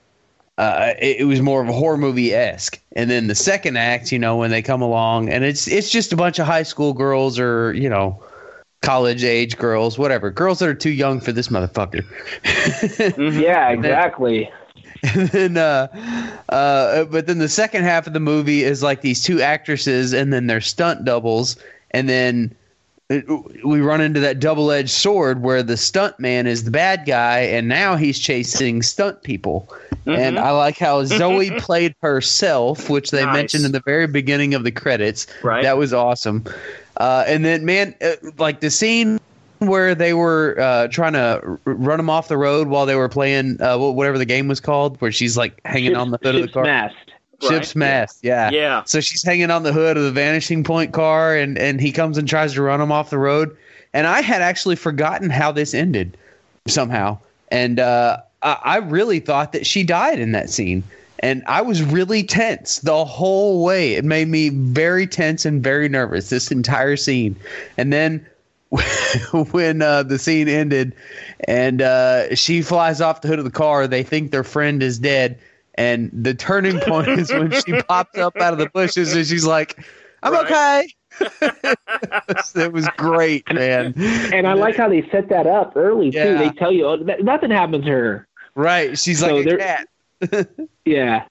uh, 0.57 0.93
it, 0.99 1.21
it 1.21 1.23
was 1.25 1.41
more 1.41 1.61
of 1.61 1.69
a 1.69 1.73
horror 1.73 1.97
movie 1.97 2.33
esque. 2.33 2.79
And 2.95 3.09
then 3.09 3.27
the 3.27 3.35
second 3.35 3.77
act, 3.77 4.11
you 4.11 4.19
know, 4.19 4.37
when 4.37 4.49
they 4.49 4.61
come 4.61 4.81
along, 4.81 5.29
and 5.29 5.43
it's 5.43 5.67
it's 5.67 5.89
just 5.89 6.11
a 6.11 6.15
bunch 6.15 6.39
of 6.39 6.47
high 6.47 6.63
school 6.63 6.93
girls 6.93 7.39
or 7.39 7.73
you 7.73 7.89
know, 7.89 8.21
college 8.81 9.23
age 9.23 9.57
girls, 9.57 9.97
whatever, 9.97 10.31
girls 10.31 10.59
that 10.59 10.69
are 10.69 10.73
too 10.73 10.91
young 10.91 11.19
for 11.19 11.31
this 11.31 11.49
motherfucker. 11.49 12.03
Yeah, 13.41 13.69
exactly. 13.69 14.51
and 15.15 15.29
then 15.29 15.57
uh 15.57 15.87
uh 16.49 17.05
but 17.05 17.27
then 17.27 17.37
the 17.37 17.49
second 17.49 17.83
half 17.83 18.07
of 18.07 18.13
the 18.13 18.19
movie 18.19 18.63
is 18.63 18.81
like 18.81 19.01
these 19.01 19.21
two 19.21 19.39
actresses 19.41 20.11
and 20.11 20.33
then 20.33 20.47
their 20.47 20.61
stunt 20.61 21.05
doubles 21.05 21.55
and 21.91 22.09
then 22.09 22.55
it, 23.09 23.25
we 23.65 23.79
run 23.79 24.01
into 24.01 24.19
that 24.19 24.39
double-edged 24.39 24.89
sword 24.89 25.41
where 25.41 25.63
the 25.63 25.77
stunt 25.77 26.19
man 26.19 26.45
is 26.45 26.65
the 26.65 26.71
bad 26.71 27.05
guy 27.05 27.39
and 27.39 27.67
now 27.69 27.95
he's 27.95 28.19
chasing 28.19 28.81
stunt 28.81 29.23
people 29.23 29.73
and 30.05 30.37
i 30.37 30.51
like 30.51 30.77
how 30.77 31.03
zoe 31.05 31.51
played 31.59 31.95
herself 32.01 32.89
which 32.89 33.11
they 33.11 33.23
Nice. 33.25 33.33
mentioned 33.33 33.65
in 33.65 33.71
the 33.71 33.81
very 33.85 34.07
beginning 34.07 34.53
of 34.53 34.63
the 34.65 34.71
credits 34.71 35.25
Right. 35.41 35.63
that 35.63 35.77
was 35.77 35.93
awesome 35.93 36.43
uh 36.97 37.23
and 37.27 37.45
then 37.45 37.63
man 37.65 37.95
uh, 38.01 38.11
like 38.37 38.59
the 38.59 38.69
scene 38.69 39.19
where 39.59 39.95
they 39.95 40.13
were 40.13 40.55
uh, 40.59 40.87
trying 40.89 41.13
to 41.13 41.41
run 41.65 41.99
him 41.99 42.11
off 42.11 42.27
the 42.27 42.37
road 42.37 42.67
while 42.67 42.85
they 42.85 42.93
were 42.93 43.09
playing 43.09 43.59
uh, 43.59 43.75
whatever 43.75 44.19
the 44.19 44.25
game 44.25 44.47
was 44.47 44.59
called, 44.59 45.01
where 45.01 45.11
she's 45.11 45.35
like 45.35 45.59
hanging 45.65 45.89
Ship's- 45.91 45.99
on 45.99 46.11
the 46.11 46.19
hood 46.21 46.35
of 46.35 46.41
the 46.43 46.47
car. 46.49 46.63
mast. 46.63 46.95
Ship's 47.41 47.75
Right. 47.75 47.75
mast, 47.75 48.19
yeah. 48.23 48.49
Yeah. 48.49 48.83
So 48.85 48.99
she's 48.99 49.23
hanging 49.23 49.51
on 49.51 49.63
the 49.63 49.71
hood 49.73 49.97
of 49.97 50.03
the 50.03 50.11
vanishing 50.11 50.63
point 50.63 50.93
car, 50.93 51.35
and 51.35 51.57
and 51.57 51.79
he 51.79 51.91
comes 51.91 52.17
and 52.17 52.27
tries 52.27 52.53
to 52.53 52.61
run 52.61 52.81
him 52.81 52.91
off 52.91 53.09
the 53.09 53.19
road. 53.19 53.55
And 53.93 54.07
I 54.07 54.21
had 54.21 54.41
actually 54.41 54.75
forgotten 54.75 55.29
how 55.29 55.51
this 55.51 55.73
ended 55.73 56.17
somehow, 56.67 57.19
and 57.49 57.79
uh, 57.79 58.17
I, 58.41 58.57
I 58.63 58.77
really 58.77 59.19
thought 59.19 59.51
that 59.53 59.65
she 59.65 59.83
died 59.83 60.19
in 60.19 60.31
that 60.31 60.49
scene. 60.49 60.83
And 61.19 61.41
I 61.47 61.61
was 61.61 61.81
really 61.81 62.21
tense 62.21 62.77
the 62.79 63.03
whole 63.03 63.63
way. 63.63 63.93
It 63.93 64.05
made 64.05 64.27
me 64.27 64.49
very 64.49 65.07
tense 65.07 65.45
and 65.45 65.63
very 65.63 65.89
nervous 65.89 66.29
this 66.29 66.51
entire 66.51 66.95
scene. 66.95 67.35
And 67.75 67.91
then 67.91 68.23
when 69.51 69.81
uh, 69.81 70.03
the 70.03 70.19
scene 70.19 70.47
ended 70.47 70.93
and 71.47 71.81
uh, 71.81 72.35
she 72.35 72.61
flies 72.61 73.01
off 73.01 73.21
the 73.21 73.29
hood 73.29 73.39
of 73.39 73.45
the 73.45 73.51
car, 73.51 73.87
they 73.87 74.03
think 74.03 74.31
their 74.31 74.43
friend 74.43 74.83
is 74.83 74.99
dead. 74.99 75.39
And 75.77 76.09
the 76.13 76.33
turning 76.33 76.79
point 76.79 77.07
is 77.07 77.31
when 77.31 77.51
she 77.51 77.81
pops 77.87 78.17
up 78.17 78.35
out 78.37 78.53
of 78.53 78.59
the 78.59 78.69
bushes 78.69 79.15
and 79.15 79.25
she's 79.25 79.45
like, 79.45 79.77
I'm 80.23 80.33
Right. 80.33 80.45
okay. 80.45 80.93
it 82.55 82.73
was 82.73 82.87
great, 82.97 83.51
man. 83.53 83.93
And 84.33 84.47
I 84.47 84.53
like 84.53 84.75
how 84.75 84.89
they 84.89 85.07
set 85.09 85.29
that 85.29 85.47
up 85.47 85.73
early 85.75 86.11
too. 86.11 86.37
They 86.37 86.49
tell 86.51 86.71
you 86.71 86.85
oh, 86.87 86.93
n- 86.93 87.23
nothing 87.23 87.51
happened 87.51 87.83
to 87.85 87.91
her. 87.91 88.27
Right. 88.55 88.97
She's 88.97 89.19
So 89.19 89.35
like 89.35 89.45
a 89.45 89.49
there- 89.49 89.57
cat. 89.57 89.87
Yeah. 90.85 91.25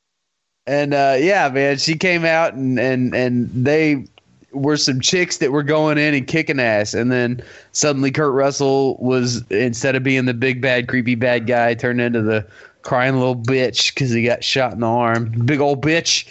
And 0.68 0.94
uh, 0.94 1.16
yeah, 1.18 1.48
man, 1.48 1.78
she 1.78 1.96
came 1.96 2.24
out 2.24 2.54
and, 2.54 2.78
and, 2.78 3.14
and 3.14 3.48
they 3.52 4.04
were 4.52 4.76
some 4.76 5.00
chicks 5.00 5.36
that 5.38 5.52
were 5.52 5.62
going 5.62 5.98
in 5.98 6.14
and 6.14 6.26
kicking 6.26 6.58
ass. 6.58 6.92
And 6.94 7.10
then 7.12 7.42
suddenly 7.72 8.10
Kurt 8.10 8.32
Russell 8.32 8.96
was, 8.98 9.42
instead 9.50 9.94
of 9.96 10.02
being 10.02 10.24
the 10.24 10.34
big, 10.34 10.60
bad, 10.60 10.88
creepy, 10.88 11.14
bad 11.14 11.46
guy, 11.46 11.74
turned 11.74 12.00
into 12.00 12.20
the 12.22 12.44
crying 12.86 13.14
little 13.16 13.36
bitch 13.36 13.92
because 13.92 14.10
he 14.12 14.24
got 14.24 14.44
shot 14.44 14.72
in 14.72 14.80
the 14.80 14.86
arm. 14.86 15.30
Big 15.44 15.60
old 15.60 15.82
bitch. 15.84 16.26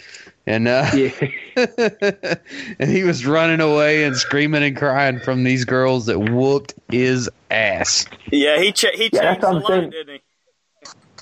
And 0.48 0.68
uh, 0.68 0.90
Yeah. 0.94 1.10
and 2.80 2.90
he 2.90 3.04
was 3.04 3.26
running 3.26 3.60
away 3.62 4.04
and 4.04 4.16
screaming 4.16 4.64
and 4.64 4.78
crying 4.78 5.20
from 5.20 5.44
these 5.44 5.66
girls 5.66 6.06
that 6.06 6.20
whooped 6.20 6.74
his 6.90 7.30
ass. 7.52 8.06
Yeah, 8.32 8.60
he 8.60 8.72
cha- 8.72 8.92
he 8.94 9.10
Yeah, 9.12 9.34
changed 9.34 9.42
that's 9.42 9.44
a 9.44 9.48
what 9.48 9.56
I'm 9.56 9.62
lot, 9.62 9.68
saying. 9.68 9.90
didn't 9.90 10.16
he? 10.16 10.22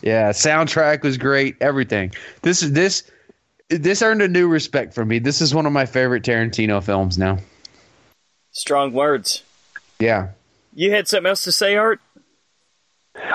Yeah, 0.09 0.29
soundtrack 0.31 1.01
was 1.03 1.17
great. 1.17 1.55
Everything. 1.61 2.11
This 2.41 2.61
is 2.61 2.73
this 2.73 3.09
this 3.69 4.01
earned 4.01 4.21
a 4.21 4.27
new 4.27 4.47
respect 4.49 4.93
for 4.93 5.05
me. 5.05 5.19
This 5.19 5.39
is 5.41 5.55
one 5.55 5.65
of 5.65 5.71
my 5.71 5.85
favorite 5.85 6.23
Tarantino 6.23 6.83
films 6.83 7.17
now. 7.17 7.37
Strong 8.51 8.91
words. 8.93 9.41
Yeah. 9.99 10.29
You 10.75 10.91
had 10.91 11.07
something 11.07 11.29
else 11.29 11.43
to 11.45 11.51
say, 11.53 11.75
Art? 11.77 12.01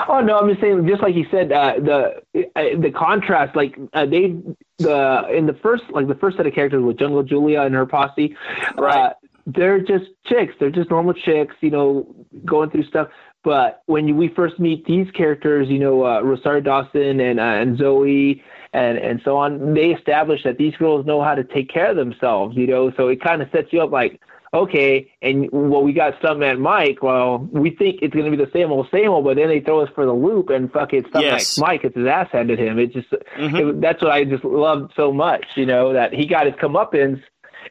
Oh 0.07 0.19
no, 0.21 0.37
I'm 0.39 0.49
just 0.49 0.61
saying, 0.61 0.85
just 0.87 1.01
like 1.01 1.15
you 1.15 1.25
said, 1.31 1.51
uh, 1.51 1.75
the 1.79 2.21
uh, 2.55 2.79
the 2.81 2.91
contrast, 2.91 3.55
like 3.55 3.77
uh, 3.93 4.05
they 4.05 4.35
the 4.77 5.25
in 5.33 5.45
the 5.45 5.57
first 5.61 5.83
like 5.91 6.07
the 6.07 6.15
first 6.15 6.37
set 6.37 6.45
of 6.45 6.53
characters 6.53 6.83
with 6.83 6.97
Jungle 6.99 7.23
Julia 7.23 7.61
and 7.61 7.73
her 7.75 7.85
posse, 7.85 8.35
Right. 8.77 8.95
uh, 8.95 9.13
they're 9.45 9.79
just 9.79 10.05
chicks. 10.25 10.53
They're 10.59 10.69
just 10.69 10.89
normal 10.89 11.13
chicks, 11.13 11.55
you 11.61 11.71
know, 11.71 12.13
going 12.45 12.69
through 12.71 12.83
stuff. 12.83 13.07
But 13.43 13.83
when 13.85 14.05
you, 14.07 14.15
we 14.15 14.27
first 14.27 14.59
meet 14.59 14.85
these 14.85 15.09
characters, 15.11 15.69
you 15.69 15.79
know, 15.79 16.05
uh, 16.05 16.21
Rosario 16.21 16.59
Dawson 16.61 17.21
and 17.21 17.39
uh, 17.39 17.43
and 17.43 17.77
Zoe 17.77 18.43
and 18.73 18.97
and 18.97 19.21
so 19.23 19.37
on, 19.37 19.73
they 19.73 19.91
establish 19.91 20.43
that 20.43 20.57
these 20.57 20.75
girls 20.75 21.05
know 21.05 21.23
how 21.23 21.35
to 21.35 21.43
take 21.45 21.69
care 21.69 21.89
of 21.91 21.95
themselves, 21.95 22.57
you 22.57 22.67
know. 22.67 22.91
So 22.97 23.07
it 23.07 23.23
kind 23.23 23.41
of 23.41 23.49
sets 23.51 23.71
you 23.71 23.81
up 23.81 23.91
like, 23.91 24.19
okay, 24.53 25.11
and 25.21 25.49
well, 25.51 25.83
we 25.83 25.93
got 25.93 26.19
Stuntman 26.19 26.59
Mike. 26.59 27.01
Well, 27.01 27.39
we 27.51 27.69
think 27.71 27.99
it's 28.01 28.13
going 28.13 28.29
to 28.29 28.35
be 28.35 28.43
the 28.43 28.51
same 28.51 28.71
old, 28.71 28.87
same 28.91 29.09
old, 29.09 29.25
but 29.25 29.35
then 29.37 29.47
they 29.49 29.59
throw 29.59 29.81
us 29.81 29.89
for 29.95 30.05
the 30.05 30.13
loop 30.13 30.49
and 30.49 30.71
fuck 30.71 30.93
it, 30.93 31.05
Stuntman 31.11 31.21
Yes. 31.21 31.57
Mike 31.57 31.81
gets 31.83 31.95
his 31.95 32.07
ass 32.07 32.27
handed 32.31 32.59
him. 32.59 32.79
It 32.79 32.93
just 32.93 33.09
Mhm. 33.37 33.69
it, 33.77 33.81
that's 33.81 34.01
what 34.01 34.11
I 34.11 34.23
just 34.23 34.43
loved 34.43 34.93
so 34.95 35.11
much, 35.13 35.45
you 35.55 35.65
know, 35.65 35.93
that 35.93 36.13
he 36.13 36.25
got 36.25 36.45
his 36.45 36.55
comeuppance. 36.55 37.21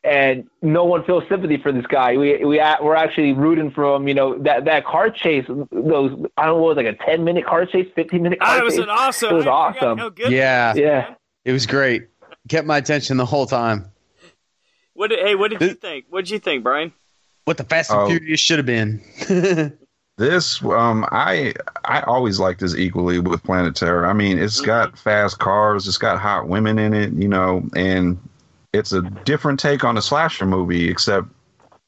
and 0.05 0.45
no 0.63 0.85
one 0.85 1.03
feels 1.05 1.25
sympathy 1.29 1.57
for 1.57 1.73
this 1.73 1.87
guy. 1.87 2.17
We 2.17 2.45
we 2.45 2.63
we're 2.83 2.95
actually 2.95 3.33
rooting 3.33 3.71
for 3.73 3.97
him. 3.97 4.07
You 4.07 4.15
know 4.15 4.39
that 4.45 4.67
that 4.67 4.85
car 4.85 5.11
chase, 5.11 5.47
those 5.49 6.13
I 6.37 6.47
don't 6.47 6.57
know, 6.57 6.57
what 6.63 6.77
was 6.77 6.85
like 6.85 6.87
a 6.87 7.05
ten 7.05 7.25
minute 7.25 7.45
car 7.47 7.65
chase, 7.67 7.89
fifteen 7.97 8.23
minute 8.23 8.39
car 8.39 8.57
Oh, 8.57 8.59
it 8.59 8.65
was 8.65 8.75
chase. 8.75 8.83
an 8.85 8.91
awesome. 8.91 9.31
It 9.31 9.35
was 9.35 9.47
I 9.47 9.51
awesome. 9.51 10.15
Yeah. 10.29 10.75
Yeah. 10.77 11.15
It 11.45 11.53
was 11.53 11.67
great. 11.67 12.09
Kept 12.49 12.67
my 12.67 12.77
attention 12.77 13.17
the 13.17 13.25
whole 13.27 13.47
time. 13.47 13.87
What 14.99 15.11
did, 15.11 15.21
hey, 15.21 15.37
what 15.37 15.53
did 15.53 15.61
you 15.61 15.75
think? 15.75 16.07
What 16.11 16.25
did 16.25 16.31
you 16.31 16.41
think, 16.41 16.65
Brian? 16.65 16.93
What 17.45 17.57
the 17.57 17.63
Fast 17.63 17.93
and 17.93 18.01
Oh. 18.01 18.07
Furious 18.09 18.41
should 18.41 18.59
have 18.59 18.67
been. 18.67 19.01
This 20.19 20.61
um 20.65 21.07
I 21.13 21.55
I 21.85 22.01
always 22.01 22.41
liked 22.41 22.59
this 22.59 22.75
equally 22.75 23.21
with 23.21 23.41
Planet 23.45 23.77
Terror. 23.77 24.05
I 24.05 24.13
mean, 24.13 24.37
it's 24.37 24.61
got 24.61 24.99
fast 24.99 25.39
cars, 25.39 25.87
it's 25.87 25.97
got 25.97 26.19
hot 26.19 26.49
women 26.49 26.77
in 26.77 26.93
it, 26.93 27.13
you 27.13 27.29
know, 27.29 27.63
and 27.77 28.19
it's 28.73 28.91
a 28.91 29.03
different 29.03 29.61
take 29.61 29.85
on 29.85 29.97
a 29.97 30.03
slasher 30.03 30.45
movie 30.45 30.89
except 30.91 31.29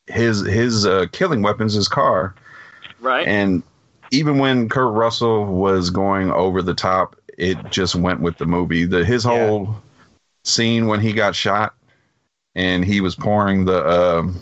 his 0.07 0.47
his 0.47 0.87
uh, 0.87 1.07
killing 1.11 1.43
weapons 1.43 1.75
is 1.75 1.89
car. 1.89 2.33
Right. 3.01 3.27
And 3.27 3.65
even 4.13 4.39
when 4.39 4.69
Kurt 4.69 4.95
Russell 4.95 5.47
was 5.47 5.91
going 5.91 6.31
over 6.31 6.63
the 6.63 6.75
top, 6.75 7.17
it 7.37 7.69
just 7.71 7.97
went 7.97 8.21
with 8.21 8.39
the 8.39 8.47
movie. 8.47 8.85
The 8.85 9.05
his 9.05 9.25
Yeah. 9.25 9.33
whole 9.33 9.75
scene 10.45 10.87
when 10.87 11.01
he 11.01 11.13
got 11.13 11.35
shot 11.35 11.75
and 12.55 12.85
he 12.85 13.01
was 13.01 13.15
pouring 13.15 13.65
the 13.65 13.87
um 13.89 14.41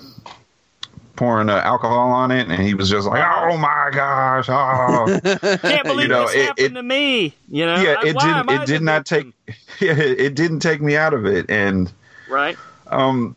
pouring 1.17 1.49
uh, 1.51 1.57
alcohol 1.65 2.11
on 2.11 2.31
it 2.31 2.49
and 2.49 2.63
he 2.63 2.75
was 2.75 2.89
just 2.89 3.07
like 3.09 3.23
oh 3.25 3.57
my 3.57 3.91
gosh 3.93 4.47
oh 4.49 5.19
Can't 5.63 5.85
believe 5.85 6.09
know, 6.09 6.27
this 6.27 6.35
it- 6.35 6.45
happened 6.47 6.67
it- 6.67 6.75
to 6.75 6.83
me. 6.83 7.35
You 7.49 7.67
know. 7.67 7.77
yeah 7.77 7.97
it 8.05 8.15
didn't 8.21 8.51
it 8.63 8.67
did 8.67 8.83
not 8.83 9.05
take 9.05 9.27
yeah, 9.81 9.99
it 9.99 10.35
didn't 10.35 10.61
take 10.61 10.81
me 10.81 10.97
out 10.97 11.15
of 11.15 11.27
it 11.27 11.51
and 11.51 11.93
Right. 12.29 12.57
um 12.89 13.35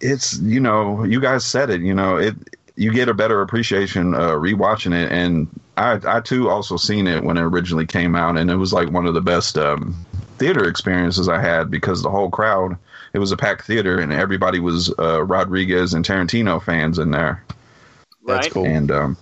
it's 0.00 0.38
you 0.40 0.60
know 0.60 1.02
you 1.04 1.20
guys 1.20 1.44
said 1.44 1.70
it 1.70 1.80
you 1.80 1.94
know 1.94 2.16
it 2.16 2.34
you 2.76 2.92
get 2.92 3.08
a 3.08 3.14
better 3.14 3.40
appreciation 3.42 4.14
uh 4.14 4.30
rewatching 4.32 4.92
it 4.94 5.10
and 5.10 5.48
i 5.78 5.98
i 6.06 6.20
too 6.20 6.48
also 6.48 6.76
seen 6.76 7.06
it 7.06 7.24
when 7.24 7.36
it 7.36 7.42
originally 7.42 7.86
came 7.86 8.14
out 8.14 8.36
and 8.36 8.50
it 8.50 8.56
was 8.56 8.72
like 8.72 8.90
one 8.90 9.06
of 9.06 9.14
the 9.14 9.20
best 9.20 9.56
um 9.58 9.94
theater 10.38 10.68
experiences 10.68 11.28
i 11.28 11.40
had 11.40 11.70
because 11.70 12.02
the 12.02 12.10
whole 12.10 12.30
crowd 12.30 12.76
it 13.16 13.18
was 13.18 13.32
a 13.32 13.36
packed 13.36 13.66
theater 13.66 13.98
and 13.98 14.12
everybody 14.12 14.60
was 14.60 14.92
uh 14.98 15.22
rodriguez 15.24 15.94
and 15.94 16.04
tarantino 16.04 16.62
fans 16.62 16.98
in 16.98 17.10
there 17.10 17.42
That's 18.26 18.46
Right. 18.46 18.52
cool. 18.52 18.66
and 18.66 18.90
um 18.90 19.16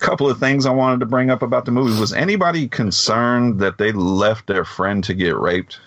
a 0.00 0.04
couple 0.04 0.28
of 0.28 0.38
things 0.40 0.64
i 0.64 0.70
wanted 0.70 1.00
to 1.00 1.06
bring 1.06 1.28
up 1.30 1.42
about 1.42 1.66
the 1.66 1.70
movie 1.70 2.00
was 2.00 2.12
anybody 2.14 2.66
concerned 2.66 3.60
that 3.60 3.76
they 3.78 3.92
left 3.92 4.46
their 4.46 4.64
friend 4.64 5.04
to 5.04 5.12
get 5.14 5.36
raped 5.36 5.78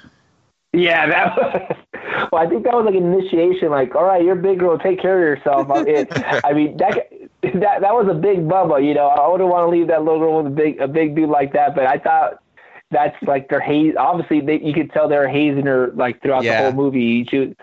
Yeah, 0.74 1.08
that. 1.08 1.78
well, 2.32 2.42
I 2.42 2.48
think 2.48 2.64
that 2.66 2.74
was 2.76 2.86
like 2.86 2.96
an 2.96 3.12
initiation. 3.14 3.70
Like, 3.72 3.96
all 3.96 4.04
right, 4.04 4.24
you're 4.24 4.38
a 4.38 4.42
big 4.42 4.60
girl, 4.60 4.78
take 4.78 5.02
care 5.02 5.16
of 5.18 5.40
yourself. 5.40 5.72
I, 5.72 5.82
it, 5.88 6.08
I 6.46 6.54
mean, 6.54 6.78
that 6.78 7.10
that 7.42 7.82
that 7.82 7.94
was 7.94 8.08
a 8.12 8.14
big 8.14 8.40
bubba. 8.48 8.86
You 8.86 8.94
know, 8.94 9.08
I 9.08 9.28
wouldn't 9.28 9.50
want 9.50 9.66
to 9.66 9.72
leave 9.76 9.88
that 9.88 10.04
little 10.04 10.20
girl 10.20 10.38
with 10.44 10.52
a 10.52 10.56
big 10.56 10.80
a 10.80 10.88
big 10.88 11.16
dude 11.16 11.30
like 11.30 11.54
that. 11.54 11.74
But 11.74 11.88
I 11.88 11.98
thought 11.98 12.44
that's 12.92 13.16
like 13.24 13.50
their 13.50 13.60
haze. 13.60 13.96
Obviously, 13.98 14.40
they, 14.42 14.60
you 14.60 14.74
could 14.74 14.92
tell 14.92 15.08
they're 15.10 15.28
hazing 15.28 15.66
her 15.66 15.92
like 15.94 16.22
throughout 16.22 16.44
Yeah. 16.44 16.62
the 16.64 16.72
whole 16.72 16.84
movie. 16.84 17.26
She, 17.26 17.40
was- 17.40 17.54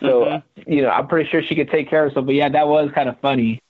so 0.00 0.24
Mhm. 0.24 0.42
you 0.66 0.82
know, 0.82 0.90
I'm 0.90 1.06
pretty 1.08 1.28
sure 1.30 1.42
she 1.42 1.54
could 1.54 1.70
take 1.70 1.88
care 1.88 2.04
of 2.04 2.10
herself. 2.10 2.26
But 2.26 2.34
yeah, 2.34 2.48
that 2.48 2.68
was 2.68 2.90
kind 2.94 3.08
of 3.08 3.18
funny. 3.20 3.60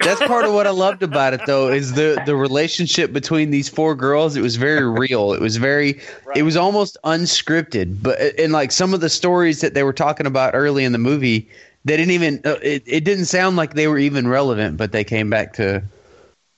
That's 0.00 0.20
part 0.26 0.44
of 0.44 0.52
what 0.52 0.66
I 0.66 0.70
loved 0.70 1.02
about 1.02 1.32
it, 1.32 1.40
though, 1.46 1.68
is 1.68 1.94
the 1.94 2.20
the 2.26 2.36
relationship 2.36 3.12
between 3.14 3.50
these 3.50 3.68
four 3.68 3.94
girls. 3.94 4.36
It 4.36 4.42
was 4.42 4.56
very 4.56 4.84
real. 5.08 5.32
It 5.32 5.40
was 5.40 5.56
very, 5.56 6.00
it 6.34 6.42
was 6.42 6.56
almost 6.56 6.98
unscripted. 7.04 8.02
But 8.02 8.18
and 8.38 8.52
like 8.52 8.72
some 8.72 8.92
of 8.92 9.00
the 9.00 9.08
stories 9.08 9.62
that 9.62 9.72
they 9.72 9.82
were 9.84 9.94
talking 9.94 10.26
about 10.26 10.54
early 10.54 10.84
in 10.84 10.92
the 10.92 10.98
movie, 10.98 11.48
they 11.86 11.96
didn't 11.96 12.10
even. 12.12 12.40
Uh, 12.44 12.56
it 12.62 12.82
it 12.86 13.04
didn't 13.04 13.24
sound 13.24 13.56
like 13.56 13.72
they 13.74 13.88
were 13.88 13.98
even 13.98 14.28
relevant, 14.28 14.76
but 14.76 14.92
they 14.92 15.02
came 15.02 15.30
back 15.30 15.54
to 15.54 15.82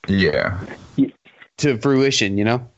yeah 0.09 0.59
to 1.59 1.79
fruition. 1.79 2.37
You 2.39 2.45
know. 2.45 2.69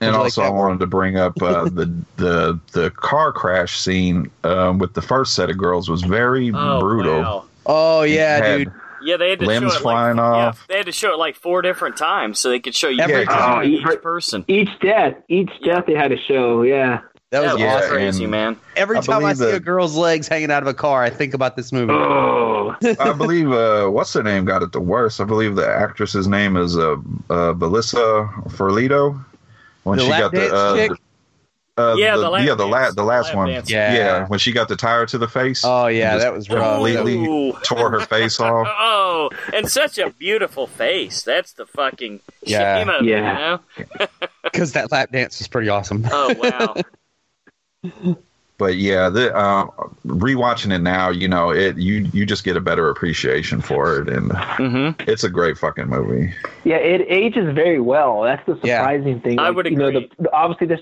And 0.00 0.12
Would 0.12 0.18
like 0.18 0.24
also, 0.24 0.42
that 0.42 0.48
I 0.48 0.50
wanted 0.50 0.80
to 0.80 0.86
bring 0.86 1.16
up 1.16 1.40
uh, 1.42 1.64
the 1.70 1.86
the 2.16 2.60
the 2.72 2.90
car 2.90 3.32
crash 3.32 3.78
scene 3.78 4.30
um, 4.44 4.78
with 4.78 4.94
the 4.94 5.02
first 5.02 5.34
set 5.34 5.48
of 5.50 5.56
girls 5.56 5.88
was 5.88 6.02
very 6.02 6.50
Oh, 6.54 6.80
brutal. 6.80 7.20
wow. 7.20 7.44
Oh 7.64 8.02
yeah, 8.02 8.58
dude. 8.58 8.72
Yeah, 9.02 9.16
they 9.18 9.30
had 9.30 9.38
to 9.40 9.46
Limbs 9.46 9.72
show 9.72 9.78
it 9.78 9.82
flying 9.82 10.16
like, 10.16 10.24
off. 10.26 10.58
Yeah, 10.68 10.74
they 10.74 10.76
had 10.78 10.86
to 10.86 10.92
show 10.92 11.12
it 11.12 11.18
like 11.18 11.36
four 11.36 11.62
different 11.62 11.96
times 11.96 12.38
so 12.40 12.48
they 12.50 12.58
could 12.60 12.74
show 12.74 12.88
you 12.88 13.00
Every 13.00 13.14
every 13.14 13.26
time. 13.26 13.64
each 13.64 13.86
Oh, 13.86 13.96
person. 13.98 14.44
Each 14.48 14.68
death, 14.80 15.14
each 15.28 15.50
death 15.64 15.84
they 15.86 15.94
had 15.94 16.08
to 16.08 16.16
show. 16.16 16.62
Yeah. 16.62 17.00
That 17.30 17.42
was 17.52 17.60
Yeah, 17.60 17.76
awesome. 17.76 17.90
crazy, 17.90 18.26
man. 18.26 18.56
Every 18.76 18.98
I 18.98 19.00
time 19.00 19.16
I 19.16 19.32
believe 19.34 19.36
see 19.38 19.50
a 19.50 19.60
girl's 19.60 19.96
legs 19.96 20.28
hanging 20.28 20.50
out 20.50 20.62
of 20.62 20.68
a 20.68 20.74
car, 20.74 21.02
I 21.02 21.10
think 21.10 21.34
about 21.34 21.56
this 21.56 21.72
movie. 21.72 21.92
Oh. 21.92 22.74
I 23.00 23.12
believe 23.12 23.50
uh, 23.52 23.88
what's 23.88 24.12
her 24.14 24.22
name 24.22 24.44
got 24.44 24.62
it 24.62 24.72
the 24.72 24.80
worst. 24.80 25.20
I 25.20 25.24
believe 25.24 25.56
the 25.56 25.68
actress's 25.68 26.26
name 26.28 26.56
is 26.56 26.76
uh, 26.78 26.92
uh, 27.30 27.52
Belissa 27.54 28.28
Ferlito. 28.50 29.18
When 29.86 29.98
The 29.98 30.04
she 30.04 30.10
lap 30.10 30.20
got 30.20 30.32
the 30.32 30.52
uh, 30.52 30.74
chick? 30.76 30.90
uh, 31.78 31.94
Yeah, 31.96 32.16
the 32.16 32.28
lap 32.28 32.44
yeah 32.44 32.54
the 32.56 32.66
la- 32.66 32.90
the 32.90 33.04
last 33.04 33.32
one 33.36 33.48
dance. 33.50 33.70
Yeah. 33.70 34.26
when 34.26 34.40
she 34.40 34.50
got 34.50 34.66
the 34.68 34.74
tire 34.74 35.06
to 35.06 35.16
the 35.16 35.28
face. 35.28 35.62
Oh 35.64 35.86
yeah, 35.86 36.16
that 36.16 36.32
was 36.32 36.50
rough. 36.50 36.74
completely 36.74 37.14
Ooh. 37.24 37.52
tore 37.62 37.90
her 37.92 38.00
face 38.00 38.40
off. 38.40 38.66
Oh, 38.80 39.30
and 39.54 39.70
such 39.70 39.98
a 39.98 40.10
beautiful 40.10 40.66
face. 40.66 41.22
That's 41.22 41.52
the 41.52 41.66
fucking 41.66 42.18
Yeah. 42.42 42.78
shame 42.80 42.88
of 42.90 43.02
it, 43.02 43.08
Yeah. 43.10 43.58
you 43.78 43.84
know? 44.00 44.06
Because 44.42 44.72
that 44.72 44.90
lap 44.90 45.12
dance 45.12 45.38
was 45.38 45.46
pretty 45.48 45.68
awesome. 45.68 46.04
Oh, 46.10 46.34
wow. 46.34 46.74
But 48.58 48.76
yeah, 48.76 49.10
the 49.10 49.34
uh, 49.36 49.66
rewatching 50.06 50.74
it 50.74 50.80
now, 50.80 51.10
you 51.10 51.28
know, 51.28 51.50
it 51.50 51.76
you 51.76 52.08
you 52.12 52.24
just 52.24 52.42
get 52.44 52.56
a 52.56 52.60
better 52.60 52.88
appreciation 52.88 53.60
for 53.60 54.00
it, 54.00 54.08
and 54.08 54.30
mm-hmm. 54.30 55.02
it's 55.08 55.24
a 55.24 55.28
great 55.30 55.58
fucking 55.58 55.88
movie. 55.88 56.32
Yeah, 56.64 56.76
it 56.76 57.02
ages 57.08 57.54
very 57.54 57.80
well. 57.80 58.22
That's 58.22 58.44
the 58.46 58.58
Yeah. 58.62 58.78
surprising 58.78 59.20
thing. 59.20 59.38
I 59.38 59.48
Like, 59.48 59.56
would 59.56 59.66
You 59.66 59.76
know, 59.76 59.90
the, 59.90 60.08
the, 60.18 60.32
obviously 60.32 60.68
there's 60.68 60.80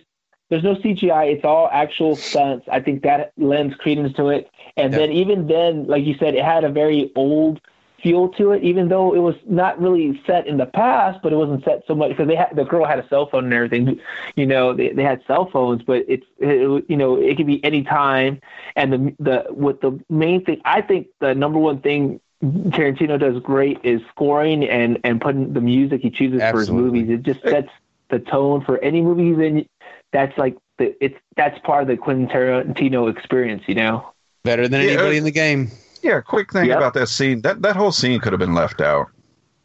there's 0.50 0.62
no 0.62 0.76
CGI. 0.76 1.32
It's 1.34 1.44
all 1.44 1.68
actual 1.72 2.14
stunts. 2.16 2.66
I 2.70 2.78
think 2.80 3.02
that 3.02 3.32
lends 3.36 3.74
credence 3.76 4.14
to 4.16 4.28
it. 4.28 4.50
And 4.76 4.92
Yeah. 4.92 4.98
then 5.00 5.12
even 5.12 5.46
then, 5.48 5.86
like 5.86 6.04
you 6.04 6.14
said, 6.18 6.34
it 6.34 6.44
had 6.44 6.62
a 6.64 6.68
very 6.68 7.10
old 7.16 7.60
feel 8.04 8.28
to 8.28 8.52
it. 8.52 8.62
Even 8.62 8.88
though 8.88 9.12
it 9.14 9.18
was 9.18 9.34
not 9.46 9.80
really 9.80 10.20
set 10.26 10.46
in 10.46 10.58
the 10.58 10.66
past, 10.66 11.18
but 11.22 11.32
it 11.32 11.36
wasn't 11.36 11.64
set 11.64 11.82
so 11.88 11.96
much 11.96 12.10
because 12.10 12.28
they 12.28 12.36
had 12.36 12.54
the 12.54 12.64
girl 12.64 12.84
had 12.84 13.00
a 13.00 13.08
cell 13.08 13.26
phone 13.26 13.44
and 13.44 13.52
everything. 13.52 13.98
You 14.36 14.46
know, 14.46 14.72
they 14.74 14.90
they 14.90 15.02
had 15.02 15.22
cell 15.26 15.50
phones, 15.50 15.82
but 15.82 16.04
it's 16.06 16.26
it, 16.38 16.84
you 16.88 16.96
know 16.96 17.16
it 17.16 17.36
could 17.36 17.48
be 17.48 17.64
any 17.64 17.82
time. 17.82 18.40
And 18.76 18.92
the 18.92 19.16
the 19.18 19.46
with 19.50 19.80
the 19.80 19.98
main 20.08 20.44
thing, 20.44 20.60
I 20.64 20.82
think 20.82 21.08
the 21.18 21.34
number 21.34 21.58
one 21.58 21.80
thing 21.80 22.20
Tarantino 22.42 23.18
does 23.18 23.40
great 23.42 23.78
is 23.82 24.00
scoring 24.10 24.68
and 24.68 24.98
and 25.02 25.20
putting 25.20 25.52
the 25.52 25.60
music 25.60 26.02
he 26.02 26.10
chooses 26.10 26.42
for 26.50 26.60
his 26.60 26.70
movies. 26.70 27.08
It 27.08 27.22
just 27.22 27.42
sets 27.42 27.70
the 28.10 28.18
tone 28.18 28.64
for 28.64 28.78
any 28.78 29.00
movie 29.00 29.30
he's 29.30 29.38
in. 29.38 29.68
That's 30.12 30.36
like 30.36 30.56
the 30.78 30.94
it's 31.02 31.18
that's 31.36 31.58
part 31.60 31.82
of 31.82 31.88
the 31.88 31.96
Quentin 31.96 32.28
Tarantino 32.28 33.10
experience, 33.10 33.62
you 33.66 33.74
know. 33.74 34.12
Better 34.44 34.68
than 34.68 34.82
anybody 34.82 35.16
uh, 35.16 35.18
in 35.18 35.24
the 35.24 35.30
game. 35.30 35.70
Yeah, 36.04 36.20
quick 36.20 36.52
thing 36.52 36.66
Yep. 36.66 36.76
about 36.76 36.94
that 36.94 37.08
scene. 37.08 37.40
That 37.40 37.62
that 37.62 37.76
whole 37.76 37.90
scene 37.90 38.20
could 38.20 38.32
have 38.32 38.38
been 38.40 38.54
left 38.54 38.80
out, 38.82 39.06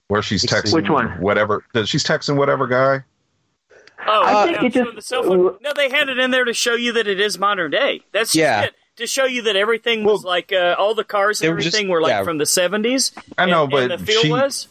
where 0.07 0.21
she's 0.21 0.45
texting? 0.45 0.73
Which 0.73 0.89
one? 0.89 1.09
whatever. 1.19 1.63
She's 1.85 2.03
texting 2.03 2.37
whatever 2.37 2.65
guy. 2.65 3.03
Oh, 4.07 4.23
I 4.23 4.45
yeah, 4.51 4.59
think 4.61 4.63
it 4.63 4.73
so 4.79 4.83
just- 4.85 4.95
the 4.95 5.01
cell 5.01 5.23
phone. 5.23 5.57
No, 5.61 5.73
they 5.75 5.89
had 5.89 6.07
it 6.07 6.17
in 6.17 6.31
there 6.31 6.45
to 6.45 6.53
show 6.53 6.75
you 6.75 6.93
that 6.93 7.07
it 7.07 7.19
is 7.19 7.37
modern 7.37 7.71
day. 7.71 8.01
That's 8.13 8.29
just 8.31 8.35
Yeah. 8.37 8.61
it. 8.63 8.73
To 8.95 9.05
show 9.07 9.25
you 9.25 9.41
that 9.43 9.55
everything 9.57 10.03
was 10.05 10.23
like 10.23 10.51
uh, 10.53 10.75
all 10.79 10.93
the 10.95 11.03
cars 11.03 11.41
and 11.41 11.47
they 11.49 11.53
were 11.53 11.59
just- 11.59 11.75
everything 11.75 11.89
were 11.91 12.01
like 12.01 12.11
yeah. 12.11 12.23
from 12.23 12.37
the 12.37 12.45
seventies. 12.45 13.11
I 13.37 13.45
know, 13.45 13.63
and, 13.63 13.71
but 13.71 13.91
and 13.91 14.01
the 14.01 14.05
feel 14.05 14.21
she 14.21 14.31
was 14.31 14.67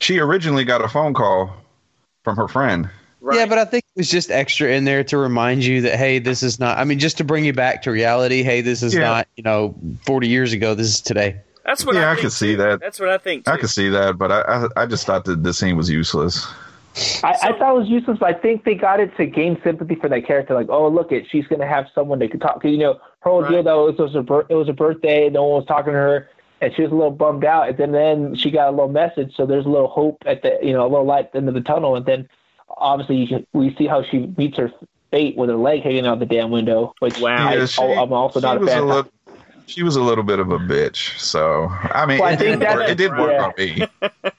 she 0.00 0.18
originally 0.20 0.64
got 0.64 0.80
a 0.82 0.88
phone 0.88 1.14
call 1.14 1.54
from 2.22 2.36
her 2.36 2.46
friend. 2.48 2.88
Right. 3.24 3.38
Yeah, 3.38 3.46
but 3.46 3.58
I 3.58 3.64
think 3.64 3.84
it 3.94 3.98
was 4.00 4.10
just 4.10 4.30
extra 4.30 4.70
in 4.70 4.84
there 4.84 5.02
to 5.04 5.16
remind 5.18 5.64
you 5.64 5.80
that 5.82 5.96
hey, 5.96 6.18
this 6.18 6.42
is 6.42 6.58
not. 6.60 6.78
I 6.78 6.84
mean, 6.84 6.98
just 6.98 7.16
to 7.18 7.24
bring 7.24 7.44
you 7.44 7.52
back 7.52 7.82
to 7.82 7.90
reality. 7.90 8.42
Hey, 8.42 8.60
this 8.60 8.82
is 8.82 8.94
Yeah. 8.94 9.00
not 9.00 9.28
you 9.36 9.42
know 9.42 9.74
forty 10.06 10.28
years 10.28 10.52
ago. 10.52 10.74
This 10.74 10.88
is 10.88 11.00
today. 11.00 11.40
that's 11.64 11.84
what 11.86 11.94
Yeah, 11.94 12.10
I, 12.10 12.12
I 12.12 12.16
can 12.16 12.30
see 12.30 12.52
too. 12.52 12.58
that. 12.58 12.80
That's 12.80 13.00
what 13.00 13.08
I 13.08 13.18
think. 13.18 13.44
Too. 13.46 13.50
I 13.52 13.56
could 13.56 13.70
see 13.70 13.88
that, 13.88 14.18
but 14.18 14.30
I 14.30 14.40
I, 14.76 14.82
I 14.82 14.86
just 14.86 15.06
thought 15.06 15.24
that 15.24 15.42
the 15.42 15.52
scene 15.54 15.76
was 15.76 15.90
useless. 15.90 16.46
I, 17.24 17.34
I 17.42 17.58
thought 17.58 17.74
it 17.74 17.78
was 17.80 17.88
useless, 17.88 18.18
but 18.20 18.28
I 18.36 18.38
think 18.38 18.62
they 18.64 18.76
got 18.76 19.00
it 19.00 19.16
to 19.16 19.26
gain 19.26 19.60
sympathy 19.64 19.96
for 19.96 20.08
that 20.08 20.24
character. 20.26 20.54
Like, 20.54 20.68
oh, 20.68 20.86
look 20.88 21.10
it, 21.10 21.26
she's 21.28 21.44
gonna 21.48 21.66
have 21.66 21.86
someone 21.94 22.20
they 22.20 22.28
could 22.28 22.40
talk 22.40 22.62
to. 22.62 22.68
You 22.70 22.78
know, 22.78 22.92
her 23.20 23.30
whole 23.30 23.42
deal 23.42 23.56
Right. 23.56 23.64
though 23.64 23.88
it 23.88 23.98
was 23.98 24.14
a 24.14 24.20
it 24.48 24.54
was 24.54 24.68
a 24.68 24.72
birthday, 24.72 25.28
no 25.28 25.42
one 25.44 25.60
was 25.60 25.66
talking 25.66 25.92
to 25.92 25.98
her, 25.98 26.28
and 26.60 26.72
she 26.74 26.82
was 26.82 26.92
a 26.92 26.94
little 26.94 27.10
bummed 27.10 27.44
out. 27.44 27.68
And 27.68 27.78
then 27.78 27.90
then 27.92 28.34
she 28.36 28.50
got 28.52 28.68
a 28.68 28.70
little 28.70 28.88
message, 28.88 29.34
so 29.34 29.44
there's 29.44 29.66
a 29.66 29.68
little 29.70 29.88
hope 29.88 30.22
at 30.26 30.42
the 30.42 30.56
you 30.62 30.72
know 30.72 30.82
a 30.86 30.88
little 30.88 31.04
light 31.06 31.24
at 31.26 31.32
the 31.32 31.38
end 31.38 31.48
of 31.48 31.54
the 31.54 31.62
tunnel. 31.62 31.96
And 31.96 32.06
then 32.06 32.28
obviously 32.68 33.16
you 33.16 33.26
can, 33.26 33.46
we 33.52 33.74
see 33.76 33.86
how 33.86 34.02
she 34.02 34.32
meets 34.36 34.56
her 34.58 34.72
fate 35.10 35.36
with 35.36 35.48
her 35.50 35.56
leg 35.56 35.82
hanging 35.82 36.06
out 36.06 36.18
the 36.18 36.26
damn 36.26 36.50
window. 36.50 36.94
Which 37.00 37.18
Wow. 37.18 37.48
I, 37.48 37.54
Yeah, 37.56 37.66
she- 37.66 37.82
I'm 37.82 38.12
also 38.12 38.40
not 38.40 38.56
a 38.56 38.60
was 38.60 38.68
fan. 38.70 38.82
a 38.82 38.86
little, 38.86 39.10
she 39.66 39.82
was 39.82 39.96
a 39.96 40.02
little 40.02 40.24
bit 40.24 40.38
of 40.38 40.50
a 40.50 40.58
bitch. 40.58 41.18
So 41.18 41.68
I 41.70 42.06
mean, 42.06 42.18
Well, 42.18 42.28
I 42.28 42.32
it, 42.32 42.38
think 42.38 42.60
didn't 42.60 42.76
work, 42.76 42.88
it 42.88 42.94
did 42.96 43.10
work 43.12 43.30
yeah. 43.32 43.44
on 43.44 43.52
me. 43.58 43.86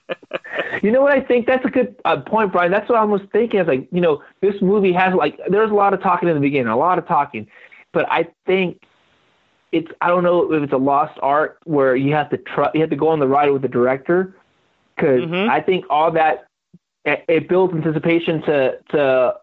You 0.82 0.92
know 0.92 1.02
what 1.02 1.14
I 1.14 1.22
think? 1.22 1.48
That's 1.48 1.66
a 1.66 1.70
good 1.70 1.96
uh, 2.06 2.18
point, 2.18 2.52
Brian. 2.52 2.72
That's 2.72 2.88
what 2.90 3.00
I 3.00 3.04
was 3.06 3.22
thinking. 3.32 3.60
Is 3.62 3.68
like, 3.68 3.88
you 3.92 4.02
know, 4.02 4.22
this 4.42 4.62
movie 4.62 4.92
has 4.94 5.16
like, 5.16 5.40
there's 5.48 5.72
a 5.72 5.74
lot 5.74 5.94
of 5.94 6.02
talking 6.02 6.28
in 6.30 6.36
the 6.36 6.42
beginning, 6.42 6.68
a 6.68 6.78
lot 6.78 7.00
of 7.00 7.08
talking, 7.08 7.48
but 7.92 8.06
I 8.12 8.28
think 8.46 8.82
it's 9.72 9.90
I 10.02 10.10
don't 10.10 10.24
know 10.24 10.52
if 10.54 10.62
it's 10.62 10.74
a 10.74 10.78
lost 10.78 11.18
art 11.24 11.58
where 11.64 11.96
you 11.96 12.14
have 12.14 12.30
to 12.30 12.38
try 12.38 12.70
you 12.74 12.82
have 12.82 12.90
to 12.92 12.96
go 12.96 13.08
on 13.08 13.20
the 13.20 13.28
ride 13.28 13.50
with 13.52 13.62
the 13.64 13.68
director 13.68 14.36
because 14.96 15.22
Mhm. 15.24 15.50
I 15.50 15.60
think 15.62 15.86
all 15.90 16.12
that 16.12 16.46
it, 17.06 17.24
it 17.28 17.48
builds 17.50 17.74
anticipation 17.74 18.42
to 18.44 18.78
to 18.90 19.36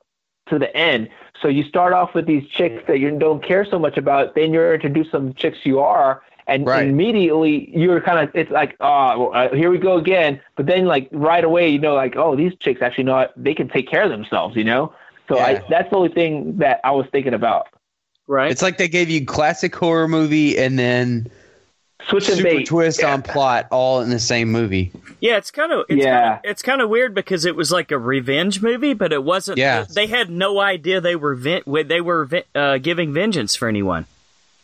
to 0.48 0.58
the 0.58 0.76
end. 0.76 1.08
So 1.40 1.48
you 1.48 1.62
start 1.64 1.92
off 1.92 2.14
with 2.14 2.26
these 2.26 2.46
chicks 2.48 2.82
that 2.86 2.98
you 2.98 3.16
don't 3.18 3.42
care 3.44 3.64
so 3.64 3.78
much 3.78 3.96
about, 3.96 4.34
then 4.34 4.52
you're 4.52 4.74
introduced 4.74 5.10
to 5.10 5.16
some 5.16 5.34
chicks 5.34 5.58
you 5.64 5.78
are, 5.80 6.22
and 6.46 6.66
Right. 6.66 6.88
immediately 6.88 7.70
you're 7.76 8.00
kind 8.00 8.18
of 8.18 8.34
it's 8.34 8.50
like 8.50 8.76
oh 8.80 9.30
well, 9.30 9.30
uh, 9.34 9.54
here 9.54 9.70
we 9.70 9.78
go 9.78 9.96
again. 9.96 10.40
But 10.56 10.66
then 10.66 10.86
like 10.86 11.08
right 11.12 11.44
away 11.44 11.68
you 11.68 11.78
know 11.78 11.94
like 11.94 12.16
oh 12.16 12.36
these 12.36 12.54
chicks 12.58 12.82
actually 12.82 13.04
know 13.04 13.28
they 13.36 13.54
can 13.54 13.68
take 13.68 13.88
care 13.88 14.02
of 14.02 14.10
themselves, 14.10 14.56
you 14.56 14.64
know. 14.64 14.92
So 15.28 15.36
Yeah. 15.36 15.44
I, 15.44 15.62
that's 15.70 15.88
the 15.90 15.96
only 15.96 16.08
thing 16.10 16.56
that 16.58 16.80
I 16.84 16.90
was 16.90 17.06
thinking 17.12 17.34
about. 17.34 17.68
Right. 18.26 18.50
It's 18.50 18.62
like 18.62 18.78
they 18.78 18.88
gave 18.88 19.08
you 19.10 19.24
classic 19.24 19.74
horror 19.74 20.08
movie 20.08 20.58
and 20.58 20.78
then 20.78 21.30
Switch 22.08 22.28
and 22.28 22.38
super 22.38 22.48
bait. 22.50 22.66
twist 22.66 23.02
on 23.04 23.22
plot 23.22 23.66
all 23.70 24.00
in 24.00 24.10
the 24.10 24.18
same 24.18 24.50
movie. 24.50 24.90
Yeah, 25.20 25.36
it's 25.36 25.50
kind 25.50 25.70
of 25.72 25.86
it's 25.88 26.04
Yeah. 26.04 26.34
Kinda, 26.36 26.40
it's 26.50 26.62
kind 26.62 26.80
of 26.80 26.88
weird 26.88 27.14
because 27.14 27.44
it 27.44 27.54
was 27.54 27.70
like 27.70 27.90
a 27.92 27.98
revenge 27.98 28.60
movie, 28.60 28.92
but 28.92 29.12
it 29.12 29.22
wasn't. 29.22 29.58
Yeah. 29.58 29.84
they 29.88 30.06
had 30.08 30.28
no 30.30 30.58
idea 30.60 31.00
they 31.00 31.14
were 31.16 31.34
ven- 31.34 31.62
they 31.66 32.00
were 32.00 32.28
uh, 32.54 32.78
giving 32.78 33.12
vengeance 33.12 33.54
for 33.54 33.68
anyone. 33.68 34.06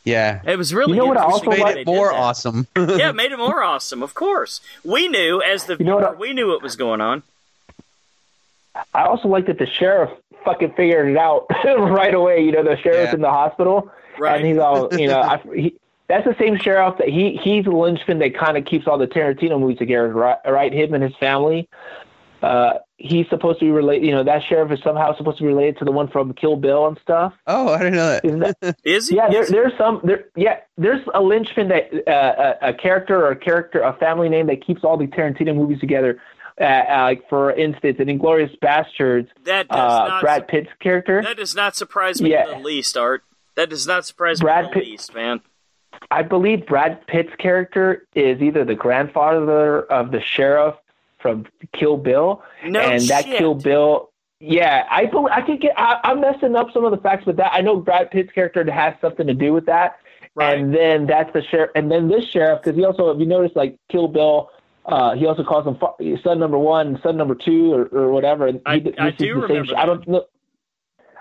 Yeah. 0.04 0.40
It 0.44 0.56
was 0.56 0.72
really 0.74 0.94
You 0.94 1.00
know 1.00 1.06
what 1.06 1.16
I 1.18 1.22
also 1.24 1.50
Made 1.50 1.76
it 1.78 1.86
more 1.86 2.12
awesome. 2.12 2.66
yeah, 2.76 3.10
it 3.10 3.14
made 3.14 3.30
it 3.30 3.38
more 3.38 3.62
awesome. 3.62 4.02
Of 4.02 4.14
course, 4.14 4.60
we 4.84 5.06
knew 5.06 5.40
as 5.42 5.64
the 5.66 5.76
You 5.78 5.84
know 5.84 5.96
what 5.96 6.04
viewer, 6.04 6.16
I- 6.16 6.18
we 6.18 6.32
knew 6.32 6.48
what 6.48 6.62
was 6.62 6.76
going 6.76 7.00
on. 7.00 7.22
I 8.94 9.04
also 9.06 9.28
like 9.28 9.46
that 9.46 9.58
the 9.58 9.66
sheriff 9.66 10.10
fucking 10.44 10.72
figured 10.74 11.08
it 11.08 11.16
out 11.16 11.46
right 11.64 12.14
away. 12.14 12.42
You 12.44 12.52
know, 12.52 12.62
the 12.62 12.76
sheriff's 12.76 13.10
Yeah. 13.10 13.14
in 13.14 13.20
the 13.20 13.30
hospital, 13.30 13.90
Right. 14.18 14.38
and 14.40 14.46
he's 14.46 14.58
all, 14.58 14.88
you 14.94 15.08
know, 15.08 15.20
I, 15.20 15.40
he, 15.54 15.74
that's 16.08 16.24
the 16.26 16.34
same 16.38 16.56
sheriff 16.58 16.96
that 16.98 17.08
he 17.08 17.38
he's 17.42 17.64
the 17.64 17.70
linchpin 17.70 18.18
that 18.20 18.36
kind 18.38 18.56
of 18.56 18.64
keeps 18.64 18.86
all 18.86 18.98
the 18.98 19.06
Tarantino 19.06 19.58
movies 19.60 19.78
together, 19.78 20.08
right? 20.12 20.38
Right, 20.46 20.72
him 20.72 20.94
and 20.94 21.02
his 21.04 21.14
family. 21.20 21.68
Uh, 22.40 22.74
he's 22.98 23.28
supposed 23.28 23.58
to 23.58 23.64
be 23.64 23.70
related. 23.72 24.06
You 24.06 24.12
know, 24.12 24.22
that 24.22 24.42
sheriff 24.48 24.70
is 24.70 24.78
somehow 24.84 25.12
supposed 25.16 25.38
to 25.38 25.42
be 25.42 25.48
related 25.48 25.76
to 25.78 25.84
the 25.84 25.90
one 25.90 26.06
from 26.08 26.32
Kill 26.34 26.54
Bill 26.54 26.86
and 26.86 26.96
stuff. 27.02 27.32
oh, 27.48 27.72
I 27.72 27.78
didn't 27.78 27.94
know 27.94 28.06
that. 28.10 28.24
Isn't 28.24 28.38
that? 28.60 28.76
Is 28.84 29.08
he? 29.08 29.16
Yeah, 29.16 29.28
there, 29.28 29.42
Is- 29.42 29.48
there's 29.48 29.72
some 29.76 30.00
there. 30.04 30.26
Yeah, 30.36 30.58
there's 30.76 31.00
a 31.14 31.20
linchpin 31.20 31.68
that 31.68 31.90
uh, 32.08 32.54
a, 32.62 32.68
a 32.68 32.74
character 32.74 33.16
or 33.26 33.32
a 33.32 33.36
character, 33.36 33.80
a 33.80 33.92
family 33.94 34.28
name 34.28 34.46
that 34.46 34.64
keeps 34.64 34.84
all 34.84 34.96
the 34.96 35.06
Tarantino 35.08 35.54
movies 35.54 35.80
together. 35.80 36.20
Uh, 36.60 36.64
uh, 36.64 37.02
like 37.02 37.28
for 37.28 37.52
instance, 37.52 37.96
in 38.00 38.06
Inglourious 38.06 38.56
Basterds, 38.60 39.28
that 39.44 39.68
does 39.68 39.78
uh, 39.78 40.08
not 40.08 40.20
Brad 40.22 40.46
Pitt's 40.48 40.70
character. 40.80 41.22
that 41.22 41.36
does 41.36 41.54
not 41.56 41.74
surprise 41.76 42.20
me 42.22 42.30
Yeah. 42.32 42.52
in 42.52 42.58
the 42.58 42.64
least, 42.64 42.96
Art. 42.96 43.22
That 43.56 43.68
does 43.70 43.86
not 43.86 44.06
surprise 44.06 44.40
Brad 44.40 44.64
me 44.64 44.68
in 44.68 44.74
Pitt- 44.74 44.84
the 44.84 44.90
least, 44.90 45.14
man. 45.14 45.40
I 46.10 46.22
believe 46.22 46.66
Brad 46.66 47.06
Pitt's 47.06 47.34
character 47.38 48.06
is 48.14 48.40
either 48.40 48.64
the 48.64 48.74
grandfather 48.74 49.82
of 49.92 50.10
the 50.10 50.20
sheriff 50.20 50.74
from 51.18 51.46
Kill 51.72 51.96
Bill, 51.96 52.42
No 52.64 52.80
and 52.80 53.02
that. 53.08 53.24
Kill 53.24 53.54
Bill. 53.54 54.10
Yeah, 54.40 54.86
I 54.90 55.06
believe 55.06 55.32
I 55.32 55.42
could 55.42 55.60
get. 55.60 55.74
I, 55.76 55.98
I'm 56.04 56.20
messing 56.20 56.54
up 56.54 56.68
some 56.72 56.84
of 56.84 56.92
the 56.92 56.98
facts 56.98 57.26
with 57.26 57.36
that. 57.38 57.52
I 57.52 57.60
know 57.60 57.76
Brad 57.76 58.10
Pitt's 58.10 58.32
character 58.32 58.68
has 58.70 58.94
something 59.00 59.26
to 59.26 59.34
do 59.34 59.52
with 59.52 59.66
that, 59.66 59.96
Right. 60.34 60.56
and 60.58 60.72
then 60.72 61.06
that's 61.06 61.32
the 61.32 61.42
sheriff, 61.42 61.70
and 61.74 61.90
then 61.90 62.08
this 62.08 62.24
sheriff 62.26 62.62
because 62.62 62.76
he 62.78 62.84
also, 62.84 63.10
if 63.10 63.18
you 63.18 63.26
notice, 63.26 63.52
like 63.54 63.76
Kill 63.90 64.08
Bill. 64.08 64.50
Uh, 64.86 65.14
he 65.14 65.26
also 65.26 65.44
calls 65.44 65.66
him 65.66 65.76
fa- 65.76 65.92
son 66.24 66.38
number 66.38 66.56
one, 66.56 66.98
son 67.02 67.14
number 67.14 67.34
two, 67.34 67.74
or, 67.74 67.84
or 67.88 68.10
whatever. 68.10 68.46
And 68.46 68.58
I- 68.64 68.78
he, 68.78 68.96
I 68.98 69.10
do 69.10 69.34
the 69.34 69.40
same 69.42 69.56
remember 69.56 69.66
sh- 69.66 69.76
I 69.76 69.84
don't 69.84 70.08
know. 70.08 70.24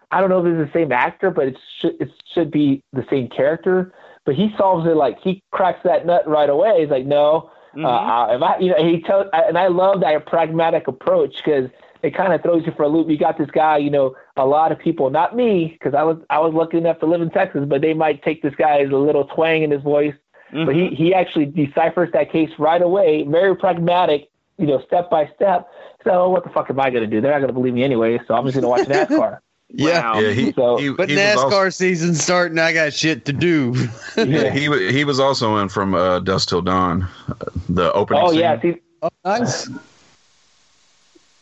I 0.09 0.22
don't 0.22 0.30
know 0.30 0.45
if 0.45 0.45
it's 0.61 0.72
the 0.72 0.80
same 0.80 0.93
actor, 0.93 1.31
but 1.31 1.47
it 1.49 1.57
should 1.80 1.99
it 1.99 2.09
should 2.34 2.49
be 2.49 2.81
the 2.93 3.05
same 3.09 3.27
character. 3.27 3.93
But 4.27 4.35
he 4.35 4.53
solves 4.57 4.85
it 4.85 4.97
like 4.97 5.17
he 5.21 5.41
cracks 5.51 5.79
that 5.85 6.05
nut 6.05 6.27
right 6.27 6.49
away. 6.49 6.81
He's 6.81 6.89
like, 6.89 7.05
no, 7.05 7.49
Mhm. 7.73 7.85
uh, 7.85 8.33
if 8.35 8.41
I, 8.41 8.57
you 8.59 8.71
know, 8.71 8.83
he 8.83 9.01
tells, 9.01 9.27
and 9.31 9.57
I 9.57 9.67
love 9.67 10.01
that 10.01 10.25
pragmatic 10.25 10.89
approach 10.89 11.37
because 11.37 11.69
it 12.03 12.13
kind 12.13 12.33
of 12.33 12.41
throws 12.43 12.65
you 12.65 12.73
for 12.73 12.83
a 12.83 12.89
loop. 12.89 13.09
You 13.09 13.17
got 13.17 13.37
this 13.37 13.49
guy, 13.51 13.77
you 13.77 13.89
know, 13.89 14.15
a 14.35 14.45
lot 14.45 14.73
of 14.73 14.79
people, 14.79 15.09
not 15.09 15.33
me, 15.33 15.69
because 15.71 15.93
I 15.93 16.03
was 16.03 16.17
I 16.29 16.39
was 16.39 16.53
lucky 16.53 16.77
enough 16.77 16.99
to 16.99 17.05
live 17.05 17.21
in 17.21 17.29
Texas, 17.29 17.63
but 17.65 17.79
they 17.81 17.93
might 17.93 18.21
take 18.21 18.41
this 18.41 18.53
guy 18.55 18.79
as 18.79 18.89
a 18.89 18.97
little 18.97 19.23
twang 19.23 19.63
in 19.63 19.71
his 19.71 19.81
voice. 19.81 20.13
But 20.51 20.75
he 20.75 20.89
he 20.89 21.13
actually 21.13 21.45
deciphers 21.45 22.11
that 22.11 22.29
case 22.29 22.51
right 22.59 22.81
away, 22.81 23.23
very 23.23 23.55
pragmatic, 23.55 24.29
you 24.57 24.67
know, 24.67 24.81
step 24.87 25.09
by 25.09 25.29
step. 25.35 25.69
So 26.03 26.29
what 26.29 26.43
the 26.43 26.49
fuck 26.49 26.69
am 26.69 26.81
I 26.81 26.89
going 26.89 27.03
to 27.03 27.07
do? 27.07 27.21
They're 27.21 27.31
not 27.31 27.39
going 27.39 27.47
to 27.47 27.53
believe 27.53 27.73
me 27.73 27.83
anyway, 27.85 28.19
so 28.27 28.33
I'm 28.33 28.45
just 28.45 28.59
going 28.59 28.63
to 28.63 28.67
watch 28.69 28.87
NASCAR. 29.09 29.39
Yeah. 29.69 29.99
Wow. 30.14 30.19
Yeah, 30.22 30.31
he, 30.31 30.52
So- 30.53 30.77
he, 30.77 30.89
But 30.89 31.10
he 31.10 31.15
NASCAR 31.15 31.38
also- 31.44 31.69
season's 31.69 32.23
starting. 32.23 32.57
I 32.60 32.72
got 32.73 32.94
shit 32.94 33.26
to 33.26 33.34
do. 33.34 33.73
Yeah. 34.15 34.49
he 34.52 34.91
he 34.91 35.03
was 35.03 35.19
also 35.19 35.57
in 35.57 35.69
from 35.69 35.94
uh, 35.94 36.19
Dusk 36.19 36.49
Till 36.49 36.61
Dawn, 36.61 37.07
uh, 37.30 37.34
the 37.69 37.91
opening. 37.94 38.22
oh 38.23 38.31
scene. 38.31 38.39
yeah, 38.39 38.61
see, 38.61 38.76
oh, 39.02 39.10
nice. 39.26 39.69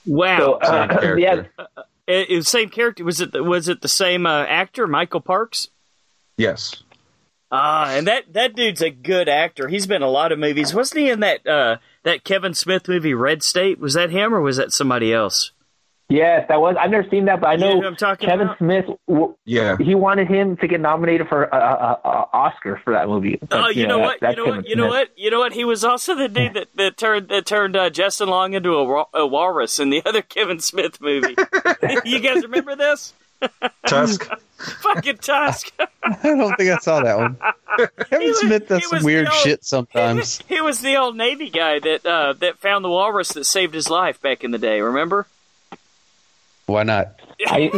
Wow. 0.06 0.38
so 0.40 0.54
uh, 0.54 0.66
Same 0.88 0.90
character. 1.00 1.20
yeah, 1.20 1.44
It, 2.08 2.30
it 2.30 2.36
was 2.36 2.48
same 2.48 2.70
character. 2.70 3.04
Was 3.04 3.22
it 3.22 3.32
the, 3.32 3.44
was 3.44 3.68
it 3.68 3.82
the 3.82 3.88
same 3.88 4.26
uh, 4.26 4.44
actor, 4.46 4.88
Michael 4.88 5.22
Parks? 5.22 5.70
Yes. 6.38 6.84
Ah, 7.52 7.90
and 7.92 8.08
that 8.08 8.34
that 8.34 8.56
dude's 8.56 8.82
a 8.82 8.90
good 8.90 9.30
actor. 9.30 9.68
He's 9.68 9.88
been 9.88 9.98
in 9.98 10.02
a 10.02 10.10
lot 10.10 10.32
of 10.32 10.40
movies. 10.40 10.74
Wasn't 10.74 11.00
he 11.00 11.10
in 11.10 11.20
that 11.22 11.46
uh, 11.48 11.78
that 12.04 12.24
Kevin 12.24 12.54
Smith 12.54 12.88
movie 12.88 13.14
Red 13.14 13.44
State? 13.44 13.80
Was 13.80 13.94
that 13.94 14.10
him 14.10 14.34
or 14.34 14.42
was 14.42 14.58
that 14.58 14.74
somebody 14.74 15.14
else? 15.14 15.52
Yes, 16.10 16.46
that 16.50 16.60
was. 16.62 16.76
I've 16.80 16.90
never 16.92 17.08
seen 17.10 17.26
that, 17.26 17.40
but 17.42 17.48
I 17.48 17.54
You 17.54 17.60
know 17.60 17.80
know 17.82 17.88
I'm 17.88 17.96
talking 17.96 18.28
Kevin 18.30 18.48
about? 18.48 18.58
Smith. 18.60 18.86
w- 19.08 19.36
Yeah. 19.46 19.78
He 19.78 19.96
wanted 19.96 20.28
him 20.28 20.58
to 20.58 20.68
get 20.68 20.80
nominated 20.82 21.28
for 21.28 21.44
a, 21.46 21.56
a, 21.56 22.00
a 22.08 22.10
Oscar 22.34 22.80
for 22.84 22.94
that 22.94 23.08
movie. 23.08 23.38
But, 23.42 23.52
Oh, 23.64 23.70
you 23.70 23.88
know 23.88 24.00
that- 24.00 24.22
what? 24.22 24.22
You 24.22 24.28
know 24.36 24.46
Kevin 24.46 24.56
what? 24.58 24.68
You 24.70 24.76
know 24.76 24.88
what? 24.88 25.10
You 25.18 25.32
know 25.32 25.40
what? 25.40 25.54
He 25.54 25.64
was 25.66 25.84
also 25.84 26.16
the 26.16 26.28
dude 26.28 26.54
that, 26.54 26.68
that 26.76 26.98
turned 26.98 27.30
that 27.30 27.46
turned 27.46 27.76
uh, 27.76 27.90
Justin 27.90 28.30
Long 28.30 28.54
into 28.54 28.74
a, 28.74 28.84
wa- 28.84 29.08
a 29.14 29.26
walrus 29.28 29.80
in 29.80 29.90
the 29.90 30.02
other 30.06 30.22
Kevin 30.22 30.60
Smith 30.60 31.00
movie. 31.02 31.36
you 32.06 32.20
guys 32.20 32.44
remember 32.44 32.76
this? 32.76 33.14
Tusk. 33.86 34.30
Fucking 34.82 35.18
Tusk. 35.18 35.72
I 36.02 36.16
don't 36.24 36.56
think 36.56 36.72
I 36.72 36.78
saw 36.78 37.02
that 37.02 37.18
one. 37.18 37.38
Kevin 38.10 38.28
was- 38.30 38.40
Smith 38.40 38.68
does 38.70 38.88
some 38.90 39.04
weird 39.04 39.28
old- 39.28 39.36
shit 39.38 39.66
sometimes. 39.66 40.40
he 40.48 40.62
was 40.62 40.80
the 40.82 40.96
old 40.96 41.18
Navy 41.18 41.50
guy 41.50 41.80
that 41.80 42.06
uh, 42.06 42.34
that 42.40 42.58
found 42.60 42.86
the 42.86 42.90
walrus 42.90 43.34
that 43.34 43.44
saved 43.44 43.74
his 43.74 43.90
life 43.90 44.22
back 44.22 44.44
in 44.44 44.52
the 44.52 44.58
day. 44.58 44.80
Remember? 44.82 45.28
Why 46.68 46.84
not? 46.84 47.20
I, 47.48 47.70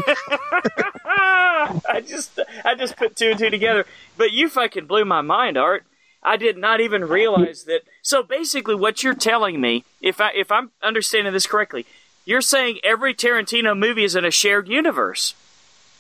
I 1.90 2.02
just 2.06 2.40
I 2.64 2.76
just 2.76 2.96
put 2.96 3.16
two 3.16 3.32
and 3.32 3.40
two 3.40 3.50
together. 3.50 3.86
But 4.18 4.32
you 4.32 4.50
fucking 4.50 4.86
blew 4.86 5.06
my 5.06 5.22
mind, 5.22 5.58
Art. 5.58 5.84
I 6.24 6.38
did 6.38 6.58
not 6.58 6.80
even 6.82 7.04
realize 7.06 7.64
that. 7.66 7.82
So 8.02 8.24
basically, 8.24 8.76
what 8.76 9.04
you're 9.04 9.14
telling 9.14 9.60
me, 9.62 9.84
if 10.02 10.20
I 10.22 10.32
if 10.36 10.52
I'm 10.52 10.72
understanding 10.82 11.34
this 11.34 11.48
correctly, 11.48 11.86
you're 12.26 12.42
saying 12.42 12.80
every 12.84 13.14
Tarantino 13.14 13.78
movie 13.78 14.04
is 14.04 14.16
in 14.16 14.26
a 14.26 14.32
shared 14.32 14.68
universe. 14.68 15.36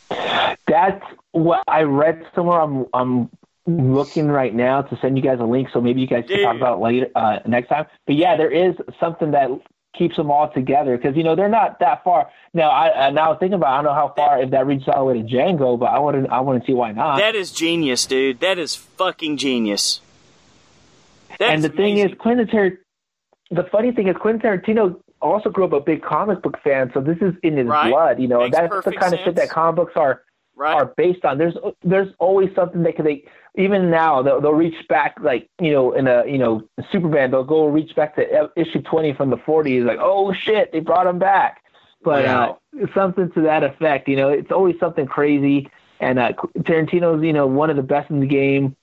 that's 0.09 1.03
what 1.31 1.63
I 1.67 1.81
read 1.81 2.25
somewhere. 2.35 2.61
I'm 2.61 2.85
I'm 2.93 3.29
looking 3.65 4.27
right 4.27 4.53
now 4.55 4.81
to 4.81 4.97
send 5.01 5.17
you 5.17 5.23
guys 5.23 5.39
a 5.41 5.45
link, 5.45 5.67
so 5.73 5.81
maybe 5.81 5.99
you 6.01 6.07
guys 6.07 6.23
can 6.27 6.39
Yeah. 6.39 6.45
talk 6.47 6.55
about 6.55 6.77
it 6.77 6.81
later 6.81 7.07
uh, 7.15 7.39
next 7.45 7.67
time. 7.67 7.85
But 8.05 8.15
yeah, 8.15 8.37
there 8.37 8.51
is 8.51 8.75
something 8.99 9.31
that 9.31 9.49
keeps 9.97 10.15
them 10.15 10.29
all 10.31 10.49
together 10.51 10.95
because 10.97 11.15
you 11.17 11.23
know 11.23 11.35
they're 11.35 11.49
not 11.49 11.79
that 11.79 12.03
far. 12.03 12.29
Now 12.53 12.69
I 12.69 13.09
now 13.11 13.35
thinking 13.35 13.55
about, 13.55 13.67
it, 13.67 13.71
I 13.71 13.75
don't 13.77 13.85
know 13.85 13.93
how 13.93 14.13
far 14.15 14.41
if 14.41 14.51
that 14.51 14.65
reaches 14.65 14.87
all 14.87 15.05
the 15.07 15.13
way 15.13 15.21
to 15.21 15.27
Django, 15.27 15.77
but 15.79 15.87
I 15.87 15.99
wouldn't 15.99 16.29
I 16.29 16.39
wouldn't 16.39 16.65
see 16.65 16.73
why 16.73 16.91
not. 16.91 17.17
That 17.17 17.35
is 17.35 17.51
genius, 17.51 18.05
dude. 18.05 18.39
That 18.39 18.57
is 18.57 18.75
fucking 18.75 19.37
genius. 19.37 20.01
That 21.39 21.51
and 21.51 21.63
the 21.63 21.69
thing 21.69 21.97
is, 21.97 22.11
Quentin 22.19 22.47
Tar- 22.47 22.79
the 23.51 23.63
funny 23.71 23.91
thing 23.91 24.07
is, 24.07 24.15
Quentin 24.19 24.41
Tarantino 24.41 24.99
also 25.21 25.49
grew 25.49 25.65
up 25.65 25.73
a 25.73 25.79
big 25.79 26.01
comic 26.03 26.41
book 26.41 26.57
fan, 26.63 26.91
so 26.93 27.01
this 27.01 27.17
is 27.21 27.33
in 27.43 27.57
his 27.57 27.67
Right. 27.67 27.89
blood. 27.89 28.19
You 28.19 28.27
know, 28.27 28.39
Makes 28.39 28.57
that's 28.57 28.85
the 28.85 28.91
kind 28.91 29.13
of 29.13 29.19
shit 29.21 29.35
that 29.35 29.49
comic 29.49 29.75
books 29.75 29.93
are 29.95 30.21
right? 30.57 30.73
are 30.73 30.93
based 30.97 31.23
on. 31.23 31.37
There's 31.37 31.55
there's 31.83 32.13
always 32.19 32.53
something 32.55 32.83
that 32.83 32.95
can 32.95 33.05
they 33.05 33.23
even 33.55 33.89
now 33.89 34.21
they'll, 34.21 34.41
they'll 34.41 34.51
reach 34.51 34.87
back 34.87 35.17
like 35.21 35.49
you 35.61 35.71
know 35.71 35.93
in 35.93 36.07
a 36.07 36.25
you 36.25 36.37
know 36.37 36.67
Superman 36.91 37.31
they'll 37.31 37.43
go 37.43 37.67
reach 37.67 37.95
back 37.95 38.15
to 38.15 38.51
issue 38.55 38.81
20 38.81 39.13
from 39.13 39.29
the 39.29 39.37
40s 39.37 39.85
like 39.85 39.99
oh 40.01 40.33
shit 40.33 40.71
they 40.71 40.79
brought 40.79 41.07
him 41.07 41.19
back, 41.19 41.63
but 42.03 42.25
uh, 42.25 42.55
something 42.93 43.31
to 43.31 43.41
that 43.41 43.63
effect. 43.63 44.07
You 44.07 44.15
know, 44.17 44.29
it's 44.29 44.51
always 44.51 44.75
something 44.79 45.05
crazy. 45.05 45.69
And 45.99 46.19
uh, 46.19 46.33
Tarantino's 46.59 47.23
you 47.23 47.33
know 47.33 47.47
one 47.47 47.69
of 47.69 47.75
the 47.75 47.83
best 47.83 48.09
in 48.09 48.19
the 48.19 48.27
game. 48.27 48.75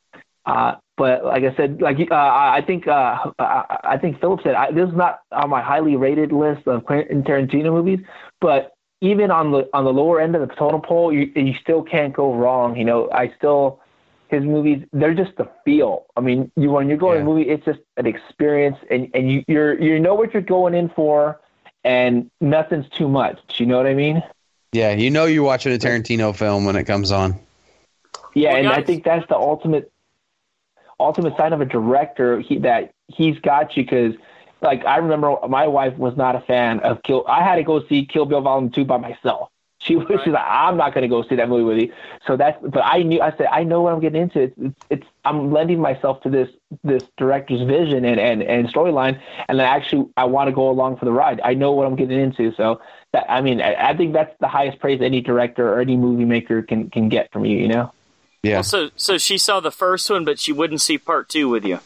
Uh, 0.47 0.75
but 0.97 1.25
like 1.25 1.43
I 1.43 1.55
said, 1.57 1.81
like 1.81 1.99
uh, 1.99 2.15
I 2.15 2.63
think 2.67 2.87
uh, 2.87 3.31
I, 3.39 3.79
I 3.85 3.99
think 3.99 4.21
Philip 4.21 4.41
said 4.43 4.55
I, 4.55 4.71
this 4.71 4.89
is 4.89 4.95
not 4.95 5.21
on 5.33 5.51
my 5.51 5.63
highly 5.63 5.97
rated 5.97 6.33
list 6.33 6.67
of 6.67 6.85
Quentin 6.85 7.23
Tarantino 7.23 7.73
movies, 7.73 8.01
but 8.41 8.74
even 9.01 9.31
on 9.31 9.53
the 9.53 9.69
on 9.75 9.85
the 9.85 9.93
lower 9.93 10.21
end 10.21 10.35
of 10.37 10.47
the 10.47 10.55
totem 10.55 10.81
pole, 10.81 11.13
you 11.13 11.31
you 11.35 11.55
still 11.61 11.83
can't 11.83 12.13
go 12.15 12.35
wrong. 12.35 12.77
You 12.77 12.85
know, 12.85 13.11
I 13.13 13.33
still 13.37 13.81
his 14.29 14.43
movies 14.43 14.85
they're 14.93 15.15
just 15.15 15.37
the 15.37 15.49
feel. 15.65 16.07
I 16.17 16.21
mean, 16.21 16.51
you 16.57 16.71
when 16.71 16.89
you're 16.89 16.99
going 16.99 17.17
to 17.19 17.23
a 17.23 17.25
movie, 17.25 17.49
it's 17.49 17.65
just 17.65 17.81
an 17.97 18.07
experience, 18.07 18.79
and 18.91 19.11
and 19.15 19.31
you 19.31 19.45
you're 19.47 19.81
you 19.81 19.99
know 20.01 20.15
what 20.15 20.33
you're 20.33 20.43
going 20.43 20.75
in 20.75 20.89
for, 20.89 21.41
and 21.85 22.31
nothing's 22.41 22.89
too 22.89 23.09
much. 23.09 23.39
You 23.59 23.67
know 23.67 23.77
what 23.77 23.87
I 23.87 23.95
mean? 23.95 24.23
Yeah, 24.73 24.93
you 24.93 25.11
know 25.11 25.27
you're 25.27 25.45
watching 25.45 25.73
a 25.73 25.79
Tarantino 25.79 26.35
film 26.35 26.65
when 26.65 26.75
it 26.77 26.85
comes 26.85 27.13
on. 27.13 27.39
Yeah, 28.35 28.55
Well, 28.55 28.57
and 28.59 28.69
I 28.69 28.83
think 28.83 29.05
that's 29.05 29.27
the 29.29 29.37
ultimate. 29.37 29.93
ultimate 30.99 31.37
sign 31.37 31.53
of 31.53 31.61
a 31.61 31.65
director 31.65 32.41
he, 32.41 32.59
that 32.59 32.95
he's 33.09 33.39
got 33.39 33.77
you 33.77 33.85
because 33.85 34.15
like 34.65 34.85
I 34.85 34.97
remember 34.97 35.37
my 35.49 35.67
wife 35.67 35.97
was 35.97 36.17
not 36.17 36.35
a 36.35 36.41
fan 36.41 36.81
of 36.81 37.03
Kill. 37.03 37.25
I 37.29 37.43
had 37.45 37.57
to 37.57 37.63
go 37.63 37.87
see 37.87 38.07
Kill 38.07 38.25
Bill 38.25 38.41
Volume 38.41 38.71
Two 38.71 38.85
by 38.85 38.97
myself. 38.97 39.51
She 39.79 39.97
was 39.97 40.07
she's 40.25 40.33
like, 40.33 40.45
I'm 40.47 40.79
not 40.79 40.95
going 40.95 41.03
to 41.03 41.09
go 41.09 41.23
see 41.23 41.37
that 41.37 41.49
movie 41.49 41.65
with 41.65 41.79
you. 41.79 41.93
So 42.27 42.37
that's 42.37 42.59
but 42.63 42.83
I 42.83 43.03
knew 43.03 43.21
I 43.21 43.37
said 43.37 43.47
I 43.53 43.65
know 43.65 43.83
what 43.83 43.93
I'm 43.93 44.01
getting 44.01 44.23
into. 44.23 44.41
It's, 44.41 44.55
it's, 44.57 44.75
it's 44.89 45.07
I'm 45.27 45.53
lending 45.53 45.79
myself 45.79 46.23
to 46.23 46.31
this 46.31 46.49
this 46.83 47.03
director's 47.19 47.61
vision 47.61 48.07
and 48.07 48.19
and, 48.19 48.43
and 48.43 48.67
storyline, 48.69 49.21
and 49.49 49.59
then 49.59 49.67
actually 49.67 50.09
I 50.17 50.25
want 50.25 50.49
to 50.49 50.53
go 50.53 50.71
along 50.71 50.97
for 50.97 51.05
the 51.05 51.13
ride. 51.13 51.41
I 51.45 51.53
know 51.53 51.73
what 51.73 51.87
I'm 51.87 51.97
getting 51.97 52.19
into. 52.19 52.55
So 52.55 52.81
that 53.13 53.31
I 53.31 53.43
mean 53.43 53.61
I, 53.61 53.91
I 53.91 53.97
think 53.97 54.15
that's 54.15 54.35
the 54.41 54.49
highest 54.49 54.81
praise 54.81 55.03
any 55.03 55.21
director 55.21 55.75
or 55.75 55.81
any 55.81 55.97
movie 55.99 56.25
maker 56.25 56.63
can 56.63 56.89
can 56.89 57.11
get 57.11 57.31
from 57.31 57.45
you. 57.45 57.59
You 57.59 57.69
know. 57.69 57.93
Yeah. 58.43 58.57
Well, 58.57 58.63
so 58.63 58.91
so 58.97 59.19
she 59.19 59.37
saw 59.37 59.61
the 59.61 59.71
first 59.71 60.09
one, 60.09 60.25
but 60.25 60.39
she 60.39 60.53
wouldn't 60.53 60.81
see 60.81 60.97
part 60.97 61.29
two 61.29 61.51
with 61.51 61.67
you. 61.67 61.81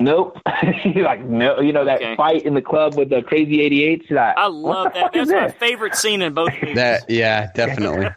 Nope. 0.00 0.38
she's 0.82 0.96
like, 0.96 1.24
no, 1.24 1.60
you 1.60 1.72
know 1.72 1.84
that 1.84 1.96
Okay. 2.02 2.16
fight 2.16 2.44
in 2.44 2.54
the 2.54 2.62
club 2.62 2.96
with 2.96 3.10
the 3.10 3.22
crazy 3.22 3.60
88. 3.62 4.02
She's 4.02 4.10
like, 4.12 4.36
I 4.36 4.46
love 4.46 4.92
that. 4.94 5.12
That's 5.12 5.30
my 5.30 5.46
this? 5.48 5.54
favorite 5.56 5.94
scene 5.96 6.20
in 6.22 6.34
both 6.34 6.52
movies. 6.62 6.76
That 6.76 7.08
yeah, 7.08 7.50
definitely. 7.54 8.08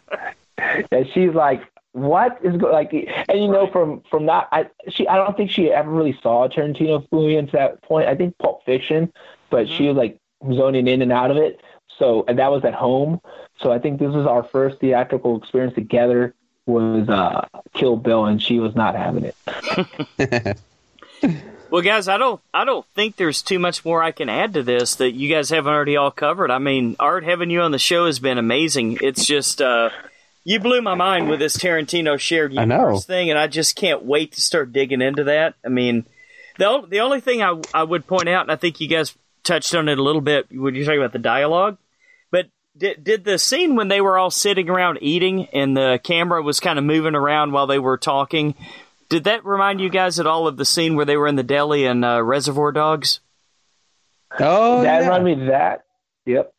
And 0.90 1.08
she's 1.14 1.32
like, 1.34 1.62
what 1.92 2.36
is 2.42 2.56
go-? 2.56 2.72
like? 2.72 2.92
And 2.92 3.40
you 3.40 3.48
know, 3.48 3.68
from 3.70 4.02
from 4.10 4.26
that, 4.26 4.48
I 4.50 4.68
she 4.88 5.06
I 5.06 5.16
don't 5.16 5.36
think 5.36 5.52
she 5.52 5.70
ever 5.70 5.88
really 5.88 6.18
saw 6.20 6.44
a 6.44 6.48
Tarantino 6.48 7.06
movie 7.12 7.36
until 7.36 7.60
that 7.60 7.80
point. 7.82 8.08
I 8.08 8.16
think 8.16 8.36
Pulp 8.38 8.64
Fiction, 8.64 9.12
but 9.50 9.66
Mm-hmm. 9.66 9.76
she 9.76 9.86
was 9.86 9.96
like 9.96 10.18
zoning 10.52 10.88
in 10.88 11.00
and 11.00 11.12
out 11.12 11.30
of 11.30 11.36
it. 11.36 11.60
So 11.96 12.24
and 12.26 12.38
that 12.40 12.50
was 12.50 12.64
at 12.64 12.74
home. 12.74 13.20
So 13.62 13.70
I 13.70 13.78
think 13.78 14.00
this 14.00 14.12
was 14.12 14.26
our 14.26 14.42
first 14.42 14.80
theatrical 14.80 15.36
experience 15.38 15.74
together. 15.76 16.34
Was 16.66 17.08
uh, 17.08 17.46
Kill 17.74 17.96
Bill, 17.96 18.26
and 18.26 18.42
she 18.42 18.58
was 18.58 18.74
not 18.74 18.96
having 18.96 19.24
it. 19.24 20.58
Well, 21.70 21.82
guys, 21.82 22.08
I 22.08 22.16
don't, 22.16 22.40
I 22.54 22.64
don't 22.64 22.86
think 22.94 23.16
there's 23.16 23.42
too 23.42 23.58
much 23.58 23.84
more 23.84 24.02
I 24.02 24.10
can 24.10 24.30
add 24.30 24.54
to 24.54 24.62
this 24.62 24.94
that 24.94 25.10
you 25.10 25.28
guys 25.30 25.50
haven't 25.50 25.70
already 25.70 25.98
all 25.98 26.10
covered. 26.10 26.50
I 26.50 26.56
mean, 26.56 26.96
Art 26.98 27.24
having 27.24 27.50
you 27.50 27.60
on 27.60 27.72
the 27.72 27.78
show 27.78 28.06
has 28.06 28.18
been 28.18 28.38
amazing. 28.38 28.96
It's 29.02 29.26
just, 29.26 29.60
uh, 29.60 29.90
you 30.44 30.60
blew 30.60 30.80
my 30.80 30.94
mind 30.94 31.28
with 31.28 31.40
this 31.40 31.58
Tarantino 31.58 32.18
shared 32.18 32.56
I 32.56 32.64
know. 32.64 32.76
universe 32.76 33.04
thing, 33.04 33.28
and 33.28 33.38
I 33.38 33.48
just 33.48 33.76
can't 33.76 34.02
wait 34.02 34.32
to 34.32 34.40
start 34.40 34.72
digging 34.72 35.02
into 35.02 35.24
that. 35.24 35.56
I 35.62 35.68
mean, 35.68 36.06
the 36.56 36.86
the 36.88 37.00
only 37.00 37.20
thing 37.20 37.42
I 37.42 37.60
I 37.74 37.82
would 37.82 38.06
point 38.06 38.30
out, 38.30 38.42
and 38.42 38.50
I 38.50 38.56
think 38.56 38.80
you 38.80 38.88
guys 38.88 39.14
touched 39.44 39.74
on 39.74 39.90
it 39.90 39.98
a 39.98 40.02
little 40.02 40.22
bit 40.22 40.46
when 40.50 40.74
you're 40.74 40.86
talking 40.86 41.00
about 41.00 41.12
the 41.12 41.18
dialogue, 41.18 41.76
but 42.30 42.46
did 42.74 43.04
did 43.04 43.24
the 43.24 43.38
scene 43.38 43.76
when 43.76 43.88
they 43.88 44.00
were 44.00 44.16
all 44.16 44.30
sitting 44.30 44.70
around 44.70 45.00
eating 45.02 45.48
and 45.52 45.76
the 45.76 46.00
camera 46.02 46.40
was 46.42 46.60
kind 46.60 46.78
of 46.78 46.84
moving 46.86 47.14
around 47.14 47.52
while 47.52 47.66
they 47.66 47.78
were 47.78 47.98
talking? 47.98 48.54
Did 49.08 49.24
that 49.24 49.44
remind 49.44 49.80
you 49.80 49.88
guys 49.88 50.20
at 50.20 50.26
all 50.26 50.46
of 50.46 50.56
the 50.56 50.64
scene 50.64 50.94
where 50.96 51.04
they 51.06 51.16
were 51.16 51.26
in 51.28 51.36
the 51.36 51.42
deli 51.42 51.86
and 51.86 52.04
uh, 52.04 52.22
Reservoir 52.22 52.72
Dogs? 52.72 53.20
Oh, 54.38 54.82
that 54.82 55.00
yeah. 55.02 55.08
reminded 55.08 55.38
me 55.38 55.42
of 55.44 55.48
that. 55.50 55.84
Yep. 56.26 56.52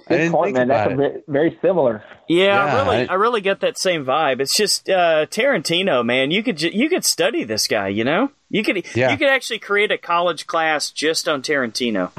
I 0.00 0.08
Good 0.08 0.16
didn't 0.18 0.32
point, 0.32 0.46
think 0.46 0.56
man. 0.56 0.68
That's 0.68 0.92
about 0.92 1.06
a 1.06 1.12
ve- 1.12 1.18
very 1.28 1.58
similar. 1.62 2.02
Yeah, 2.28 2.44
Yeah, 2.46 2.64
I 2.64 2.82
really, 2.84 3.08
I- 3.08 3.12
I, 3.12 3.14
really 3.16 3.40
get 3.40 3.60
that 3.60 3.78
same 3.78 4.04
vibe. 4.04 4.40
It's 4.40 4.56
just 4.56 4.88
uh, 4.88 5.26
Tarantino, 5.26 6.04
man. 6.04 6.30
You 6.30 6.42
could, 6.42 6.56
ju- 6.56 6.70
you 6.72 6.88
could 6.88 7.04
study 7.04 7.44
this 7.44 7.68
guy. 7.68 7.88
You 7.88 8.02
know, 8.04 8.32
you 8.48 8.64
could, 8.64 8.84
Yeah. 8.96 9.10
you 9.12 9.16
could 9.18 9.28
actually 9.28 9.58
create 9.60 9.92
a 9.92 9.98
college 9.98 10.46
class 10.46 10.90
just 10.90 11.28
on 11.28 11.42
Tarantino. 11.42 12.10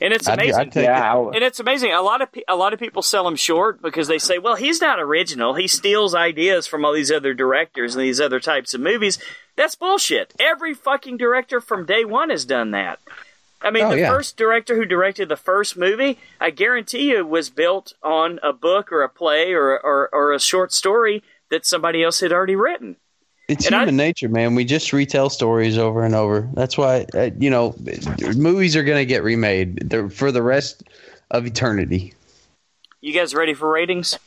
And 0.00 0.12
it's 0.14 0.28
I'd- 0.28 0.40
amazing. 0.42 0.60
I'd 0.60 0.72
take 0.72 0.84
yeah, 0.84 1.14
I- 1.16 1.30
and 1.34 1.42
it's 1.44 1.58
amazing. 1.60 1.92
A 1.92 2.02
lot 2.02 2.22
of 2.22 2.30
pe- 2.30 2.42
a 2.48 2.54
lot 2.56 2.72
of 2.72 2.78
people 2.78 3.02
sell 3.02 3.26
him 3.26 3.34
short 3.36 3.82
because 3.82 4.06
they 4.06 4.18
say, 4.18 4.38
"Well, 4.38 4.54
he's 4.54 4.80
not 4.80 5.00
original. 5.00 5.54
He 5.54 5.66
steals 5.66 6.14
ideas 6.14 6.66
from 6.68 6.84
all 6.84 6.92
these 6.92 7.10
other 7.10 7.34
directors 7.34 7.94
and 7.96 8.04
these 8.04 8.20
other 8.20 8.38
types 8.40 8.74
of 8.74 8.80
movies." 8.80 9.18
That's 9.56 9.74
bullshit. 9.74 10.34
Every 10.38 10.72
fucking 10.72 11.16
director 11.16 11.60
from 11.60 11.84
day 11.84 12.04
one 12.04 12.30
has 12.30 12.44
done 12.44 12.70
that. 12.70 13.00
I 13.60 13.72
mean, 13.72 13.82
Oh, 13.82 13.90
the 13.90 13.98
yeah. 13.98 14.08
first 14.10 14.36
director 14.36 14.76
who 14.76 14.84
directed 14.84 15.28
the 15.28 15.36
first 15.36 15.76
movie, 15.76 16.20
I 16.40 16.50
guarantee 16.50 17.10
you, 17.10 17.26
was 17.26 17.50
built 17.50 17.94
on 18.04 18.38
a 18.40 18.52
book 18.52 18.92
or 18.92 19.02
a 19.02 19.08
play 19.08 19.52
or 19.52 19.76
or, 19.80 20.08
or 20.12 20.32
a 20.32 20.38
short 20.38 20.72
story 20.72 21.24
that 21.50 21.66
somebody 21.66 22.04
else 22.04 22.20
had 22.20 22.32
already 22.32 22.54
written. 22.54 22.96
It's 23.48 23.66
And 23.66 23.74
I- 23.74 23.80
human 23.80 23.96
nature, 23.96 24.28
man. 24.28 24.54
We 24.54 24.64
just 24.64 24.92
retell 24.92 25.30
stories 25.30 25.78
over 25.78 26.04
and 26.04 26.14
over. 26.14 26.48
That's 26.52 26.76
why, 26.76 27.06
uh, 27.14 27.30
you 27.38 27.48
know, 27.50 27.74
movies 28.36 28.76
are 28.76 28.84
going 28.84 28.98
to 28.98 29.06
get 29.06 29.22
remade 29.22 29.90
for 30.12 30.30
the 30.30 30.42
rest 30.42 30.82
of 31.30 31.46
eternity. 31.46 32.12
You 33.00 33.12
guys 33.14 33.34
ready 33.34 33.54
for 33.54 33.70
ratings? 33.70 34.18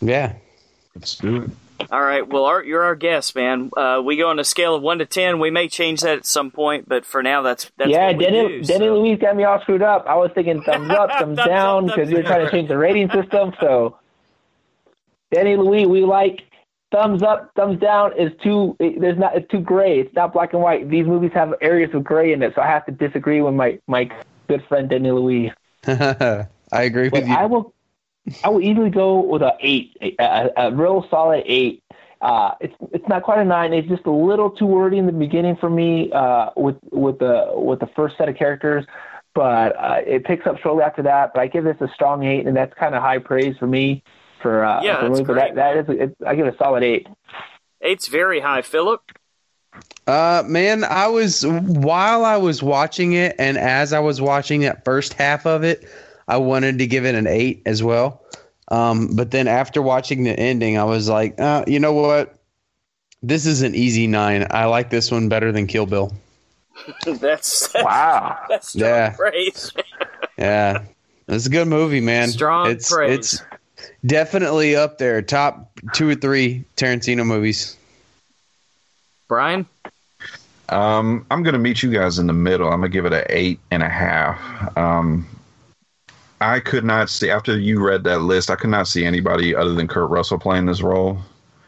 Yeah. 0.00 0.32
Let's 0.94 1.16
do 1.16 1.42
it. 1.42 1.50
All 1.90 2.00
right. 2.02 2.26
Well, 2.26 2.44
Art, 2.46 2.66
you're 2.66 2.82
our 2.82 2.94
guest, 2.94 3.34
man. 3.34 3.70
Uh, 3.76 4.00
we 4.04 4.16
go 4.16 4.28
on 4.30 4.38
a 4.38 4.44
scale 4.44 4.74
of 4.74 4.82
one 4.82 4.98
to 4.98 5.06
ten. 5.06 5.38
We 5.40 5.50
may 5.50 5.68
change 5.68 6.00
that 6.00 6.18
at 6.18 6.24
some 6.26 6.50
point, 6.50 6.88
but 6.88 7.04
for 7.04 7.22
now, 7.22 7.42
that's 7.42 7.70
that's 7.76 7.90
yeah, 7.90 8.06
what 8.08 8.16
we 8.18 8.24
Denny, 8.24 8.48
do, 8.48 8.62
Denny 8.62 8.86
so. 8.86 8.98
Louise 8.98 9.18
got 9.18 9.36
me 9.36 9.44
all 9.44 9.60
screwed 9.60 9.82
up. 9.82 10.06
I 10.08 10.14
was 10.14 10.30
thinking 10.34 10.62
thumbs 10.66 10.90
up, 10.90 11.10
thumbs 11.10 11.36
Thumbs 11.36 11.48
down 11.48 11.86
because 11.86 12.10
you're 12.10 12.22
trying 12.22 12.44
to 12.44 12.50
change 12.50 12.68
the 12.68 12.78
rating 12.78 13.10
system. 13.10 13.52
So, 13.60 13.98
Denny 15.32 15.56
Louise, 15.56 15.86
we 15.88 16.04
like 16.04 16.42
thumbs 16.94 17.22
up, 17.22 17.50
thumbs 17.56 17.80
down 17.80 18.16
is 18.18 18.30
too. 18.42 18.76
It, 18.78 19.00
there's 19.00 19.18
not. 19.18 19.36
It's 19.36 19.50
too 19.50 19.60
gray. 19.60 20.00
It's 20.00 20.14
not 20.14 20.32
black 20.32 20.52
and 20.52 20.62
white. 20.62 20.88
These 20.88 21.06
movies 21.06 21.32
have 21.34 21.54
areas 21.60 21.90
of 21.94 22.04
gray 22.04 22.32
in 22.32 22.42
it, 22.42 22.54
so 22.54 22.62
I 22.62 22.66
have 22.68 22.86
to 22.86 22.92
disagree 22.92 23.40
with 23.40 23.54
my 23.54 23.78
my 23.86 24.10
good 24.48 24.64
friend 24.68 24.88
Denny 24.88 25.10
Louise. 25.10 25.50
I 25.86 26.46
agree 26.72 27.08
But 27.08 27.22
with 27.22 27.28
you. 27.28 27.34
I 27.34 27.46
will, 27.46 27.74
I 28.42 28.48
will 28.48 28.60
easily 28.60 28.90
go 28.90 29.20
with 29.20 29.42
a 29.42 29.56
eight, 29.60 29.96
a, 30.00 30.14
a, 30.18 30.50
a 30.68 30.72
real 30.72 31.06
solid 31.10 31.42
eight. 31.46 31.82
Uh, 32.20 32.54
it's 32.60 32.74
it's 32.92 33.08
not 33.08 33.22
quite 33.22 33.40
a 33.40 33.44
nine. 33.44 33.72
It's 33.74 33.88
just 33.88 34.06
a 34.06 34.10
little 34.10 34.50
too 34.50 34.66
wordy 34.66 34.98
in 34.98 35.06
the 35.06 35.12
beginning 35.12 35.56
for 35.56 35.68
me 35.68 36.10
uh, 36.12 36.50
with 36.56 36.76
with 36.90 37.18
the 37.18 37.50
with 37.54 37.80
the 37.80 37.88
first 37.88 38.16
set 38.16 38.28
of 38.28 38.36
characters, 38.36 38.86
but 39.34 39.76
uh, 39.76 40.00
it 40.06 40.24
picks 40.24 40.46
up 40.46 40.58
shortly 40.58 40.84
after 40.84 41.02
that. 41.02 41.32
But 41.34 41.40
I 41.40 41.48
give 41.48 41.64
this 41.64 41.76
a 41.80 41.88
strong 41.92 42.24
eight, 42.24 42.46
and 42.46 42.56
that's 42.56 42.72
kind 42.74 42.94
of 42.94 43.02
high 43.02 43.18
praise 43.18 43.56
for 43.58 43.66
me. 43.66 44.02
For 44.44 44.62
uh, 44.62 44.82
Yeah, 44.82 45.00
for 45.00 45.06
a 45.06 45.08
that's 45.08 45.20
movie. 45.20 45.24
But 45.24 45.32
great, 45.32 45.54
that, 45.54 45.86
that 45.86 45.94
is 45.94 46.00
it, 46.10 46.16
I 46.26 46.34
give 46.34 46.46
it 46.46 46.54
a 46.54 46.58
solid 46.58 46.82
eight. 46.82 47.06
Eight's 47.80 48.08
very 48.08 48.40
high, 48.40 48.60
Philip. 48.60 49.00
Uh, 50.06 50.42
man, 50.46 50.84
I 50.84 51.06
was 51.06 51.46
while 51.46 52.26
I 52.26 52.36
was 52.36 52.62
watching 52.62 53.14
it, 53.14 53.34
and 53.38 53.56
as 53.56 53.94
I 53.94 54.00
was 54.00 54.20
watching 54.20 54.60
that 54.60 54.84
first 54.84 55.14
half 55.14 55.46
of 55.46 55.64
it, 55.64 55.88
I 56.28 56.36
wanted 56.36 56.78
to 56.80 56.86
give 56.86 57.06
it 57.06 57.14
an 57.14 57.26
eight 57.26 57.62
as 57.64 57.82
well. 57.82 58.22
Um, 58.68 59.16
but 59.16 59.30
then 59.30 59.48
after 59.48 59.80
watching 59.80 60.24
the 60.24 60.38
ending, 60.38 60.76
I 60.76 60.84
was 60.84 61.08
like, 61.08 61.40
uh, 61.40 61.64
you 61.66 61.80
know 61.80 61.94
what? 61.94 62.34
This 63.22 63.46
is 63.46 63.62
an 63.62 63.74
easy 63.74 64.06
nine. 64.06 64.46
I 64.50 64.66
like 64.66 64.90
this 64.90 65.10
one 65.10 65.30
better 65.30 65.52
than 65.52 65.66
Kill 65.66 65.86
Bill. 65.86 66.12
That's, 67.06 67.68
that's 67.68 67.74
Wow. 67.74 68.38
That's 68.50 68.68
strong 68.68 68.90
Yeah. 68.90 69.10
praise. 69.16 69.72
Yeah, 70.36 70.82
it's 71.28 71.46
a 71.46 71.50
good 71.50 71.68
movie, 71.68 72.00
man. 72.00 72.28
Strong 72.28 72.72
it's, 72.72 72.92
praise. 72.92 73.34
It's 73.34 73.42
definitely 74.04 74.76
up 74.76 74.98
there, 74.98 75.22
top 75.22 75.70
two 75.92 76.08
or 76.08 76.14
three 76.14 76.64
Tarantino 76.76 77.24
movies. 77.26 77.76
Brian. 79.28 79.66
Um, 80.70 81.26
I'm 81.30 81.42
gonna 81.42 81.58
meet 81.58 81.82
you 81.82 81.90
guys 81.90 82.18
in 82.18 82.26
the 82.26 82.32
middle. 82.32 82.68
I'm 82.68 82.80
gonna 82.80 82.88
give 82.88 83.04
it 83.06 83.12
an 83.12 83.24
eight 83.28 83.60
and 83.70 83.82
a 83.82 83.88
half. 83.88 84.76
Um, 84.76 85.26
I 86.40 86.60
could 86.60 86.84
not 86.84 87.10
see 87.10 87.30
after 87.30 87.58
you 87.58 87.84
read 87.84 88.04
that 88.04 88.20
list. 88.20 88.50
I 88.50 88.56
could 88.56 88.70
not 88.70 88.88
see 88.88 89.04
anybody 89.04 89.54
other 89.54 89.72
than 89.74 89.88
Kurt 89.88 90.10
Russell 90.10 90.38
playing 90.38 90.66
this 90.66 90.82
role, 90.82 91.18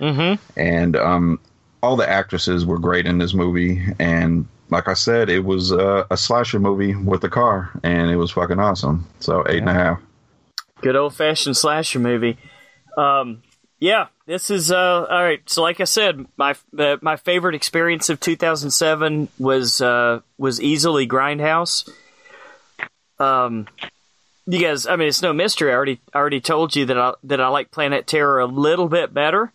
Mm-hmm. 0.00 0.42
and 0.58 0.96
um, 0.96 1.40
all 1.82 1.96
the 1.96 2.08
actresses 2.08 2.66
were 2.66 2.78
great 2.78 3.06
in 3.06 3.18
this 3.18 3.32
movie. 3.34 3.82
And 3.98 4.46
like 4.70 4.88
I 4.88 4.94
said, 4.94 5.28
it 5.30 5.44
was 5.44 5.72
uh, 5.72 6.04
a 6.10 6.16
slasher 6.16 6.58
movie 6.58 6.94
with 6.94 7.22
a 7.24 7.30
car, 7.30 7.70
and 7.82 8.10
it 8.10 8.16
was 8.16 8.30
fucking 8.32 8.58
awesome. 8.58 9.06
So 9.20 9.44
eight 9.48 9.60
and 9.60 9.68
a 9.70 9.74
half. 9.74 10.00
Good 10.82 10.96
old 10.96 11.14
fashioned 11.14 11.56
slasher 11.56 11.98
movie. 11.98 12.36
Um, 12.96 13.42
yeah, 13.78 14.06
this 14.26 14.50
is 14.50 14.70
uh, 14.70 15.06
all 15.08 15.22
right. 15.22 15.40
So, 15.48 15.62
like 15.62 15.80
I 15.80 15.84
said, 15.84 16.26
my 16.36 16.54
uh, 16.78 16.96
my 17.02 17.16
favorite 17.16 17.54
experience 17.54 18.08
of 18.08 18.20
2007 18.20 19.28
was 19.38 19.80
uh, 19.80 20.20
was 20.38 20.60
easily 20.60 21.06
Grindhouse. 21.06 21.88
Um, 23.18 23.66
you 24.46 24.60
guys, 24.60 24.86
I 24.86 24.96
mean, 24.96 25.08
it's 25.08 25.22
no 25.22 25.32
mystery. 25.32 25.70
I 25.70 25.74
already 25.74 26.00
I 26.14 26.18
already 26.18 26.40
told 26.40 26.76
you 26.76 26.86
that 26.86 26.98
I 26.98 27.12
that 27.24 27.40
I 27.40 27.48
like 27.48 27.70
Planet 27.70 28.06
Terror 28.06 28.38
a 28.40 28.46
little 28.46 28.88
bit 28.88 29.12
better, 29.12 29.52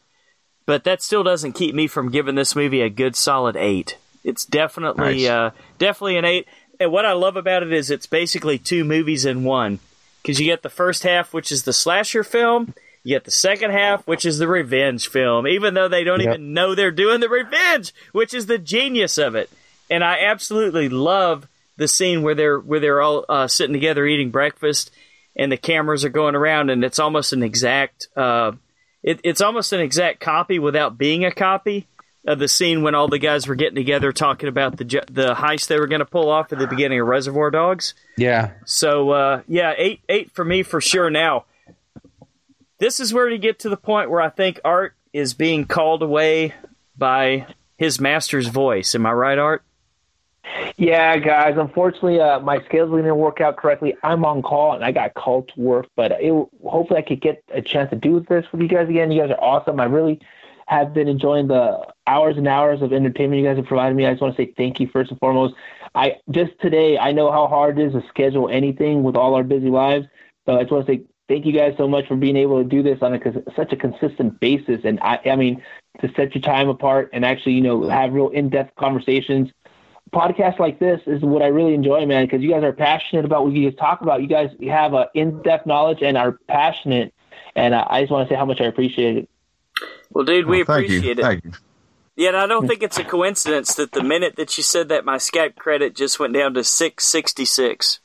but 0.65 0.83
that 0.83 1.01
still 1.01 1.23
doesn't 1.23 1.53
keep 1.53 1.73
me 1.75 1.87
from 1.87 2.11
giving 2.11 2.35
this 2.35 2.55
movie 2.55 2.81
a 2.81 2.89
good 2.89 3.15
solid 3.15 3.55
eight. 3.55 3.97
It's 4.23 4.45
definitely 4.45 5.23
Nice. 5.23 5.27
uh, 5.29 5.51
definitely 5.79 6.17
an 6.17 6.25
eight. 6.25 6.47
And 6.79 6.91
what 6.91 7.05
I 7.05 7.13
love 7.13 7.35
about 7.37 7.63
it 7.63 7.71
is 7.73 7.89
it's 7.91 8.07
basically 8.07 8.57
two 8.57 8.83
movies 8.83 9.25
in 9.25 9.43
one 9.43 9.79
because 10.21 10.39
you 10.39 10.45
get 10.45 10.61
the 10.61 10.69
first 10.69 11.03
half, 11.03 11.33
which 11.33 11.51
is 11.51 11.63
the 11.63 11.73
slasher 11.73 12.23
film. 12.23 12.73
You 13.03 13.15
get 13.15 13.23
the 13.23 13.31
second 13.31 13.71
half, 13.71 14.05
which 14.07 14.25
is 14.25 14.37
the 14.37 14.47
revenge 14.47 15.07
film, 15.09 15.47
even 15.47 15.73
though 15.73 15.87
they 15.87 16.03
don't 16.03 16.19
Yep. 16.21 16.27
even 16.35 16.53
know 16.53 16.75
they're 16.75 16.91
doing 16.91 17.19
the 17.19 17.29
revenge, 17.29 17.93
which 18.11 18.33
is 18.33 18.45
the 18.45 18.59
genius 18.59 19.17
of 19.17 19.33
it. 19.35 19.49
And 19.89 20.03
I 20.03 20.19
absolutely 20.25 20.87
love 20.89 21.47
the 21.77 21.87
scene 21.87 22.21
where 22.21 22.35
they're 22.35 22.59
where 22.59 22.79
they're 22.79 23.01
all 23.01 23.25
uh, 23.27 23.47
sitting 23.47 23.73
together 23.73 24.05
eating 24.05 24.29
breakfast, 24.29 24.91
and 25.35 25.51
the 25.51 25.57
cameras 25.57 26.05
are 26.05 26.09
going 26.09 26.35
around, 26.35 26.69
and 26.69 26.83
it's 26.83 26.99
almost 26.99 27.33
an 27.33 27.41
exact. 27.41 28.07
Uh, 28.15 28.51
it, 29.01 29.19
it's 29.23 29.41
almost 29.41 29.73
an 29.73 29.79
exact 29.79 30.19
copy 30.19 30.59
without 30.59 30.95
being 30.97 31.25
a 31.25 31.31
copy 31.31 31.87
of 32.25 32.39
the 32.39 32.47
scene 32.47 32.83
when 32.83 32.93
all 32.93 33.07
the 33.07 33.17
guys 33.17 33.47
were 33.47 33.55
getting 33.55 33.75
together 33.75 34.11
talking 34.11 34.49
about 34.49 34.77
the 34.77 34.85
the 35.11 35.33
heist 35.33 35.67
they 35.67 35.79
were 35.79 35.87
going 35.87 35.99
to 35.99 36.05
pull 36.05 36.29
off 36.29 36.53
at 36.53 36.59
the 36.59 36.67
beginning 36.67 36.99
of 36.99 37.07
Reservoir 37.07 37.51
Dogs. 37.51 37.93
Yeah. 38.17 38.51
So 38.65 39.09
uh, 39.11 39.41
yeah, 39.47 39.73
eight 39.77 40.01
eight 40.07 40.31
for 40.31 40.45
me 40.45 40.63
for 40.63 40.81
sure. 40.81 41.09
Now, 41.09 41.45
this 42.77 42.99
is 42.99 43.13
where 43.13 43.29
you 43.29 43.37
get 43.37 43.59
to 43.59 43.69
the 43.69 43.77
point 43.77 44.09
where 44.09 44.21
I 44.21 44.29
think 44.29 44.59
Art 44.63 44.93
is 45.13 45.33
being 45.33 45.65
called 45.65 46.03
away 46.03 46.53
by 46.97 47.47
his 47.77 47.99
master's 47.99 48.47
voice. 48.47 48.93
Am 48.93 49.05
I 49.05 49.11
right, 49.11 49.37
Art? 49.37 49.63
Yeah, 50.77 51.17
guys. 51.17 51.55
Unfortunately, 51.57 52.19
uh, 52.19 52.39
my 52.39 52.59
scheduling 52.59 53.03
didn't 53.03 53.17
work 53.17 53.41
out 53.41 53.57
correctly. 53.57 53.95
I'm 54.03 54.25
on 54.25 54.41
call 54.41 54.73
and 54.73 54.83
I 54.83 54.91
got 54.91 55.13
called 55.13 55.49
to 55.49 55.59
work, 55.59 55.87
but 55.95 56.11
it, 56.13 56.31
hopefully 56.63 56.99
I 56.99 57.01
could 57.03 57.21
get 57.21 57.43
a 57.53 57.61
chance 57.61 57.89
to 57.91 57.95
do 57.95 58.25
this 58.27 58.45
with 58.51 58.61
you 58.61 58.67
guys 58.67 58.89
again. 58.89 59.11
You 59.11 59.21
guys 59.21 59.31
are 59.31 59.43
awesome. 59.43 59.79
I 59.79 59.85
really 59.85 60.19
have 60.71 60.93
been 60.93 61.09
enjoying 61.09 61.47
the 61.47 61.85
hours 62.07 62.37
and 62.37 62.47
hours 62.47 62.81
of 62.81 62.93
entertainment 62.93 63.41
you 63.41 63.47
guys 63.47 63.57
have 63.57 63.65
provided 63.65 63.93
me. 63.93 64.05
I 64.05 64.11
just 64.11 64.21
want 64.21 64.37
to 64.37 64.41
say 64.41 64.53
thank 64.55 64.79
you 64.79 64.87
first 64.87 65.11
and 65.11 65.19
foremost. 65.19 65.53
I 65.93 66.15
just 66.31 66.53
today 66.61 66.97
I 66.97 67.11
know 67.11 67.29
how 67.29 67.47
hard 67.47 67.77
it 67.77 67.87
is 67.87 67.93
to 67.93 68.07
schedule 68.07 68.49
anything 68.49 69.03
with 69.03 69.17
all 69.17 69.35
our 69.35 69.43
busy 69.43 69.69
lives. 69.69 70.07
So 70.45 70.55
I 70.55 70.61
just 70.61 70.71
want 70.71 70.87
to 70.87 70.93
say 70.93 71.01
thank 71.27 71.45
you 71.45 71.51
guys 71.51 71.75
so 71.77 71.89
much 71.89 72.07
for 72.07 72.15
being 72.15 72.37
able 72.37 72.63
to 72.63 72.67
do 72.67 72.81
this 72.81 72.99
on 73.01 73.13
a, 73.13 73.19
such 73.53 73.73
a 73.73 73.75
consistent 73.75 74.39
basis. 74.39 74.79
And 74.85 74.97
I, 75.01 75.19
I 75.25 75.35
mean, 75.35 75.61
to 75.99 76.09
set 76.15 76.33
your 76.33 76.41
time 76.41 76.69
apart 76.69 77.09
and 77.11 77.25
actually, 77.25 77.53
you 77.53 77.61
know, 77.61 77.89
have 77.89 78.13
real 78.13 78.29
in-depth 78.29 78.75
conversations. 78.77 79.51
Podcasts 80.13 80.59
like 80.59 80.79
this 80.79 81.01
is 81.05 81.21
what 81.21 81.41
I 81.41 81.47
really 81.47 81.73
enjoy, 81.73 82.05
man, 82.05 82.25
because 82.25 82.41
you 82.41 82.49
guys 82.49 82.63
are 82.63 82.73
passionate 82.73 83.25
about 83.25 83.43
what 83.43 83.53
you 83.53 83.69
guys 83.69 83.77
talk 83.77 84.01
about. 84.01 84.21
You 84.21 84.27
guys 84.27 84.49
have 84.69 84.93
a 84.93 85.09
in-depth 85.15 85.65
knowledge 85.65 86.01
and 86.01 86.17
are 86.17 86.37
passionate, 86.47 87.13
and 87.55 87.75
I 87.75 88.01
just 88.01 88.11
want 88.11 88.27
to 88.27 88.33
say 88.33 88.37
how 88.37 88.45
much 88.45 88.61
I 88.61 88.65
appreciate 88.65 89.17
it. 89.17 89.29
Well, 90.11 90.25
dude, 90.25 90.45
we 90.45 90.63
Well, 90.63 90.77
thank 90.77 90.89
you. 90.89 90.97
appreciate 90.97 91.19
it. 91.19 91.21
Thank 91.23 91.43
you. 91.45 91.51
Yeah, 92.17 92.29
and 92.29 92.37
I 92.37 92.45
don't 92.45 92.67
think 92.67 92.83
it's 92.83 92.97
a 92.97 93.03
coincidence 93.03 93.73
that 93.75 93.93
the 93.93 94.03
minute 94.03 94.35
that 94.35 94.57
you 94.57 94.63
said 94.63 94.89
that, 94.89 95.05
my 95.05 95.15
Skype 95.15 95.55
credit 95.55 95.95
just 95.95 96.19
went 96.19 96.33
down 96.33 96.53
to 96.55 96.63
six 96.63 97.05
sixty 97.05 97.45
six. 97.45 97.99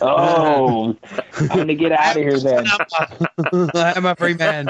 Oh, 0.00 0.96
I'm 1.38 1.48
gonna 1.48 1.74
get 1.74 1.92
out 1.92 2.16
of 2.16 2.22
here 2.22 2.38
then. 2.38 2.66
I'm 3.74 4.06
a 4.06 4.14
free 4.16 4.34
man. 4.34 4.68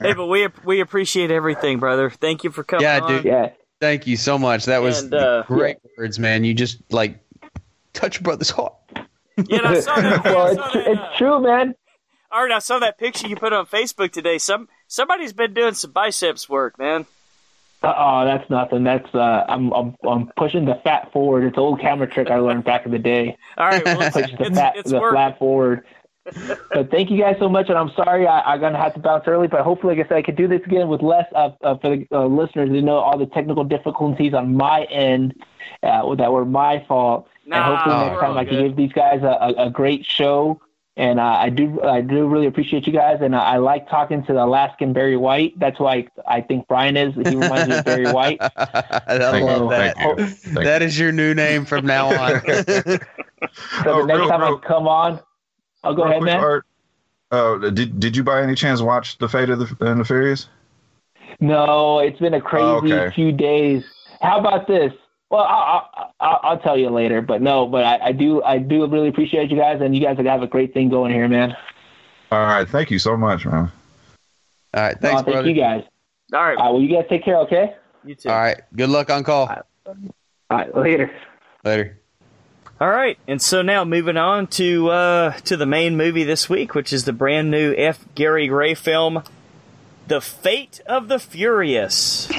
hey, 0.00 0.12
but 0.14 0.26
we 0.26 0.48
we 0.64 0.80
appreciate 0.80 1.30
everything, 1.30 1.80
brother. 1.80 2.10
Thank 2.10 2.44
you 2.44 2.50
for 2.50 2.62
coming. 2.62 2.82
Yeah, 2.82 3.00
on. 3.00 3.10
dude. 3.10 3.24
Yeah. 3.24 3.50
Thank 3.80 4.06
you 4.06 4.16
so 4.16 4.38
much. 4.38 4.66
That 4.66 4.82
was 4.82 5.02
And, 5.02 5.14
uh, 5.14 5.42
great 5.46 5.78
words, 5.98 6.18
man. 6.18 6.44
You 6.44 6.54
just 6.54 6.80
like 6.92 7.18
touch 7.92 8.16
your 8.16 8.22
brother's 8.22 8.50
heart. 8.50 8.74
Yeah, 9.48 9.58
and 9.58 9.66
I 9.66 9.80
saw 9.80 9.94
that. 9.96 10.24
well, 10.24 10.46
I 10.46 10.50
it's, 10.50 10.56
saw 10.56 10.68
that, 10.72 10.86
it's 10.86 11.00
uh, 11.00 11.18
true, 11.18 11.40
man. 11.42 11.74
Art, 12.30 12.52
I 12.52 12.58
saw 12.60 12.78
that 12.78 12.98
picture 12.98 13.26
you 13.26 13.36
put 13.36 13.52
on 13.52 13.66
Facebook 13.66 14.12
today. 14.12 14.38
Some 14.38 14.68
somebody's 14.94 15.32
been 15.32 15.54
doing 15.54 15.74
some 15.74 15.90
biceps 15.90 16.48
work, 16.48 16.78
man. 16.78 17.06
Oh, 17.82 18.24
that's 18.24 18.48
nothing. 18.48 18.84
That's 18.84 19.14
uh, 19.14 19.44
I'm, 19.46 19.70
I'm 19.72 19.96
I'm 20.08 20.32
pushing 20.38 20.64
the 20.64 20.80
fat 20.84 21.12
forward. 21.12 21.44
It's 21.44 21.56
an 21.56 21.62
old 21.62 21.80
camera 21.80 22.06
trick 22.06 22.30
I 22.30 22.36
learned 22.36 22.64
back 22.64 22.86
in 22.86 22.92
the 22.92 22.98
day. 22.98 23.36
All 23.58 23.68
right, 23.68 23.84
well, 23.84 24.00
it's, 24.02 24.16
Push 24.16 24.30
the 24.38 24.44
it's, 24.46 24.56
fat 24.56 24.76
it's 24.76 24.90
the 24.90 25.00
flat 25.00 25.38
forward. 25.38 25.84
but 26.72 26.90
thank 26.90 27.10
you 27.10 27.20
guys 27.20 27.36
so 27.38 27.50
much, 27.50 27.68
and 27.68 27.76
I'm 27.76 27.90
sorry 27.94 28.26
I, 28.26 28.40
I'm 28.40 28.60
gonna 28.60 28.78
have 28.78 28.94
to 28.94 29.00
bounce 29.00 29.24
early. 29.26 29.48
But 29.48 29.60
hopefully, 29.60 29.96
like 29.96 30.06
I 30.06 30.08
said, 30.08 30.16
I 30.16 30.22
could 30.22 30.36
do 30.36 30.48
this 30.48 30.62
again 30.64 30.88
with 30.88 31.02
less 31.02 31.26
uh, 31.34 31.50
uh, 31.62 31.76
for 31.76 31.96
the 31.96 32.06
uh, 32.10 32.24
listeners 32.24 32.70
to 32.70 32.80
know 32.80 32.96
all 32.96 33.18
the 33.18 33.26
technical 33.26 33.64
difficulties 33.64 34.32
on 34.32 34.56
my 34.56 34.84
end 34.84 35.34
uh, 35.82 36.14
that 36.14 36.32
were 36.32 36.46
my 36.46 36.82
fault. 36.88 37.28
Nah, 37.44 37.56
and 37.56 37.64
hopefully 37.64 38.06
next 38.06 38.20
time 38.20 38.38
I 38.38 38.44
can 38.46 38.68
give 38.68 38.76
these 38.76 38.92
guys 38.92 39.22
a, 39.22 39.26
a, 39.26 39.66
a 39.66 39.70
great 39.70 40.06
show. 40.06 40.62
And 40.96 41.18
uh, 41.18 41.24
I 41.24 41.48
do, 41.50 41.82
I 41.82 42.02
do 42.02 42.28
really 42.28 42.46
appreciate 42.46 42.86
you 42.86 42.92
guys, 42.92 43.18
and 43.20 43.34
I, 43.34 43.54
I 43.54 43.56
like 43.56 43.88
talking 43.90 44.24
to 44.26 44.32
the 44.32 44.44
Alaskan 44.44 44.92
Barry 44.92 45.16
White. 45.16 45.58
That's 45.58 45.80
why 45.80 46.06
I 46.28 46.40
think 46.40 46.68
Brian 46.68 46.96
is. 46.96 47.14
He 47.14 47.34
reminds 47.34 47.68
me 47.68 47.76
of 47.78 47.84
Barry 47.84 48.12
White. 48.12 48.38
I 48.56 49.18
Thank 49.18 49.44
love 49.44 49.62
you. 49.62 49.70
that. 49.70 49.96
Thank 49.96 50.18
you. 50.20 50.26
Thank 50.26 50.64
That 50.64 50.82
is 50.82 50.96
your 50.96 51.10
new 51.10 51.34
name 51.34 51.64
from 51.64 51.84
now 51.86 52.08
on. 52.14 52.40
So 53.84 53.90
Oh, 53.90 54.00
the 54.00 54.06
next 54.06 54.20
real- 54.20 54.28
time 54.28 54.40
real- 54.40 54.60
I 54.64 54.66
come 54.66 54.88
on, 54.88 55.20
I'll 55.82 55.94
go 55.94 56.04
ahead, 56.04 56.18
quick, 56.22 56.26
man. 56.32 56.40
Art, 56.40 56.66
uh, 57.30 57.58
did 57.70 58.00
did 58.00 58.16
you 58.16 58.24
by 58.24 58.40
any 58.42 58.54
chance 58.54 58.80
watch 58.80 59.18
the 59.18 59.28
Fate 59.28 59.50
of 59.50 59.58
the 59.58 59.76
and 59.90 60.00
the 60.00 60.04
Furious? 60.04 60.48
No, 61.40 61.98
it's 61.98 62.18
been 62.20 62.34
a 62.34 62.40
crazy 62.40 62.64
Oh, 62.64 62.76
okay. 62.78 63.14
few 63.14 63.32
days. 63.32 63.84
How 64.22 64.38
about 64.40 64.66
this? 64.66 64.92
Well, 65.34 65.42
I'll, 65.42 66.14
I'll, 66.20 66.40
I'll 66.44 66.58
tell 66.60 66.78
you 66.78 66.90
later, 66.90 67.20
but 67.20 67.42
no, 67.42 67.66
but 67.66 67.82
I, 67.84 67.98
I 68.06 68.12
do, 68.12 68.40
I 68.44 68.58
do 68.58 68.86
really 68.86 69.08
appreciate 69.08 69.50
you 69.50 69.56
guys, 69.56 69.80
and 69.80 69.92
you 69.92 70.00
guys 70.00 70.16
have 70.24 70.42
a 70.42 70.46
great 70.46 70.72
thing 70.72 70.88
going 70.90 71.12
here, 71.12 71.26
man. 71.26 71.56
All 72.30 72.38
right, 72.38 72.68
thank 72.68 72.92
you 72.92 73.00
so 73.00 73.16
much, 73.16 73.44
man. 73.44 73.72
All 74.74 74.82
right, 74.82 74.96
thanks, 75.00 75.22
Uh, 75.22 75.24
thank 75.24 75.34
brother. 75.34 75.48
you 75.50 75.54
guys. 75.60 75.82
All 76.32 76.40
right, 76.40 76.56
All 76.56 76.64
right, 76.66 76.70
well, 76.72 76.80
you 76.80 76.88
guys 76.88 77.06
take 77.08 77.24
care, 77.24 77.38
okay? 77.38 77.74
you 78.04 78.14
too. 78.14 78.28
All 78.28 78.36
right, 78.36 78.60
good 78.76 78.90
luck 78.90 79.10
on 79.10 79.24
call. 79.24 79.48
All 79.86 79.96
right, 80.50 80.76
later. 80.76 81.10
Later. 81.64 81.98
All 82.80 82.90
right, 82.90 83.18
and 83.26 83.42
so 83.42 83.60
now 83.62 83.84
moving 83.84 84.16
on 84.16 84.46
to 84.48 84.88
uh, 84.90 85.32
to 85.46 85.56
the 85.56 85.66
main 85.66 85.96
movie 85.96 86.22
this 86.22 86.48
week, 86.48 86.76
which 86.76 86.92
is 86.92 87.06
the 87.06 87.12
brand 87.12 87.50
new 87.50 87.74
F. 87.76 88.04
Gary 88.14 88.46
Gray 88.46 88.74
film, 88.74 89.24
The 90.06 90.20
Fate 90.20 90.80
of 90.86 91.08
the 91.08 91.18
Furious. 91.18 92.30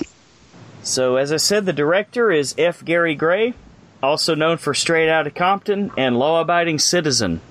So, 0.85 1.15
as 1.15 1.31
I 1.33 1.37
said, 1.37 1.65
the 1.65 1.73
director 1.73 2.31
is 2.31 2.53
F. 2.59 2.85
Gary 2.85 3.15
Gray, 3.15 3.55
also 4.03 4.35
known 4.35 4.57
for 4.57 4.75
Straight 4.75 5.09
Outta 5.09 5.31
Compton 5.31 5.91
and 5.97 6.19
Law 6.19 6.41
Abiding 6.41 6.77
Citizen. 6.77 7.41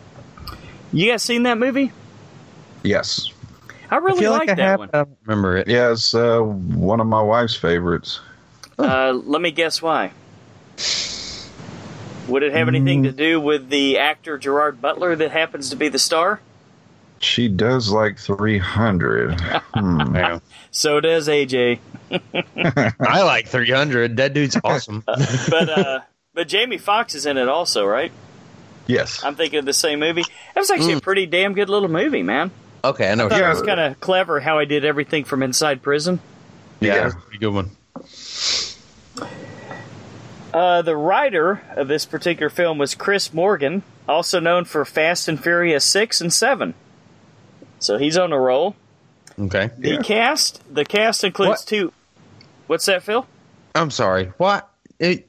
You 0.93 1.11
guys 1.11 1.25
seen 1.25 1.43
that 1.43 1.59
movie? 1.59 1.91
Yes, 2.85 3.29
I 3.91 3.97
I 3.97 3.99
really 3.99 4.21
feel 4.21 4.31
like 4.31 4.43
like 4.43 4.51
I 4.51 4.55
that 4.55 4.63
have. 4.63 4.79
one. 4.79 4.91
I 4.93 4.99
don't 4.99 5.19
remember 5.27 5.57
it. 5.57 5.67
yeah, 5.67 5.91
it's 5.91 6.15
uh, 6.15 6.39
one 6.39 7.01
of 7.01 7.09
my 7.09 7.21
wife's 7.21 7.57
favorites. 7.57 8.21
Uh, 8.79 9.11
let 9.13 9.43
me 9.43 9.51
guess 9.51 9.83
why. 9.83 10.13
Would 12.29 12.45
it 12.45 12.53
have 12.53 12.69
anything 12.69 13.03
to 13.03 13.13
do 13.13 13.41
with 13.41 13.69
the 13.69 13.99
actor 13.99 14.39
Gerard 14.39 14.81
Butler 14.81 15.17
that 15.17 15.33
happens 15.33 15.71
to 15.71 15.77
be 15.77 15.89
the 15.89 15.99
star? 15.99 16.41
She 17.25 17.49
does 17.49 17.91
like 17.91 18.19
three 18.19 18.59
hundred. 18.59 19.41
hmm. 19.75 20.01
Yeah. 20.15 20.39
So 20.71 21.01
does 21.01 21.27
AJ. 21.29 21.79
I 23.01 23.23
like 23.23 23.49
300. 23.49 24.17
That 24.19 24.35
dude's 24.35 24.57
awesome. 24.63 25.03
But 25.49 25.69
uh, 25.71 26.01
but 26.35 26.49
Jamie 26.49 26.79
Foxx 26.79 27.15
is 27.15 27.27
in 27.27 27.39
it 27.39 27.49
also, 27.49 27.87
right? 27.87 28.13
Yes, 28.87 29.25
I'm 29.25 29.35
thinking 29.37 29.61
of 29.61 29.65
the 29.65 29.73
same 29.73 30.01
movie. 30.01 30.25
That 30.55 30.61
was 30.61 30.71
actually 30.71 30.93
a 30.95 31.01
pretty 31.01 31.27
damn 31.27 31.55
good 31.55 31.71
little 31.71 31.89
movie, 31.89 32.23
man. 32.23 32.51
okay, 32.85 33.11
I 33.11 33.15
know. 33.15 33.27
I 33.27 33.29
thought 33.31 33.39
Yeah. 33.41 33.47
it 33.47 33.55
was 33.55 33.63
kind 33.63 33.81
of 33.81 33.99
clever 34.01 34.41
how 34.41 34.59
I 34.59 34.65
did 34.67 34.85
everything 34.85 35.25
from 35.25 35.43
inside 35.43 35.81
prison. 35.83 36.21
Yeah, 36.81 36.95
Yeah. 36.95 37.03
that's 37.05 37.15
a 37.15 37.19
pretty 37.19 37.39
good 37.39 37.55
one. 37.55 37.71
Uh, 40.53 40.83
the 40.83 40.97
writer 40.97 41.63
of 41.77 41.89
this 41.89 42.05
particular 42.05 42.51
film 42.51 42.79
was 42.79 42.95
Chris 42.95 43.33
Morgan, 43.33 43.83
also 44.09 44.39
known 44.39 44.65
for 44.65 44.85
Fast 44.85 45.29
and 45.29 45.43
Furious 45.43 45.85
6 45.85 46.21
and 46.21 46.33
7. 46.33 46.75
So 47.85 47.99
he's 47.99 48.17
on 48.17 48.33
a 48.33 48.39
roll. 48.39 48.75
Okay. 49.39 49.71
The 49.79 49.91
Yeah. 49.95 50.03
cast, 50.03 50.63
the 50.73 50.85
cast 50.85 51.25
includes 51.25 51.51
What? 51.51 51.65
two. 51.67 51.93
What's 52.67 52.87
that, 52.87 53.03
Phil? 53.03 53.27
I'm 53.75 53.91
sorry. 53.91 54.33
What? 54.39 54.69
It, 54.99 55.29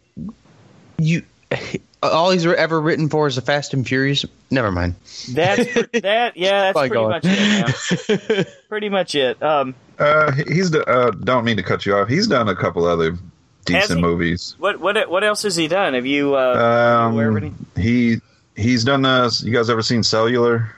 you. 0.98 1.23
All 2.03 2.30
he's 2.30 2.45
ever 2.45 2.80
written 2.80 3.10
for 3.10 3.26
is 3.26 3.36
the 3.36 3.41
Fast 3.41 3.73
and 3.73 3.86
Furious. 3.88 4.26
Never 4.52 4.72
mind. 4.72 4.94
That's 5.34 5.72
pre- 5.90 5.99
that. 6.02 6.38
Yeah, 6.38 6.72
that's 6.72 6.88
pretty 6.88 7.03
much 7.03 7.23
it. 7.26 8.48
Pretty 8.69 8.90
much 8.90 9.15
it. 9.15 9.41
Um, 9.41 9.73
uh, 9.98 10.32
he's 10.32 10.69
the. 10.69 10.86
Uh, 10.88 11.10
don't 11.11 11.45
mean 11.45 11.57
to 11.57 11.64
cut 11.64 11.86
you 11.86 11.95
off. 11.95 12.07
He's 12.07 12.27
done 12.27 12.48
a 12.48 12.56
couple 12.56 12.86
other 12.86 13.18
decent 13.65 13.98
he? 13.98 14.02
movies. 14.06 14.56
what 14.60 14.80
what 14.80 15.10
what 15.10 15.23
else 15.23 15.41
has 15.44 15.56
he 15.56 15.68
done? 15.68 15.95
Have 15.95 16.06
you 16.06 16.36
uh, 16.36 17.10
aware 17.11 17.30
of 17.30 17.38
any? 17.38 17.48
Um, 17.48 17.65
he 17.76 18.18
he's 18.56 18.84
done. 18.84 19.03
Uh, 19.03 19.32
you 19.41 19.52
guys 19.52 19.69
ever 19.72 19.82
seen 19.82 20.03
Cellular 20.03 20.69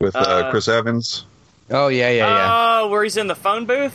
with 0.00 0.16
uh, 0.16 0.20
Uh, 0.20 0.50
Chris 0.50 0.66
Evans? 0.66 1.26
Oh 1.70 1.88
yeah, 1.88 2.10
yeah, 2.10 2.26
yeah. 2.26 2.48
Oh, 2.82 2.88
where 2.88 3.04
he's 3.04 3.16
in 3.16 3.28
the 3.28 3.34
phone 3.34 3.66
booth? 3.66 3.94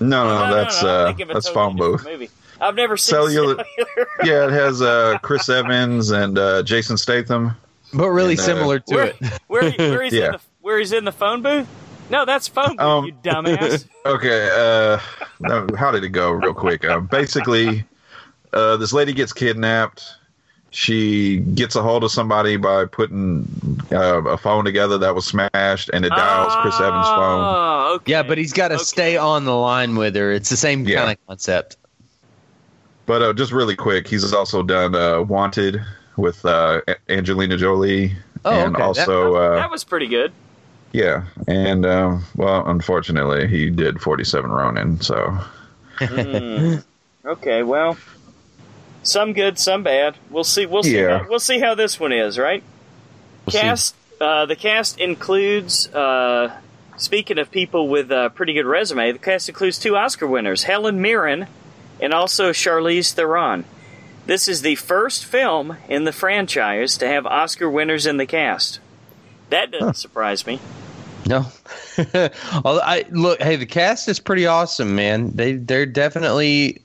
No, 0.00 0.24
no, 0.26 0.54
that's 0.54 0.82
I'm 0.82 0.88
uh, 0.88 1.06
thinking 1.06 1.28
that's 1.28 1.46
totally 1.46 1.54
phone 1.54 1.76
booth. 1.76 2.04
Movie. 2.04 2.30
I've 2.60 2.74
never 2.74 2.96
seen 2.98 3.14
Cellular- 3.14 3.56
Cellular. 3.64 4.08
Yeah, 4.24 4.46
it 4.46 4.50
has 4.52 4.82
uh, 4.82 5.16
Chris 5.22 5.48
Evans 5.48 6.10
and 6.10 6.38
uh, 6.38 6.62
Jason 6.62 6.98
Statham. 6.98 7.56
but 7.94 8.10
really 8.10 8.32
and, 8.32 8.40
uh, 8.40 8.44
similar 8.44 8.78
to 8.80 8.94
where, 8.94 9.04
it. 9.06 9.16
where, 9.46 9.70
where 9.72 10.02
he's 10.02 10.12
in 10.12 10.32
the 10.32 10.40
where 10.60 10.78
he's 10.78 10.92
in 10.92 11.04
the 11.04 11.12
phone 11.12 11.40
booth? 11.42 11.66
No, 12.10 12.24
that's 12.26 12.48
phone 12.48 12.76
booth, 12.76 12.80
Um, 12.80 13.04
you 13.06 13.12
dumbass. 13.22 13.86
Okay, 14.06 14.48
uh, 14.52 14.98
no, 15.40 15.66
how 15.76 15.90
did 15.90 16.04
it 16.04 16.08
go? 16.08 16.30
Real 16.32 16.54
quick. 16.54 16.84
Uh, 16.86 17.00
basically, 17.00 17.84
uh, 18.52 18.76
this 18.78 18.92
lady 18.94 19.12
gets 19.12 19.32
kidnapped. 19.32 20.02
She 20.72 21.38
gets 21.38 21.74
a 21.74 21.82
hold 21.82 22.04
of 22.04 22.12
somebody 22.12 22.56
by 22.56 22.84
putting 22.84 23.44
uh, 23.90 24.22
a 24.22 24.36
phone 24.38 24.64
together 24.64 24.98
that 24.98 25.14
was 25.14 25.26
smashed, 25.26 25.90
and 25.92 26.04
it 26.04 26.10
dials 26.10 26.54
Chris 26.62 26.78
Evans' 26.80 27.06
phone. 27.08 27.44
Oh, 27.56 27.92
okay. 27.96 28.12
Yeah, 28.12 28.22
but 28.22 28.38
he's 28.38 28.52
got 28.52 28.68
to 28.68 28.74
Okay. 28.74 28.84
stay 28.84 29.16
on 29.16 29.44
the 29.44 29.56
line 29.56 29.96
with 29.96 30.14
her. 30.14 30.30
It's 30.30 30.48
the 30.48 30.56
same 30.56 30.86
Yeah. 30.86 30.98
kind 31.00 31.10
of 31.18 31.26
concept. 31.26 31.76
But 33.06 33.22
uh, 33.22 33.32
just 33.32 33.50
really 33.50 33.74
quick, 33.74 34.06
he's 34.06 34.32
also 34.32 34.62
done 34.62 34.94
uh, 34.94 35.22
Wanted 35.22 35.82
with 36.16 36.44
uh, 36.44 36.82
Angelina 37.08 37.56
Jolie, 37.56 38.12
Oh, 38.44 38.50
and 38.66 38.74
okay. 38.76 38.82
That- 38.82 39.08
also 39.08 39.34
uh, 39.34 39.56
that 39.56 39.70
was 39.70 39.82
pretty 39.82 40.06
good. 40.06 40.32
Yeah, 40.92 41.24
and 41.48 41.84
um, 41.86 42.24
well, 42.36 42.64
unfortunately, 42.68 43.46
he 43.48 43.70
did 43.70 44.00
47 44.00 44.50
Ronin. 44.50 45.00
So 45.00 45.36
Mm. 45.98 46.84
Okay, 47.26 47.62
well, 47.62 47.98
some 49.02 49.32
good, 49.32 49.58
some 49.58 49.82
bad. 49.82 50.16
We'll 50.30 50.44
see. 50.44 50.66
We'll 50.66 50.82
see. 50.82 50.98
Yeah. 51.00 51.20
How, 51.20 51.28
we'll 51.28 51.40
see 51.40 51.60
how 51.60 51.74
this 51.74 51.98
one 51.98 52.12
is. 52.12 52.38
Right? 52.38 52.62
We'll 53.46 53.60
cast. 53.60 53.94
Uh, 54.20 54.46
the 54.46 54.56
cast 54.56 54.98
includes. 54.98 55.88
Uh, 55.88 56.56
speaking 56.96 57.38
of 57.38 57.50
people 57.50 57.88
with 57.88 58.10
a 58.10 58.30
pretty 58.34 58.52
good 58.52 58.66
resume, 58.66 59.12
the 59.12 59.18
cast 59.18 59.48
includes 59.48 59.78
two 59.78 59.96
Oscar 59.96 60.26
winners, 60.26 60.64
Helen 60.64 61.00
Mirren, 61.00 61.46
and 62.00 62.12
also 62.12 62.50
Charlize 62.50 63.12
Theron. 63.12 63.64
This 64.26 64.48
is 64.48 64.62
the 64.62 64.76
first 64.76 65.24
film 65.24 65.76
in 65.88 66.04
the 66.04 66.12
franchise 66.12 66.98
to 66.98 67.08
have 67.08 67.26
Oscar 67.26 67.68
winners 67.68 68.06
in 68.06 68.16
the 68.16 68.26
cast. 68.26 68.80
That 69.48 69.72
doesn't 69.72 69.96
surprise 69.96 70.46
me. 70.46 70.60
No. 71.26 71.46
I 71.98 73.04
look, 73.10 73.42
hey, 73.42 73.56
the 73.56 73.66
cast 73.66 74.08
is 74.08 74.20
pretty 74.20 74.46
awesome, 74.46 74.94
man. 74.94 75.32
They 75.34 75.54
they're 75.54 75.86
definitely 75.86 76.84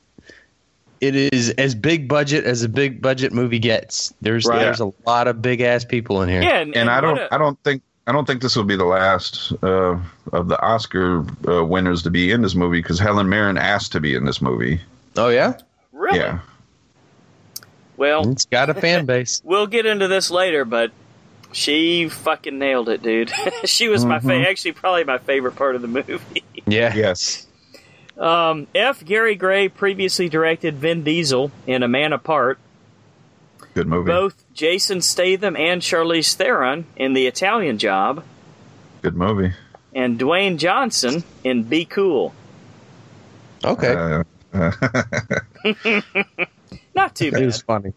it 1.02 1.16
is 1.16 1.50
as 1.52 1.76
big 1.76 2.08
budget 2.08 2.46
as 2.46 2.64
a 2.64 2.70
big 2.70 3.02
budget 3.02 3.34
movie 3.34 3.60
gets. 3.60 4.14
There's 4.22 4.46
Right. 4.46 4.60
there's 4.60 4.80
a 4.80 4.92
lot 5.06 5.28
of 5.28 5.42
big 5.42 5.62
ass 5.62 5.84
people 5.86 6.22
in 6.22 6.30
here. 6.30 6.42
Yeah, 6.42 6.60
and, 6.62 6.76
and 6.76 6.90
I 6.90 7.02
don't 7.02 7.18
a- 7.18 7.28
I 7.34 7.38
don't 7.38 7.58
think 7.64 7.82
I 8.08 8.12
don't 8.12 8.26
think 8.26 8.42
this 8.42 8.56
will 8.56 8.64
be 8.64 8.76
the 8.76 8.86
last 8.86 9.52
uh, 9.64 9.98
of 10.32 10.48
the 10.48 10.62
Oscar 10.62 11.26
uh, 11.48 11.66
winners 11.66 12.04
to 12.04 12.10
be 12.12 12.32
in 12.32 12.42
this 12.42 12.54
movie 12.56 12.80
because 12.80 13.00
Helen 13.00 13.28
Mirren 13.30 13.58
asked 13.58 13.92
to 13.94 14.00
be 14.00 14.14
in 14.16 14.26
this 14.26 14.42
movie. 14.42 14.80
Oh 15.18 15.30
yeah, 15.30 15.58
really. 15.92 16.20
Yeah, 16.20 16.40
Well, 17.98 18.30
it's 18.30 18.46
got 18.46 18.70
a 18.70 18.74
fan 18.74 19.06
base. 19.08 19.42
we'll 19.44 19.68
get 19.68 19.86
into 19.86 20.08
this 20.08 20.30
later, 20.30 20.66
but 20.66 20.92
she 21.52 22.10
fucking 22.10 22.60
nailed 22.60 22.90
it, 22.90 23.02
dude. 23.02 23.32
she 23.66 23.88
was 23.88 24.04
my 24.06 24.20
fa- 24.20 24.46
actually 24.48 24.74
probably 24.74 25.04
my 25.06 25.18
favorite 25.18 25.56
part 25.56 25.76
of 25.76 25.82
the 25.82 25.88
movie. 25.88 26.44
Yeah. 26.68 26.94
yes, 26.96 27.48
Um, 28.18 28.68
F. 28.74 29.04
Gary 29.04 29.36
Gray 29.36 29.68
previously 29.68 30.30
directed 30.30 30.76
Vin 30.76 31.04
Diesel 31.04 31.52
in 31.68 31.84
A 31.84 31.88
Man 31.88 32.14
Apart. 32.14 32.58
good 33.74 33.88
movie. 33.88 34.08
Both 34.08 34.44
Jason 34.54 35.02
Statham 35.02 35.56
and 35.58 35.82
Charlize 35.82 36.34
Theron 36.36 36.86
in 36.96 37.14
The 37.14 37.28
Italian 37.28 37.78
Job, 37.78 38.24
Good 39.02 39.16
movie. 39.18 39.54
and 39.94 40.18
Dwayne 40.18 40.58
Johnson 40.58 41.24
in 41.44 41.64
Be 41.64 41.84
Cool. 41.86 42.34
Okay. 43.66 43.94
Uh, 43.94 44.24
Not 46.96 47.16
too 47.16 47.28
it 47.28 47.34
bad. 47.34 47.46
was 47.46 47.62
funny. 47.62 47.94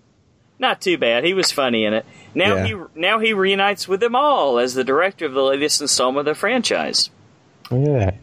Not 0.58 0.80
too 0.80 0.98
bad. 0.98 1.22
He 1.24 1.34
was 1.34 1.52
funny 1.52 1.84
in 1.84 1.94
it. 1.94 2.04
Now 2.34 2.56
Yeah. 2.56 2.64
he 2.66 2.74
now 2.96 3.18
he 3.20 3.32
reunites 3.32 3.86
with 3.86 4.00
them 4.00 4.16
all 4.16 4.58
as 4.58 4.74
the 4.74 4.82
director 4.82 5.24
of 5.26 5.32
the 5.34 5.42
latest 5.42 5.80
installment 5.80 6.26
of 6.26 6.34
the 6.34 6.38
franchise. 6.38 7.10
Look 7.70 7.88
at 7.88 7.98
that. 8.00 8.14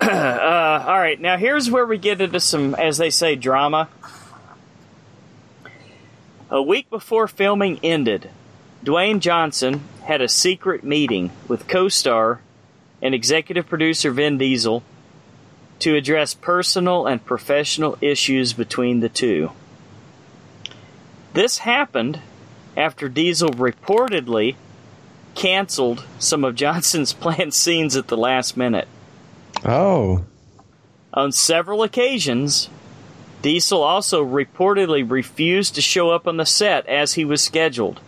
Uh, 0.06 0.84
all 0.86 0.98
right, 0.98 1.20
now 1.20 1.36
here's 1.36 1.70
where 1.70 1.86
we 1.86 1.98
get 1.98 2.20
into 2.20 2.38
some, 2.38 2.74
as 2.74 2.98
they 2.98 3.10
say, 3.10 3.34
drama. 3.34 3.88
A 6.50 6.62
week 6.62 6.90
before 6.90 7.26
filming 7.26 7.80
ended, 7.82 8.30
Dwayne 8.84 9.20
Johnson 9.20 9.82
had 10.04 10.20
a 10.20 10.28
secret 10.28 10.84
meeting 10.84 11.32
with 11.48 11.66
co 11.66 11.88
star 11.88 12.40
and 13.02 13.14
executive 13.14 13.66
producer 13.68 14.10
Vin 14.10 14.38
Diesel 14.38 14.82
to 15.80 15.96
address 15.96 16.34
personal 16.34 17.06
and 17.06 17.24
professional 17.24 17.98
issues 18.00 18.52
between 18.52 19.00
the 19.00 19.08
two. 19.08 19.50
This 21.32 21.58
happened 21.58 22.20
after 22.76 23.08
Diesel 23.08 23.50
reportedly 23.50 24.56
canceled 25.34 26.04
some 26.18 26.44
of 26.44 26.54
Johnson's 26.54 27.12
planned 27.14 27.54
scenes 27.54 27.96
at 27.96 28.08
the 28.08 28.16
last 28.16 28.56
minute. 28.56 28.88
Oh. 29.64 30.24
On 31.12 31.32
several 31.32 31.82
occasions, 31.82 32.68
Diesel 33.42 33.82
also 33.82 34.24
reportedly 34.24 35.08
refused 35.08 35.74
to 35.76 35.80
show 35.80 36.10
up 36.10 36.26
on 36.26 36.36
the 36.36 36.46
set 36.46 36.86
as 36.86 37.14
he 37.14 37.24
was 37.24 37.42
scheduled, 37.42 38.00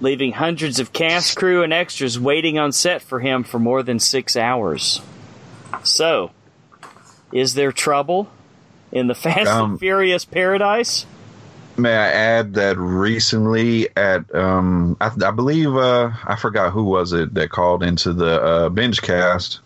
leaving 0.00 0.32
hundreds 0.32 0.78
of 0.78 0.92
cast, 0.92 1.36
crew, 1.36 1.62
and 1.62 1.72
extras 1.72 2.18
waiting 2.18 2.58
on 2.58 2.72
set 2.72 3.02
for 3.02 3.20
him 3.20 3.42
for 3.42 3.58
more 3.58 3.82
than 3.82 3.98
six 3.98 4.36
hours. 4.36 5.00
So, 5.82 6.30
is 7.32 7.54
there 7.54 7.72
trouble 7.72 8.28
in 8.92 9.08
the 9.08 9.14
Fast 9.14 9.38
and 9.40 9.48
Um, 9.48 9.78
Furious 9.78 10.24
paradise? 10.24 11.06
May 11.76 11.96
I 11.96 12.06
add 12.08 12.54
that 12.54 12.78
recently 12.78 13.88
at 13.96 14.32
um 14.32 14.96
I, 15.00 15.10
I 15.24 15.32
believe 15.32 15.74
uh 15.74 16.12
I 16.24 16.36
forgot 16.36 16.72
who 16.72 16.84
was 16.84 17.12
it 17.12 17.34
that 17.34 17.50
called 17.50 17.82
into 17.82 18.12
the 18.12 18.40
uh, 18.40 18.68
binge 18.68 19.02
cast 19.02 19.58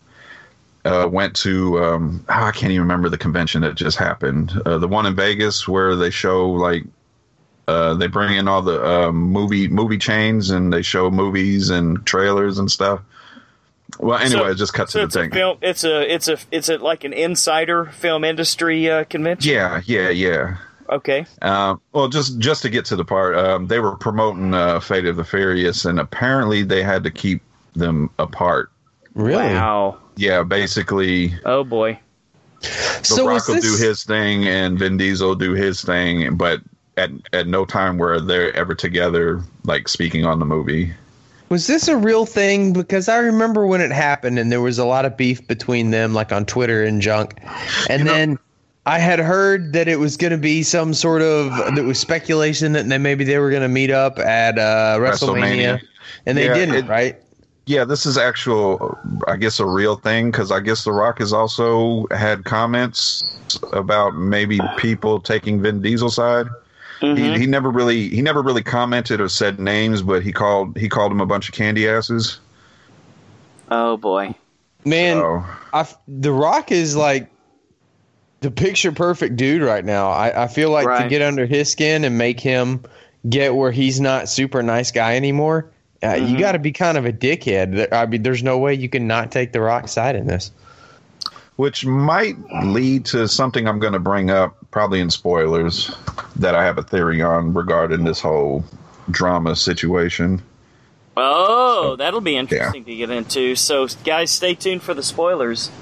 uh 0.88 1.08
went 1.08 1.34
to 1.36 1.82
um 1.84 2.24
oh, 2.28 2.32
I 2.32 2.50
can't 2.52 2.72
even 2.72 2.82
remember 2.82 3.08
the 3.08 3.18
convention 3.18 3.62
that 3.62 3.74
just 3.74 3.96
happened 3.98 4.52
uh, 4.66 4.78
the 4.78 4.88
one 4.88 5.06
in 5.06 5.14
Vegas 5.14 5.66
where 5.68 5.96
they 5.96 6.10
show 6.10 6.48
like 6.50 6.84
uh 7.66 7.94
they 7.94 8.06
bring 8.06 8.36
in 8.36 8.48
all 8.48 8.62
the 8.62 8.82
uh, 8.84 9.12
movie 9.12 9.68
movie 9.68 9.98
chains 9.98 10.50
and 10.50 10.72
they 10.72 10.82
show 10.82 11.10
movies 11.10 11.70
and 11.70 12.04
trailers 12.06 12.58
and 12.58 12.70
stuff. 12.70 13.00
Well, 13.98 14.18
anyway, 14.18 14.48
So- 14.50 14.54
just 14.54 14.74
cut 14.74 14.90
So 14.90 15.00
to 15.00 15.04
it's 15.06 15.14
the 15.14 15.20
a 15.20 15.22
thing. 15.24 15.30
film. 15.32 15.58
It's 15.62 15.84
a 15.84 16.14
it's 16.14 16.28
a 16.28 16.38
it's 16.50 16.68
a 16.68 16.76
like 16.78 17.04
an 17.04 17.12
insider 17.12 17.86
film 17.86 18.22
industry 18.24 18.90
uh, 18.90 19.04
convention. 19.04 19.52
Yeah, 19.52 19.80
yeah, 19.86 20.10
yeah. 20.10 20.56
Okay. 20.90 21.26
Um, 21.42 21.80
well, 21.92 22.08
just 22.08 22.38
just 22.38 22.62
to 22.62 22.70
get 22.70 22.84
to 22.86 22.96
the 22.96 23.04
part, 23.04 23.36
um, 23.36 23.66
they 23.66 23.80
were 23.80 23.96
promoting 23.96 24.54
uh, 24.54 24.80
Fate 24.80 25.04
of 25.06 25.16
the 25.16 25.24
Furious, 25.24 25.84
and 25.84 25.98
apparently 26.00 26.62
they 26.62 26.82
had 26.82 27.02
to 27.04 27.10
keep 27.10 27.42
them 27.74 28.08
apart. 28.18 28.70
Really? 29.14 29.42
Wow. 29.54 29.98
Yeah, 30.18 30.42
basically, 30.42 31.32
Oh 31.44 31.62
boy. 31.62 31.98
The 32.60 32.66
So 33.04 33.28
Rock 33.28 33.46
will 33.46 33.60
do 33.60 33.76
his 33.76 34.02
thing, 34.02 34.48
and 34.48 34.76
Vin 34.76 34.96
Diesel 34.96 35.28
will 35.28 35.34
do 35.36 35.52
his 35.52 35.80
thing, 35.82 36.36
but 36.36 36.60
at 36.96 37.10
at 37.32 37.46
no 37.46 37.64
time 37.64 37.98
were 37.98 38.20
they 38.20 38.50
ever 38.52 38.74
together, 38.74 39.40
like 39.64 39.86
speaking 39.88 40.24
on 40.26 40.40
the 40.40 40.44
movie. 40.44 40.92
Was 41.50 41.68
this 41.68 41.86
a 41.86 41.96
real 41.96 42.26
thing? 42.26 42.72
Because 42.72 43.08
I 43.08 43.18
remember 43.18 43.64
when 43.64 43.80
it 43.80 43.92
happened 43.92 44.40
and 44.40 44.50
there 44.50 44.60
was 44.60 44.76
a 44.78 44.84
lot 44.84 45.04
of 45.04 45.16
beef 45.16 45.46
between 45.46 45.92
them, 45.92 46.12
like 46.14 46.32
on 46.32 46.44
Twitter 46.44 46.82
and 46.82 47.00
junk. 47.00 47.38
And 47.88 48.04
know- 48.04 48.12
then 48.12 48.38
I 48.86 48.98
had 48.98 49.20
heard 49.20 49.72
that 49.72 49.86
it 49.86 50.00
was 50.00 50.16
going 50.16 50.32
to 50.32 50.36
be 50.38 50.62
some 50.64 50.92
sort 50.94 51.22
of, 51.22 51.74
there 51.76 51.84
was 51.84 51.98
speculation 51.98 52.72
that 52.72 52.88
they, 52.88 52.98
maybe 52.98 53.22
they 53.24 53.38
were 53.38 53.50
going 53.50 53.62
to 53.62 53.68
meet 53.68 53.90
up 53.90 54.18
at 54.18 54.58
uh, 54.58 54.96
WrestleMania. 54.98 55.78
WrestleMania. 55.78 55.82
And 56.26 56.36
they 56.36 56.46
Yeah, 56.46 56.54
didn't, 56.54 56.74
it- 56.74 56.86
right? 56.88 57.16
Yeah, 57.68 57.84
this 57.84 58.06
is 58.06 58.16
actual, 58.16 58.98
I 59.26 59.36
guess, 59.36 59.60
a 59.60 59.66
real 59.66 59.96
thing 59.96 60.30
because 60.30 60.50
I 60.50 60.60
guess 60.60 60.84
The 60.84 60.92
Rock 60.92 61.18
has 61.18 61.34
also 61.34 62.06
had 62.10 62.46
comments 62.46 63.22
about 63.74 64.16
maybe 64.16 64.58
people 64.78 65.20
taking 65.20 65.60
Vin 65.60 65.82
Diesel's 65.82 66.14
side. 66.14 66.46
He, 67.00 67.08
mm-hmm. 67.08 67.38
he 67.38 67.46
never 67.46 67.68
really 67.70 68.08
he 68.08 68.22
never 68.22 68.40
really 68.40 68.62
commented 68.62 69.20
or 69.20 69.28
said 69.28 69.60
names, 69.60 70.00
but 70.00 70.22
he 70.22 70.32
called 70.32 70.78
he 70.78 70.88
called 70.88 71.12
him 71.12 71.20
a 71.20 71.26
bunch 71.26 71.50
of 71.50 71.54
candy 71.54 71.86
asses. 71.86 72.40
Oh 73.70 73.98
boy. 73.98 74.34
Man, 74.86 75.18
So 75.18 75.44
I 75.74 75.80
f 75.80 75.94
The 76.08 76.32
Rock 76.32 76.72
is 76.72 76.96
like 76.96 77.30
the 78.40 78.50
picture 78.50 78.92
perfect 78.92 79.36
dude 79.36 79.60
right 79.60 79.84
now. 79.84 80.08
I, 80.08 80.44
I 80.44 80.46
feel 80.48 80.70
like 80.70 81.02
to 81.02 81.06
get 81.06 81.20
under 81.20 81.44
his 81.44 81.70
skin 81.70 82.02
and 82.04 82.16
make 82.16 82.40
him 82.40 82.82
get 83.28 83.54
where 83.54 83.72
he's 83.72 84.00
not 84.00 84.30
super 84.30 84.62
nice 84.62 84.90
guy 84.90 85.16
anymore. 85.16 85.70
Uh, 86.02 86.14
You 86.14 86.38
got 86.38 86.52
to 86.52 86.58
be 86.58 86.72
kind 86.72 86.96
of 86.96 87.04
a 87.06 87.12
dickhead. 87.12 87.92
I 87.92 88.06
mean, 88.06 88.22
there's 88.22 88.42
no 88.42 88.58
way 88.58 88.74
you 88.74 88.88
can 88.88 89.06
not 89.06 89.32
take 89.32 89.52
the 89.52 89.60
Rock 89.60 89.88
side 89.88 90.14
in 90.16 90.26
this. 90.26 90.50
which 91.56 91.84
might 91.84 92.36
lead 92.64 93.04
to 93.06 93.26
something 93.26 93.66
I'm 93.66 93.80
going 93.80 93.92
to 93.94 93.98
bring 93.98 94.30
up 94.30 94.56
probably 94.70 95.00
in 95.00 95.10
spoilers 95.10 95.90
that 96.36 96.54
I 96.54 96.62
have 96.64 96.78
a 96.78 96.84
theory 96.84 97.20
on 97.20 97.52
regarding 97.52 98.04
this 98.04 98.20
whole 98.20 98.64
drama 99.10 99.56
situation. 99.56 100.40
Oh, 101.16 101.96
that'll 101.96 102.20
be 102.20 102.36
interesting 102.36 102.84
to 102.84 102.94
get 102.94 103.10
into. 103.10 103.56
So, 103.56 103.88
guys, 104.04 104.30
stay 104.30 104.54
tuned 104.54 104.82
for 104.82 104.94
the 104.94 105.02
spoilers. 105.02 105.72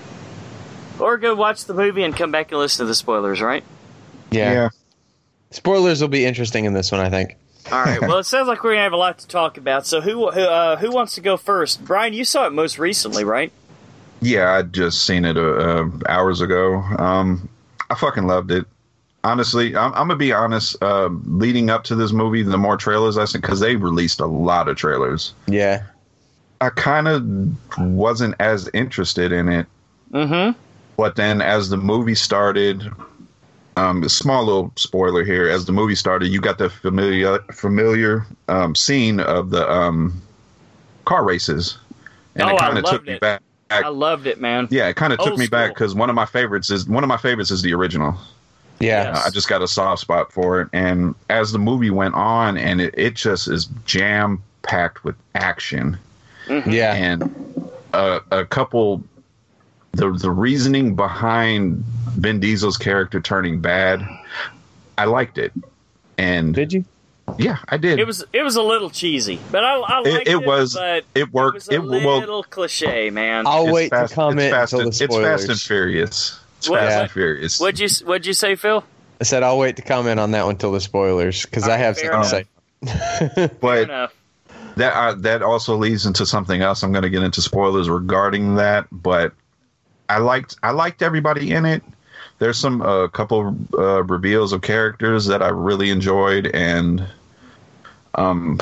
Or 0.99 1.19
go 1.19 1.35
watch 1.35 1.67
the 1.67 1.75
movie 1.75 2.05
and 2.05 2.17
come 2.17 2.31
back 2.31 2.53
and 2.53 2.59
listen 2.59 2.87
to 2.87 2.89
the 2.89 2.95
spoilers, 2.95 3.43
right? 3.43 3.63
Yeah. 4.31 4.71
Spoilers 5.51 6.01
will 6.01 6.09
be 6.09 6.25
interesting 6.25 6.65
in 6.65 6.73
this 6.73 6.91
one, 6.91 7.03
I 7.03 7.11
think. 7.11 7.37
All 7.73 7.83
right. 7.83 8.01
Well, 8.01 8.19
it 8.19 8.25
sounds 8.25 8.49
like 8.49 8.63
we're 8.63 8.73
gonna 8.73 8.83
have 8.85 8.93
a 8.93 8.97
lot 8.97 9.19
to 9.19 9.29
talk 9.29 9.59
about. 9.59 9.87
So, 9.87 10.01
who 10.01 10.31
who, 10.31 10.41
uh, 10.41 10.77
who 10.77 10.91
wants 10.93 11.15
to 11.17 11.21
go 11.21 11.37
first? 11.37 11.85
Brian, 11.85 12.13
you 12.15 12.25
saw 12.25 12.47
it 12.47 12.53
most 12.53 12.79
recently, 12.79 13.25
right? 13.25 13.53
Yeah, 14.21 14.53
I 14.53 14.63
just 14.63 15.05
seen 15.05 15.25
it 15.25 15.37
uh, 15.37 15.41
uh, 15.41 15.89
hours 16.09 16.41
ago. 16.41 16.77
Um, 16.77 17.49
I 17.91 17.95
fucking 17.95 18.27
loved 18.27 18.51
it. 18.51 18.67
Honestly, 19.25 19.75
I'm, 19.77 19.93
I'm 19.93 20.09
gonna 20.09 20.17
be 20.17 20.33
honest. 20.33 20.77
Uh, 20.81 21.09
leading 21.25 21.69
up 21.71 21.85
to 21.85 21.95
this 21.97 22.13
movie, 22.13 22.43
the 22.43 22.57
more 22.57 22.77
trailers 22.77 23.19
I 23.19 23.25
seen, 23.25 23.41
because 23.41 23.61
they 23.61 23.77
released 23.77 24.21
a 24.21 24.27
lot 24.27 24.69
of 24.69 24.77
trailers, 24.77 25.35
Yeah. 25.47 25.83
I 26.61 26.71
kind 26.71 27.07
of 27.07 27.79
wasn't 27.79 28.35
as 28.41 28.71
interested 28.73 29.31
in 29.33 29.49
it. 29.49 29.67
Mm-hmm. 30.13 30.59
But 30.97 31.17
then, 31.17 31.43
as 31.43 31.69
the 31.69 31.77
movie 31.77 32.15
started, 32.15 32.91
um, 33.77 34.03
a 34.03 34.09
small 34.09 34.45
little 34.45 34.73
spoiler 34.77 35.25
here. 35.25 35.49
As 35.49 35.65
the 35.67 35.73
movie 35.73 35.95
started, 35.95 36.29
you 36.29 36.41
got 36.41 36.59
the 36.59 36.71
familiar 36.71 37.39
familiar 37.53 38.27
um, 38.49 38.75
scene 38.75 39.21
of 39.21 39.51
the 39.51 39.71
um, 39.71 40.21
car 41.05 41.25
races, 41.25 41.79
and 42.35 42.45
Oh, 42.51 42.55
it 42.55 42.59
kind 42.59 42.79
of 42.79 42.85
loved 42.85 42.97
took 42.97 43.07
me 43.07 43.19
back. 43.19 43.43
I 43.69 43.89
loved 43.89 44.27
it, 44.29 44.41
man. 44.41 44.69
Yeah, 44.71 44.87
it 44.89 44.95
kind 44.97 45.13
of 45.13 45.19
took 45.19 45.31
Old 45.33 45.39
me 45.41 45.49
back 45.49 45.75
because 45.75 45.95
one 45.95 46.09
of 46.09 46.15
my 46.15 46.27
favorites 46.27 46.71
is 46.71 46.87
one 46.89 47.03
of 47.03 47.09
my 47.09 47.17
favorites 47.17 47.51
is 47.51 47.63
the 47.63 47.75
original. 47.75 48.15
Yeah. 48.79 49.15
Yes. 49.15 49.27
I 49.27 49.31
just 49.31 49.49
got 49.49 49.61
a 49.63 49.69
soft 49.69 50.03
spot 50.03 50.33
for 50.33 50.61
it, 50.61 50.69
and 50.73 51.15
as 51.31 51.51
the 51.53 51.59
movie 51.59 51.91
went 51.91 52.15
on, 52.15 52.57
and 52.57 52.81
it, 52.81 52.95
it 52.97 53.15
just 53.15 53.49
is 53.49 53.67
jam 53.85 54.43
packed 54.63 55.03
with 55.05 55.17
action 55.35 55.99
Yeah. 56.49 56.95
and 56.95 57.23
a, 57.93 58.21
a 58.31 58.45
couple 58.45 59.03
the 59.97 60.11
the 60.13 60.31
reasoning 60.31 60.95
behind 60.95 61.85
Vin 62.17 62.41
Diesel's 62.41 62.77
character 62.77 63.21
turning 63.21 63.61
bad. 63.61 64.07
I 64.99 65.05
liked 65.05 65.39
it, 65.39 65.53
and 66.17 66.55
Did 66.55 66.73
you? 66.73 66.85
yeah, 67.39 67.59
I 67.69 67.77
did. 67.77 67.99
It 67.99 68.07
was 68.07 68.25
it 68.33 68.43
was 68.43 68.57
a 68.57 68.63
little 68.63 68.89
cheesy, 68.91 69.39
but 69.51 69.63
I, 69.65 69.75
I 69.79 70.01
It- 70.05 70.13
liked 70.15 70.29
it 70.29 70.47
was- 70.47 70.75
But 70.75 71.05
it 71.15 71.33
worked. 71.33 71.33
it 71.33 71.33
worked. 71.33 71.55
was 71.55 71.69
a 71.69 71.75
It, 71.75 71.83
well, 71.85 72.19
little 72.21 72.43
cliche, 72.45 73.11
man. 73.11 73.47
I'll 73.47 73.65
it's 73.65 73.73
wait 73.73 73.91
fast- 73.91 74.11
to 74.11 74.15
comment 74.15 74.41
it's 74.41 74.55
fast, 74.55 74.73
until 74.73 74.79
the 74.79 74.85
and- 74.85 74.89
It's 75.03 75.15
spoilers. 75.15 75.41
Fast 75.41 75.51
and 75.51 75.61
Furious. 75.61 76.41
It's 76.59 76.69
What- 76.71 76.81
Fast 76.81 76.91
Yeah. 76.93 77.01
and 77.03 77.11
Furious. 77.11 77.61
What'd 77.61 77.81
you 77.81 77.89
What'd 78.07 78.27
you 78.27 78.33
say, 78.33 78.55
Phil? 78.55 78.85
I 79.21 79.25
said 79.25 79.43
I'll 79.43 79.59
wait 79.59 79.77
to 79.77 79.83
comment 79.83 80.21
on 80.21 80.31
that 80.33 80.45
one 80.47 80.57
till 80.57 80.73
the 80.73 80.81
spoilers 80.81 81.43
because 81.45 81.69
I 81.69 81.77
have 81.79 81.99
fair 81.99 82.13
something 82.23 82.47
to 82.85 82.89
say. 83.39 83.51
But 83.61 84.13
that 84.77 84.93
uh, 84.95 85.15
that 85.21 85.43
also 85.43 85.77
leads 85.77 86.05
into 86.07 86.27
something 86.27 86.61
else. 86.63 86.83
I'm 86.83 86.93
going 86.93 87.03
to 87.03 87.11
get 87.11 87.23
into 87.23 87.41
spoilers 87.43 87.89
regarding 87.89 88.57
that, 88.57 88.87
but 88.93 89.33
I 90.09 90.19
liked 90.19 90.57
I 90.63 90.71
liked 90.71 91.03
everybody 91.03 91.53
in 91.53 91.65
it. 91.65 91.83
There's 92.39 92.59
some 92.59 92.83
a 92.83 93.05
uh, 93.05 93.09
couple 93.09 93.57
uh, 93.79 94.03
reveals 94.05 94.53
of 94.53 94.63
characters 94.63 95.27
that 95.27 95.43
I 95.43 95.49
really 95.49 95.91
enjoyed, 95.91 96.49
and 96.49 97.07
um, 98.15 98.61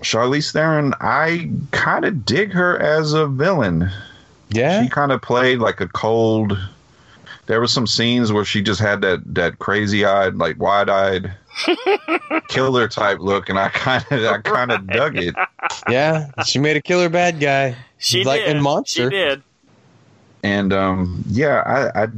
Charlize 0.00 0.52
Theron, 0.52 0.94
I 1.00 1.50
kind 1.70 2.04
of 2.04 2.24
dig 2.24 2.52
her 2.52 2.80
as 2.80 3.12
a 3.12 3.26
villain. 3.26 3.90
Yeah. 4.50 4.82
She 4.82 4.88
kind 4.88 5.12
of 5.12 5.20
played 5.20 5.58
like 5.58 5.80
a 5.80 5.88
cold. 5.88 6.58
There 7.46 7.60
were 7.60 7.66
some 7.66 7.86
scenes 7.86 8.32
where 8.32 8.44
she 8.44 8.62
just 8.62 8.80
had 8.80 9.00
that 9.02 9.20
that 9.34 9.58
crazy 9.58 10.04
eyed, 10.04 10.36
like 10.36 10.58
wide 10.60 10.88
eyed 10.88 11.32
killer 12.48 12.88
type 12.88 13.18
look, 13.18 13.48
and 13.48 13.58
I 13.58 13.68
kind 13.68 14.04
of 14.10 14.24
I 14.24 14.38
kind 14.38 14.70
of 14.70 14.86
dug 14.86 15.16
it. 15.18 15.34
Yeah. 15.88 16.30
She 16.46 16.58
made 16.58 16.76
a 16.76 16.82
killer 16.82 17.08
bad 17.08 17.40
guy. 17.40 17.76
She 17.98 18.24
like 18.24 18.42
did. 18.42 18.56
in 18.56 18.62
Monster. 18.62 19.10
She 19.10 19.16
did. 19.16 19.42
And 20.42 20.72
um, 20.72 21.24
yeah, 21.28 21.62
I, 21.94 22.04
I 22.04 22.08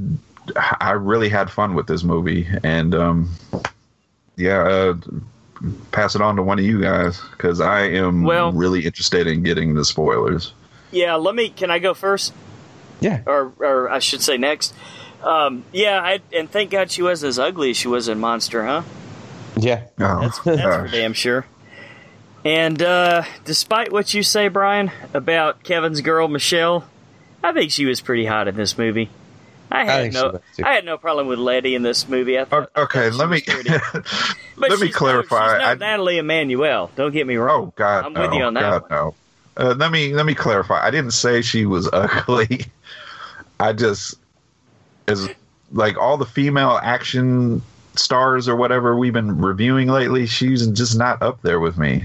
I 0.80 0.90
really 0.92 1.28
had 1.28 1.50
fun 1.50 1.74
with 1.74 1.86
this 1.86 2.02
movie, 2.04 2.46
and 2.62 2.94
um, 2.94 3.30
yeah, 4.36 4.62
uh, 4.62 4.94
pass 5.92 6.14
it 6.14 6.20
on 6.20 6.36
to 6.36 6.42
one 6.42 6.58
of 6.58 6.64
you 6.64 6.80
guys 6.82 7.20
because 7.32 7.60
I 7.60 7.82
am 7.82 8.22
Well- 8.24 8.52
really 8.52 8.84
interested 8.84 9.26
in 9.26 9.42
getting 9.42 9.74
the 9.74 9.84
spoilers. 9.84 10.52
Yeah. 10.90 11.14
Let 11.16 11.34
me. 11.34 11.48
Can 11.48 11.70
I 11.70 11.78
go 11.80 11.92
first, 11.94 12.32
Yeah. 13.00 13.22
or 13.26 13.52
or 13.58 13.90
I 13.90 13.98
should 13.98 14.22
say 14.22 14.36
next? 14.36 14.72
Um, 15.22 15.64
yeah. 15.72 16.00
I, 16.00 16.20
and 16.32 16.48
thank 16.50 16.70
God 16.70 16.90
she 16.90 17.02
wasn't 17.02 17.30
as 17.30 17.38
ugly 17.38 17.70
as 17.70 17.76
she 17.76 17.88
was 17.88 18.06
in 18.08 18.20
Monster, 18.20 18.64
huh? 18.64 18.82
Yeah. 19.56 19.84
Oh, 19.98 20.20
That's 20.20 20.38
that's 20.40 20.62
for 20.62 20.88
damn 20.88 21.12
sure. 21.14 21.46
And 22.44 22.80
uh, 22.82 23.22
despite 23.44 23.90
what 23.90 24.12
you 24.12 24.22
say, 24.22 24.48
Brian, 24.48 24.90
about 25.14 25.62
Kevin's 25.64 26.00
girl 26.02 26.28
Michelle, 26.28 26.84
I 27.44 27.52
think 27.52 27.70
she 27.70 27.84
was 27.84 28.00
pretty 28.00 28.24
hot 28.24 28.48
in 28.48 28.56
this 28.56 28.76
movie. 28.78 29.10
I 29.70 29.84
had 29.84 30.12
think 30.12 30.14
she 30.56 30.62
no. 30.62 30.68
I 30.68 30.72
had 30.74 30.84
no 30.84 30.98
problem 30.98 31.26
with 31.26 31.38
Letty 31.38 31.74
in 31.74 31.82
this 31.82 32.08
movie. 32.08 32.38
I 32.38 32.44
thought, 32.44 32.70
O- 32.74 32.80
I 32.80 32.84
okay, 32.84 33.10
thought 33.10 33.18
let 33.18 33.28
me 33.28 33.34
was 33.34 33.42
pretty. 33.42 33.70
Let 34.56 34.70
me 34.70 34.86
she's 34.86 34.94
no- 34.94 34.98
clarify. 34.98 35.52
she's 35.52 35.58
no 35.58 35.64
I- 35.64 35.74
Nathalie 35.74 36.18
Emmanuel. 36.18 36.90
Don't 36.96 37.12
get 37.12 37.26
me 37.26 37.36
wrong. 37.36 37.66
Oh 37.68 37.72
God, 37.76 38.04
I'm 38.06 38.12
no, 38.12 38.20
with 38.22 38.32
you 38.34 38.44
on 38.44 38.54
that. 38.54 38.60
God, 38.60 38.82
one. 38.82 38.90
no. 38.90 39.14
Uh, 39.56 39.74
let 39.76 39.90
me 39.92 40.14
let 40.14 40.26
me 40.26 40.34
clarify. 40.34 40.84
I 40.84 40.90
didn't 40.90 41.10
say 41.12 41.42
she 41.42 41.66
was 41.66 41.88
ugly. 41.92 42.66
I 43.60 43.72
just 43.72 44.14
as 45.08 45.28
like 45.72 45.96
all 45.98 46.16
the 46.16 46.26
female 46.26 46.78
action 46.82 47.62
stars 47.96 48.48
or 48.48 48.56
whatever 48.56 48.96
we've 48.96 49.12
been 49.12 49.40
reviewing 49.40 49.88
lately. 49.88 50.26
She's 50.26 50.66
just 50.68 50.96
not 50.96 51.20
up 51.22 51.42
there 51.42 51.58
with 51.60 51.76
me. 51.78 52.04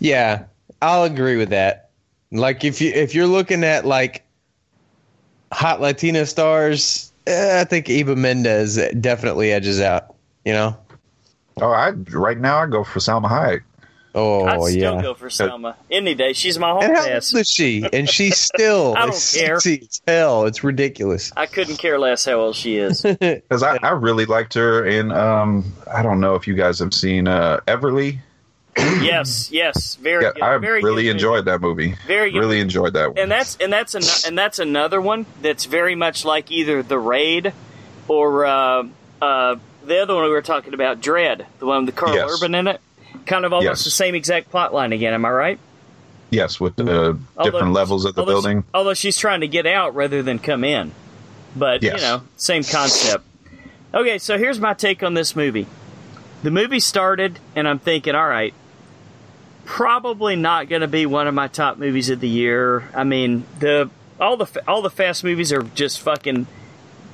Yeah. 0.00 0.44
I'll 0.82 1.04
agree 1.04 1.36
with 1.36 1.50
that. 1.50 1.90
Like 2.30 2.64
if 2.64 2.80
you 2.80 2.90
if 2.92 3.14
you're 3.14 3.26
looking 3.26 3.64
at 3.64 3.84
like 3.86 4.23
hot 5.54 5.80
Latina 5.80 6.26
stars, 6.26 7.12
eh, 7.26 7.60
I 7.60 7.64
think 7.64 7.88
Eva 7.88 8.16
Mendes 8.16 8.76
definitely 9.00 9.52
edges 9.52 9.80
out. 9.80 10.14
You 10.44 10.52
know? 10.52 10.76
Oh, 11.60 11.70
I 11.70 11.90
right 11.90 12.38
now 12.38 12.58
I 12.58 12.66
go 12.66 12.82
for 12.82 12.98
Salma 12.98 13.28
Hayek. 13.28 13.62
Oh 14.16 14.44
I'd 14.44 14.62
still 14.62 14.94
yeah. 14.96 15.02
go 15.02 15.14
for 15.14 15.28
Salma 15.28 15.74
any 15.90 16.14
day. 16.14 16.32
She's 16.32 16.58
my 16.58 16.70
home 16.70 16.82
and 16.82 16.96
how 16.96 17.04
pass. 17.04 17.34
old 17.34 17.40
is 17.40 17.50
she? 17.50 17.84
And 17.92 18.08
she's 18.08 18.38
still 18.54 18.94
I 18.96 19.06
don't 19.06 19.10
care. 19.10 19.60
sexy 19.60 19.82
as 19.82 20.00
hell. 20.06 20.46
It's 20.46 20.62
ridiculous. 20.62 21.32
I 21.36 21.46
couldn't 21.46 21.76
care 21.78 21.98
less 21.98 22.24
how 22.24 22.34
old 22.34 22.56
she 22.56 22.76
is. 22.76 23.02
Because 23.20 23.62
I, 23.62 23.76
I 23.82 23.90
really 23.90 24.24
liked 24.26 24.54
her 24.54 24.84
in 24.84 25.10
um 25.12 25.72
I 25.92 26.02
don't 26.02 26.20
know 26.20 26.34
if 26.34 26.46
you 26.46 26.54
guys 26.54 26.78
have 26.80 26.94
seen 26.94 27.26
uh 27.26 27.60
Everly. 27.66 28.18
Yes, 28.76 29.50
yes, 29.52 29.96
very 29.96 30.24
Yeah, 30.24 30.32
good. 30.32 30.42
I 30.42 30.58
very 30.58 30.82
really 30.82 31.08
enjoyed 31.08 31.44
that 31.46 31.60
movie. 31.60 31.94
Very 32.06 32.30
good. 32.32 32.38
Really 32.40 32.60
enjoyed 32.60 32.94
that 32.94 33.10
one. 33.10 33.18
and 33.18 33.30
that's 33.30 33.56
and 33.56 33.72
that's 33.72 33.94
an, 33.94 34.02
and 34.26 34.36
that's 34.38 34.58
another 34.58 35.00
one 35.00 35.26
that's 35.42 35.64
very 35.66 35.94
much 35.94 36.24
like 36.24 36.50
either 36.50 36.82
the 36.82 36.98
raid 36.98 37.52
or 38.08 38.46
uh, 38.46 38.84
uh, 39.22 39.56
the 39.84 39.98
other 40.02 40.14
one 40.14 40.24
we 40.24 40.30
were 40.30 40.42
talking 40.42 40.74
about, 40.74 41.00
Dread, 41.00 41.46
the 41.58 41.66
one 41.66 41.86
with 41.86 41.94
Karl 41.94 42.14
Yes. 42.14 42.30
Urban 42.34 42.54
in 42.54 42.66
it. 42.68 42.80
Kind 43.26 43.44
of 43.44 43.52
almost 43.52 43.64
Yes. 43.80 43.84
the 43.84 43.90
same 43.90 44.14
exact 44.14 44.50
plot 44.50 44.74
line 44.74 44.92
again. 44.92 45.14
Am 45.14 45.24
I 45.24 45.30
right? 45.30 45.58
yes, 46.30 46.58
with 46.58 46.74
the 46.74 47.16
different 47.44 47.72
levels 47.72 48.04
of 48.04 48.14
the 48.16 48.22
although 48.22 48.32
building. 48.32 48.62
She, 48.62 48.66
although 48.74 48.94
she's 48.94 49.16
trying 49.16 49.42
to 49.42 49.46
get 49.48 49.66
out 49.66 49.94
rather 49.94 50.20
than 50.20 50.40
come 50.40 50.64
in, 50.64 50.90
but 51.54 51.80
Yes. 51.84 52.00
you 52.00 52.06
know, 52.08 52.22
same 52.36 52.64
concept. 52.64 53.22
Okay, 53.94 54.18
so 54.18 54.36
here's 54.36 54.58
my 54.58 54.74
take 54.74 55.04
on 55.04 55.14
this 55.14 55.36
movie. 55.36 55.68
The 56.42 56.50
movie 56.50 56.80
started, 56.80 57.38
and 57.54 57.68
I'm 57.68 57.78
thinking, 57.78 58.16
all 58.16 58.26
right, 58.26 58.52
probably 59.64 60.36
not 60.36 60.68
going 60.68 60.82
to 60.82 60.88
be 60.88 61.06
one 61.06 61.26
of 61.26 61.34
my 61.34 61.48
top 61.48 61.78
movies 61.78 62.10
of 62.10 62.20
the 62.20 62.28
year. 62.28 62.88
I 62.94 63.04
mean, 63.04 63.44
the 63.58 63.90
all 64.20 64.36
the 64.36 64.62
all 64.68 64.82
the 64.82 64.90
fast 64.90 65.24
movies 65.24 65.52
are 65.52 65.62
just 65.62 66.00
fucking 66.00 66.46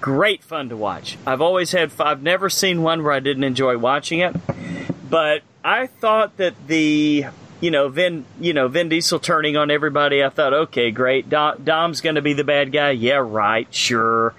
great 0.00 0.42
fun 0.42 0.68
to 0.68 0.76
watch. 0.76 1.18
I've 1.26 1.40
always 1.40 1.72
had 1.72 1.92
I've 2.00 2.22
never 2.22 2.50
seen 2.50 2.82
one 2.82 3.02
where 3.02 3.12
I 3.12 3.20
didn't 3.20 3.44
enjoy 3.44 3.78
watching 3.78 4.20
it. 4.20 4.34
But 5.08 5.42
I 5.64 5.86
thought 5.86 6.36
that 6.36 6.54
the 6.66 7.26
you 7.60 7.70
know 7.70 7.88
Vin 7.88 8.24
you 8.38 8.52
know 8.52 8.68
Vin 8.68 8.88
Diesel 8.88 9.18
turning 9.18 9.56
on 9.56 9.70
everybody. 9.70 10.22
I 10.22 10.28
thought, 10.28 10.52
okay, 10.52 10.90
great. 10.90 11.28
Dom, 11.28 11.62
Dom's 11.62 12.00
going 12.00 12.14
to 12.14 12.22
be 12.22 12.32
the 12.32 12.44
bad 12.44 12.72
guy. 12.72 12.90
Yeah, 12.90 13.22
right, 13.24 13.72
sure. 13.74 14.34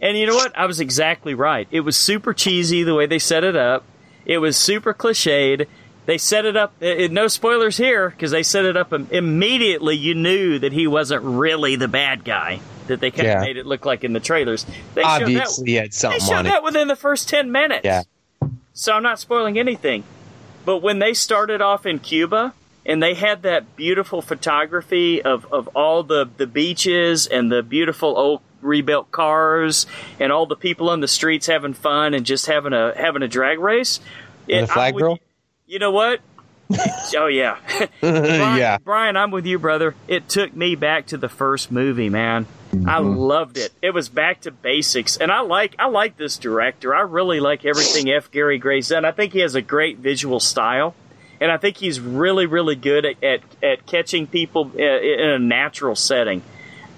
And 0.00 0.16
you 0.16 0.26
know 0.26 0.34
what? 0.34 0.56
I 0.56 0.66
was 0.66 0.80
exactly 0.80 1.34
right. 1.34 1.68
It 1.70 1.80
was 1.80 1.96
super 1.96 2.32
cheesy 2.34 2.82
the 2.82 2.94
way 2.94 3.06
they 3.06 3.18
set 3.18 3.44
it 3.44 3.56
up. 3.56 3.84
It 4.24 4.38
was 4.38 4.56
super 4.56 4.92
cliched. 4.92 5.66
They 6.06 6.18
set 6.18 6.44
it 6.44 6.56
up. 6.56 6.72
eh, 6.80 7.08
no 7.10 7.26
spoilers 7.28 7.76
here 7.76 8.10
because 8.10 8.30
they 8.30 8.42
set 8.44 8.64
it 8.64 8.76
up 8.76 8.92
im- 8.92 9.08
immediately. 9.10 9.96
You 9.96 10.14
knew 10.14 10.58
that 10.60 10.72
he 10.72 10.86
wasn't 10.86 11.22
really 11.24 11.76
the 11.76 11.88
bad 11.88 12.24
guy. 12.24 12.60
That 12.86 13.00
they 13.00 13.10
kind 13.10 13.26
of 13.26 13.32
Yeah. 13.34 13.40
made 13.40 13.56
it 13.56 13.66
look 13.66 13.84
like 13.84 14.04
in 14.04 14.12
the 14.12 14.20
trailers. 14.20 14.64
They 14.94 15.02
showed 15.02 15.08
that- 15.08 15.22
Obviously, 15.22 15.72
had 15.74 15.90
they 15.92 16.18
showed 16.20 16.32
on 16.32 16.46
it. 16.46 16.50
that 16.50 16.62
within 16.62 16.86
the 16.88 16.94
first 16.96 17.28
10 17.28 17.50
minutes. 17.50 17.80
Yeah. 17.84 18.02
So 18.72 18.92
I'm 18.92 19.02
not 19.02 19.18
spoiling 19.18 19.58
anything. 19.58 20.04
But 20.64 20.78
when 20.78 20.98
they 21.00 21.12
started 21.12 21.60
off 21.60 21.86
in 21.86 21.98
Cuba 21.98 22.52
and 22.84 23.02
they 23.02 23.14
had 23.14 23.42
that 23.42 23.74
beautiful 23.76 24.22
photography 24.22 25.20
of, 25.22 25.46
of 25.52 25.68
all 25.74 26.04
the, 26.04 26.28
the 26.36 26.46
beaches 26.46 27.26
and 27.26 27.50
the 27.50 27.62
beautiful 27.62 28.16
old 28.16 28.40
rebuilt 28.62 29.10
cars 29.10 29.86
and 30.20 30.30
all 30.32 30.46
the 30.46 30.56
people 30.56 30.88
on 30.90 31.00
the 31.00 31.08
streets 31.08 31.46
having 31.46 31.74
fun 31.74 32.14
and 32.14 32.24
just 32.26 32.46
having 32.46 32.72
a 32.72 32.92
having 32.96 33.22
a 33.22 33.28
drag 33.28 33.58
race. 33.58 33.98
It- 34.48 34.62
the 34.62 34.66
flag 34.68 34.96
girl? 34.96 35.18
You, 35.66 35.78
know 35.78 35.90
what? 35.90 36.20
oh 37.16 37.26
yeah. 37.26 37.58
Brian, 38.00 38.58
yeah. 38.58 38.78
Brian, 38.78 39.16
I'm 39.16 39.30
with 39.30 39.46
you, 39.46 39.58
brother. 39.58 39.94
It 40.08 40.28
took 40.28 40.54
me 40.54 40.74
back 40.74 41.06
to 41.08 41.16
the 41.16 41.28
first 41.28 41.70
movie, 41.70 42.08
man. 42.08 42.46
I 42.72 43.00
Mm-hmm. 43.00 43.16
loved 43.16 43.56
it. 43.58 43.72
It 43.80 43.94
was 43.94 44.08
back 44.08 44.42
to 44.42 44.50
basics, 44.50 45.16
and 45.16 45.30
I 45.32 45.40
like 45.40 45.76
I 45.78 45.86
like 45.86 46.16
this 46.16 46.36
director. 46.36 46.94
I 46.94 47.00
really 47.02 47.40
like 47.40 47.64
everything 47.64 48.10
F. 48.10 48.30
Gary 48.30 48.58
Gray's 48.58 48.88
done. 48.88 49.04
I 49.04 49.12
think 49.12 49.32
he 49.32 49.38
has 49.38 49.54
a 49.54 49.62
great 49.62 49.98
visual 49.98 50.40
style, 50.40 50.94
and 51.40 51.50
I 51.50 51.56
think 51.56 51.78
he's 51.78 52.00
really 52.00 52.44
really 52.46 52.74
good 52.76 53.06
at 53.06 53.22
at, 53.24 53.40
at 53.62 53.86
catching 53.86 54.26
people 54.26 54.70
uh, 54.74 54.82
in 54.82 55.28
a 55.30 55.38
natural 55.38 55.94
setting. 55.96 56.42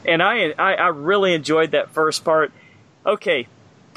And 0.07 0.23
I, 0.23 0.51
I 0.59 0.75
I 0.75 0.89
really 0.89 1.33
enjoyed 1.35 1.71
that 1.73 1.91
first 1.91 2.25
part. 2.25 2.51
Okay, 3.07 3.47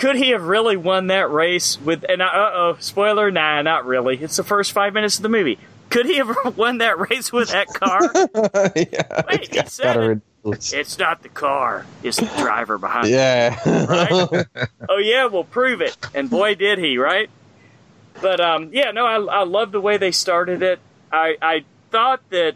could 0.01 0.15
he 0.15 0.31
have 0.31 0.41
really 0.41 0.77
won 0.77 1.07
that 1.07 1.29
race 1.31 1.79
with? 1.79 2.03
And 2.09 2.23
uh 2.23 2.29
oh, 2.33 2.75
spoiler, 2.79 3.29
nah, 3.29 3.61
not 3.61 3.85
really. 3.85 4.17
It's 4.17 4.35
the 4.35 4.43
first 4.43 4.71
five 4.71 4.93
minutes 4.95 5.17
of 5.17 5.21
the 5.23 5.29
movie. 5.29 5.59
Could 5.91 6.07
he 6.07 6.17
have 6.17 6.35
won 6.57 6.79
that 6.79 6.97
race 7.11 7.31
with 7.31 7.49
that 7.51 7.67
car? 7.67 8.01
yeah. 8.75 9.21
Wait, 9.29 9.53
he 9.53 9.59
It's 9.59 9.73
said 9.73 9.97
it. 9.97 10.21
It's 10.43 10.97
not 10.97 11.21
the 11.21 11.29
car; 11.29 11.85
it's 12.01 12.17
the 12.17 12.25
driver 12.25 12.79
behind. 12.79 13.09
it. 13.09 13.11
Yeah. 13.11 13.85
Right? 13.85 14.47
oh 14.89 14.97
yeah, 14.97 15.27
we'll 15.27 15.43
prove 15.43 15.81
it. 15.81 15.95
And 16.15 16.31
boy 16.31 16.55
did 16.55 16.79
he, 16.79 16.97
right? 16.97 17.29
But 18.23 18.41
um, 18.41 18.71
yeah, 18.73 18.89
no, 18.89 19.05
I 19.05 19.41
I 19.41 19.43
love 19.43 19.71
the 19.71 19.79
way 19.81 19.97
they 19.97 20.11
started 20.11 20.63
it. 20.63 20.79
I 21.11 21.37
I 21.39 21.63
thought 21.91 22.27
that 22.31 22.55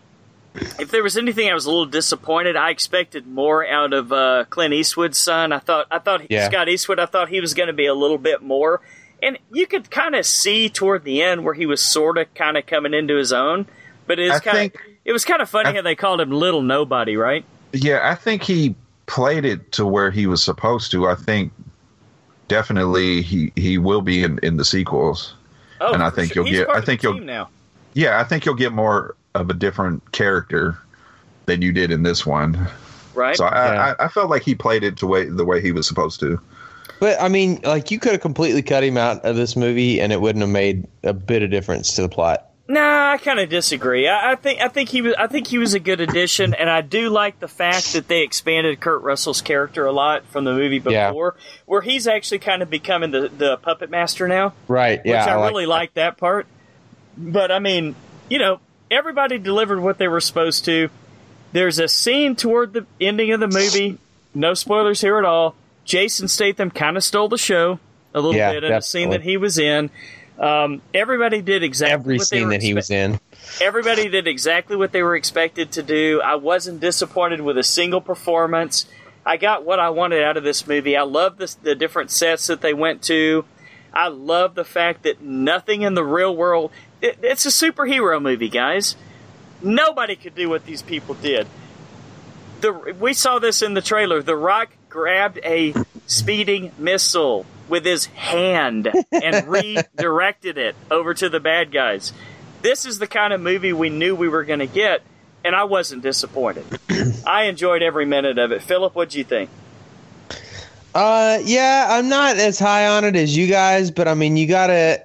if 0.80 0.92
there 0.92 1.04
was 1.04 1.18
anything 1.18 1.50
I 1.50 1.54
was 1.54 1.66
a 1.66 1.70
little 1.70 1.86
disappointed, 1.86 2.56
I 2.56 2.70
expected 2.72 3.28
more 3.28 3.66
out 3.68 3.94
of 3.94 4.12
uh, 4.12 4.46
Clint 4.50 4.74
Eastwood's 4.74 5.18
son. 5.18 5.52
I 5.52 5.60
thought 5.60 5.88
I 5.92 6.00
thought 6.00 6.30
Yeah. 6.30 6.48
Scott 6.50 6.70
Eastwood. 6.70 7.00
I 7.00 7.06
thought 7.06 7.30
he 7.30 7.42
was 7.42 7.54
going 7.54 7.68
to 7.68 7.74
be 7.74 7.86
a 7.86 7.94
little 7.94 8.18
bit 8.18 8.42
more, 8.42 8.82
and 9.22 9.38
you 9.52 9.68
could 9.68 9.90
kind 9.92 10.16
of 10.16 10.26
see 10.26 10.70
toward 10.70 11.04
the 11.04 11.22
end 11.22 11.44
where 11.44 11.54
he 11.54 11.66
was 11.66 11.82
sort 11.82 12.18
of 12.18 12.34
kind 12.34 12.58
of 12.58 12.66
coming 12.66 12.94
into 12.94 13.16
his 13.16 13.32
own. 13.34 13.66
But 14.08 14.20
it's 14.20 14.36
I 14.36 14.40
kind 14.40 14.72
of 14.76 14.82
it 15.04 15.12
was 15.14 15.26
kind 15.26 15.42
of 15.42 15.50
funny 15.50 15.70
I- 15.70 15.74
how 15.74 15.82
they 15.82 15.96
called 15.96 16.22
him 16.22 16.32
Little 16.32 16.62
Nobody, 16.62 17.16
right? 17.18 17.44
Yeah, 17.74 18.00
I 18.04 18.16
think 18.16 18.44
he 18.44 18.76
played 19.08 19.46
it 19.46 19.72
to 19.74 19.86
where 19.86 20.10
he 20.12 20.26
was 20.28 20.42
supposed 20.44 20.92
to. 20.92 21.08
I 21.08 21.16
think 21.16 21.52
definitely 22.48 23.22
he 23.22 23.52
he 23.56 23.78
will 23.78 24.02
be 24.02 24.24
in 24.24 24.40
in 24.44 24.58
the 24.58 24.66
sequels. 24.66 25.34
Oh, 25.82 25.94
And 25.94 26.02
I 26.02 26.10
think 26.10 26.32
sure. 26.34 26.44
you'll 26.44 26.52
He's 26.52 26.60
get- 26.66 26.70
I 26.70 26.82
think 26.82 27.04
you'll- 27.04 27.20
now. 27.20 27.50
Yeah, 27.94 28.20
I 28.20 28.24
think 28.24 28.46
you'll 28.46 28.56
get 28.56 28.72
more 28.72 29.16
of 29.36 29.50
a 29.50 29.54
different 29.54 30.12
character 30.12 30.78
than 31.46 31.62
you 31.62 31.72
did 31.72 31.92
in 31.92 32.04
this 32.04 32.26
one. 32.26 32.68
Right? 33.14 33.36
So 33.36 33.46
I, 33.46 33.74
Yeah. 33.74 33.96
I, 34.00 34.06
I 34.06 34.08
felt 34.08 34.30
like 34.30 34.44
he 34.44 34.56
played 34.56 34.84
it 34.84 34.98
to 34.98 35.08
way 35.08 35.26
the 35.26 35.46
way 35.46 35.62
he 35.62 35.72
was 35.72 35.88
supposed 35.88 36.20
to. 36.22 36.40
But 37.00 37.22
I 37.22 37.28
mean, 37.28 37.60
like 37.64 37.92
you 37.92 38.00
could 38.00 38.14
have 38.14 38.22
completely 38.22 38.62
cut 38.62 38.84
him 38.84 38.98
out 38.98 39.26
of 39.26 39.36
this 39.36 39.56
movie, 39.56 40.00
and 40.00 40.14
it 40.14 40.22
wouldn't 40.22 40.42
have 40.42 40.50
made 40.50 40.88
a 41.04 41.14
bit 41.14 41.44
of 41.44 41.52
difference 41.52 41.96
to 41.96 42.02
the 42.04 42.10
plot. 42.10 42.50
Nah, 42.68 43.12
I 43.12 43.18
kind 43.18 43.40
of 43.40 43.48
disagree. 43.50 44.08
I, 44.08 44.32
I 44.32 44.36
think 44.36 44.60
I 44.62 44.70
think 44.70 44.90
he 44.90 45.02
was 45.02 45.14
I 45.20 45.28
think 45.28 45.46
he 45.48 45.58
was 45.58 45.74
a 45.74 45.80
good 45.80 46.00
addition, 46.02 46.54
and 46.54 46.70
I 46.70 46.82
do 46.82 47.10
like 47.10 47.40
the 47.40 47.48
fact 47.48 47.94
that 47.94 48.08
they 48.08 48.22
expanded 48.24 48.80
Kurt 48.80 49.04
Russell's 49.04 49.42
character 49.42 49.86
a 49.86 49.92
lot 49.92 50.26
from 50.28 50.46
the 50.46 50.54
movie 50.54 50.82
Yeah. 50.90 51.10
before, 51.10 51.36
where 51.66 51.82
he's 51.82 52.08
actually 52.08 52.40
kind 52.40 52.62
of 52.64 52.70
becoming 52.70 53.12
the 53.12 53.30
the 53.30 53.58
puppet 53.58 53.90
master 53.92 54.28
now, 54.28 54.54
Right? 54.68 55.00
which 55.00 55.06
Yeah. 55.14 55.26
I, 55.26 55.36
like 55.36 55.52
really 55.52 55.66
like 55.68 55.94
that 55.96 56.18
part. 56.18 56.48
But 57.18 57.52
I 57.52 57.60
mean, 57.60 57.96
you 58.30 58.40
know, 58.40 58.60
everybody 58.92 59.38
delivered 59.38 59.80
what 59.80 59.98
they 59.98 60.08
were 60.08 60.22
supposed 60.22 60.66
to. 60.66 60.90
There's 61.52 61.80
a 61.80 61.88
scene 61.88 62.36
toward 62.36 62.74
the 62.74 62.86
ending 63.00 63.32
of 63.32 63.40
the 63.40 63.48
movie. 63.48 63.98
No 64.34 64.54
spoilers 64.54 65.02
here 65.02 65.18
at 65.18 65.26
all. 65.26 65.56
Jason 65.86 66.28
Statham 66.28 66.72
kind 66.72 66.98
of 66.98 67.04
stole 67.04 67.30
the 67.30 67.38
show 67.38 67.80
a 68.14 68.20
little 68.20 68.36
Yeah, 68.36 68.54
bit 68.54 68.64
in 68.64 68.74
a 68.74 68.82
scene 68.82 69.12
that 69.12 69.22
he 69.22 69.38
was 69.38 69.58
in. 69.58 69.90
Um, 70.40 70.82
everybody 70.94 71.42
did 71.42 71.64
exactly 71.64 71.94
every 71.94 72.18
what 72.18 72.30
they 72.30 72.38
scene 72.40 72.48
were 72.48 72.54
that 72.54 72.62
he 72.62 72.74
was 72.74 72.90
in. 72.90 73.20
everybody 73.62 74.10
did 74.10 74.28
exactly 74.28 74.76
what 74.76 74.92
they 74.92 75.02
were 75.02 75.16
expected 75.16 75.72
to 75.74 75.84
do. 75.84 76.22
I 76.22 76.36
wasn't 76.36 76.82
disappointed 76.82 77.40
with 77.40 77.58
a 77.58 77.64
single 77.64 78.02
performance. 78.02 78.86
I 79.26 79.38
got 79.38 79.64
what 79.64 79.80
I 79.80 79.92
wanted 79.92 80.24
out 80.24 80.36
of 80.36 80.44
this 80.44 80.68
movie. 80.68 80.98
I 80.98 81.04
love 81.04 81.38
the, 81.38 81.56
the 81.64 81.74
different 81.76 82.12
sets 82.12 82.48
that 82.48 82.60
they 82.62 82.74
went 82.74 83.02
to. 83.04 83.46
I 83.96 84.10
love 84.10 84.56
the 84.56 84.66
fact 84.66 85.04
that 85.04 85.22
nothing 85.22 85.82
in 85.82 85.94
the 85.94 86.04
real 86.04 86.36
world. 86.36 86.72
It, 87.02 87.20
it's 87.24 87.46
a 87.46 87.50
superhero 87.50 88.22
movie, 88.22 88.50
guys. 88.50 88.96
Nobody 89.62 90.16
could 90.16 90.36
do 90.36 90.50
what 90.50 90.66
these 90.66 90.82
people 90.82 91.16
did. 91.16 91.48
The 92.62 92.96
we 93.00 93.14
saw 93.14 93.40
this 93.40 93.62
in 93.62 93.74
the 93.74 93.82
trailer. 93.82 94.22
The 94.22 94.36
Rock 94.36 94.70
grabbed 94.90 95.40
a 95.44 95.74
speeding 96.08 96.72
missile 96.78 97.46
with 97.68 97.86
his 97.86 98.06
hand 98.08 98.92
and 99.12 99.48
redirected 99.48 100.58
it 100.58 100.76
over 100.92 101.14
to 101.14 101.30
the 101.30 101.40
bad 101.40 101.72
guys. 101.72 102.14
This 102.62 102.86
is 102.86 103.00
the 103.00 103.08
kind 103.08 103.34
of 103.34 103.42
movie 103.42 103.74
we 103.74 103.90
knew 103.90 104.16
we 104.16 104.28
were 104.28 104.44
going 104.44 104.60
to 104.60 104.68
get, 104.68 105.02
and 105.44 105.56
I 105.56 105.66
wasn't 105.66 106.02
disappointed. 106.02 106.66
I 107.28 107.44
enjoyed 107.44 107.82
every 107.82 108.06
minute 108.06 108.38
of 108.38 108.52
it. 108.52 108.62
Philip, 108.62 108.96
what'd 108.96 109.14
you 109.14 109.24
think? 109.24 109.50
Uh, 110.96 111.40
yeah, 111.44 111.88
I'm 111.90 112.08
not 112.08 112.38
as 112.38 112.58
high 112.58 112.88
on 112.88 113.04
it 113.04 113.18
as 113.18 113.36
you 113.36 113.48
guys, 113.48 113.92
but 113.92 114.08
I 114.08 114.14
mean, 114.14 114.38
you 114.38 114.48
gotta, 114.48 115.04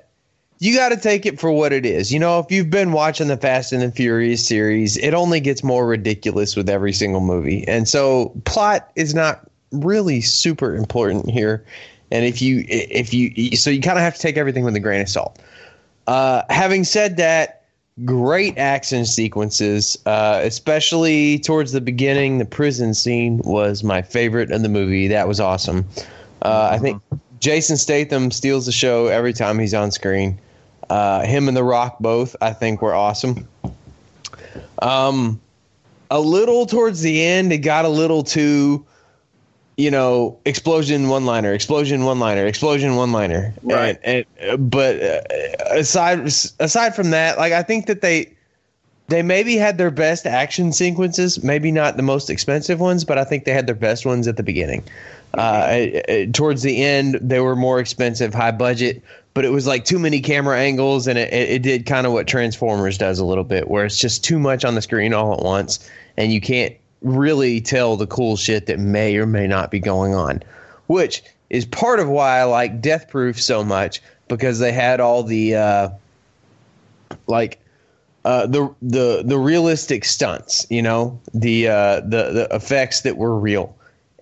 you 0.61 0.73
gotta 0.75 0.97
take 0.97 1.27
it 1.27 1.41
for 1.41 1.51
what 1.51 1.73
it 1.73 1.85
is. 1.85 2.13
You 2.13 2.21
know, 2.21 2.39
if 2.39 2.49
you've 2.49 2.71
been 2.71 2.93
watching 2.93 3.27
the 3.27 3.37
Fast 3.37 3.73
and 3.73 3.83
the 3.83 3.91
Furious 3.91 4.47
series, 4.47 4.97
it 4.99 5.15
only 5.15 5.41
gets 5.41 5.65
more 5.65 5.89
ridiculous 5.89 6.55
with 6.55 6.69
every 6.69 6.93
single 6.93 7.21
movie, 7.21 7.67
and 7.67 7.89
so 7.89 8.33
plot 8.45 8.93
is 8.95 9.15
not 9.15 9.51
really 9.73 10.21
super 10.21 10.77
important 10.77 11.29
here. 11.29 11.65
And 12.13 12.25
if 12.25 12.41
you, 12.41 12.65
if 12.69 13.13
you, 13.13 13.57
so 13.57 13.71
you 13.71 13.81
kind 13.81 13.99
of 13.99 14.03
have 14.03 14.15
to 14.15 14.21
take 14.21 14.37
everything 14.37 14.65
with 14.65 14.77
a 14.77 14.81
grain 14.81 15.01
of 15.01 15.09
salt. 15.09 15.39
Uh, 16.07 16.43
having 16.51 16.85
said 16.85 17.17
that, 17.17 17.60
great 18.05 18.57
action 18.59 19.05
sequences, 19.05 19.99
uh, 20.07 20.41
especially 20.43 21.39
towards 21.39 21.73
the 21.73 21.81
beginning. 21.81 22.39
The 22.39 22.45
prison 22.45 22.95
scene 22.95 23.39
was 23.45 23.83
my 23.85 24.03
favorite 24.03 24.51
in 24.51 24.63
the 24.63 24.69
movie. 24.69 25.09
That 25.09 25.29
was 25.29 25.41
awesome. 25.41 25.87
Uh, 26.43 26.71
I 26.73 26.79
think 26.79 27.03
Jason 27.41 27.77
Statham 27.77 28.31
steals 28.31 28.67
the 28.67 28.73
show 28.73 29.07
every 29.07 29.33
time 29.33 29.59
he's 29.59 29.75
on 29.75 29.91
screen. 29.91 30.39
Uh, 30.89 31.25
him 31.25 31.49
and 31.49 31.57
The 31.57 31.65
Rock 31.65 31.99
both, 32.01 32.35
I 32.41 32.53
think, 32.53 32.83
were 32.83 32.95
awesome. 32.95 33.47
Um, 34.81 35.41
a 36.11 36.21
little 36.21 36.67
towards 36.67 37.03
the 37.03 37.25
end, 37.25 37.53
it 37.53 37.59
got 37.59 37.85
a 37.85 37.89
little 37.89 38.23
too, 38.25 38.85
you 39.81 39.91
know, 39.91 40.39
explosion 40.45 41.09
one 41.09 41.25
liner, 41.25 41.53
explosion 41.55 42.05
one 42.05 42.21
liner, 42.21 42.47
explosion 42.47 42.97
one 42.97 43.13
liner. 43.13 43.55
Right. 43.63 43.99
And, 44.05 44.27
and, 44.39 44.71
but 44.71 45.03
uh, 45.03 45.21
aside 45.71 46.21
aside 46.21 46.95
from 46.95 47.11
that, 47.11 47.39
like 47.39 47.53
I 47.53 47.63
think 47.63 47.87
that 47.87 48.03
they 48.03 48.33
they 49.09 49.23
maybe 49.23 49.57
had 49.57 49.79
their 49.79 49.91
best 49.91 50.27
action 50.27 50.73
sequences, 50.73 51.43
maybe 51.43 51.73
not 51.73 51.97
the 51.97 52.03
most 52.03 52.31
expensive 52.31 52.79
ones, 52.79 53.05
but 53.05 53.19
I 53.19 53.25
think 53.25 53.45
they 53.45 53.53
had 53.53 53.67
their 53.67 53.75
best 53.75 54.07
ones 54.07 54.29
at 54.29 54.37
the 54.37 54.43
beginning. 54.43 54.85
Uh, 55.37 55.41
uh, 56.09 56.27
towards 56.33 56.63
the 56.63 56.83
end, 56.83 57.19
they 57.21 57.41
were 57.41 57.57
more 57.57 57.81
expensive, 57.81 58.35
high 58.35 58.53
budget, 58.53 59.03
but 59.33 59.45
it 59.45 59.51
was 59.51 59.67
like 59.67 59.85
too 59.85 59.99
many 59.99 60.21
camera 60.21 60.59
angles, 60.59 61.07
and 61.07 61.19
it, 61.19 61.33
it 61.33 61.63
did 61.63 61.87
kind 61.87 62.07
of 62.07 62.13
what 62.13 62.29
Transformers 62.29 62.99
does 62.99 63.19
a 63.19 63.25
little 63.25 63.45
bit, 63.45 63.69
where 63.69 63.85
it's 63.85 63.99
just 63.99 64.23
too 64.23 64.39
much 64.39 64.65
on 64.65 64.75
the 64.75 64.83
screen 64.83 65.15
all 65.15 65.33
at 65.33 65.43
once, 65.43 65.91
and 66.17 66.33
you 66.33 66.41
can't 66.41 66.75
really 67.03 67.61
tell 67.61 67.97
the 67.97 68.07
cool 68.07 68.37
shit 68.37 68.67
that 68.67 68.79
may 68.79 69.17
or 69.17 69.27
may 69.27 69.47
not 69.47 69.71
be 69.71 69.81
going 69.81 70.15
on, 70.15 70.43
which 70.87 71.23
is 71.49 71.65
part 71.65 72.01
of 72.01 72.09
why 72.09 72.39
I 72.39 72.45
like 72.45 72.81
Death 72.81 73.09
Proof 73.09 73.41
so 73.41 73.65
much 73.65 74.01
because 74.29 74.59
they 74.59 74.73
had 74.73 75.01
all 75.01 75.23
the 75.23 75.57
uh, 75.57 75.89
like 77.27 77.59
uh, 78.25 78.47
the 78.47 78.73
the 78.83 79.23
the 79.25 79.39
realistic 79.39 80.05
stunts, 80.05 80.67
you 80.71 80.83
know, 80.83 81.19
the 81.35 81.69
uh, 81.69 82.01
the 82.01 82.33
the 82.33 82.49
effects 82.53 83.03
that 83.03 83.17
were 83.17 83.39
real, 83.39 83.75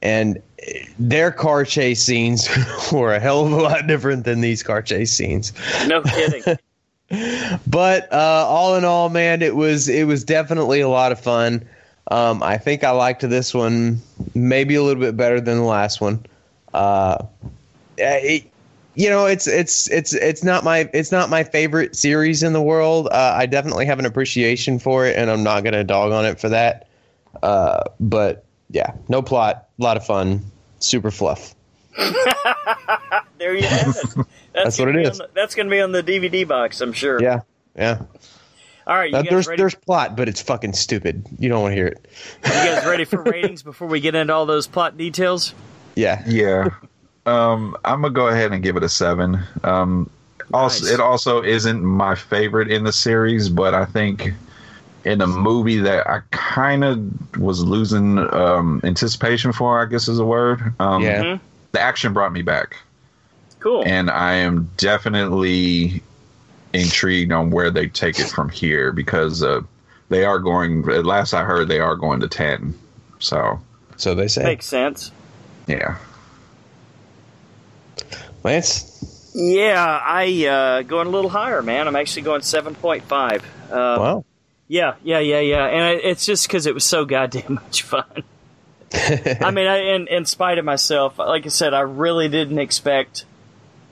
and 0.02 0.40
their 0.98 1.30
car 1.30 1.64
chase 1.64 2.02
scenes 2.02 2.48
were 2.92 3.14
a 3.14 3.20
hell 3.20 3.46
of 3.46 3.52
a 3.52 3.56
lot 3.56 3.86
different 3.86 4.24
than 4.24 4.40
these 4.40 4.62
car 4.62 4.82
chase 4.82 5.12
scenes. 5.12 5.52
No 5.86 6.02
kidding. 6.02 6.42
But 7.66 8.12
uh, 8.12 8.44
all 8.46 8.76
in 8.76 8.84
all, 8.84 9.08
man, 9.08 9.40
it 9.40 9.56
was 9.56 9.88
it 9.88 10.06
was 10.06 10.24
definitely 10.24 10.80
a 10.80 10.90
lot 10.90 11.10
of 11.10 11.18
fun. 11.18 11.66
Um, 12.10 12.42
I 12.42 12.56
think 12.58 12.84
I 12.84 12.90
liked 12.90 13.20
this 13.28 13.52
one 13.52 14.00
maybe 14.34 14.74
a 14.74 14.82
little 14.82 15.00
bit 15.00 15.16
better 15.16 15.40
than 15.40 15.58
the 15.58 15.64
last 15.64 16.00
one. 16.00 16.24
Uh, 16.72 17.24
it, 17.98 18.50
you 18.94 19.10
know, 19.10 19.26
it's 19.26 19.46
it's 19.46 19.88
it's 19.90 20.12
it's 20.14 20.42
not 20.42 20.64
my 20.64 20.88
it's 20.92 21.12
not 21.12 21.30
my 21.30 21.44
favorite 21.44 21.94
series 21.94 22.42
in 22.42 22.52
the 22.52 22.62
world. 22.62 23.08
Uh, 23.12 23.34
I 23.36 23.46
definitely 23.46 23.86
have 23.86 23.98
an 23.98 24.06
appreciation 24.06 24.78
for 24.78 25.06
it, 25.06 25.16
and 25.16 25.30
I'm 25.30 25.42
not 25.42 25.64
gonna 25.64 25.84
dog 25.84 26.12
on 26.12 26.24
it 26.24 26.40
for 26.40 26.48
that. 26.48 26.88
Uh, 27.42 27.84
but 28.00 28.44
yeah, 28.70 28.92
no 29.08 29.22
plot, 29.22 29.68
a 29.78 29.82
lot 29.82 29.96
of 29.96 30.04
fun, 30.04 30.42
super 30.80 31.10
fluff. 31.10 31.54
there 33.38 33.54
you 33.54 33.62
have 33.66 33.96
it. 33.96 34.26
That's 34.54 34.78
what 34.78 34.86
gonna 34.86 34.98
be 34.98 35.06
on 35.06 35.16
the- 35.18 35.28
that's 35.34 35.54
going 35.54 35.66
to 35.66 35.70
be 35.70 35.80
on 35.80 35.92
the 35.92 36.02
DVD 36.02 36.46
box, 36.48 36.80
I'm 36.80 36.92
sure. 36.92 37.22
Yeah, 37.22 37.40
yeah. 37.76 38.02
All 38.88 38.96
right, 38.96 39.10
you 39.10 39.16
Uh, 39.16 39.22
guys 39.22 39.30
there's 39.30 39.46
ready? 39.48 39.60
there's 39.62 39.74
plot, 39.74 40.16
but 40.16 40.28
it's 40.28 40.40
fucking 40.42 40.72
stupid. 40.72 41.26
You 41.38 41.48
don't 41.50 41.60
want 41.62 41.72
to 41.72 41.76
hear 41.76 41.86
it. 41.88 42.06
You 42.44 42.50
guys 42.50 42.86
ready 42.86 43.04
for 43.04 43.22
ratings 43.24 43.62
before 43.62 43.86
we 43.86 44.00
get 44.00 44.14
into 44.14 44.32
all 44.32 44.46
those 44.46 44.66
plot 44.66 44.96
details? 44.96 45.54
Yeah. 45.94 46.22
Yeah. 46.26 46.68
Um, 47.26 47.76
I'm 47.84 48.00
gonna 48.00 48.14
go 48.14 48.28
ahead 48.28 48.52
and 48.52 48.62
give 48.62 48.76
it 48.76 48.82
a 48.82 48.88
seven. 48.88 49.38
Um, 49.62 50.08
also, 50.54 50.84
Nice. 50.86 50.94
it 50.94 51.00
also 51.00 51.42
isn't 51.42 51.84
my 51.84 52.14
favorite 52.14 52.70
in 52.70 52.84
the 52.84 52.92
series, 52.92 53.50
but 53.50 53.74
I 53.74 53.84
think 53.84 54.32
in 55.04 55.20
a 55.20 55.26
movie 55.26 55.76
that 55.78 56.08
I 56.08 56.20
kind 56.30 56.82
of 56.84 57.36
was 57.38 57.62
losing 57.62 58.18
um, 58.34 58.80
anticipation 58.84 59.52
for, 59.52 59.82
I 59.82 59.84
guess 59.84 60.08
is 60.08 60.18
a 60.18 60.24
word. 60.24 60.72
Um, 60.80 61.02
Yeah. 61.02 61.22
Mhm. 61.22 61.40
The 61.72 61.80
action 61.80 62.14
brought 62.14 62.32
me 62.32 62.40
back, 62.40 62.76
Cool. 63.60 63.82
and 63.84 64.10
I 64.10 64.32
am 64.36 64.70
definitely 64.78 66.02
intrigued 66.72 67.32
on 67.32 67.50
where 67.50 67.70
they 67.70 67.88
take 67.88 68.18
it 68.18 68.28
from 68.28 68.48
here 68.50 68.92
because 68.92 69.42
uh, 69.42 69.60
they 70.08 70.24
are 70.24 70.38
going. 70.38 70.88
At 70.90 71.04
last 71.06 71.34
I 71.34 71.44
heard, 71.44 71.68
they 71.68 71.80
are 71.80 71.96
going 71.96 72.20
to 72.20 72.28
ten. 72.28 72.74
So 73.18 73.60
So 73.96 74.14
they 74.14 74.28
say. 74.28 74.44
Makes 74.44 74.66
sense. 74.66 75.10
yeah. 75.66 75.98
Lance. 78.44 79.30
Yeah, 79.34 80.00
I 80.02 80.46
uh, 80.46 80.82
going 80.82 81.06
a 81.06 81.10
little 81.10 81.30
higher, 81.30 81.62
man. 81.62 81.86
I'm 81.86 81.96
actually 81.96 82.22
going 82.22 82.42
seven 82.42 82.74
point 82.74 83.04
five. 83.04 83.44
Uh, 83.70 83.96
Wow. 83.98 84.24
Yeah, 84.70 84.96
yeah, 85.02 85.18
yeah, 85.20 85.40
yeah, 85.40 85.64
and 85.66 85.82
I, 85.82 85.90
it's 85.92 86.26
just 86.26 86.46
because 86.46 86.66
it 86.66 86.74
was 86.74 86.84
so 86.84 87.06
goddamn 87.06 87.54
much 87.64 87.82
fun. 87.82 88.04
I 88.92 89.50
mean, 89.50 89.66
I, 89.66 89.94
in 89.94 90.08
in 90.08 90.24
spite 90.26 90.58
of 90.58 90.64
myself, 90.64 91.18
like 91.18 91.46
I 91.46 91.48
said, 91.48 91.72
I 91.72 91.80
really 91.80 92.28
didn't 92.28 92.58
expect 92.58 93.24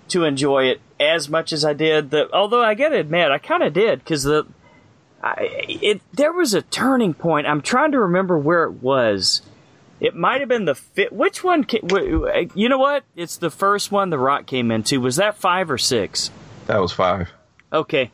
to 0.09 0.25
enjoy 0.25 0.65
it 0.65 0.81
as 1.01 1.29
much 1.29 1.53
as 1.53 1.65
I 1.65 1.73
did. 1.73 2.11
The 2.11 2.29
although 2.33 2.63
I 2.63 2.75
gotta 2.75 2.99
admit, 2.99 3.31
I 3.31 3.39
kind 3.39 3.63
of 3.63 3.73
did 3.73 3.99
because 4.01 4.23
the 4.25 4.47
I, 5.23 5.49
it 5.69 6.01
there 6.13 6.33
was 6.33 6.55
a 6.55 6.63
turning 6.63 7.15
point. 7.15 7.47
I'm 7.47 7.63
trying 7.63 7.93
to 7.93 8.01
remember 8.01 8.39
where 8.39 8.65
it 8.65 8.83
was. 8.83 9.43
It 9.99 10.15
might 10.15 10.41
have 10.41 10.49
been 10.51 10.67
the 10.67 10.75
fit. 10.75 11.11
Which 11.13 11.43
one? 11.43 11.65
ca- 11.65 11.81
w- 11.81 12.21
w- 12.27 12.51
You 12.55 12.69
know 12.69 12.79
what? 12.79 13.05
It's 13.17 13.39
the 13.39 13.51
first 13.51 13.91
one 13.91 14.11
The 14.11 14.19
Rock 14.19 14.47
came 14.47 14.71
into. 14.71 15.01
Was 15.01 15.17
that 15.17 15.37
five 15.39 15.71
or 15.71 15.79
six? 15.79 16.31
That 16.67 16.79
was 16.81 16.93
five. 16.93 17.31
Okay. 17.73 18.11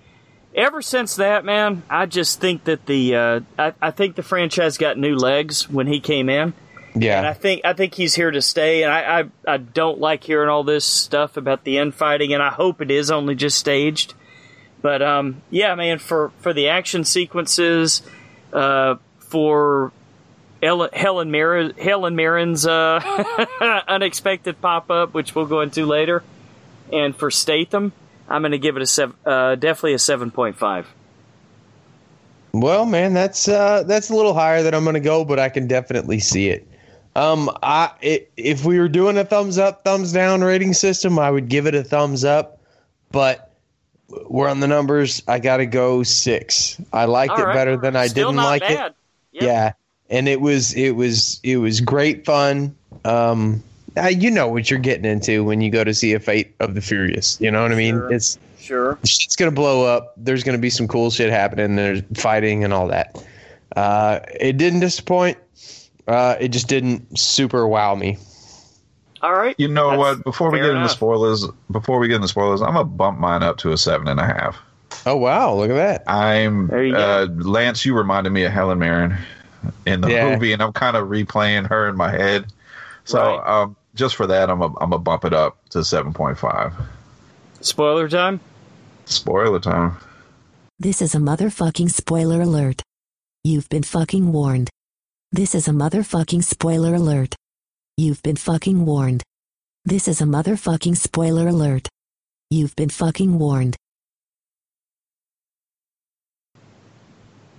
Ever 0.54 0.80
since 0.82 1.16
that, 1.16 1.44
man, 1.44 1.82
I 1.90 2.06
just 2.06 2.40
think 2.40 2.64
that 2.64 2.86
the 2.86 3.16
uh, 3.16 3.40
I, 3.58 3.72
I 3.82 3.90
think 3.90 4.14
the 4.16 4.22
franchise 4.22 4.78
got 4.78 4.96
new 4.98 5.16
legs 5.16 5.68
when 5.68 5.86
he 5.86 5.98
came 5.98 6.28
in, 6.28 6.52
and 6.94 7.26
I 7.26 7.30
Yeah. 7.30 7.32
think 7.32 7.62
I 7.64 7.72
think 7.72 7.94
he's 7.94 8.14
here 8.14 8.30
to 8.30 8.42
stay. 8.42 8.82
And 8.82 8.92
I, 8.92 9.20
I 9.20 9.54
I 9.54 9.56
don't 9.56 9.98
like 10.00 10.24
hearing 10.24 10.48
all 10.48 10.64
this 10.64 10.84
stuff 10.84 11.36
about 11.36 11.64
the 11.64 11.78
infighting, 11.78 12.32
and 12.34 12.42
I 12.42 12.50
hope 12.50 12.80
it 12.80 12.90
is 12.90 13.10
only 13.10 13.34
just 13.34 13.58
staged. 13.58 14.14
But 14.82 15.00
um, 15.02 15.42
yeah, 15.50 15.74
man, 15.74 15.98
for 15.98 16.32
for 16.40 16.52
the 16.52 16.68
action 16.68 17.04
sequences, 17.04 18.02
uh, 18.52 18.96
for 19.18 19.92
Ellen, 20.62 20.90
Helen 20.92 21.30
Mirren, 21.30 21.74
Helen 21.78 22.14
Mirren's 22.16 22.66
uh, 22.66 23.00
unexpected 23.88 24.60
pop 24.60 24.90
up, 24.90 25.14
which 25.14 25.34
we'll 25.34 25.46
go 25.46 25.60
into 25.60 25.86
later, 25.86 26.22
and 26.92 27.16
for 27.16 27.30
Statham, 27.30 27.92
I'm 28.28 28.42
going 28.42 28.52
to 28.52 28.58
give 28.58 28.76
it 28.76 28.82
a 28.82 28.86
seven, 28.86 29.16
uh, 29.24 29.54
definitely 29.54 29.94
a 29.94 29.98
seven 29.98 30.30
point 30.30 30.56
five. 30.56 30.86
Well, 32.52 32.84
man, 32.84 33.14
that's 33.14 33.48
uh, 33.48 33.82
that's 33.84 34.10
a 34.10 34.14
little 34.14 34.34
higher 34.34 34.62
than 34.62 34.74
I'm 34.74 34.84
going 34.84 34.94
to 34.94 35.00
go, 35.00 35.24
but 35.24 35.38
I 35.38 35.48
can 35.48 35.66
definitely 35.68 36.18
see 36.20 36.48
it. 36.48 36.68
Um, 37.14 37.50
I 37.62 37.90
i 38.02 38.26
if 38.36 38.64
we 38.64 38.78
were 38.78 38.88
doing 38.88 39.18
a 39.18 39.24
thumbs 39.24 39.58
up, 39.58 39.84
thumbs 39.84 40.12
down 40.12 40.42
rating 40.42 40.74
system, 40.74 41.18
I 41.18 41.30
would 41.30 41.48
give 41.48 41.66
it 41.66 41.74
a 41.74 41.84
thumbs 41.84 42.24
up. 42.24 42.58
But 43.10 43.52
we're 44.28 44.48
on 44.48 44.60
the 44.60 44.66
numbers. 44.66 45.22
I 45.28 45.38
got 45.38 45.58
to 45.58 45.66
go 45.66 46.02
six. 46.02 46.80
I 46.92 47.04
liked 47.04 47.32
All 47.32 47.50
it 47.50 47.54
better 47.54 47.76
than 47.76 47.96
I 47.96 48.06
Still 48.06 48.30
didn't 48.30 48.44
like 48.44 48.62
it. 48.62 48.94
Yep. 49.32 49.42
Yeah, 49.42 49.72
and 50.10 50.28
it 50.28 50.40
was 50.40 50.74
it 50.74 50.92
was 50.92 51.40
it 51.42 51.58
was 51.58 51.80
great 51.80 52.24
fun. 52.24 52.74
Um, 53.04 53.62
you 54.10 54.30
know 54.30 54.48
what 54.48 54.70
you're 54.70 54.80
getting 54.80 55.04
into 55.04 55.44
when 55.44 55.60
you 55.60 55.70
go 55.70 55.84
to 55.84 55.92
see 55.92 56.12
a 56.14 56.20
Fate 56.20 56.54
of 56.60 56.74
the 56.74 56.80
Furious. 56.80 57.38
You 57.40 57.50
know 57.50 57.62
what 57.62 57.72
I 57.72 57.76
mean? 57.76 57.94
Sure. 57.94 58.12
It's 58.12 58.38
Sure. 58.58 58.98
shit's 59.04 59.34
gonna 59.34 59.50
blow 59.50 59.84
up. 59.84 60.14
There's 60.16 60.44
gonna 60.44 60.58
be 60.58 60.70
some 60.70 60.86
cool 60.86 61.10
shit 61.10 61.30
happening. 61.30 61.76
There's 61.76 62.02
fighting 62.14 62.62
and 62.62 62.72
all 62.72 62.86
that. 62.88 63.22
Uh, 63.74 64.20
it 64.38 64.56
didn't 64.56 64.80
disappoint. 64.80 65.36
Uh, 66.08 66.36
it 66.40 66.48
just 66.48 66.68
didn't 66.68 67.18
super 67.18 67.66
wow 67.66 67.94
me. 67.94 68.18
All 69.22 69.32
right. 69.34 69.54
You 69.58 69.68
know 69.68 69.96
what? 69.96 70.24
Before 70.24 70.50
we 70.50 70.58
fair 70.58 70.72
get 70.72 70.76
into 70.76 70.88
spoilers, 70.88 71.46
before 71.70 71.98
we 72.00 72.08
get 72.08 72.16
into 72.16 72.28
spoilers, 72.28 72.60
I'm 72.60 72.72
gonna 72.74 72.84
bump 72.84 73.18
mine 73.18 73.42
up 73.42 73.56
to 73.58 73.70
a 73.72 73.78
seven 73.78 74.08
and 74.08 74.18
a 74.18 74.24
half. 74.24 74.58
Oh 75.06 75.16
wow! 75.16 75.54
Look 75.54 75.70
at 75.70 75.74
that. 75.74 76.10
I'm 76.10 76.66
There 76.66 76.84
you 76.84 76.94
uh, 76.96 77.26
Lance. 77.30 77.84
You 77.84 77.96
reminded 77.96 78.30
me 78.30 78.44
of 78.44 78.52
Helen 78.52 78.78
Mirren 78.80 79.16
in 79.86 80.00
the 80.00 80.08
Yeah. 80.10 80.32
movie, 80.32 80.52
and 80.52 80.60
I'm 80.62 80.72
kind 80.72 80.96
of 80.96 81.08
replaying 81.08 81.68
her 81.68 81.88
in 81.88 81.96
my 81.96 82.10
head. 82.10 82.46
So 83.04 83.20
Right. 83.38 83.62
um, 83.62 83.76
just 83.94 84.16
for 84.16 84.26
that, 84.26 84.50
I'm 84.50 84.60
a, 84.60 84.66
I'm 84.66 84.90
gonna 84.90 84.98
bump 84.98 85.24
it 85.24 85.32
up 85.32 85.56
to 85.70 85.84
seven 85.84 86.12
point 86.12 86.36
five. 86.38 86.72
Spoiler 87.60 88.08
time. 88.08 88.40
Spoiler 89.04 89.60
time. 89.60 89.96
This 90.80 91.00
is 91.00 91.14
a 91.14 91.18
motherfucking 91.18 91.90
spoiler 91.90 92.40
alert. 92.42 92.82
You've 93.44 93.68
been 93.68 93.84
fucking 93.84 94.32
warned. 94.32 94.68
This 95.34 95.54
is 95.54 95.66
a 95.66 95.70
motherfucking 95.70 96.44
spoiler 96.44 96.94
alert. 96.94 97.34
You've 97.96 98.22
been 98.22 98.36
fucking 98.36 98.84
warned. 98.84 99.22
This 99.86 100.06
is 100.06 100.20
a 100.20 100.24
motherfucking 100.24 100.94
spoiler 100.94 101.48
alert. 101.48 101.88
You've 102.50 102.76
been 102.76 102.90
fucking 102.90 103.38
warned. 103.38 103.74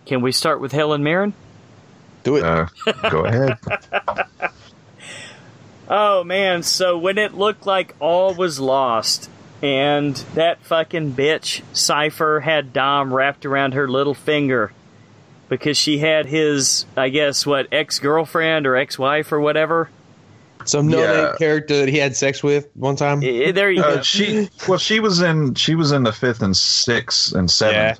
Can 0.05 0.21
we 0.21 0.31
start 0.31 0.61
with 0.61 0.71
Helen 0.71 1.01
Mirren? 1.01 1.33
Do 2.23 2.35
it. 2.35 2.43
Uh, 2.43 2.67
go 3.09 3.25
ahead. 3.25 3.57
Oh 5.85 6.23
man, 6.23 6.63
so 6.63 6.97
when 6.97 7.17
it 7.17 7.33
looked 7.33 7.65
like 7.65 7.93
all 7.99 8.33
was 8.33 8.57
lost 8.57 9.29
and 9.61 10.15
that 10.33 10.63
fucking 10.63 11.11
bitch 11.11 11.61
Cipher 11.73 12.39
had 12.39 12.71
Dom 12.71 13.13
wrapped 13.13 13.45
around 13.45 13.73
her 13.73 13.87
little 13.87 14.13
finger 14.13 14.71
because 15.57 15.77
she 15.77 15.97
had 15.99 16.25
his 16.25 16.85
I 16.97 17.09
guess 17.09 17.45
what 17.45 17.67
ex-girlfriend 17.71 18.67
or 18.67 18.75
ex-wife 18.75 19.31
or 19.31 19.39
whatever. 19.39 19.89
Some 20.65 20.87
no 20.87 20.99
Yeah. 20.99 21.35
character 21.37 21.77
that 21.79 21.89
he 21.89 21.97
had 21.97 22.15
sex 22.15 22.41
with 22.41 22.67
one 22.75 22.95
time. 22.95 23.19
There 23.19 23.69
you 23.71 23.81
Uh, 23.83 23.95
go. 23.97 24.01
she 24.01 24.49
well, 24.67 24.77
she 24.79 24.99
was 24.99 25.21
in 25.21 25.55
she 25.55 25.75
was 25.75 25.91
in 25.91 26.03
the 26.03 26.11
fifth 26.13 26.41
and 26.41 26.55
sixth 26.55 27.33
and 27.33 27.49
seventh. 27.51 27.99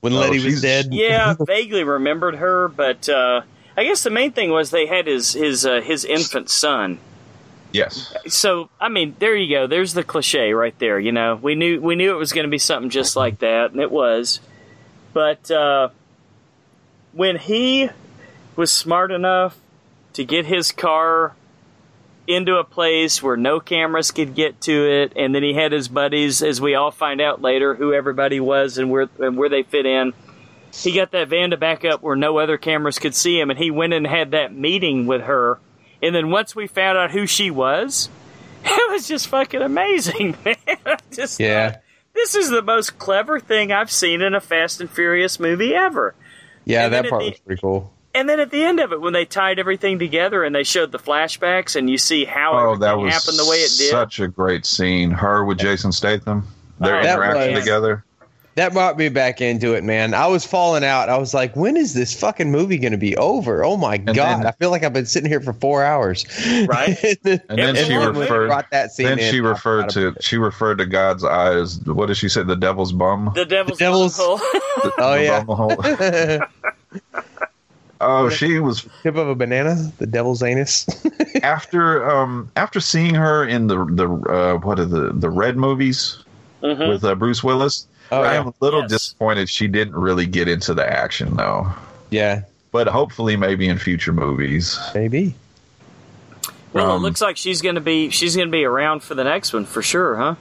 when 0.00 0.12
oh, 0.14 0.18
Letty 0.20 0.44
was 0.44 0.60
dead. 0.60 0.88
yeah, 0.90 1.34
vaguely 1.46 1.84
remembered 1.84 2.34
her, 2.36 2.66
but 2.68 3.08
uh, 3.08 3.42
I 3.76 3.84
guess 3.84 4.02
the 4.02 4.10
main 4.10 4.32
thing 4.32 4.50
was 4.50 4.70
they 4.70 4.86
had 4.86 5.06
his 5.06 5.32
his 5.32 5.64
uh, 5.64 5.80
his 5.80 6.04
infant 6.04 6.50
son. 6.50 6.98
Yes. 7.72 8.12
so 8.26 8.68
I 8.80 8.88
mean, 8.88 9.14
there 9.18 9.34
you 9.36 9.48
go. 9.54 9.66
There's 9.66 9.94
the 9.94 10.02
cliche 10.02 10.52
right 10.52 10.76
there. 10.80 10.98
You 10.98 11.12
know, 11.12 11.38
we 11.40 11.54
knew 11.54 11.80
we 11.80 11.94
knew 11.94 12.10
it 12.14 12.18
was 12.18 12.32
going 12.32 12.44
to 12.44 12.50
be 12.50 12.58
something 12.58 12.90
just 12.90 13.14
like 13.16 13.38
that, 13.38 13.70
and 13.72 13.80
it 13.80 13.90
was. 13.92 14.40
But 15.14 15.50
uh, 15.50 15.90
when 17.12 17.36
he 17.36 17.88
was 18.56 18.70
smart 18.72 19.10
enough 19.10 19.58
to 20.14 20.24
get 20.24 20.46
his 20.46 20.72
car 20.72 21.34
into 22.26 22.56
a 22.56 22.64
place 22.64 23.22
where 23.22 23.36
no 23.36 23.58
cameras 23.60 24.10
could 24.10 24.34
get 24.34 24.60
to 24.62 24.72
it, 24.90 25.12
and 25.16 25.34
then 25.34 25.42
he 25.42 25.54
had 25.54 25.72
his 25.72 25.88
buddies, 25.88 26.42
as 26.42 26.60
we 26.60 26.74
all 26.74 26.90
find 26.90 27.20
out 27.20 27.42
later, 27.42 27.74
who 27.74 27.92
everybody 27.92 28.38
was 28.40 28.78
and 28.78 28.90
where 28.90 29.08
and 29.18 29.36
where 29.36 29.48
they 29.48 29.62
fit 29.62 29.86
in. 29.86 30.12
He 30.74 30.92
got 30.92 31.10
that 31.10 31.28
van 31.28 31.50
to 31.50 31.56
back 31.56 31.84
up 31.84 32.00
where 32.02 32.16
no 32.16 32.38
other 32.38 32.56
cameras 32.56 32.98
could 32.98 33.14
see 33.14 33.38
him, 33.40 33.50
and 33.50 33.58
he 33.58 33.70
went 33.70 33.92
and 33.92 34.06
had 34.06 34.30
that 34.30 34.54
meeting 34.54 35.06
with 35.06 35.22
her. 35.22 35.58
And 36.02 36.14
then 36.14 36.30
once 36.30 36.54
we 36.54 36.66
found 36.66 36.96
out 36.96 37.10
who 37.10 37.26
she 37.26 37.50
was, 37.50 38.08
it 38.64 38.90
was 38.92 39.08
just 39.08 39.28
fucking 39.28 39.60
amazing, 39.62 40.36
man. 40.44 40.56
Just 41.10 41.40
Yeah. 41.40 41.70
thought, 41.72 41.82
this 42.14 42.34
is 42.34 42.50
the 42.50 42.62
most 42.62 42.98
clever 42.98 43.40
thing 43.40 43.72
I've 43.72 43.90
seen 43.90 44.22
in 44.22 44.34
a 44.34 44.40
Fast 44.40 44.80
and 44.80 44.90
Furious 44.90 45.40
movie 45.40 45.74
ever. 45.74 46.14
Yeah, 46.64 46.84
And 46.84 46.94
that 46.94 47.08
part 47.08 47.22
the- 47.22 47.30
was 47.30 47.38
pretty 47.40 47.60
cool. 47.60 47.92
And 48.14 48.28
then 48.28 48.40
at 48.40 48.50
the 48.50 48.62
end 48.62 48.78
of 48.78 48.92
it, 48.92 49.00
when 49.00 49.14
they 49.14 49.24
tied 49.24 49.58
everything 49.58 49.98
together 49.98 50.44
and 50.44 50.54
they 50.54 50.64
showed 50.64 50.92
the 50.92 50.98
flashbacks 50.98 51.76
and 51.76 51.88
you 51.88 51.96
see 51.96 52.26
how 52.26 52.52
Oh, 52.52 52.58
everything 52.58 52.80
that 52.80 52.98
was 52.98 53.14
happened 53.14 53.38
the 53.38 53.46
way 53.48 53.56
it 53.56 53.72
did. 53.78 53.90
such 53.90 54.20
a 54.20 54.28
great 54.28 54.66
scene. 54.66 55.10
Her 55.10 55.44
with 55.46 55.58
Jason 55.58 55.92
Statham, 55.92 56.46
their 56.78 56.96
Oh, 56.96 57.00
interaction 57.00 57.54
was- 57.54 57.64
together. 57.64 58.04
That 58.54 58.74
brought 58.74 58.98
me 58.98 59.08
back 59.08 59.40
into 59.40 59.72
it, 59.74 59.82
man. 59.82 60.12
I 60.12 60.26
was 60.26 60.44
falling 60.44 60.84
out. 60.84 61.08
I 61.08 61.16
was 61.16 61.32
like, 61.32 61.56
when 61.56 61.74
is 61.74 61.94
this 61.94 62.18
fucking 62.18 62.50
movie 62.50 62.76
going 62.76 62.92
to 62.92 62.98
be 62.98 63.16
over? 63.16 63.64
Oh 63.64 63.78
my 63.78 63.96
god! 63.96 64.14
then- 64.14 64.46
I 64.46 64.50
feel 64.52 64.70
like 64.70 64.82
I've 64.84 64.92
been 64.92 65.06
sitting 65.06 65.30
here 65.30 65.40
for 65.40 65.54
four 65.54 65.82
hours. 65.82 66.26
Right. 66.68 67.02
and 67.24 67.40
And 67.48 67.58
then 67.58 67.76
It's 67.76 67.86
she 67.86 67.94
referred. 67.94 68.48
brought 68.48 68.70
that 68.70 68.92
scene 68.92 69.06
Then 69.06 69.18
in, 69.20 69.30
she 69.32 69.40
referred 69.40 69.88
to 69.90 70.14
she 70.20 70.36
referred 70.36 70.76
to 70.78 70.86
God's 70.86 71.24
eyes. 71.24 71.80
What 71.86 72.06
did 72.06 72.18
she 72.18 72.28
say? 72.28 72.42
The 72.42 72.54
devil's 72.56 72.92
bum. 72.92 73.32
the 73.34 73.46
devil's, 73.46 73.78
The 73.78 73.84
devil's- 73.84 74.18
butthole. 74.18 74.40
Oh 74.98 75.14
The 75.16 75.22
yeah, 75.22 76.46
oh, 78.00 78.28
she 78.28 78.58
was 78.58 78.86
tip 79.02 79.16
of 79.16 79.28
a 79.28 79.34
banana, 79.34 79.76
the 79.98 80.06
devil's 80.06 80.42
anus. 80.42 80.86
after 81.42 82.08
um 82.10 82.50
after 82.56 82.80
seeing 82.80 83.14
her 83.14 83.46
in 83.46 83.68
the 83.68 83.84
the 83.86 84.08
uh, 84.30 84.58
what 84.58 84.78
are 84.78 84.84
the 84.84 85.12
the 85.12 85.30
red 85.30 85.56
movies 85.56 86.18
Mhm. 86.62 86.88
with 86.90 87.02
uh, 87.04 87.14
Bruce 87.16 87.42
Willis. 87.42 87.86
Oh 88.12 88.22
I 88.22 88.34
yeah, 88.34 88.40
am 88.40 88.48
a 88.48 88.54
little 88.60 88.82
Yes. 88.82 88.90
disappointed 88.90 89.48
she 89.48 89.66
didn't 89.68 89.94
really 89.94 90.26
get 90.26 90.46
into 90.48 90.74
the 90.74 90.86
action 90.88 91.34
though. 91.36 91.66
yeah, 92.10 92.42
But 92.70 92.86
hopefully, 92.86 93.36
maybe 93.36 93.68
in 93.68 93.78
future 93.78 94.12
movies. 94.12 94.78
maybe. 94.94 95.34
Well, 96.72 96.92
it 96.92 96.96
Um, 96.96 97.02
looks 97.02 97.20
like 97.20 97.36
she's 97.36 97.60
gonna 97.62 97.80
be 97.80 98.10
she's 98.10 98.36
gonna 98.36 98.50
be 98.50 98.64
around 98.64 99.02
for 99.02 99.14
the 99.14 99.24
next 99.24 99.52
one 99.52 99.64
for 99.64 99.82
sure, 99.82 100.16
huh? 100.16 100.34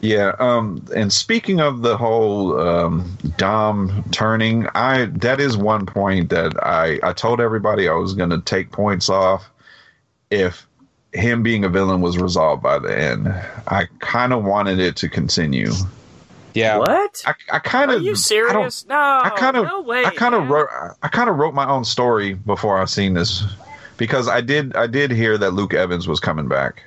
Yeah. 0.00 0.32
Um. 0.40 0.84
And 0.94 1.12
speaking 1.12 1.60
of 1.60 1.82
the 1.82 1.96
whole 1.96 2.58
um, 2.60 3.16
Dom 3.36 4.02
turning, 4.10 4.66
I 4.74 5.04
that 5.06 5.40
is 5.40 5.56
one 5.56 5.86
point 5.86 6.30
that 6.30 6.54
I 6.64 6.98
I 7.04 7.12
told 7.12 7.40
everybody 7.40 7.88
I 7.88 7.92
was 7.94 8.14
going 8.14 8.30
to 8.30 8.40
take 8.40 8.72
points 8.72 9.08
off 9.08 9.48
if 10.30 10.66
him 11.12 11.42
being 11.44 11.64
a 11.64 11.68
villain 11.68 12.00
was 12.00 12.18
resolved 12.18 12.62
by 12.64 12.80
the 12.80 12.96
end. 12.98 13.28
I 13.68 13.86
kind 14.00 14.32
of 14.32 14.42
wanted 14.44 14.80
it 14.80 14.96
to 14.96 15.08
continue. 15.08 15.70
Yeah, 16.54 16.78
What? 16.78 17.22
I, 17.26 17.34
I 17.52 17.58
kind 17.58 17.90
Are 17.90 17.96
of. 17.96 18.02
you 18.02 18.14
serious? 18.14 18.86
No, 18.86 18.94
I 18.96 19.30
kind 19.36 19.56
of. 19.56 19.64
no 19.64 19.80
way. 19.82 20.04
I 20.04 20.10
kind 20.10 20.34
of 20.34 20.48
wrote. 20.48 20.68
I 21.02 21.08
kind 21.08 21.30
of 21.30 21.36
wrote 21.36 21.54
my 21.54 21.68
own 21.68 21.84
story 21.84 22.34
before 22.34 22.78
I 22.78 22.84
seen 22.84 23.14
this 23.14 23.44
because 23.96 24.28
I 24.28 24.40
did. 24.40 24.76
I 24.76 24.86
did 24.86 25.10
hear 25.10 25.38
that 25.38 25.52
Luke 25.52 25.72
Evans 25.74 26.06
was 26.06 26.20
coming 26.20 26.48
back. 26.48 26.82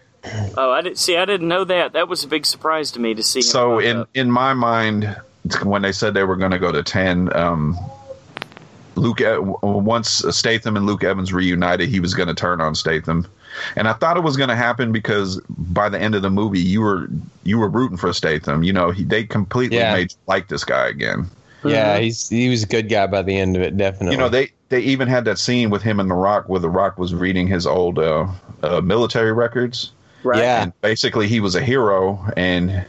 Oh, 0.58 0.72
I 0.72 0.82
didn't 0.82 0.98
see. 0.98 1.18
I 1.18 1.26
didn't 1.26 1.48
know 1.48 1.64
that. 1.66 1.94
That 1.94 2.08
was 2.08 2.24
a 2.24 2.28
big 2.28 2.46
surprise 2.46 2.92
to 2.92 3.00
me 3.00 3.14
to 3.14 3.24
see. 3.24 3.40
Him 3.40 3.44
so 3.44 3.80
in 3.80 3.98
up. 3.98 4.10
in 4.14 4.30
my 4.32 4.54
mind 4.54 5.16
when 5.64 5.82
they 5.84 5.92
said 5.92 6.14
they 6.16 6.24
were 6.24 6.36
going 6.36 6.50
to 6.52 6.58
go 6.58 6.72
to 6.72 6.82
10 6.82 7.36
um 7.38 7.78
luke 8.96 9.20
once 9.62 10.24
statham 10.36 10.76
and 10.76 10.88
luke 10.88 11.04
evans 11.04 11.32
reunited 11.32 11.88
he 11.88 12.00
was 12.00 12.16
going 12.16 12.28
to 12.28 12.34
turn 12.34 12.60
on 12.62 12.74
statham 12.74 13.28
and 13.76 13.88
i 13.88 13.94
thought 13.94 14.18
it 14.18 14.24
was 14.24 14.38
going 14.38 14.50
to 14.50 14.56
happen 14.56 14.92
because 14.92 15.40
by 15.50 15.90
the 15.90 16.00
end 16.00 16.16
of 16.16 16.22
the 16.22 16.30
movie 16.30 16.60
you 16.60 16.82
were 16.82 17.08
you 17.44 17.58
were 17.58 17.70
rooting 17.70 17.98
for 17.98 18.12
statham 18.14 18.64
you 18.64 18.74
know 18.74 18.92
he, 18.92 19.04
they 19.04 19.24
completely 19.24 19.78
Yeah. 19.78 19.94
made 19.94 20.12
you 20.12 20.18
like 20.28 20.48
this 20.48 20.64
guy 20.64 20.88
again 20.88 21.30
Yeah, 21.64 21.98
he's 21.98 22.30
he 22.30 22.48
was 22.50 22.64
a 22.64 22.68
good 22.68 22.90
guy 22.90 23.08
by 23.08 23.24
the 23.24 23.36
end 23.36 23.56
of 23.56 23.62
it, 23.64 23.76
definitely. 23.76 24.12
You 24.14 24.20
know, 24.20 24.30
they 24.30 24.50
they 24.70 24.82
even 24.82 25.08
had 25.08 25.26
that 25.26 25.40
scene 25.40 25.72
with 25.72 25.82
him 25.82 26.00
and 26.00 26.12
The 26.12 26.16
Rock 26.16 26.48
where 26.48 26.60
The 26.60 26.70
Rock 26.70 27.00
was 27.00 27.12
reading 27.16 27.48
his 27.48 27.66
old 27.66 27.98
uh, 27.98 28.28
uh, 28.62 28.82
military 28.82 29.34
records. 29.34 29.92
Right. 30.24 30.38
Yeah. 30.44 30.62
And 30.62 30.82
basically, 30.82 31.28
he 31.28 31.40
was 31.40 31.56
a 31.56 31.62
hero 31.62 32.20
and 32.38 32.86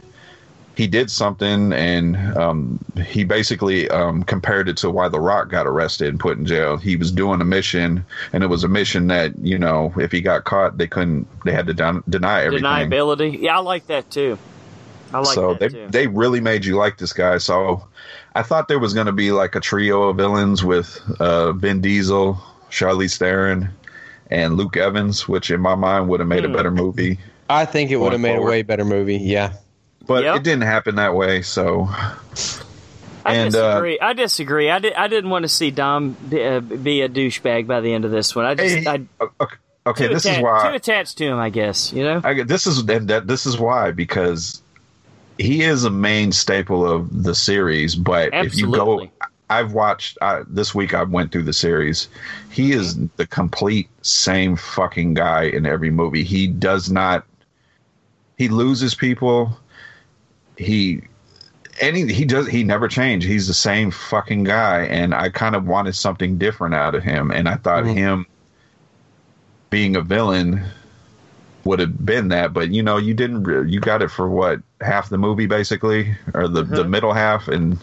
he 0.77 0.85
did 0.85 1.09
something, 1.09 1.73
and 1.73 2.15
um, 2.37 2.79
he 3.03 3.23
basically 3.23 3.89
um, 3.89 4.21
compared 4.21 4.69
it 4.69 4.77
to 4.77 4.91
why 4.91 5.09
The 5.09 5.19
Rock 5.19 5.49
got 5.49 5.65
arrested 5.65 6.09
and 6.09 6.19
put 6.19 6.37
in 6.37 6.45
jail. 6.45 6.77
He 6.77 6.95
was 6.95 7.11
doing 7.11 7.41
a 7.41 7.45
mission, 7.45 8.05
and 8.31 8.43
it 8.43 8.47
was 8.47 8.63
a 8.63 8.67
mission 8.67 9.07
that 9.07 9.35
you 9.39 9.57
know, 9.57 9.91
if 9.97 10.11
he 10.11 10.21
got 10.21 10.43
caught, 10.43 10.77
they 10.77 10.85
couldn't. 10.85 11.27
They 11.45 11.51
had 11.51 11.65
to 11.65 11.73
den- 11.73 12.03
deny 12.07 12.43
everything. 12.43 12.65
Deniability. 12.65 13.41
Yeah, 13.41 13.57
I 13.57 13.61
like 13.61 13.87
that 13.87 14.11
too. 14.11 14.37
I 15.13 15.17
like 15.19 15.33
so 15.33 15.53
that 15.55 15.59
they 15.59 15.69
too. 15.69 15.87
they 15.89 16.05
really 16.05 16.41
made 16.41 16.63
you 16.63 16.75
like 16.77 16.99
this 16.99 17.11
guy. 17.11 17.39
So 17.39 17.83
I 18.35 18.43
thought 18.43 18.67
there 18.67 18.77
was 18.77 18.93
going 18.93 19.07
to 19.07 19.11
be 19.13 19.31
like 19.31 19.55
a 19.55 19.59
trio 19.59 20.03
of 20.03 20.17
villains 20.17 20.63
with 20.63 21.01
uh, 21.19 21.53
Vin 21.53 21.81
Diesel, 21.81 22.37
Charlize 22.69 23.17
Theron, 23.17 23.69
and 24.29 24.57
Luke 24.57 24.77
Evans, 24.77 25.27
which 25.27 25.49
in 25.49 25.59
my 25.59 25.73
mind 25.73 26.07
would 26.09 26.19
have 26.19 26.29
made 26.29 26.43
Hmm. 26.45 26.51
a 26.51 26.55
better 26.55 26.69
movie. 26.71 27.17
I 27.49 27.65
think 27.65 27.89
it 27.89 27.95
would 27.95 28.11
have 28.11 28.21
made 28.21 28.35
forward. 28.35 28.47
a 28.47 28.51
way 28.51 28.61
better 28.61 28.85
movie. 28.85 29.17
Yeah. 29.17 29.53
But 30.07 30.23
Yep. 30.23 30.35
it 30.37 30.43
didn't 30.43 30.63
happen 30.63 30.95
that 30.95 31.13
way. 31.13 31.41
So 31.41 31.87
I 33.25 33.33
and, 33.33 33.53
uh, 33.53 33.69
disagree. 33.69 33.99
I 33.99 34.13
disagree. 34.13 34.71
I, 34.71 34.79
did, 34.79 34.93
I 34.93 35.07
didn't 35.07 35.29
want 35.29 35.43
to 35.43 35.49
see 35.49 35.69
Dom 35.69 36.11
be, 36.29 36.43
uh, 36.43 36.61
be 36.61 37.01
a 37.01 37.09
douchebag 37.09 37.67
by 37.67 37.81
the 37.81 37.93
end 37.93 38.05
of 38.05 38.11
this 38.11 38.35
one. 38.35 38.45
I 38.45 38.55
just 38.55 38.75
Hey, 38.75 38.87
I, 38.87 39.23
okay, 39.41 39.55
okay 39.85 40.07
this 40.07 40.25
atta- 40.25 40.37
is 40.37 40.43
why 40.43 40.69
too 40.69 40.75
attached 40.75 41.17
to 41.17 41.25
him. 41.25 41.37
I 41.37 41.49
guess 41.49 41.91
you 41.91 42.03
know. 42.03 42.21
I, 42.23 42.43
this 42.43 42.67
is 42.67 42.85
that, 42.85 43.07
that 43.07 43.27
this 43.27 43.45
is 43.45 43.59
why 43.59 43.91
because 43.91 44.61
he 45.37 45.61
is 45.61 45.83
a 45.83 45.89
main 45.89 46.31
staple 46.31 46.89
of 46.89 47.23
the 47.23 47.35
series. 47.35 47.95
But 47.95 48.33
if 48.33 48.55
you 48.55 48.71
go, 48.71 49.07
I've 49.49 49.73
watched 49.73 50.17
uh, 50.21 50.43
this 50.47 50.73
week. 50.73 50.93
I 50.93 51.03
went 51.03 51.31
through 51.31 51.43
the 51.43 51.53
series. 51.53 52.07
He 52.49 52.71
is 52.71 52.97
the 53.17 53.27
complete 53.27 53.89
same 54.01 54.55
fucking 54.55 55.13
guy 55.15 55.43
in 55.43 55.65
every 55.65 55.91
movie. 55.91 56.23
He 56.23 56.47
does 56.47 56.89
not. 56.89 57.25
He 58.37 58.47
loses 58.47 58.95
people. 58.95 59.57
He. 60.57 61.01
Any 61.79 62.11
he 62.11 62.25
does 62.25 62.47
he 62.47 62.63
never 62.63 62.87
changed. 62.87 63.27
He's 63.27 63.47
the 63.47 63.53
same 63.53 63.91
fucking 63.91 64.43
guy, 64.45 64.81
and 64.85 65.13
I 65.13 65.29
kind 65.29 65.55
of 65.55 65.67
wanted 65.67 65.95
something 65.95 66.37
different 66.39 66.73
out 66.73 66.95
of 66.95 67.03
him. 67.03 67.29
And 67.29 67.47
I 67.47 67.55
thought 67.55 67.83
Mhm. 67.83 67.93
him 67.93 68.25
being 69.69 69.95
a 69.95 70.01
villain 70.01 70.63
would 71.65 71.79
have 71.79 72.03
been 72.05 72.29
that, 72.29 72.53
but 72.53 72.69
you 72.71 72.81
know, 72.81 72.97
you 72.97 73.13
didn't. 73.13 73.69
You 73.69 73.79
got 73.79 74.01
it 74.01 74.09
for 74.09 74.27
what 74.29 74.59
half 74.81 75.09
the 75.09 75.17
movie, 75.19 75.45
basically, 75.45 76.15
or 76.33 76.47
the 76.47 76.63
the 76.63 76.83
middle 76.83 77.13
half, 77.13 77.47
and 77.47 77.77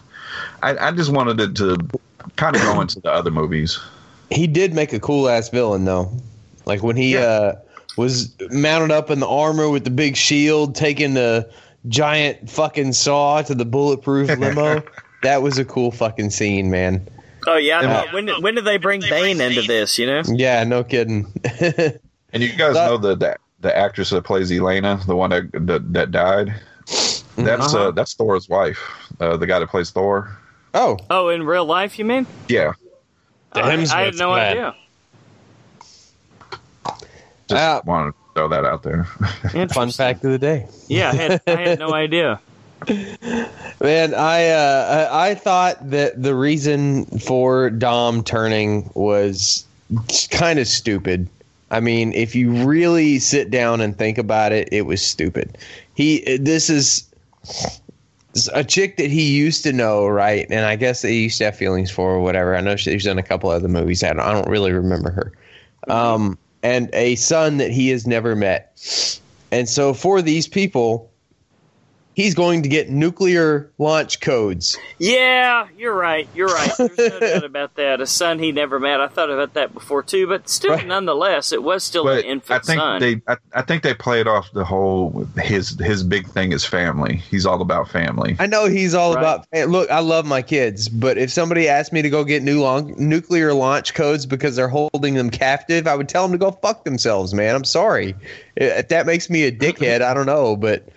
I, 0.61 0.87
I 0.87 0.91
just 0.91 1.11
wanted 1.11 1.39
it 1.39 1.55
to 1.57 1.77
kind 2.35 2.55
of 2.55 2.61
go 2.63 2.81
into 2.81 2.99
the 2.99 3.11
other 3.11 3.31
movies. 3.31 3.79
He 4.29 4.45
did 4.47 4.73
make 4.73 4.91
a 4.91 4.99
cool 4.99 5.29
ass 5.29 5.49
villain 5.49 5.85
though. 5.85 6.11
Like 6.65 6.83
when 6.83 6.95
he 6.97 7.13
Yeah. 7.13 7.21
uh 7.21 7.55
was 7.95 8.35
mounted 8.51 8.91
up 8.91 9.09
in 9.09 9.21
the 9.21 9.27
armor 9.27 9.69
with 9.69 9.85
the 9.85 9.89
big 9.89 10.17
shield, 10.17 10.75
taking 10.75 11.13
the 11.13 11.47
giant 11.87 12.49
fucking 12.49 12.93
saw 12.93 13.41
to 13.43 13.55
the 13.55 13.65
bulletproof 13.65 14.29
limo. 14.39 14.83
that 15.23 15.41
was 15.41 15.57
a 15.57 15.65
cool 15.65 15.91
fucking 15.91 16.29
scene, 16.29 16.69
man. 16.71 17.07
Oh 17.47 17.57
yeah. 17.57 17.79
I 17.79 17.83
And- 17.83 17.91
thought, 17.91 18.13
when 18.13 18.25
did, 18.25 18.43
when 18.43 18.55
did 18.55 18.65
they 18.65 18.77
bring 18.77 19.01
Bane 19.01 19.39
into 19.41 19.61
this? 19.61 19.97
You 19.99 20.07
know. 20.07 20.21
Yeah, 20.27 20.63
no 20.63 20.83
kidding. 20.83 21.31
And 22.33 22.43
you 22.43 22.49
guys 22.49 22.73
That- 22.73 22.87
know 22.89 22.97
the, 22.97 23.15
the 23.15 23.37
the 23.61 23.77
actress 23.77 24.09
that 24.09 24.23
plays 24.25 24.51
Elena, 24.51 24.99
the 25.07 25.15
one 25.15 25.29
that 25.29 25.49
that, 25.53 25.93
that 25.93 26.11
died. 26.11 26.53
That's 27.37 27.73
Uh-huh. 27.73 27.87
uh 27.87 27.91
that's 27.91 28.13
Thor's 28.13 28.49
wife, 28.49 28.79
uh, 29.21 29.37
the 29.37 29.47
guy 29.47 29.59
that 29.59 29.69
plays 29.69 29.91
Thor. 29.91 30.35
oh, 30.73 30.97
Oh, 31.09 31.29
in 31.29 31.43
real 31.43 31.63
life, 31.65 31.97
you 31.97 32.03
mean? 32.05 32.27
Yeah, 32.49 32.73
Oh, 33.53 33.61
I, 33.61 33.71
I 33.71 34.01
had 34.05 34.15
no 34.15 34.35
bad. 34.35 34.51
idea. 34.51 34.75
just 37.47 37.53
Uh, 37.53 37.81
wanted 37.85 38.11
to 38.11 38.17
throw 38.35 38.47
that 38.49 38.65
out 38.65 38.83
there. 38.83 39.07
and 39.55 39.71
fun 39.71 39.89
fact 39.89 40.23
of 40.23 40.31
the 40.31 40.37
day. 40.37 40.67
Yeah, 40.87 41.09
I 41.09 41.15
had, 41.15 41.41
I 41.47 41.61
had 41.61 41.79
no 41.79 41.93
idea. 41.93 42.39
Man, 43.81 44.13
I 44.13 44.49
uh, 44.49 45.09
I 45.11 45.29
I 45.29 45.35
thought 45.35 45.89
that 45.89 46.21
the 46.21 46.35
reason 46.35 47.05
for 47.19 47.69
Dom 47.69 48.23
turning 48.23 48.91
was 48.93 49.65
kind 50.29 50.59
of 50.59 50.67
stupid. 50.67 51.27
I 51.71 51.79
mean, 51.79 52.13
if 52.13 52.35
you 52.35 52.51
really 52.65 53.17
sit 53.17 53.49
down 53.49 53.81
and 53.81 53.97
think 53.97 54.17
about 54.17 54.51
it, 54.51 54.69
it 54.71 54.83
was 54.83 55.01
stupid. 55.01 55.57
He 55.95 56.37
this 56.37 56.69
is 56.69 57.09
a 58.53 58.63
chick 58.63 58.97
that 58.97 59.09
he 59.09 59.35
used 59.35 59.63
to 59.63 59.71
know, 59.71 60.07
right? 60.07 60.45
And 60.49 60.65
I 60.65 60.75
guess 60.75 61.01
that 61.01 61.09
he 61.09 61.23
used 61.23 61.37
to 61.39 61.45
have 61.45 61.55
feelings 61.55 61.89
for 61.89 62.11
or 62.11 62.19
whatever. 62.19 62.55
I 62.55 62.61
know 62.61 62.75
she's 62.75 63.05
done 63.05 63.17
a 63.17 63.23
couple 63.23 63.49
other 63.49 63.69
movies. 63.69 64.03
I 64.03 64.09
don't, 64.09 64.19
I 64.19 64.33
don't 64.33 64.49
really 64.49 64.73
remember 64.73 65.11
her. 65.11 65.31
Um, 65.87 66.37
and 66.65 66.89
a 66.93 67.13
son 67.17 67.57
that 67.57 67.69
he 67.69 67.89
has 67.89 68.07
never 68.07 68.35
met. 68.35 69.19
And 69.51 69.69
so 69.69 69.93
for 69.93 70.19
these 70.23 70.47
people, 70.47 71.11
he's 72.15 72.33
going 72.33 72.63
to 72.63 72.69
get 72.69 72.89
nuclear 72.89 73.69
launch 73.77 74.19
codes. 74.21 74.75
Yeah, 74.97 75.67
you're 75.77 75.93
right. 75.93 76.27
You're 76.33 76.47
right. 76.47 76.71
There's 76.77 76.97
no 76.97 77.19
doubt 77.19 77.43
about 77.43 77.75
that. 77.75 78.01
A 78.01 78.07
son 78.07 78.39
he 78.39 78.51
never 78.51 78.79
met. 78.79 79.01
I 79.01 79.07
thought 79.07 79.29
about 79.29 79.53
that 79.53 79.73
before 79.73 80.01
too, 80.01 80.25
but 80.27 80.49
still, 80.49 80.71
Right. 80.71 80.87
nonetheless, 80.87 81.51
it 81.51 81.61
was 81.61 81.83
still 81.83 82.05
but 82.05 82.19
an 82.19 82.25
infant 82.25 82.63
I 82.63 82.65
think 82.65 82.79
son. 82.79 82.99
they 83.01 83.21
I, 83.27 83.37
I 83.53 83.61
think 83.61 83.83
they 83.83 83.93
played 83.93 84.27
off 84.27 84.51
the 84.53 84.65
whole 84.65 85.27
his 85.37 85.77
his 85.79 86.01
big 86.03 86.27
thing 86.29 86.51
is 86.53 86.65
family. 86.65 87.17
He's 87.17 87.45
all 87.45 87.61
about 87.61 87.89
family. 87.89 88.35
I 88.39 88.47
know 88.47 88.65
he's 88.67 88.93
all 88.95 89.13
Right. 89.13 89.19
about. 89.21 89.45
Hey, 89.51 89.65
look, 89.65 89.89
I 89.91 89.99
love 89.99 90.25
my 90.25 90.41
kids, 90.41 90.89
but 90.89 91.17
if 91.17 91.29
somebody 91.31 91.67
asked 91.67 91.91
me 91.93 92.01
to 92.01 92.09
go 92.09 92.23
get 92.23 92.41
new 92.41 92.61
long, 92.61 92.95
nuclear 92.97 93.53
launch 93.53 93.93
codes 93.93 94.25
because 94.25 94.55
they're 94.55 94.67
holding 94.69 95.13
them 95.15 95.29
captive, 95.29 95.85
I 95.87 95.95
would 95.95 96.07
tell 96.09 96.23
them 96.23 96.31
to 96.31 96.37
go 96.37 96.51
fuck 96.51 96.85
themselves, 96.85 97.33
man. 97.33 97.55
I'm 97.55 97.63
sorry. 97.65 98.15
If 98.55 98.87
that 98.87 99.05
makes 99.05 99.29
me 99.29 99.43
a 99.43 99.51
dickhead, 99.51 100.01
I 100.01 100.13
don't 100.13 100.25
know, 100.25 100.55
but 100.55 100.87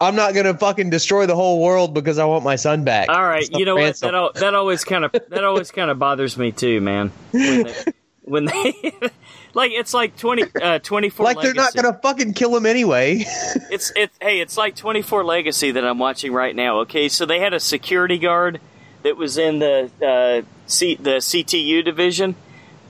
I'm 0.00 0.14
not 0.14 0.34
gonna 0.34 0.56
fucking 0.56 0.90
destroy 0.90 1.26
the 1.26 1.34
whole 1.34 1.60
world 1.62 1.94
because 1.94 2.18
I 2.18 2.24
want 2.24 2.44
my 2.44 2.56
son 2.56 2.84
back. 2.84 3.08
All 3.08 3.22
right, 3.22 3.48
you 3.50 3.64
know 3.64 3.76
what? 3.76 3.98
That 3.98 4.32
that 4.34 4.54
always 4.54 4.84
kind 4.84 5.04
of 5.04 5.12
that 5.12 5.44
always 5.44 5.70
kind 5.70 5.90
of 5.90 5.98
bothers 5.98 6.36
me 6.36 6.52
too, 6.52 6.80
man. 6.80 7.10
When 7.32 7.64
they, 7.64 7.84
when 8.22 8.44
they 8.44 8.92
like 9.54 9.72
it's 9.72 9.94
like 9.94 10.16
20 10.16 10.44
uh 10.62 10.78
24 10.80 11.24
like 11.24 11.40
they're 11.40 11.54
not 11.54 11.74
gonna 11.74 11.98
fucking 12.00 12.34
kill 12.34 12.56
him 12.56 12.66
anyway. 12.66 13.24
It's 13.70 13.92
it's 13.96 14.16
hey, 14.20 14.40
it's 14.40 14.56
like 14.56 14.76
24 14.76 15.24
Legacy 15.24 15.72
that 15.72 15.84
I'm 15.84 15.98
watching 15.98 16.32
right 16.32 16.54
now. 16.56 16.80
Okay, 16.80 17.08
so 17.08 17.26
they 17.26 17.38
had 17.38 17.52
a 17.52 17.60
security 17.60 18.18
guard 18.18 18.60
that 19.02 19.16
was 19.16 19.36
in 19.36 19.58
the 19.58 19.90
uh, 20.02 20.46
C, 20.66 20.94
the 20.94 21.16
CTU 21.16 21.84
division, 21.84 22.34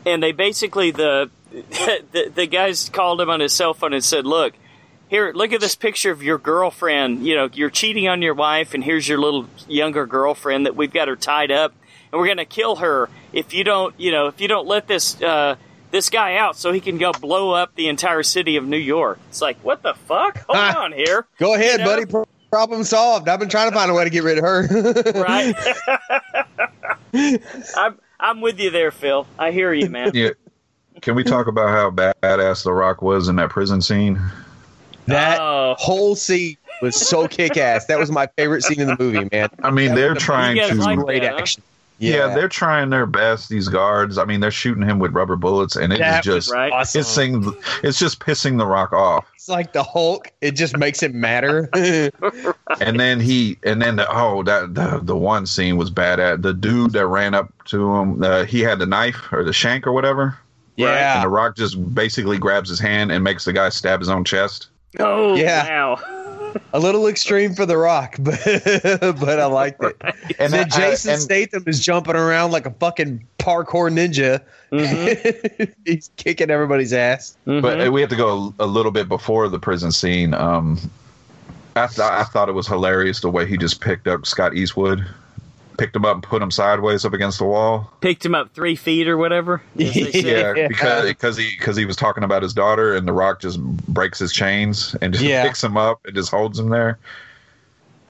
and 0.07 0.23
they 0.23 0.33
basically 0.33 0.91
the, 0.91 1.31
the 1.51 2.31
the 2.35 2.47
guys 2.47 2.89
called 2.91 3.21
him 3.21 3.29
on 3.29 3.41
his 3.41 3.53
cell 3.53 3.75
phone 3.75 3.93
and 3.93 4.05
said, 4.05 4.25
"Look, 4.25 4.55
here, 5.09 5.33
look 5.35 5.53
at 5.53 5.61
this 5.61 5.75
picture 5.75 6.11
of 6.11 6.23
your 6.23 6.39
girlfriend. 6.39 7.27
You 7.27 7.35
know, 7.37 7.49
you're 7.53 7.71
cheating 7.71 8.09
on 8.09 8.23
your 8.23 8.35
wife, 8.35 8.75
and 8.75 8.83
here's 8.85 9.09
your 9.09 9.19
little 9.19 9.47
younger 9.67 10.07
girlfriend 10.07 10.67
that 10.67 10.77
we've 10.77 10.93
got 10.93 11.09
her 11.09 11.17
tied 11.17 11.51
up, 11.51 11.73
and 12.13 12.21
we're 12.21 12.29
gonna 12.29 12.45
kill 12.45 12.77
her 12.77 13.09
if 13.33 13.53
you 13.55 13.65
don't, 13.65 13.95
you 13.99 14.11
know, 14.13 14.27
if 14.27 14.41
you 14.41 14.49
don't 14.49 14.67
let 14.67 14.87
this." 14.87 15.21
Uh, 15.23 15.57
this 15.91 16.11
guy 16.11 16.37
out 16.37 16.55
so 16.55 16.71
he 16.71 16.81
can 16.81 16.99
go 16.99 17.13
blow 17.13 17.53
up 17.53 17.75
the 17.75 17.89
entire 17.89 18.23
city 18.23 18.57
of 18.57 18.67
New 18.67 18.77
York. 18.77 19.19
It's 19.31 19.41
like, 19.41 19.57
what 19.63 19.83
the 19.83 19.95
fuck? 19.95 20.37
Hold 20.47 20.59
Ah. 20.59 20.83
on 20.83 20.93
here. 20.93 21.27
go 21.39 21.55
ahead, 21.55 21.81
You 21.81 21.87
know? 21.87 22.07
buddy. 22.07 22.27
Problem 22.51 22.85
solved. 22.85 23.27
I've 23.27 23.41
been 23.41 23.49
trying 23.49 23.71
to 23.71 23.75
find 23.75 23.91
a 23.91 23.95
way 23.95 24.05
to 24.05 24.11
get 24.11 24.23
rid 24.23 24.37
of 24.37 24.45
her. 24.45 24.67
right? 25.15 25.55
I'm 27.77 27.99
I'm 28.21 28.41
with 28.43 28.59
you 28.61 28.69
there, 28.71 28.91
Phil. 28.91 29.27
I 29.39 29.51
hear 29.51 29.73
you, 29.73 29.89
man. 29.89 30.11
Yeah. 30.13 30.31
Can 31.01 31.15
we 31.15 31.25
talk 31.25 31.47
about 31.47 31.71
how 31.71 31.91
badass 31.91 32.65
The 32.65 32.73
Rock 32.75 33.01
was 33.01 33.29
in 33.29 33.37
that 33.37 33.49
prison 33.51 33.81
scene? 33.81 34.21
That 35.09 35.41
Oh. 35.41 35.75
whole 35.79 36.15
scene 36.17 36.57
was 36.81 36.95
so 36.97 37.27
kick 37.29 37.57
ass. 37.57 37.87
That 37.87 37.99
was 37.99 38.11
my 38.11 38.27
favorite 38.37 38.63
scene 38.63 38.81
in 38.81 38.87
the 38.87 38.97
movie, 38.99 39.29
man. 39.33 39.49
I 39.63 39.71
mean, 39.71 39.95
they're 39.95 40.15
trying 40.15 40.57
to. 40.57 40.75
like 40.77 40.99
Great 41.01 41.23
that, 41.23 41.33
huh? 41.33 41.39
action. 41.41 41.63
yeah. 41.99 42.33
they're 42.35 42.49
trying 42.49 42.91
their 42.91 43.07
best. 43.07 43.49
These 43.49 43.67
guards. 43.69 44.17
I 44.19 44.25
mean, 44.25 44.39
they're 44.41 44.51
shooting 44.53 44.85
him 44.85 44.99
with 45.01 45.13
rubber 45.13 45.35
bullets, 45.37 45.75
and 45.77 45.93
it 45.93 45.97
is 45.97 46.01
That 46.01 46.23
just 46.23 46.53
right. 46.53 46.73
awesome. 46.73 47.01
it's 47.01 47.17
it's 47.83 47.99
just 47.99 48.21
pissing 48.21 48.59
The 48.59 48.67
Rock 48.67 48.93
off. 48.93 49.27
It's 49.35 49.49
like 49.49 49.73
the 49.73 49.83
Hulk. 49.83 50.31
It 50.41 50.53
just 50.53 50.77
makes 50.77 51.03
it 51.03 51.15
matter. 51.15 51.69
And 52.81 53.01
then 53.01 53.19
he, 53.19 53.57
and 53.65 53.81
then 53.83 53.97
the, 53.97 54.07
oh, 54.15 54.43
that 54.45 54.75
the 54.75 55.01
the 55.03 55.17
one 55.17 55.47
scene 55.47 55.77
was 55.77 55.91
bad 55.91 56.21
at 56.21 56.43
the 56.43 56.53
dude 56.55 56.93
that 56.93 57.07
ran 57.07 57.35
up 57.35 57.53
to 57.67 57.93
him. 57.97 58.23
Uh, 58.23 58.45
he 58.45 58.61
had 58.61 58.79
the 58.79 58.87
knife 58.87 59.33
or 59.33 59.43
the 59.43 59.53
shank 59.53 59.87
or 59.87 59.93
whatever, 59.93 60.39
Yeah, 60.77 60.89
and 60.89 60.97
yeah. 60.97 61.23
The 61.23 61.29
Rock 61.29 61.57
just 61.57 61.95
basically 61.95 62.39
grabs 62.39 62.69
his 62.69 62.79
hand 62.79 63.11
and 63.11 63.25
makes 63.25 63.45
the 63.47 63.53
guy 63.53 63.71
stab 63.71 63.99
his 64.01 64.09
own 64.09 64.23
chest. 64.25 64.69
Oh, 64.98 65.35
Yeah. 65.35 65.69
wow. 65.69 66.55
A 66.73 66.78
little 66.81 67.06
extreme 67.06 67.55
for 67.55 67.66
The 67.66 67.77
Rock, 67.77 68.16
but 68.20 68.40
but 69.20 69.39
I 69.39 69.44
liked 69.44 69.82
it. 69.85 69.97
And 70.39 70.51
then 70.52 70.60
I- 70.60 70.62
I- 70.62 70.90
Jason 70.90 71.12
and- 71.12 71.23
Statham 71.23 71.65
is 71.66 71.78
jumping 71.85 72.16
around 72.16 72.52
like 72.52 72.65
a 72.65 72.70
fucking 72.70 73.23
parkour 73.39 73.90
ninja. 73.93 74.40
Mm-hmm. 74.73 75.73
He's 75.85 76.10
kicking 76.16 76.51
everybody's 76.51 76.93
ass. 76.94 77.36
But 77.44 77.86
uh, 77.86 77.93
we 77.93 78.01
have 78.01 78.09
to 78.10 78.16
go 78.16 78.55
a 78.59 78.66
little 78.66 78.90
bit 78.93 79.09
before 79.09 79.48
the 79.48 79.59
prison 79.59 79.93
scene. 79.93 80.32
Um, 80.32 80.78
I 81.77 81.86
thought 81.86 82.12
I 82.12 82.24
thought 82.24 82.48
it 82.48 82.52
was 82.52 82.66
hilarious 82.66 83.20
the 83.20 83.31
way 83.31 83.47
he 83.47 83.56
just 83.59 83.81
picked 83.82 84.06
up 84.09 84.24
Scott 84.27 84.55
Eastwood 84.56 85.06
picked 85.79 85.97
him 85.97 86.05
up 86.05 86.15
and 86.17 86.23
put 86.23 86.43
him 86.43 86.51
sideways 86.51 87.05
up 87.07 87.15
against 87.15 87.39
the 87.39 87.45
wall. 87.45 87.91
Picked 88.03 88.27
him 88.27 88.35
up 88.35 88.53
three 88.53 88.77
feet 88.77 89.09
or 89.09 89.17
whatever. 89.17 89.63
as 89.81 89.95
they 89.95 90.13
say. 90.13 90.41
Yeah, 90.41 90.55
Yeah. 90.55 90.69
because 90.69 91.05
because 91.07 91.37
he 91.39 91.55
because 91.59 91.77
he 91.77 91.87
was 91.87 91.97
talking 91.97 92.25
about 92.25 92.43
his 92.43 92.53
daughter, 92.53 92.95
and 92.95 93.09
The 93.09 93.13
Rock 93.13 93.41
just 93.41 93.63
breaks 93.63 94.19
his 94.19 94.33
chains 94.33 94.95
and 95.01 95.15
just 95.15 95.25
Yeah. 95.25 95.45
picks 95.45 95.65
him 95.65 95.77
up 95.79 96.05
and 96.05 96.15
just 96.15 96.31
holds 96.31 96.59
him 96.59 96.69
there. 96.69 96.99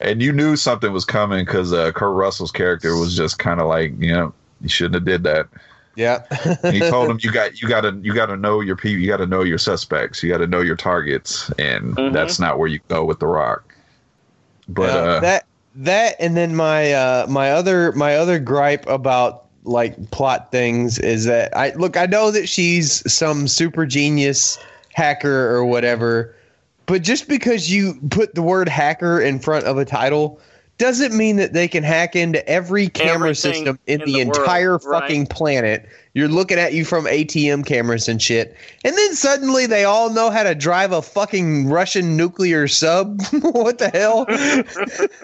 And 0.00 0.22
you 0.22 0.32
knew 0.32 0.56
something 0.56 0.92
was 0.92 1.04
coming 1.04 1.44
because 1.44 1.72
uh, 1.72 1.92
Kurt 1.92 2.14
Russell's 2.14 2.52
character 2.52 2.96
was 2.96 3.16
just 3.16 3.38
kind 3.38 3.60
of 3.60 3.66
like, 3.66 3.92
you 4.00 4.12
know, 4.12 4.32
you 4.60 4.68
shouldn't 4.68 4.94
have 4.94 5.04
did 5.04 5.22
that. 5.24 5.48
Yeah. 5.96 6.22
He 6.70 6.78
told 6.78 7.10
him, 7.10 7.18
"You 7.22 7.32
got, 7.32 7.60
you 7.60 7.68
got 7.68 7.80
to, 7.80 7.98
you 8.04 8.14
got 8.14 8.26
to 8.26 8.36
know 8.36 8.60
your 8.60 8.76
people. 8.76 9.00
You 9.00 9.08
got 9.08 9.16
to 9.16 9.26
know 9.26 9.42
your 9.42 9.58
suspects. 9.58 10.22
You 10.22 10.30
got 10.30 10.38
to 10.38 10.46
know 10.46 10.60
your 10.60 10.76
targets, 10.76 11.50
and 11.58 11.96
Mhm. 11.96 12.12
that's 12.12 12.38
not 12.38 12.56
where 12.60 12.68
you 12.68 12.78
go 12.86 13.04
with 13.04 13.18
The 13.18 13.26
Rock." 13.26 13.74
But 14.68 14.94
Yeah, 14.94 15.00
uh, 15.00 15.20
that 15.20 15.46
that 15.78 16.16
and 16.18 16.36
then 16.36 16.56
my 16.56 16.92
uh 16.92 17.26
my 17.28 17.52
other 17.52 17.92
my 17.92 18.16
other 18.16 18.40
gripe 18.40 18.84
about 18.88 19.44
like 19.62 20.10
plot 20.10 20.50
things 20.50 20.98
is 20.98 21.24
that 21.26 21.56
I 21.56 21.72
look 21.74 21.96
I 21.96 22.06
know 22.06 22.32
that 22.32 22.48
she's 22.48 23.10
some 23.10 23.46
super 23.46 23.86
genius 23.86 24.58
hacker 24.92 25.54
or 25.54 25.64
whatever, 25.64 26.34
but 26.86 27.02
just 27.02 27.28
because 27.28 27.70
you 27.70 27.94
put 28.10 28.34
the 28.34 28.42
word 28.42 28.68
hacker 28.68 29.20
in 29.20 29.38
front 29.38 29.66
of 29.66 29.78
a 29.78 29.84
title 29.84 30.40
doesn't 30.78 31.16
mean 31.16 31.36
that 31.36 31.52
they 31.52 31.68
can 31.68 31.84
hack 31.84 32.16
into 32.16 32.46
every 32.48 32.88
camera 32.88 33.30
Everything 33.30 33.34
system 33.34 33.78
in, 33.86 34.00
in 34.00 34.06
the, 34.06 34.12
the 34.12 34.24
world, 34.24 34.38
entire 34.38 34.72
right. 34.78 35.00
fucking 35.00 35.26
planet. 35.26 35.88
You're 36.14 36.28
looking 36.28 36.58
at 36.58 36.72
you 36.72 36.84
from 36.84 37.04
ATM 37.04 37.66
cameras 37.66 38.08
and 38.08 38.22
shit. 38.22 38.56
And 38.84 38.96
then 38.96 39.14
suddenly 39.14 39.66
they 39.66 39.84
all 39.84 40.10
know 40.10 40.30
how 40.30 40.44
to 40.44 40.54
drive 40.54 40.92
a 40.92 41.02
fucking 41.02 41.68
Russian 41.68 42.16
nuclear 42.16 42.68
sub. 42.68 43.20
what 43.40 43.78
the 43.78 43.90
hell? 43.90 44.26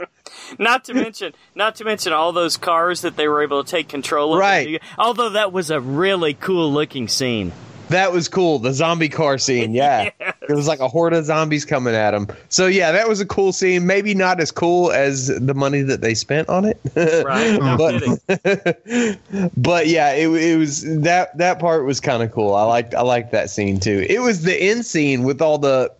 Not 0.59 0.85
to 0.85 0.95
mention, 0.95 1.35
not 1.55 1.77
to 1.77 1.85
mention 1.85 2.13
all 2.13 2.33
those 2.33 2.57
cars 2.57 3.03
that 3.03 3.17
they 3.17 3.29
were 3.29 3.43
able 3.43 3.65
to 3.65 3.71
take 3.71 3.89
control 3.89 4.35
of. 4.35 4.41
Right. 4.41 4.83
Although 4.99 5.31
that 5.31 5.53
was 5.53 5.71
a 5.71 5.81
really 5.81 6.35
cool 6.35 6.73
looking 6.73 7.09
scene. 7.09 7.53
That 7.89 8.13
was 8.13 8.29
cool. 8.29 8.59
The 8.59 8.73
zombie 8.73 9.09
car 9.09 9.39
scene. 9.39 9.75
Yeah. 9.75 10.11
It 10.47 10.53
was 10.53 10.69
like 10.69 10.81
a 10.81 10.89
horde 10.89 11.15
of 11.15 11.25
zombies 11.25 11.65
coming 11.65 11.95
at 11.95 12.13
him. 12.13 12.29
So, 12.51 12.67
yeah, 12.67 12.93
that 12.93 13.09
was 13.09 13.19
a 13.19 13.25
cool 13.25 13.51
scene. 13.55 13.87
Maybe 13.87 14.15
not 14.15 14.41
as 14.41 14.51
cool 14.51 14.93
as 14.93 15.29
the 15.29 15.55
money 15.55 15.81
that 15.81 16.03
they 16.03 16.13
spent 16.13 16.51
on 16.51 16.67
it. 16.67 16.79
Right. 16.95 17.59
No 17.65 17.79
but, 17.79 19.19
but 19.57 19.87
yeah, 19.87 20.13
it, 20.13 20.29
it 20.29 20.59
was 20.59 20.83
that 21.01 21.39
that 21.39 21.59
part 21.61 21.87
was 21.87 21.99
kind 21.99 22.23
of 22.23 22.31
cool. 22.31 22.55
I 22.55 22.65
liked 22.65 22.95
I 22.95 23.01
liked 23.01 23.33
that 23.33 23.49
scene 23.49 23.81
too. 23.81 24.05
It 24.07 24.21
was 24.21 24.43
the 24.43 24.55
end 24.55 24.85
scene 24.85 25.23
with 25.23 25.41
all 25.41 25.57
the 25.57 25.91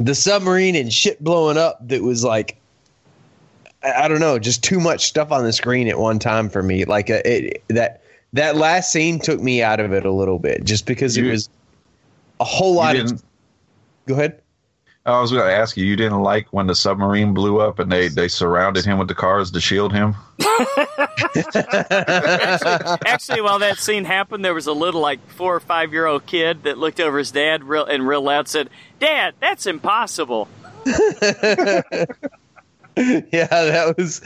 the 0.00 0.14
submarine 0.16 0.74
and 0.74 0.92
shit 0.92 1.22
blowing 1.22 1.56
up 1.56 1.86
that 1.86 2.02
was 2.02 2.24
like 2.24 2.56
I, 3.82 4.04
I 4.04 4.08
don't 4.08 4.20
know, 4.20 4.38
just 4.38 4.62
too 4.62 4.80
much 4.80 5.06
stuff 5.06 5.32
on 5.32 5.44
the 5.44 5.52
screen 5.52 5.88
at 5.88 5.98
one 5.98 6.18
time 6.18 6.48
for 6.48 6.62
me. 6.62 6.84
Like 6.84 7.10
uh, 7.10 7.22
it, 7.24 7.62
that 7.68 8.02
that 8.32 8.56
last 8.56 8.92
scene 8.92 9.18
took 9.18 9.40
me 9.40 9.62
out 9.62 9.80
of 9.80 9.92
it 9.92 10.04
a 10.04 10.12
little 10.12 10.38
bit 10.38 10.64
just 10.64 10.86
because 10.86 11.16
it 11.16 11.24
was 11.24 11.48
a 12.40 12.44
whole 12.44 12.74
lot 12.74 12.96
of 12.96 13.22
Go 14.06 14.14
ahead. 14.14 14.40
I 15.04 15.20
was 15.20 15.32
going 15.32 15.44
to 15.44 15.52
ask 15.52 15.76
you. 15.76 15.84
You 15.84 15.96
didn't 15.96 16.20
like 16.20 16.46
when 16.52 16.68
the 16.68 16.76
submarine 16.76 17.34
blew 17.34 17.60
up 17.60 17.80
and 17.80 17.90
they 17.90 18.08
they 18.08 18.28
surrounded 18.28 18.84
him 18.84 18.98
with 18.98 19.08
the 19.08 19.14
cars 19.14 19.50
to 19.50 19.60
shield 19.60 19.92
him. 19.92 20.14
Actually, 23.04 23.40
while 23.40 23.58
that 23.58 23.78
scene 23.78 24.04
happened, 24.04 24.44
there 24.44 24.54
was 24.54 24.68
a 24.68 24.72
little 24.72 25.00
like 25.00 25.18
four 25.30 25.56
or 25.56 25.60
five 25.60 25.92
year 25.92 26.06
old 26.06 26.26
kid 26.26 26.62
that 26.64 26.78
looked 26.78 27.00
over 27.00 27.18
his 27.18 27.32
dad 27.32 27.64
real 27.64 27.84
and 27.84 28.06
real 28.06 28.22
loud 28.22 28.46
said, 28.46 28.70
"Dad, 29.00 29.34
that's 29.40 29.66
impossible." 29.66 30.46
yeah, 32.96 33.46
that 33.46 33.94
was. 33.96 34.20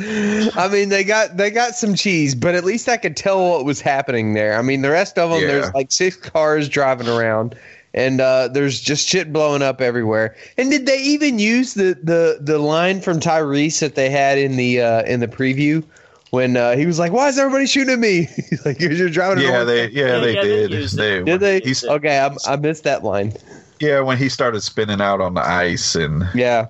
I 0.56 0.68
mean, 0.68 0.88
they 0.88 1.05
got 1.05 1.36
they 1.36 1.51
got 1.51 1.76
some 1.76 1.94
cheese, 1.94 2.34
but 2.34 2.55
at 2.55 2.64
least 2.64 2.88
I 2.88 2.97
could 2.97 3.16
tell 3.16 3.51
what 3.51 3.64
was 3.64 3.80
happening 3.80 4.34
there. 4.34 4.59
I 4.59 4.62
mean, 4.62 4.82
the 4.82 4.90
rest 4.90 5.18
of 5.18 5.30
them, 5.30 5.40
Yeah. 5.40 5.47
there's 5.47 5.74
like 5.74 5.93
six 5.93 6.16
cars 6.16 6.68
driving 6.68 7.09
around, 7.09 7.55
and 7.94 8.20
uh, 8.20 8.48
there's 8.48 8.80
just 8.80 9.09
shit 9.09 9.32
blowing 9.32 9.62
up 9.62 9.80
everywhere. 9.80 10.34
And 10.59 10.70
did 10.70 10.86
they 10.86 11.01
even 11.01 11.38
use 11.38 11.74
the 11.74 11.97
the 12.02 12.38
the 12.40 12.59
line 12.59 13.01
from 13.01 13.20
Tyrese 13.20 13.78
that 13.80 13.94
they 13.94 14.10
had 14.10 14.36
in 14.38 14.56
the 14.56 14.80
uh, 14.80 15.02
in 15.05 15.20
the 15.20 15.28
preview? 15.28 15.84
When 16.30 16.56
uh, 16.56 16.76
he 16.76 16.86
was 16.86 16.98
like, 16.98 17.12
"Why 17.12 17.28
is 17.28 17.38
everybody 17.38 17.66
shooting 17.66 17.93
at 17.93 18.01
me?" 18.01 18.24
He's 18.51 18.62
like, 18.66 18.80
"You're 18.80 19.09
driving." 19.10 19.44
Yeah, 19.44 19.62
they 19.62 19.88
yeah, 19.90 20.06
Yeah, 20.06 20.18
they 20.18 20.34
yeah, 20.34 20.43
they 20.43 20.48
did. 20.48 20.70
used 20.72 20.97
They, 20.97 21.22
did 21.22 21.38
they? 21.40 21.60
He's, 21.60 21.84
Okay, 21.84 22.18
I, 22.18 22.34
I 22.52 22.56
missed 22.56 22.82
that 22.82 23.05
line. 23.05 23.32
yeah, 23.78 24.01
when 24.01 24.18
he 24.18 24.28
started 24.28 24.60
spinning 24.62 25.01
out 25.01 25.20
on 25.20 25.34
the 25.34 25.40
ice 25.47 25.94
and 25.94 26.24
Yeah, 26.34 26.66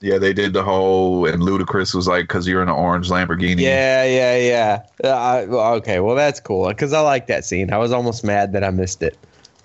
yeah, 0.00 0.18
they 0.18 0.32
did 0.32 0.52
the 0.52 0.62
whole 0.62 1.26
and 1.26 1.42
Ludacris 1.42 1.94
was 1.94 2.06
like, 2.06 2.28
"Cause 2.28 2.46
you're 2.46 2.62
in 2.62 2.68
an 2.68 2.74
orange 2.74 3.08
Lamborghini." 3.08 3.60
yeah, 3.60 4.04
yeah, 4.04 4.36
yeah. 4.36 4.82
Uh, 5.02 5.08
I, 5.16 5.40
okay, 5.76 6.00
well 6.00 6.14
that's 6.16 6.40
cool 6.40 6.68
because 6.68 6.92
I 6.92 7.00
like 7.00 7.26
that 7.26 7.44
scene. 7.44 7.72
I 7.72 7.78
was 7.78 7.92
almost 7.92 8.24
mad 8.24 8.52
that 8.52 8.62
I 8.64 8.70
missed 8.70 9.02
it, 9.02 9.16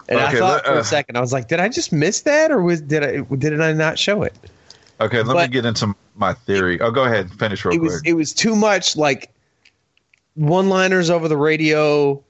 and 0.09 0.19
I 0.19 0.33
thought 0.33 0.65
for 0.65 0.71
uh, 0.71 0.79
a 0.79 0.83
second 0.83 1.17
I 1.17 1.21
was 1.21 1.33
like, 1.33 1.47
did 1.47 1.59
I 1.59 1.69
just 1.69 1.91
miss 1.93 2.21
that, 2.21 2.51
or 2.51 2.61
was 2.61 2.81
did 2.81 3.03
I 3.03 3.21
did 3.35 3.59
I 3.61 3.73
not 3.73 3.99
show 3.99 4.23
it? 4.23 4.33
Okay, 5.01 5.21
let 5.23 5.33
But- 5.33 5.49
me 5.49 5.53
get 5.53 5.65
into 5.65 5.93
my 6.15 6.33
theory. 6.33 6.79
Oh, 6.81 6.91
go 6.91 7.03
ahead, 7.03 7.25
and 7.29 7.39
finish 7.39 7.65
real 7.65 7.73
It 7.75 7.81
was 7.81 7.99
quick. 8.01 8.09
it 8.09 8.13
was 8.13 8.33
too 8.33 8.55
much 8.55 8.95
like 8.95 9.29
one 10.35 10.69
liners 10.69 11.09
over 11.09 11.27
the 11.27 11.37
radio, 11.37 12.23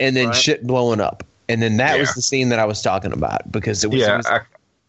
and 0.00 0.16
then 0.16 0.26
Right. 0.28 0.36
shit 0.36 0.66
blowing 0.66 1.00
up, 1.00 1.22
and 1.48 1.62
then 1.62 1.76
that 1.76 1.98
was 1.98 2.12
the 2.14 2.22
scene 2.22 2.48
that 2.48 2.58
I 2.58 2.64
was 2.64 2.82
talking 2.82 3.12
about 3.12 3.50
because 3.52 3.84
it 3.84 3.90
was, 3.90 4.02
it 4.02 4.16
was 4.16 4.26
I, 4.26 4.40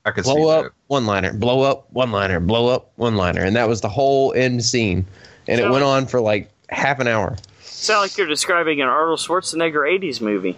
I 0.05 0.11
could 0.11 0.25
see 0.25 0.33
blow 0.33 0.49
up 0.49 0.63
that. 0.65 0.71
one 0.87 1.05
liner, 1.05 1.33
blow 1.33 1.61
up 1.61 1.91
one 1.91 2.11
liner, 2.11 2.39
blow 2.39 2.67
up 2.67 2.91
one 2.95 3.15
liner, 3.15 3.43
and 3.43 3.55
that 3.55 3.67
was 3.67 3.81
the 3.81 3.89
whole 3.89 4.33
end 4.33 4.63
scene, 4.63 5.05
and 5.47 5.59
it 5.59 5.69
went 5.69 5.83
on 5.83 6.05
for 6.05 6.21
like 6.21 6.49
half 6.69 6.99
an 6.99 7.07
hour. 7.07 7.35
Sound 7.61 8.01
like 8.01 8.17
you're 8.17 8.27
describing 8.27 8.81
an 8.81 8.87
Arnold 8.87 9.19
Schwarzenegger 9.19 9.81
'80s 9.99 10.21
movie. 10.21 10.57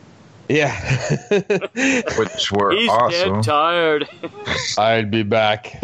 Yeah. 0.50 0.72
which 2.18 2.52
were 2.54 2.72
He's 2.72 2.90
awesome. 2.90 3.36
dead 3.36 3.44
tired, 3.44 4.10
I'd 4.78 5.12
be 5.12 5.24
back. 5.24 5.82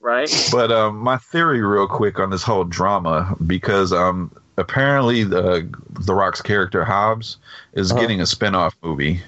right? 0.00 0.28
But 0.50 0.72
um, 0.72 0.96
my 0.98 1.18
theory, 1.18 1.62
real 1.62 1.86
quick, 1.86 2.18
on 2.18 2.30
this 2.30 2.42
whole 2.42 2.64
drama, 2.64 3.36
because 3.46 3.92
um, 3.92 4.30
apparently 4.56 5.22
the 5.24 5.68
the 6.00 6.14
Rock's 6.14 6.42
character 6.42 6.84
Hobbs 6.84 7.36
is 7.74 7.92
Uh-huh. 7.92 8.00
getting 8.00 8.20
a 8.20 8.26
spin-off 8.26 8.74
movie. 8.82 9.20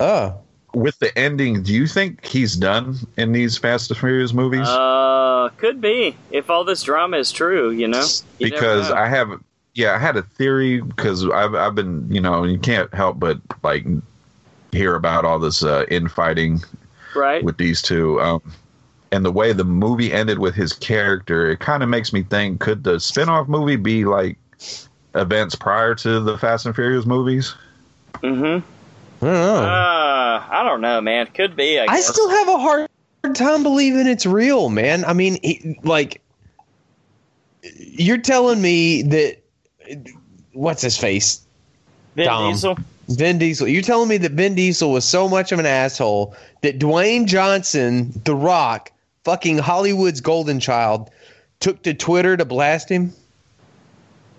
Oh. 0.00 0.34
With 0.78 0.98
the 1.00 1.16
ending, 1.18 1.62
do 1.64 1.74
you 1.74 1.86
think 1.86 2.24
he's 2.24 2.54
done 2.54 2.96
in 3.16 3.32
these 3.32 3.58
Fast 3.58 3.90
and 3.90 3.98
Furious 3.98 4.32
movies? 4.32 4.68
Uh, 4.68 5.48
could 5.56 5.80
be 5.80 6.16
if 6.30 6.50
all 6.50 6.64
this 6.64 6.84
drama 6.84 7.16
is 7.16 7.32
true. 7.32 7.70
You 7.70 7.88
know, 7.88 8.06
You 8.38 8.50
because 8.50 8.90
know. 8.90 8.94
I 8.94 9.08
have, 9.08 9.28
yeah, 9.74 9.94
I 9.94 9.98
had 9.98 10.16
a 10.16 10.22
theory 10.22 10.80
because 10.80 11.28
I've 11.28 11.54
I've 11.54 11.74
been, 11.74 12.06
you 12.10 12.20
know, 12.20 12.44
you 12.44 12.58
can't 12.58 12.92
help 12.94 13.18
but 13.18 13.38
like 13.64 13.86
hear 14.70 14.94
about 14.94 15.24
all 15.24 15.40
this 15.40 15.64
uh, 15.64 15.84
infighting 15.90 16.60
right. 17.16 17.42
with 17.42 17.56
these 17.56 17.82
two. 17.82 18.20
Um, 18.20 18.40
and 19.10 19.24
the 19.24 19.32
way 19.32 19.52
the 19.52 19.64
movie 19.64 20.12
ended 20.12 20.38
with 20.38 20.54
his 20.54 20.72
character, 20.72 21.50
it 21.50 21.60
kind 21.60 21.82
of 21.82 21.88
makes 21.88 22.12
me 22.12 22.22
think: 22.22 22.60
could 22.60 22.84
the 22.84 23.00
spin-off 23.00 23.48
movie 23.48 23.76
be 23.76 24.04
like 24.04 24.38
events 25.14 25.54
prior 25.54 25.94
to 25.96 26.20
the 26.20 26.38
Fast 26.38 26.66
and 26.66 26.74
Furious 26.74 27.04
movies? 27.04 27.54
Mm-hmm. 28.22 28.64
I 29.20 29.24
don't 29.24 29.32
know. 29.32 29.62
Uh, 29.62 30.44
I 30.50 30.62
don't 30.64 30.80
know, 30.80 31.00
man. 31.00 31.26
Could 31.28 31.56
be. 31.56 31.78
I, 31.78 31.86
I 31.88 32.00
still 32.00 32.30
have 32.30 32.48
a 32.48 32.58
hard 32.58 32.88
time 33.34 33.62
believing 33.62 34.06
it's 34.06 34.26
real, 34.26 34.68
man. 34.68 35.04
I 35.04 35.12
mean, 35.12 35.38
he, 35.42 35.78
like, 35.82 36.20
you're 37.76 38.18
telling 38.18 38.62
me 38.62 39.02
that 39.02 39.38
what's 40.52 40.82
his 40.82 40.96
face, 40.96 41.40
Vin 42.14 42.26
Dom. 42.26 42.52
Diesel. 42.52 42.78
Vin 43.08 43.38
Diesel. 43.38 43.68
You're 43.68 43.82
telling 43.82 44.08
me 44.08 44.18
that 44.18 44.32
Vin 44.32 44.54
Diesel 44.54 44.92
was 44.92 45.04
so 45.04 45.28
much 45.28 45.50
of 45.50 45.58
an 45.58 45.66
asshole 45.66 46.34
that 46.60 46.78
Dwayne 46.78 47.26
Johnson, 47.26 48.12
The 48.24 48.34
Rock, 48.34 48.92
fucking 49.24 49.58
Hollywood's 49.58 50.20
golden 50.20 50.60
child, 50.60 51.10
took 51.60 51.82
to 51.82 51.94
Twitter 51.94 52.36
to 52.36 52.44
blast 52.44 52.88
him. 52.88 53.12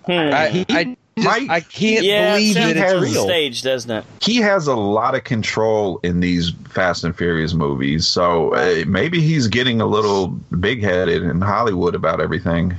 Hmm. 0.05 0.11
I, 0.11 0.65
I, 0.69 0.97
just, 1.21 1.39
might- 1.39 1.49
I 1.49 1.61
can't 1.61 2.03
yeah, 2.05 2.33
believe 2.35 2.57
it 2.57 2.75
that 2.75 2.95
it's 2.95 3.13
real. 3.13 3.23
staged, 3.25 3.63
doesn't 3.63 3.91
it? 3.91 4.05
He 4.21 4.37
has 4.37 4.67
a 4.67 4.75
lot 4.75 5.15
of 5.15 5.23
control 5.23 5.99
in 6.03 6.19
these 6.19 6.51
Fast 6.69 7.03
and 7.03 7.15
Furious 7.15 7.53
movies, 7.53 8.07
so 8.07 8.53
uh, 8.53 8.83
maybe 8.87 9.21
he's 9.21 9.47
getting 9.47 9.81
a 9.81 9.85
little 9.85 10.27
big-headed 10.27 11.23
in 11.23 11.41
Hollywood 11.41 11.95
about 11.95 12.19
everything. 12.21 12.75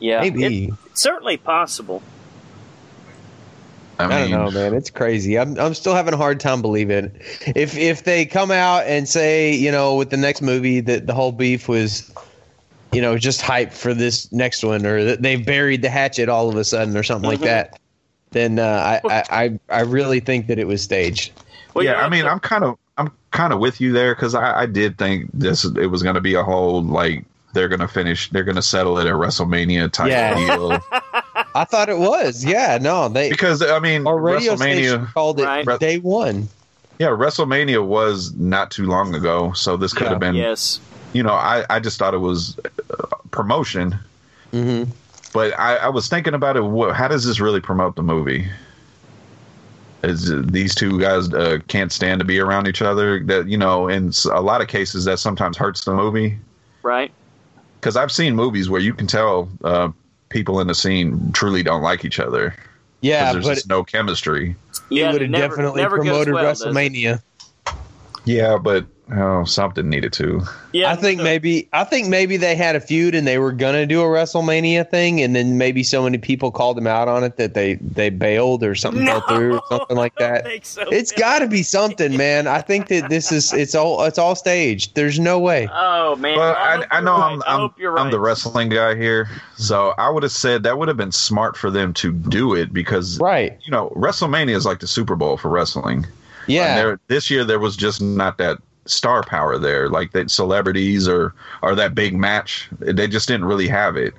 Yeah, 0.00 0.20
Maybe. 0.20 0.70
It's 0.86 1.02
certainly 1.02 1.36
possible. 1.38 2.02
I, 3.98 4.04
I 4.04 4.28
don't 4.28 4.30
know, 4.30 4.50
man. 4.52 4.74
It's 4.74 4.90
crazy. 4.90 5.36
I'm 5.36 5.58
I'm 5.58 5.74
still 5.74 5.92
having 5.94 6.14
a 6.14 6.16
hard 6.16 6.38
time 6.38 6.62
believing. 6.62 7.10
If 7.56 7.76
if 7.76 8.04
they 8.04 8.24
come 8.26 8.52
out 8.52 8.84
and 8.86 9.08
say, 9.08 9.52
you 9.52 9.72
know, 9.72 9.96
with 9.96 10.10
the 10.10 10.16
next 10.16 10.40
movie 10.40 10.78
that 10.82 11.08
the 11.08 11.14
whole 11.14 11.32
beef 11.32 11.66
was, 11.68 12.08
you 12.92 13.00
know, 13.02 13.18
just 13.18 13.42
hype 13.42 13.72
for 13.72 13.92
this 13.94 14.30
next 14.32 14.64
one, 14.64 14.86
or 14.86 15.04
that 15.04 15.22
they 15.22 15.36
buried 15.36 15.82
the 15.82 15.90
hatchet 15.90 16.28
all 16.28 16.48
of 16.48 16.56
a 16.56 16.64
sudden, 16.64 16.96
or 16.96 17.02
something 17.02 17.28
like 17.28 17.40
Mhm. 17.40 17.44
that, 17.44 17.78
then 18.32 18.58
uh, 18.58 19.00
I, 19.04 19.08
I 19.08 19.24
I 19.44 19.58
I 19.68 19.80
really 19.80 20.20
think 20.20 20.46
that 20.48 20.58
it 20.58 20.66
was 20.66 20.82
staged. 20.82 21.32
Well, 21.74 21.84
you 21.84 21.90
yeah, 21.90 22.04
I 22.04 22.08
mean, 22.08 22.24
I'm 22.26 22.40
kind 22.40 22.64
of 22.64 22.76
I'm 22.96 23.10
kind 23.30 23.52
of 23.52 23.58
with 23.60 23.80
you 23.80 23.92
there 23.92 24.14
because 24.14 24.34
I, 24.34 24.62
I 24.62 24.66
did 24.66 24.96
think 24.98 25.30
this 25.34 25.64
it 25.64 25.86
was 25.90 26.02
going 26.02 26.14
to 26.14 26.20
be 26.20 26.34
a 26.34 26.42
whole 26.42 26.82
like 26.82 27.24
they're 27.54 27.68
gonna 27.68 27.88
finish. 27.88 28.30
They're 28.30 28.44
gonna 28.44 28.62
settle 28.62 28.98
it 28.98 29.06
at 29.06 29.14
WrestleMania 29.14 29.90
type 29.92 30.10
Yeah. 30.10 30.34
deal 30.34 30.80
I 31.54 31.64
thought 31.64 31.88
it 31.88 31.98
was. 31.98 32.44
Yeah, 32.44 32.78
no, 32.80 33.08
they 33.08 33.30
because 33.30 33.62
I 33.62 33.78
mean 33.80 34.06
our 34.06 34.18
radio 34.18 34.54
station 34.56 35.00
WrestleMania. 35.02 35.12
called 35.14 35.40
it 35.40 35.44
Right. 35.66 35.78
day 35.80 35.98
one. 35.98 36.48
Yeah, 36.98 37.08
WrestleMania 37.08 37.84
was 37.86 38.34
not 38.34 38.70
too 38.70 38.86
long 38.86 39.14
ago, 39.14 39.52
so 39.52 39.76
this 39.76 39.92
could 39.92 40.04
Yeah. 40.04 40.10
have 40.10 40.20
been. 40.20 40.34
Yes. 40.34 40.80
You 41.14 41.22
know, 41.22 41.32
I 41.32 41.64
I 41.70 41.80
just 41.80 41.98
thought 41.98 42.12
it 42.12 42.18
was 42.18 42.56
promotion, 43.38 43.96
hmm 44.50 44.82
but 45.32 45.56
I, 45.58 45.76
I 45.76 45.88
was 45.90 46.08
thinking 46.08 46.34
about 46.34 46.56
it. 46.56 46.62
What, 46.62 46.96
how 46.96 47.06
does 47.06 47.24
this 47.24 47.38
really 47.38 47.60
promote 47.60 47.94
the 47.96 48.02
movie? 48.02 48.48
Is 50.02 50.30
uh, 50.32 50.42
these 50.44 50.74
two 50.74 50.98
guys 50.98 51.32
uh, 51.32 51.58
can't 51.68 51.92
stand 51.92 52.18
to 52.20 52.24
be 52.24 52.40
around 52.40 52.66
each 52.66 52.82
other? 52.82 53.22
That 53.24 53.46
you 53.46 53.58
know, 53.58 53.88
in 53.88 54.10
a 54.32 54.40
lot 54.40 54.60
of 54.62 54.68
cases, 54.68 55.04
that 55.04 55.18
sometimes 55.18 55.56
hurts 55.56 55.84
the 55.84 55.94
movie. 55.94 56.38
Right. 56.82 57.12
because 57.78 57.96
I've 57.96 58.10
seen 58.10 58.34
movies 58.34 58.68
where 58.70 58.80
you 58.80 58.94
can 58.94 59.06
tell 59.06 59.48
uh, 59.62 59.90
people 60.30 60.60
in 60.60 60.66
the 60.66 60.74
scene 60.74 61.30
truly 61.32 61.62
don't 61.62 61.82
like 61.82 62.04
each 62.04 62.18
other. 62.18 62.54
Yeah, 63.02 63.32
there's 63.32 63.44
but 63.46 63.54
just 63.54 63.68
no 63.68 63.84
chemistry. 63.84 64.56
Yeah, 64.90 65.10
it 65.10 65.12
would 65.12 65.22
have 65.22 65.32
definitely 65.32 65.82
never 65.82 65.98
promoted 65.98 66.34
well. 66.34 66.44
WrestleMania. 66.54 67.22
Yeah, 68.24 68.56
but 68.58 68.86
oh, 69.16 69.44
something 69.44 69.88
needed 69.88 70.12
to. 70.14 70.42
Yeah, 70.72 70.90
I 70.92 70.96
think 70.96 71.18
so- 71.20 71.24
maybe 71.24 71.68
I 71.72 71.84
think 71.84 72.08
maybe 72.08 72.36
they 72.36 72.54
had 72.54 72.76
a 72.76 72.80
feud 72.80 73.14
and 73.14 73.26
they 73.26 73.38
were 73.38 73.52
gonna 73.52 73.86
do 73.86 74.00
a 74.02 74.04
WrestleMania 74.04 74.88
thing, 74.90 75.20
and 75.20 75.34
then 75.34 75.56
maybe 75.58 75.82
so 75.82 76.02
many 76.02 76.18
people 76.18 76.50
called 76.50 76.76
them 76.76 76.86
out 76.86 77.08
on 77.08 77.24
it 77.24 77.36
that 77.36 77.54
they 77.54 77.74
they 77.74 78.10
bailed 78.10 78.62
or 78.62 78.74
something 78.74 79.04
No, 79.04 79.20
fell 79.20 79.36
through 79.36 79.54
or 79.56 79.62
something 79.68 79.96
like 79.96 80.14
that. 80.16 80.46
so. 80.66 80.82
It's 80.90 81.12
got 81.12 81.38
to 81.40 81.46
be 81.46 81.62
something, 81.62 82.16
man. 82.16 82.46
I 82.46 82.60
think 82.60 82.88
that 82.88 83.08
this 83.08 83.32
is 83.32 83.52
it's 83.52 83.74
all 83.74 84.02
it's 84.04 84.18
all 84.18 84.34
staged. 84.34 84.94
There's 84.94 85.18
no 85.18 85.38
way. 85.38 85.68
Oh 85.72 86.16
man. 86.16 86.36
Well, 86.38 86.54
I, 86.54 86.84
I, 86.90 86.98
I 86.98 87.00
know 87.00 87.12
right. 87.18 87.32
I'm 87.32 87.42
I 87.42 87.54
I'm, 87.54 87.60
hope 87.60 87.74
right. 87.80 88.00
I'm 88.04 88.10
the 88.10 88.20
wrestling 88.20 88.68
guy 88.68 88.94
here, 88.94 89.28
so 89.56 89.94
I 89.98 90.10
would 90.10 90.22
have 90.22 90.32
said 90.32 90.62
that 90.64 90.78
would 90.78 90.88
have 90.88 90.96
been 90.96 91.12
smart 91.12 91.56
for 91.56 91.70
them 91.70 91.94
to 91.94 92.12
do 92.12 92.54
it 92.54 92.72
because 92.72 93.18
Right? 93.18 93.58
you 93.64 93.70
know 93.72 93.90
WrestleMania 93.96 94.54
is 94.54 94.66
like 94.66 94.80
the 94.80 94.86
Super 94.86 95.16
Bowl 95.16 95.36
for 95.36 95.48
wrestling. 95.48 96.04
And 96.46 96.54
Yeah. 96.54 96.76
there, 96.76 97.00
this 97.08 97.30
year 97.30 97.44
there 97.44 97.58
was 97.58 97.76
just 97.76 98.00
not 98.00 98.38
that 98.38 98.58
star 98.90 99.22
power 99.22 99.58
there, 99.58 99.88
like 99.88 100.12
that 100.12 100.30
celebrities 100.30 101.08
or 101.08 101.34
or 101.62 101.74
that 101.74 101.94
big 101.94 102.16
match. 102.16 102.68
They 102.78 103.06
just 103.06 103.28
didn't 103.28 103.46
really 103.46 103.68
have 103.68 103.96
it. 103.96 104.14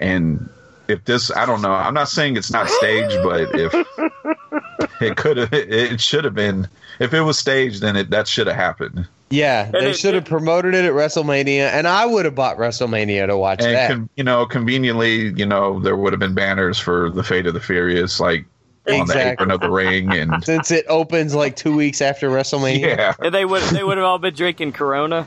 And 0.00 0.48
if 0.88 1.04
this, 1.04 1.34
I 1.34 1.46
don't 1.46 1.62
know. 1.62 1.72
I'm 1.72 1.94
not 1.94 2.08
saying 2.08 2.36
it's 2.36 2.50
not 2.52 2.68
staged, 2.68 3.18
but 3.22 3.48
if 3.54 3.74
it 5.00 5.16
could 5.16 5.36
have, 5.38 5.52
it, 5.52 5.72
it 5.72 6.00
should 6.00 6.24
have 6.24 6.34
been. 6.34 6.68
If 6.98 7.14
it 7.14 7.22
was 7.22 7.38
staged, 7.38 7.80
then 7.80 7.96
it 7.96 8.10
that 8.10 8.28
should 8.28 8.46
have 8.46 8.56
happened. 8.56 9.06
Yeah. 9.30 9.70
They 9.70 9.92
should 9.94 10.14
have 10.14 10.26
promoted 10.26 10.74
it 10.74 10.84
at 10.84 10.92
WrestleMania, 10.92 11.70
and 11.72 11.88
I 11.88 12.06
would 12.06 12.24
have 12.24 12.34
bought 12.34 12.56
WrestleMania 12.56 13.26
to 13.26 13.36
watch 13.36 13.62
And 13.62 13.74
that. 13.74 13.90
con, 13.90 14.08
you 14.16 14.22
know, 14.22 14.46
conveniently, 14.46 15.30
you 15.32 15.46
know, 15.46 15.80
there 15.80 15.96
would 15.96 16.12
have 16.12 16.20
been 16.20 16.34
banners 16.34 16.78
for 16.78 17.10
the 17.10 17.24
fate 17.24 17.46
of 17.46 17.54
the 17.54 17.60
Furious, 17.60 18.20
like 18.20 18.44
on 18.86 18.92
the 18.94 19.02
Exactly. 19.02 19.32
apron 19.32 19.50
of 19.50 19.60
the 19.60 19.70
ring, 19.70 20.12
and 20.12 20.44
Since 20.44 20.70
it 20.70 20.84
opens 20.88 21.34
like 21.34 21.56
two 21.56 21.74
weeks 21.74 22.00
after 22.00 22.28
WrestleMania. 22.30 22.96
yeah. 22.96 23.14
And 23.18 23.34
they 23.34 23.44
would 23.44 23.62
they 23.64 23.82
would 23.84 23.96
have 23.98 24.06
all 24.06 24.18
been 24.18 24.34
drinking 24.34 24.72
Corona. 24.72 25.26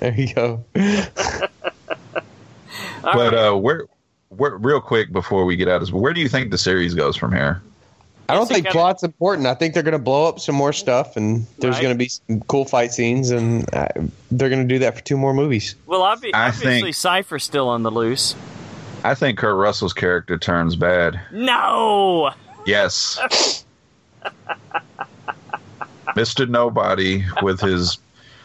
There 0.00 0.14
you 0.14 0.32
go. 0.34 0.64
But 3.02 3.14
right. 3.16 3.34
uh, 3.34 3.54
where, 3.56 3.86
where, 4.28 4.56
real 4.56 4.80
quick 4.80 5.10
before 5.12 5.44
we 5.44 5.56
get 5.56 5.66
out 5.68 5.76
of 5.76 5.80
this, 5.82 5.90
where 5.92 6.12
do 6.12 6.20
you 6.20 6.28
think 6.28 6.50
the 6.52 6.58
series 6.58 6.94
goes 6.94 7.16
from 7.16 7.32
here? 7.32 7.60
I 8.28 8.34
don't 8.34 8.46
think 8.46 8.58
kinda- 8.66 8.70
plot's 8.70 9.02
important. 9.02 9.48
I 9.48 9.54
think 9.54 9.74
they're 9.74 9.82
going 9.82 9.92
to 9.92 9.98
blow 9.98 10.28
up 10.28 10.38
some 10.38 10.54
more 10.54 10.72
stuff, 10.72 11.16
and 11.16 11.44
there's 11.58 11.74
Right. 11.74 11.82
going 11.82 11.94
to 11.94 11.98
be 11.98 12.08
some 12.08 12.40
cool 12.42 12.64
fight 12.64 12.92
scenes, 12.92 13.30
and 13.30 13.66
uh, 13.74 13.88
they're 14.30 14.48
going 14.48 14.66
to 14.66 14.72
do 14.72 14.78
that 14.78 14.94
for 14.96 15.02
two 15.02 15.16
more 15.16 15.34
movies. 15.34 15.74
well, 15.86 16.02
obvi- 16.02 16.30
I 16.32 16.46
obviously, 16.48 16.80
think- 16.82 16.94
Cipher's 16.94 17.42
still 17.44 17.68
on 17.68 17.82
the 17.82 17.90
loose. 17.90 18.36
I 19.04 19.16
think 19.16 19.36
Kurt 19.38 19.56
Russell's 19.56 19.92
character 19.92 20.38
turns 20.38 20.76
bad. 20.76 21.20
No. 21.32 22.30
Yes. 22.66 23.64
Mr. 26.16 26.48
Nobody 26.48 27.24
with 27.42 27.60
his 27.60 27.98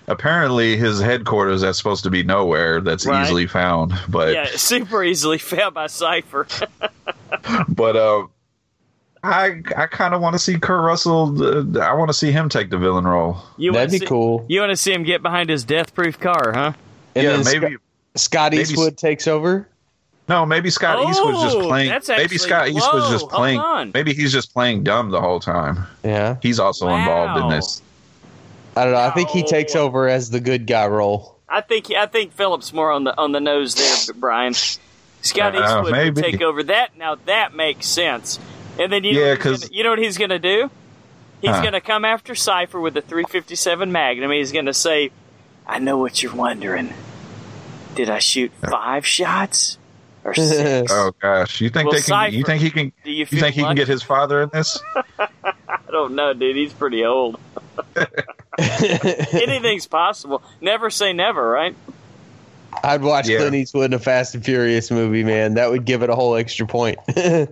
apparently 0.07 0.77
his 0.77 1.01
headquarters 1.01 1.61
that's 1.61 1.77
supposed 1.77 2.03
to 2.03 2.09
be 2.09 2.23
nowhere 2.23 2.79
that's 2.79 3.05
Right. 3.05 3.23
easily 3.23 3.45
found. 3.47 3.93
But 4.07 4.33
Yeah, 4.33 4.45
super 4.55 5.03
easily 5.03 5.37
found 5.37 5.73
by 5.75 5.87
Cipher. 5.87 6.47
but 7.69 7.95
uh 7.95 8.27
I 9.23 9.61
I 9.75 9.87
kind 9.87 10.13
of 10.13 10.21
want 10.21 10.33
to 10.33 10.39
see 10.39 10.57
Kurt 10.59 10.81
Russell. 10.83 11.43
Uh, 11.43 11.79
I 11.81 11.93
want 11.93 12.09
to 12.09 12.13
see 12.13 12.31
him 12.31 12.47
take 12.49 12.69
the 12.69 12.77
villain 12.77 13.05
role. 13.05 13.37
You 13.57 13.73
That'd 13.73 13.91
be 13.91 13.97
see- 13.99 14.05
cool. 14.05 14.45
You 14.47 14.61
want 14.61 14.69
to 14.69 14.77
see 14.77 14.93
him 14.93 15.03
get 15.03 15.21
behind 15.21 15.49
his 15.49 15.63
death-proof 15.65 16.19
car, 16.19 16.53
huh? 16.53 16.73
And 17.15 17.23
yeah, 17.25 17.37
then 17.37 17.45
maybe. 17.61 17.75
Scott, 17.75 17.81
Scott 18.15 18.51
maybe- 18.53 18.61
Eastwood 18.61 18.97
takes 18.97 19.27
over. 19.27 19.67
No, 20.29 20.45
maybe 20.45 20.69
Scott 20.69 21.07
East 21.09 21.23
was 21.23 21.41
just 21.41 21.55
Oh, 21.55 21.67
playing. 21.67 21.89
that's 21.89 22.09
maybe 22.09 22.23
actually- 22.23 22.37
Scott 22.39 22.67
East 22.67 22.85
whoa, 22.91 23.09
just 23.11 23.29
playing. 23.29 23.91
Maybe 23.93 24.13
he's 24.13 24.31
just 24.33 24.53
playing 24.53 24.83
dumb 24.83 25.09
the 25.11 25.21
whole 25.21 25.39
time. 25.39 25.85
Yeah, 26.03 26.35
He's 26.41 26.59
also 26.59 26.89
involved 26.89 27.41
in 27.43 27.49
this. 27.49 27.81
I 28.75 28.83
don't 28.83 28.93
know. 28.93 28.99
I 28.99 29.09
think 29.11 29.29
he 29.29 29.43
takes 29.43 29.75
over 29.75 30.07
as 30.09 30.29
the 30.29 30.39
good 30.39 30.67
guy 30.67 30.85
role. 30.87 31.35
I 31.49 31.61
think 31.61 31.89
I 31.91 32.05
think 32.07 32.33
Phillips 32.33 32.73
more 32.73 32.91
on 32.91 33.05
the 33.05 33.17
on 33.17 33.31
the 33.31 33.39
nose 33.39 33.73
there, 33.75 34.13
Brian. 34.15 34.53
Scott 34.53 35.55
Uh, 35.55 35.63
Eastwood 35.63 35.83
would 35.85 35.91
maybe. 35.93 36.21
take 36.21 36.41
over 36.41 36.61
that. 36.63 36.97
Now 36.97 37.15
that 37.25 37.55
makes 37.55 37.87
sense. 37.87 38.37
And 38.77 38.91
then 38.91 39.03
you 39.05 39.13
know 39.13 39.19
Yeah, 39.21 39.29
what 39.29 39.37
he's 39.37 39.43
'cause- 39.43 39.59
gonna- 39.61 39.73
you 39.77 39.83
know 39.83 39.89
what 39.91 39.99
he's 39.99 40.17
going 40.17 40.29
to 40.29 40.39
do? 40.39 40.69
He's 41.41 41.51
Huh. 41.51 41.61
going 41.61 41.73
to 41.73 41.81
come 41.81 42.03
after 42.05 42.35
Cipher 42.35 42.79
with 42.79 42.93
the 42.93 43.01
357 43.01 43.91
Magnum. 43.91 44.29
He's 44.31 44.51
going 44.51 44.65
to 44.67 44.73
say, 44.73 45.09
"I 45.65 45.79
know 45.79 45.97
what 45.97 46.21
you're 46.21 46.35
wondering. 46.35 46.93
Did 47.95 48.09
I 48.09 48.19
shoot 48.19 48.51
five 48.69 49.05
shots 49.07 49.77
or 50.27 50.33
six? 50.35 50.91
Oh 50.93 51.11
gosh, 51.21 51.61
you 51.61 51.69
think 51.69 51.89
Well, 51.89 51.97
they 51.99 52.03
can? 52.03 52.33
You 52.33 52.43
think 52.43 52.61
he 52.61 52.69
can? 52.69 52.91
do 53.03 53.11
you 53.11 53.17
You 53.19 53.25
feel 53.25 53.39
think 53.39 53.55
he 53.55 53.61
can 53.63 53.75
get 53.75 53.87
his 53.87 54.03
father 54.03 54.41
in 54.43 54.49
this? 54.53 54.79
I 55.19 55.29
don't 55.89 56.13
know, 56.15 56.33
dude. 56.33 56.55
He's 56.55 56.73
pretty 56.73 57.05
old. 57.05 57.39
Anything's 58.59 59.87
possible. 59.87 60.41
Never 60.61 60.89
say 60.89 61.13
never, 61.13 61.47
right? 61.49 61.75
I'd 62.83 63.01
watch 63.01 63.27
Yeah. 63.27 63.39
Clint 63.39 63.55
Eastwood 63.55 63.85
in 63.85 63.93
a 63.93 63.99
Fast 63.99 64.35
and 64.35 64.43
Furious 64.43 64.91
movie, 64.91 65.23
man. 65.23 65.55
That 65.55 65.69
would 65.71 65.85
give 65.85 66.03
it 66.03 66.09
a 66.09 66.15
whole 66.15 66.35
extra 66.35 66.67
point. 66.67 66.97
Wait 67.07 67.47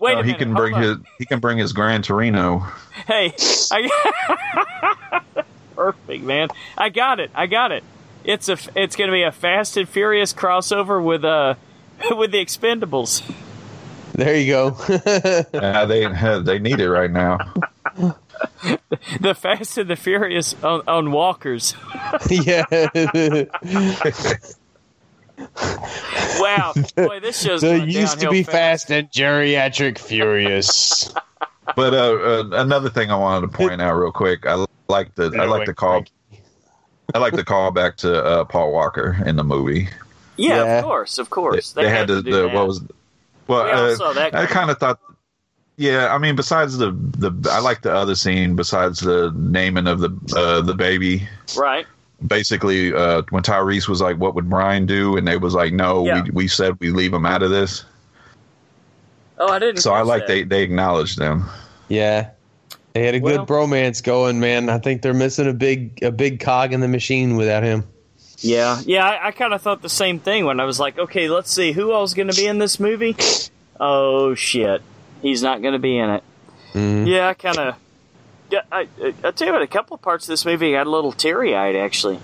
No, 0.00 0.06
a 0.08 0.16
he 0.22 0.22
minute. 0.32 0.38
can 0.38 0.54
bring 0.54 0.74
on. 0.74 0.82
his 0.82 0.96
he 1.18 1.24
can 1.26 1.40
bring 1.40 1.58
his 1.58 1.72
Gran 1.72 2.02
Torino. 2.02 2.66
Hey, 3.06 3.34
I, 3.70 3.88
perfect, 5.74 6.22
man. 6.24 6.48
I 6.76 6.88
got 6.90 7.20
it. 7.20 7.30
I 7.34 7.46
got 7.46 7.72
it. 7.72 7.82
It's 8.24 8.48
a. 8.48 8.58
It's 8.74 8.96
going 8.96 9.08
to 9.08 9.12
be 9.12 9.22
a 9.22 9.32
Fast 9.32 9.76
and 9.76 9.88
Furious 9.88 10.32
crossover 10.34 11.02
with 11.02 11.24
uh 11.24 11.54
with 12.10 12.32
the 12.32 12.44
Expendables. 12.44 13.22
there 14.14 14.36
you 14.36 14.52
go. 14.52 14.76
Uh, 15.54 15.86
they 15.86 16.06
they 16.42 16.58
need 16.58 16.80
it 16.80 16.90
right 16.90 17.10
now. 17.10 17.38
The 19.20 19.34
Fast 19.34 19.78
and 19.78 19.88
the 19.88 19.96
Furious 19.96 20.54
on, 20.62 20.82
on 20.86 21.10
walkers. 21.10 21.74
yeah. 22.28 22.64
Wow, 26.38 26.74
boy, 26.96 27.20
this 27.20 27.42
show's 27.42 27.62
there 27.62 27.78
going 27.78 27.90
used 27.90 28.14
to 28.14 28.26
downhill 28.26 28.32
be 28.32 28.42
Fast 28.42 28.90
and 28.90 29.10
Geriatric 29.10 29.98
Furious. 29.98 31.12
But 31.74 31.94
uh, 31.94 31.96
uh, 31.96 32.44
another 32.52 32.90
thing 32.90 33.10
I 33.10 33.16
wanted 33.16 33.50
to 33.50 33.56
point 33.56 33.80
out 33.80 33.94
real 33.94 34.12
quick, 34.12 34.46
I 34.46 34.66
like 34.88 35.14
the 35.14 35.34
I 35.38 35.44
like 35.46 35.66
the 35.66 35.74
call 35.74 36.04
I 37.14 37.18
like 37.18 37.32
the 37.34 37.44
call 37.44 37.70
back 37.70 37.96
to 37.98 38.22
uh, 38.22 38.44
Paul 38.44 38.72
Walker 38.72 39.16
in 39.24 39.36
the 39.36 39.44
movie. 39.44 39.88
Yeah, 40.36 40.56
Yeah. 40.64 40.78
of 40.78 40.84
course, 40.84 41.18
of 41.18 41.30
course. 41.30 41.72
They, 41.72 41.88
had 41.88 42.08
to 42.08 42.16
the, 42.16 42.22
do 42.22 42.30
the 42.32 42.42
that. 42.42 42.54
what 42.54 42.66
was 42.66 42.82
well 43.46 43.64
We 43.64 43.70
uh, 43.70 43.96
saw 43.96 44.12
that 44.12 44.34
I 44.34 44.46
kind 44.46 44.70
of 44.70 44.78
thought 44.78 44.98
yeah 45.76 46.14
I 46.14 46.18
mean 46.18 46.36
besides 46.36 46.78
the 46.78 46.90
the 46.92 47.50
I 47.50 47.58
like 47.60 47.82
the 47.82 47.92
other 47.94 48.14
scene 48.14 48.56
besides 48.56 49.00
the 49.00 49.32
naming 49.36 49.86
of 49.86 50.00
the 50.00 50.10
uh, 50.36 50.60
the 50.62 50.74
baby 50.74 51.28
right. 51.56 51.86
basically 52.26 52.92
uh, 52.94 53.22
when 53.30 53.42
Tyrese 53.42 53.86
was 53.88 54.00
like 54.00 54.16
what 54.16 54.34
would 54.34 54.48
Brian 54.48 54.86
do 54.86 55.16
and 55.16 55.28
they 55.28 55.36
was 55.36 55.54
like 55.54 55.72
no 55.72 56.04
Yeah. 56.06 56.22
we 56.22 56.30
we 56.30 56.48
said 56.48 56.78
we 56.80 56.90
leave 56.90 57.12
him 57.12 57.26
out 57.26 57.42
of 57.42 57.50
this 57.50 57.84
Oh, 59.38 59.52
I 59.52 59.58
didn't. 59.58 59.82
so 59.82 59.92
I 59.92 60.00
like 60.02 60.22
that. 60.22 60.28
they 60.28 60.42
they 60.44 60.62
acknowledged 60.62 61.18
them 61.18 61.44
Yeah. 61.88 62.30
They 62.94 63.04
had 63.04 63.14
a 63.14 63.20
Well- 63.20 63.44
good 63.44 63.46
bromance 63.46 64.02
going, 64.02 64.40
man. 64.40 64.70
I 64.70 64.78
think 64.78 65.02
they're 65.02 65.12
missing 65.12 65.46
a 65.46 65.52
big 65.52 66.02
a 66.02 66.10
big 66.10 66.40
cog 66.40 66.72
in 66.72 66.80
the 66.80 66.88
machine 66.88 67.36
without 67.36 67.62
him. 67.62 67.84
Yeah, 68.38 68.80
yeah. 68.84 69.04
I, 69.04 69.28
I 69.28 69.30
kind 69.32 69.54
of 69.54 69.62
thought 69.62 69.82
the 69.82 69.88
same 69.88 70.18
thing 70.18 70.44
when 70.44 70.60
I 70.60 70.64
was 70.64 70.78
like, 70.78 70.98
okay, 70.98 71.28
let's 71.28 71.50
see 71.52 71.72
who 71.72 71.92
else 71.92 72.14
going 72.14 72.28
to 72.28 72.36
be 72.36 72.46
in 72.46 72.58
this 72.58 72.78
movie. 72.80 73.16
Oh 73.80 74.34
shit, 74.34 74.82
he's 75.22 75.42
not 75.42 75.62
going 75.62 75.72
to 75.72 75.78
be 75.78 75.98
in 75.98 76.10
it. 76.10 76.24
Mhm. 76.74 77.06
Yeah, 77.08 77.28
I 77.28 77.34
kind 77.34 77.58
of. 77.58 77.74
Yeah, 78.50 78.60
I, 78.70 78.88
I, 79.02 79.14
I 79.24 79.30
tell 79.32 79.46
you 79.48 79.52
what, 79.52 79.62
a 79.62 79.66
couple 79.66 79.94
of 79.96 80.02
parts 80.02 80.24
of 80.26 80.28
this 80.28 80.44
movie 80.44 80.70
got 80.72 80.86
a 80.86 80.90
little 80.90 81.12
teary 81.12 81.54
eyed 81.56 81.74
actually, 81.76 82.18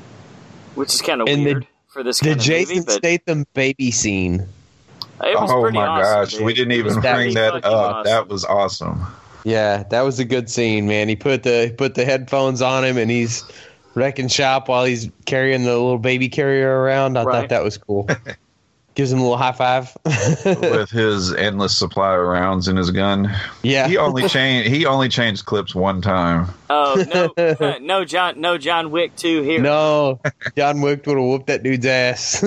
which 0.75 0.95
is 0.95 1.03
kind 1.03 1.21
of 1.21 1.29
And 1.29 1.41
the- 1.47 1.53
weird 1.55 1.67
for 1.89 2.03
this 2.03 2.21
The 2.21 2.27
kind 2.27 2.39
of 2.39 2.45
Jason 2.45 2.77
movie. 2.77 2.87
But 2.87 2.93
Statham 2.95 3.47
baby 3.55 3.91
scene. 3.91 4.47
it 5.25 5.41
was 5.41 5.51
oh 5.51 5.61
pretty 5.63 5.77
my 5.79 5.87
awesome, 5.87 6.15
gosh 6.23 6.33
dude. 6.35 6.45
we 6.45 6.55
didn't 6.55 6.73
even 6.73 6.95
pretty 7.01 7.15
bring 7.17 7.35
that 7.35 7.55
up 7.57 7.65
awesome. 7.65 8.05
that 8.13 8.29
was 8.29 8.45
awesome 8.45 9.05
Yeah, 9.45 9.83
that 9.91 10.03
was 10.03 10.19
a 10.21 10.25
good 10.25 10.49
scene, 10.49 10.87
man. 10.87 11.09
He 11.09 11.17
put 11.17 11.43
the 11.43 11.67
he 11.67 11.73
put 11.73 11.95
the 11.97 12.05
headphones 12.05 12.63
on 12.63 12.85
him 12.85 12.97
and 12.99 13.11
he's 13.11 13.43
wrecking 13.95 14.29
shop 14.29 14.69
while 14.69 14.85
he's 14.85 15.11
carrying 15.27 15.63
the 15.65 15.71
little 15.73 15.99
baby 15.99 16.29
carrier 16.29 16.81
around. 16.81 17.17
I 17.19 17.25
Right. 17.25 17.41
thought 17.41 17.49
that 17.51 17.63
was 17.65 17.79
cool. 17.79 18.09
Gives 18.95 19.11
him 19.11 19.21
a 19.21 19.23
little 19.23 19.39
high 19.39 19.53
five. 19.53 19.97
with 20.45 20.91
his 20.91 21.33
endless 21.33 21.75
supply 21.75 22.15
of 22.15 22.21
rounds 22.27 22.69
in 22.69 22.77
his 22.77 22.91
gun. 22.91 23.35
yeah. 23.63 23.89
He 23.89 23.97
only 23.97 24.29
changed. 24.29 24.69
He 24.71 24.85
only 24.85 25.09
changed 25.09 25.47
clips 25.47 25.75
one 25.75 26.03
time. 26.03 26.49
Oh 26.69 27.03
no, 27.39 27.79
no 27.81 28.05
John, 28.05 28.39
no 28.41 28.59
John 28.59 28.91
Wick 28.91 29.17
two 29.17 29.41
here. 29.43 29.61
no, 29.63 30.21
John 30.57 30.83
Wick 30.83 31.07
would 31.07 31.17
have 31.17 31.25
whooped 31.27 31.47
that 31.47 31.63
dude's 31.63 31.87
ass. 31.87 32.45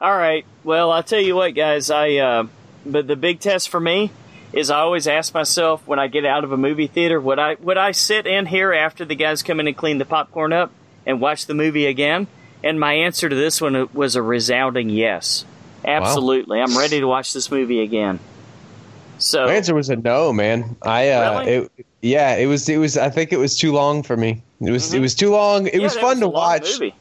All 0.00 0.16
right. 0.16 0.44
Well, 0.64 0.90
I'll 0.90 1.04
tell 1.04 1.20
you 1.20 1.36
what, 1.36 1.54
guys. 1.54 1.90
I 1.90 2.14
uh, 2.16 2.46
but 2.84 3.06
the 3.06 3.14
big 3.16 3.38
test 3.38 3.68
for 3.68 3.78
me 3.78 4.10
is 4.52 4.70
I 4.70 4.78
always 4.78 5.06
ask 5.06 5.34
myself 5.34 5.86
when 5.86 5.98
I 5.98 6.06
get 6.08 6.24
out 6.24 6.44
of 6.44 6.52
a 6.52 6.56
movie 6.56 6.86
theater, 6.86 7.20
would 7.20 7.38
I 7.38 7.56
would 7.60 7.76
I 7.78 7.92
sit 7.92 8.26
in 8.26 8.46
here 8.46 8.72
after 8.72 9.04
the 9.04 9.14
guys 9.14 9.42
come 9.42 9.60
in 9.60 9.66
and 9.68 9.76
clean 9.76 9.98
the 9.98 10.04
popcorn 10.04 10.52
up 10.52 10.70
and 11.06 11.20
watch 11.20 11.46
the 11.46 11.54
movie 11.54 11.86
again? 11.86 12.26
And 12.64 12.80
my 12.80 12.94
answer 12.94 13.28
to 13.28 13.34
this 13.34 13.60
one 13.60 13.88
was 13.92 14.16
a 14.16 14.22
resounding 14.22 14.90
yes. 14.90 15.44
Absolutely, 15.84 16.60
I'm 16.60 16.76
ready 16.76 16.98
to 17.00 17.06
watch 17.06 17.32
this 17.32 17.50
movie 17.50 17.80
again. 17.82 18.18
So 19.18 19.46
My 19.46 19.54
answer 19.54 19.74
was 19.74 19.90
a 19.90 19.96
no, 19.96 20.32
man. 20.32 20.76
I 20.82 21.10
uh, 21.10 21.40
Really? 21.40 21.52
it, 21.52 21.86
yeah, 22.02 22.36
it 22.36 22.46
was 22.46 22.68
it 22.68 22.78
was. 22.78 22.96
I 22.96 23.10
think 23.10 23.32
it 23.32 23.38
was 23.38 23.56
too 23.56 23.72
long 23.72 24.02
for 24.02 24.16
me. 24.16 24.42
It 24.60 24.70
was 24.70 24.92
it 24.94 25.00
was 25.00 25.14
too 25.14 25.30
long. 25.30 25.66
It 25.66 25.70
Mm-hmm. 25.74 25.80
yeah, 25.80 25.84
was 25.86 25.96
fun 25.96 26.16
a 26.18 26.20
to 26.20 26.28
watch. 26.28 26.72
Movie. 26.80 26.94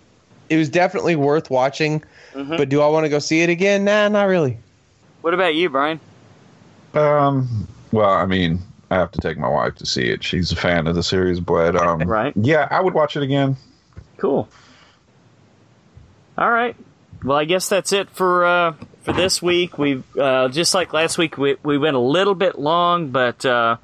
It 0.49 0.57
was 0.57 0.69
definitely 0.69 1.15
worth 1.15 1.49
watching. 1.49 2.03
Mm-hmm. 2.33 2.57
But 2.57 2.69
do 2.69 2.81
I 2.81 2.87
want 2.87 3.05
to 3.05 3.09
go 3.09 3.19
see 3.19 3.41
it 3.41 3.49
again? 3.49 3.83
Nah, 3.83 4.07
not 4.09 4.23
really. 4.27 4.57
What 5.21 5.33
about 5.33 5.55
you, 5.55 5.69
Brian? 5.69 5.99
Um. 6.97 7.67
Well, 7.91 8.09
I 8.09 8.25
mean, 8.25 8.59
I 8.89 8.95
have 8.95 9.11
to 9.11 9.19
take 9.21 9.37
my 9.37 9.47
wife 9.49 9.75
to 9.75 9.85
see 9.85 10.09
it. 10.09 10.23
She's 10.23 10.51
a 10.51 10.55
fan 10.55 10.87
of 10.87 10.95
the 10.95 11.03
series, 11.03 11.39
but 11.39 11.75
um, 11.75 11.99
Right. 11.99 12.33
Yeah, 12.35 12.67
I 12.69 12.81
would 12.81 12.93
watch 12.93 13.15
it 13.15 13.23
again. 13.23 13.55
Cool. 14.17 14.49
All 16.37 16.51
right. 16.51 16.75
Well, 17.23 17.37
I 17.37 17.45
guess 17.45 17.67
that's 17.69 17.91
it 17.93 18.09
for 18.11 18.45
uh, 18.45 18.73
for 19.01 19.13
this 19.13 19.41
week. 19.41 19.77
We 19.77 20.03
uh, 20.19 20.49
just 20.49 20.73
like 20.73 20.93
last 20.93 21.17
week, 21.17 21.37
we 21.37 21.55
we 21.63 21.77
went 21.77 21.95
a 21.95 21.99
little 21.99 22.35
bit 22.35 22.59
long, 22.59 23.09
but 23.09 23.43
uh, 23.45 23.77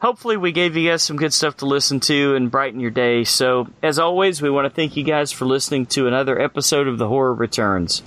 hopefully 0.00 0.36
we 0.36 0.52
gave 0.52 0.76
you 0.76 0.90
guys 0.90 1.02
some 1.02 1.16
good 1.16 1.32
stuff 1.32 1.58
to 1.58 1.66
listen 1.66 2.00
to 2.00 2.34
and 2.34 2.50
brighten 2.50 2.80
your 2.80 2.90
day. 2.90 3.24
So, 3.24 3.68
as 3.82 3.98
always, 3.98 4.42
we 4.42 4.50
want 4.50 4.66
to 4.66 4.70
thank 4.70 4.96
you 4.96 5.04
guys 5.04 5.32
for 5.32 5.46
listening 5.46 5.86
to 5.86 6.06
another 6.06 6.38
episode 6.38 6.86
of 6.86 6.98
The 6.98 7.08
Horror 7.08 7.34
Returns. 7.34 8.02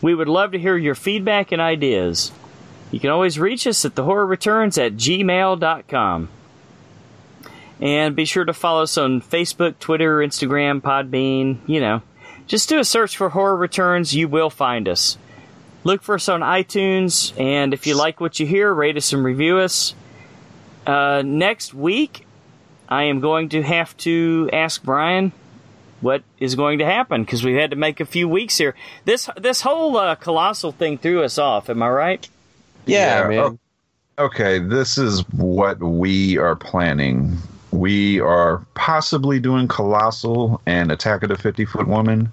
We 0.00 0.14
would 0.14 0.28
love 0.28 0.52
to 0.52 0.58
hear 0.58 0.76
your 0.76 0.94
feedback 0.94 1.52
and 1.52 1.60
ideas. 1.60 2.32
You 2.94 3.00
can 3.00 3.10
always 3.10 3.40
reach 3.40 3.66
us 3.66 3.84
at 3.84 3.96
thehorrorreturns 3.96 4.78
at 4.80 4.92
gmail.com. 4.92 6.28
And 7.80 8.14
be 8.14 8.24
sure 8.24 8.44
to 8.44 8.52
follow 8.52 8.84
us 8.84 8.96
on 8.96 9.20
Facebook, 9.20 9.80
Twitter, 9.80 10.18
Instagram, 10.18 10.80
Podbean, 10.80 11.58
you 11.66 11.80
know. 11.80 12.02
Just 12.46 12.68
do 12.68 12.78
a 12.78 12.84
search 12.84 13.16
for 13.16 13.30
Horror 13.30 13.56
Returns, 13.56 14.14
you 14.14 14.28
will 14.28 14.48
find 14.48 14.86
us. 14.86 15.18
Look 15.82 16.02
for 16.02 16.14
us 16.14 16.28
on 16.28 16.42
iTunes, 16.42 17.36
and 17.36 17.74
if 17.74 17.84
you 17.88 17.96
like 17.96 18.20
what 18.20 18.38
you 18.38 18.46
hear, 18.46 18.72
rate 18.72 18.96
us 18.96 19.12
and 19.12 19.24
review 19.24 19.58
us. 19.58 19.92
Uh, 20.86 21.24
next 21.26 21.74
week, 21.74 22.24
I 22.88 23.02
am 23.04 23.18
going 23.18 23.48
to 23.48 23.62
have 23.62 23.96
to 23.98 24.48
ask 24.52 24.80
Brian 24.84 25.32
what 26.00 26.22
is 26.38 26.54
going 26.54 26.78
to 26.78 26.84
happen 26.84 27.24
because 27.24 27.42
we've 27.42 27.58
had 27.58 27.70
to 27.70 27.76
make 27.76 27.98
a 27.98 28.06
few 28.06 28.28
weeks 28.28 28.56
here. 28.56 28.76
This 29.04 29.28
this 29.36 29.62
whole 29.62 29.96
uh, 29.96 30.14
colossal 30.14 30.70
thing 30.70 30.96
threw 30.96 31.24
us 31.24 31.38
off. 31.38 31.68
Am 31.68 31.82
I 31.82 31.88
right? 31.88 32.28
Yeah, 32.86 33.28
Yeah, 33.28 33.28
man. 33.28 33.58
Okay, 34.16 34.60
this 34.60 34.96
is 34.96 35.28
what 35.30 35.80
we 35.80 36.38
are 36.38 36.54
planning. 36.54 37.36
We 37.72 38.20
are 38.20 38.64
possibly 38.74 39.40
doing 39.40 39.66
Colossal 39.66 40.60
and 40.66 40.92
Attack 40.92 41.24
of 41.24 41.30
the 41.30 41.36
50 41.36 41.64
Foot 41.64 41.88
Woman, 41.88 42.30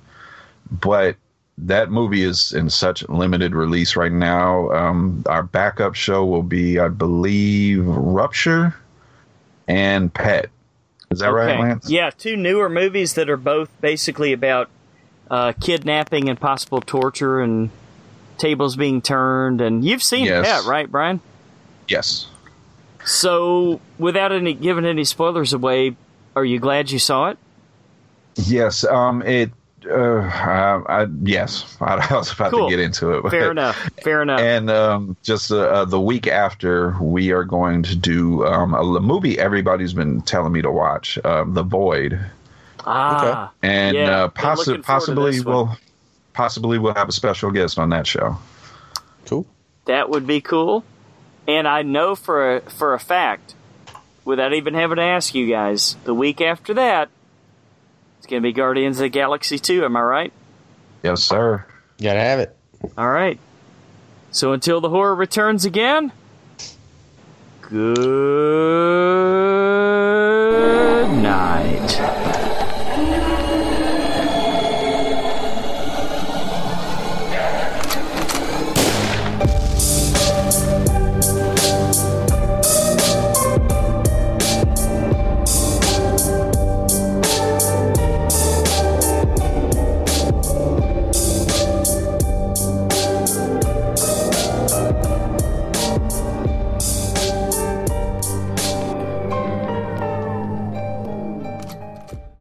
but 0.70 1.16
that 1.58 1.90
movie 1.90 2.22
is 2.22 2.54
in 2.54 2.70
such 2.70 3.08
limited 3.10 3.56
release 3.56 3.96
right 3.96 4.12
now. 4.12 4.70
Um, 4.72 5.24
our 5.28 5.42
backup 5.42 5.96
show 5.96 6.24
will 6.26 6.44
be, 6.44 6.80
I 6.80 6.88
believe, 6.88 7.86
Rupture 7.86 8.76
and 9.68 10.14
Pet. 10.14 10.50
Is 11.10 11.20
that 11.20 11.34
right, 11.34 11.60
Lance? 11.60 11.90
Yeah, 11.90 12.10
two 12.10 12.38
newer 12.38 12.70
movies 12.70 13.16
that 13.16 13.30
are 13.30 13.38
both 13.38 13.70
basically 13.82 14.34
about 14.34 14.70
uh, 15.30 15.54
kidnapping 15.60 16.30
and 16.30 16.40
possible 16.40 16.82
torture 16.82 17.40
and 17.42 17.70
tables 18.42 18.76
being 18.76 19.02
turned. 19.02 19.62
And 19.62 19.86
you've 19.86 20.04
seen 20.04 20.26
Yes. 20.26 20.46
that, 20.46 20.70
right, 20.70 20.90
Brian? 20.92 21.22
Yes. 21.88 22.28
So, 23.06 23.80
without 23.98 24.32
any 24.32 24.54
giving 24.54 24.86
any 24.86 25.04
spoilers 25.06 25.54
away, 25.54 25.96
are 26.36 26.46
you 26.46 26.60
glad 26.60 26.92
you 26.92 27.00
saw 27.00 27.30
it? 27.30 27.38
Yes. 28.36 28.84
Um. 28.84 29.22
It. 29.24 29.52
Uh. 29.90 30.20
I, 30.20 30.82
I, 31.04 31.08
yes. 31.24 31.76
I, 31.82 31.96
was 32.14 32.32
about 32.32 32.52
Cool. 32.52 32.70
to 32.70 32.76
get 32.76 32.80
into 32.80 33.12
it. 33.14 33.24
but- 33.24 33.32
Fair 33.32 33.50
enough. 33.52 33.76
Fair 34.04 34.22
enough. 34.22 34.40
And 34.40 34.70
um, 34.70 35.18
just 35.24 35.52
uh, 35.52 35.58
uh, 35.62 35.86
the 35.86 36.00
week 36.00 36.28
after, 36.28 36.96
we 37.02 37.32
are 37.32 37.44
going 37.44 37.82
to 37.84 37.96
do 37.96 38.46
um, 38.46 38.74
a 38.76 39.00
movie 39.00 39.40
everybody's 39.40 39.94
been 39.94 40.22
telling 40.22 40.54
me 40.54 40.62
to 40.62 40.72
watch, 40.72 41.18
um, 41.26 41.54
The 41.56 41.64
Void, 41.64 42.20
ah, 42.86 43.52
and 43.64 43.96
Yeah, 43.98 44.26
uh, 44.26 44.30
possi- 44.30 44.84
possibly 44.84 45.42
we'll 45.42 45.76
possibly 46.34 46.78
we'll 46.80 46.94
have 46.94 47.10
a 47.10 47.14
special 47.14 47.52
guest 47.52 47.80
on 47.80 47.90
that 47.90 48.08
show. 48.08 48.38
Cool. 49.26 49.46
that 49.86 50.10
would 50.10 50.28
be 50.28 50.42
cool. 50.42 50.84
And 51.48 51.68
I 51.68 51.82
know 51.84 52.16
for 52.16 52.58
a, 52.58 52.62
for 52.62 52.94
a 52.94 53.00
fact, 53.00 53.56
without 54.26 54.54
even 54.54 54.74
having 54.74 54.98
to 54.98 55.04
ask 55.04 55.34
you 55.34 55.48
guys, 55.48 55.96
the 56.04 56.14
week 56.14 56.42
after 56.42 56.74
that, 56.76 57.10
it's 58.18 58.28
going 58.28 58.42
to 58.42 58.48
be 58.48 58.54
Guardians 58.54 58.98
of 58.98 59.04
the 59.04 59.10
Galaxy 59.10 59.58
2. 59.58 59.84
Am 59.86 59.96
I 59.98 60.02
right? 60.02 60.34
Yes, 61.04 61.24
sir. 61.24 61.66
Gotta 62.02 62.20
have 62.20 62.40
it. 62.40 62.56
All 62.98 63.10
right. 63.10 63.40
So 64.32 64.54
until 64.54 64.82
the 64.82 64.90
horror 64.90 65.16
returns 65.16 65.66
again, 65.66 66.12
good 69.72 71.12
night. 71.12 72.21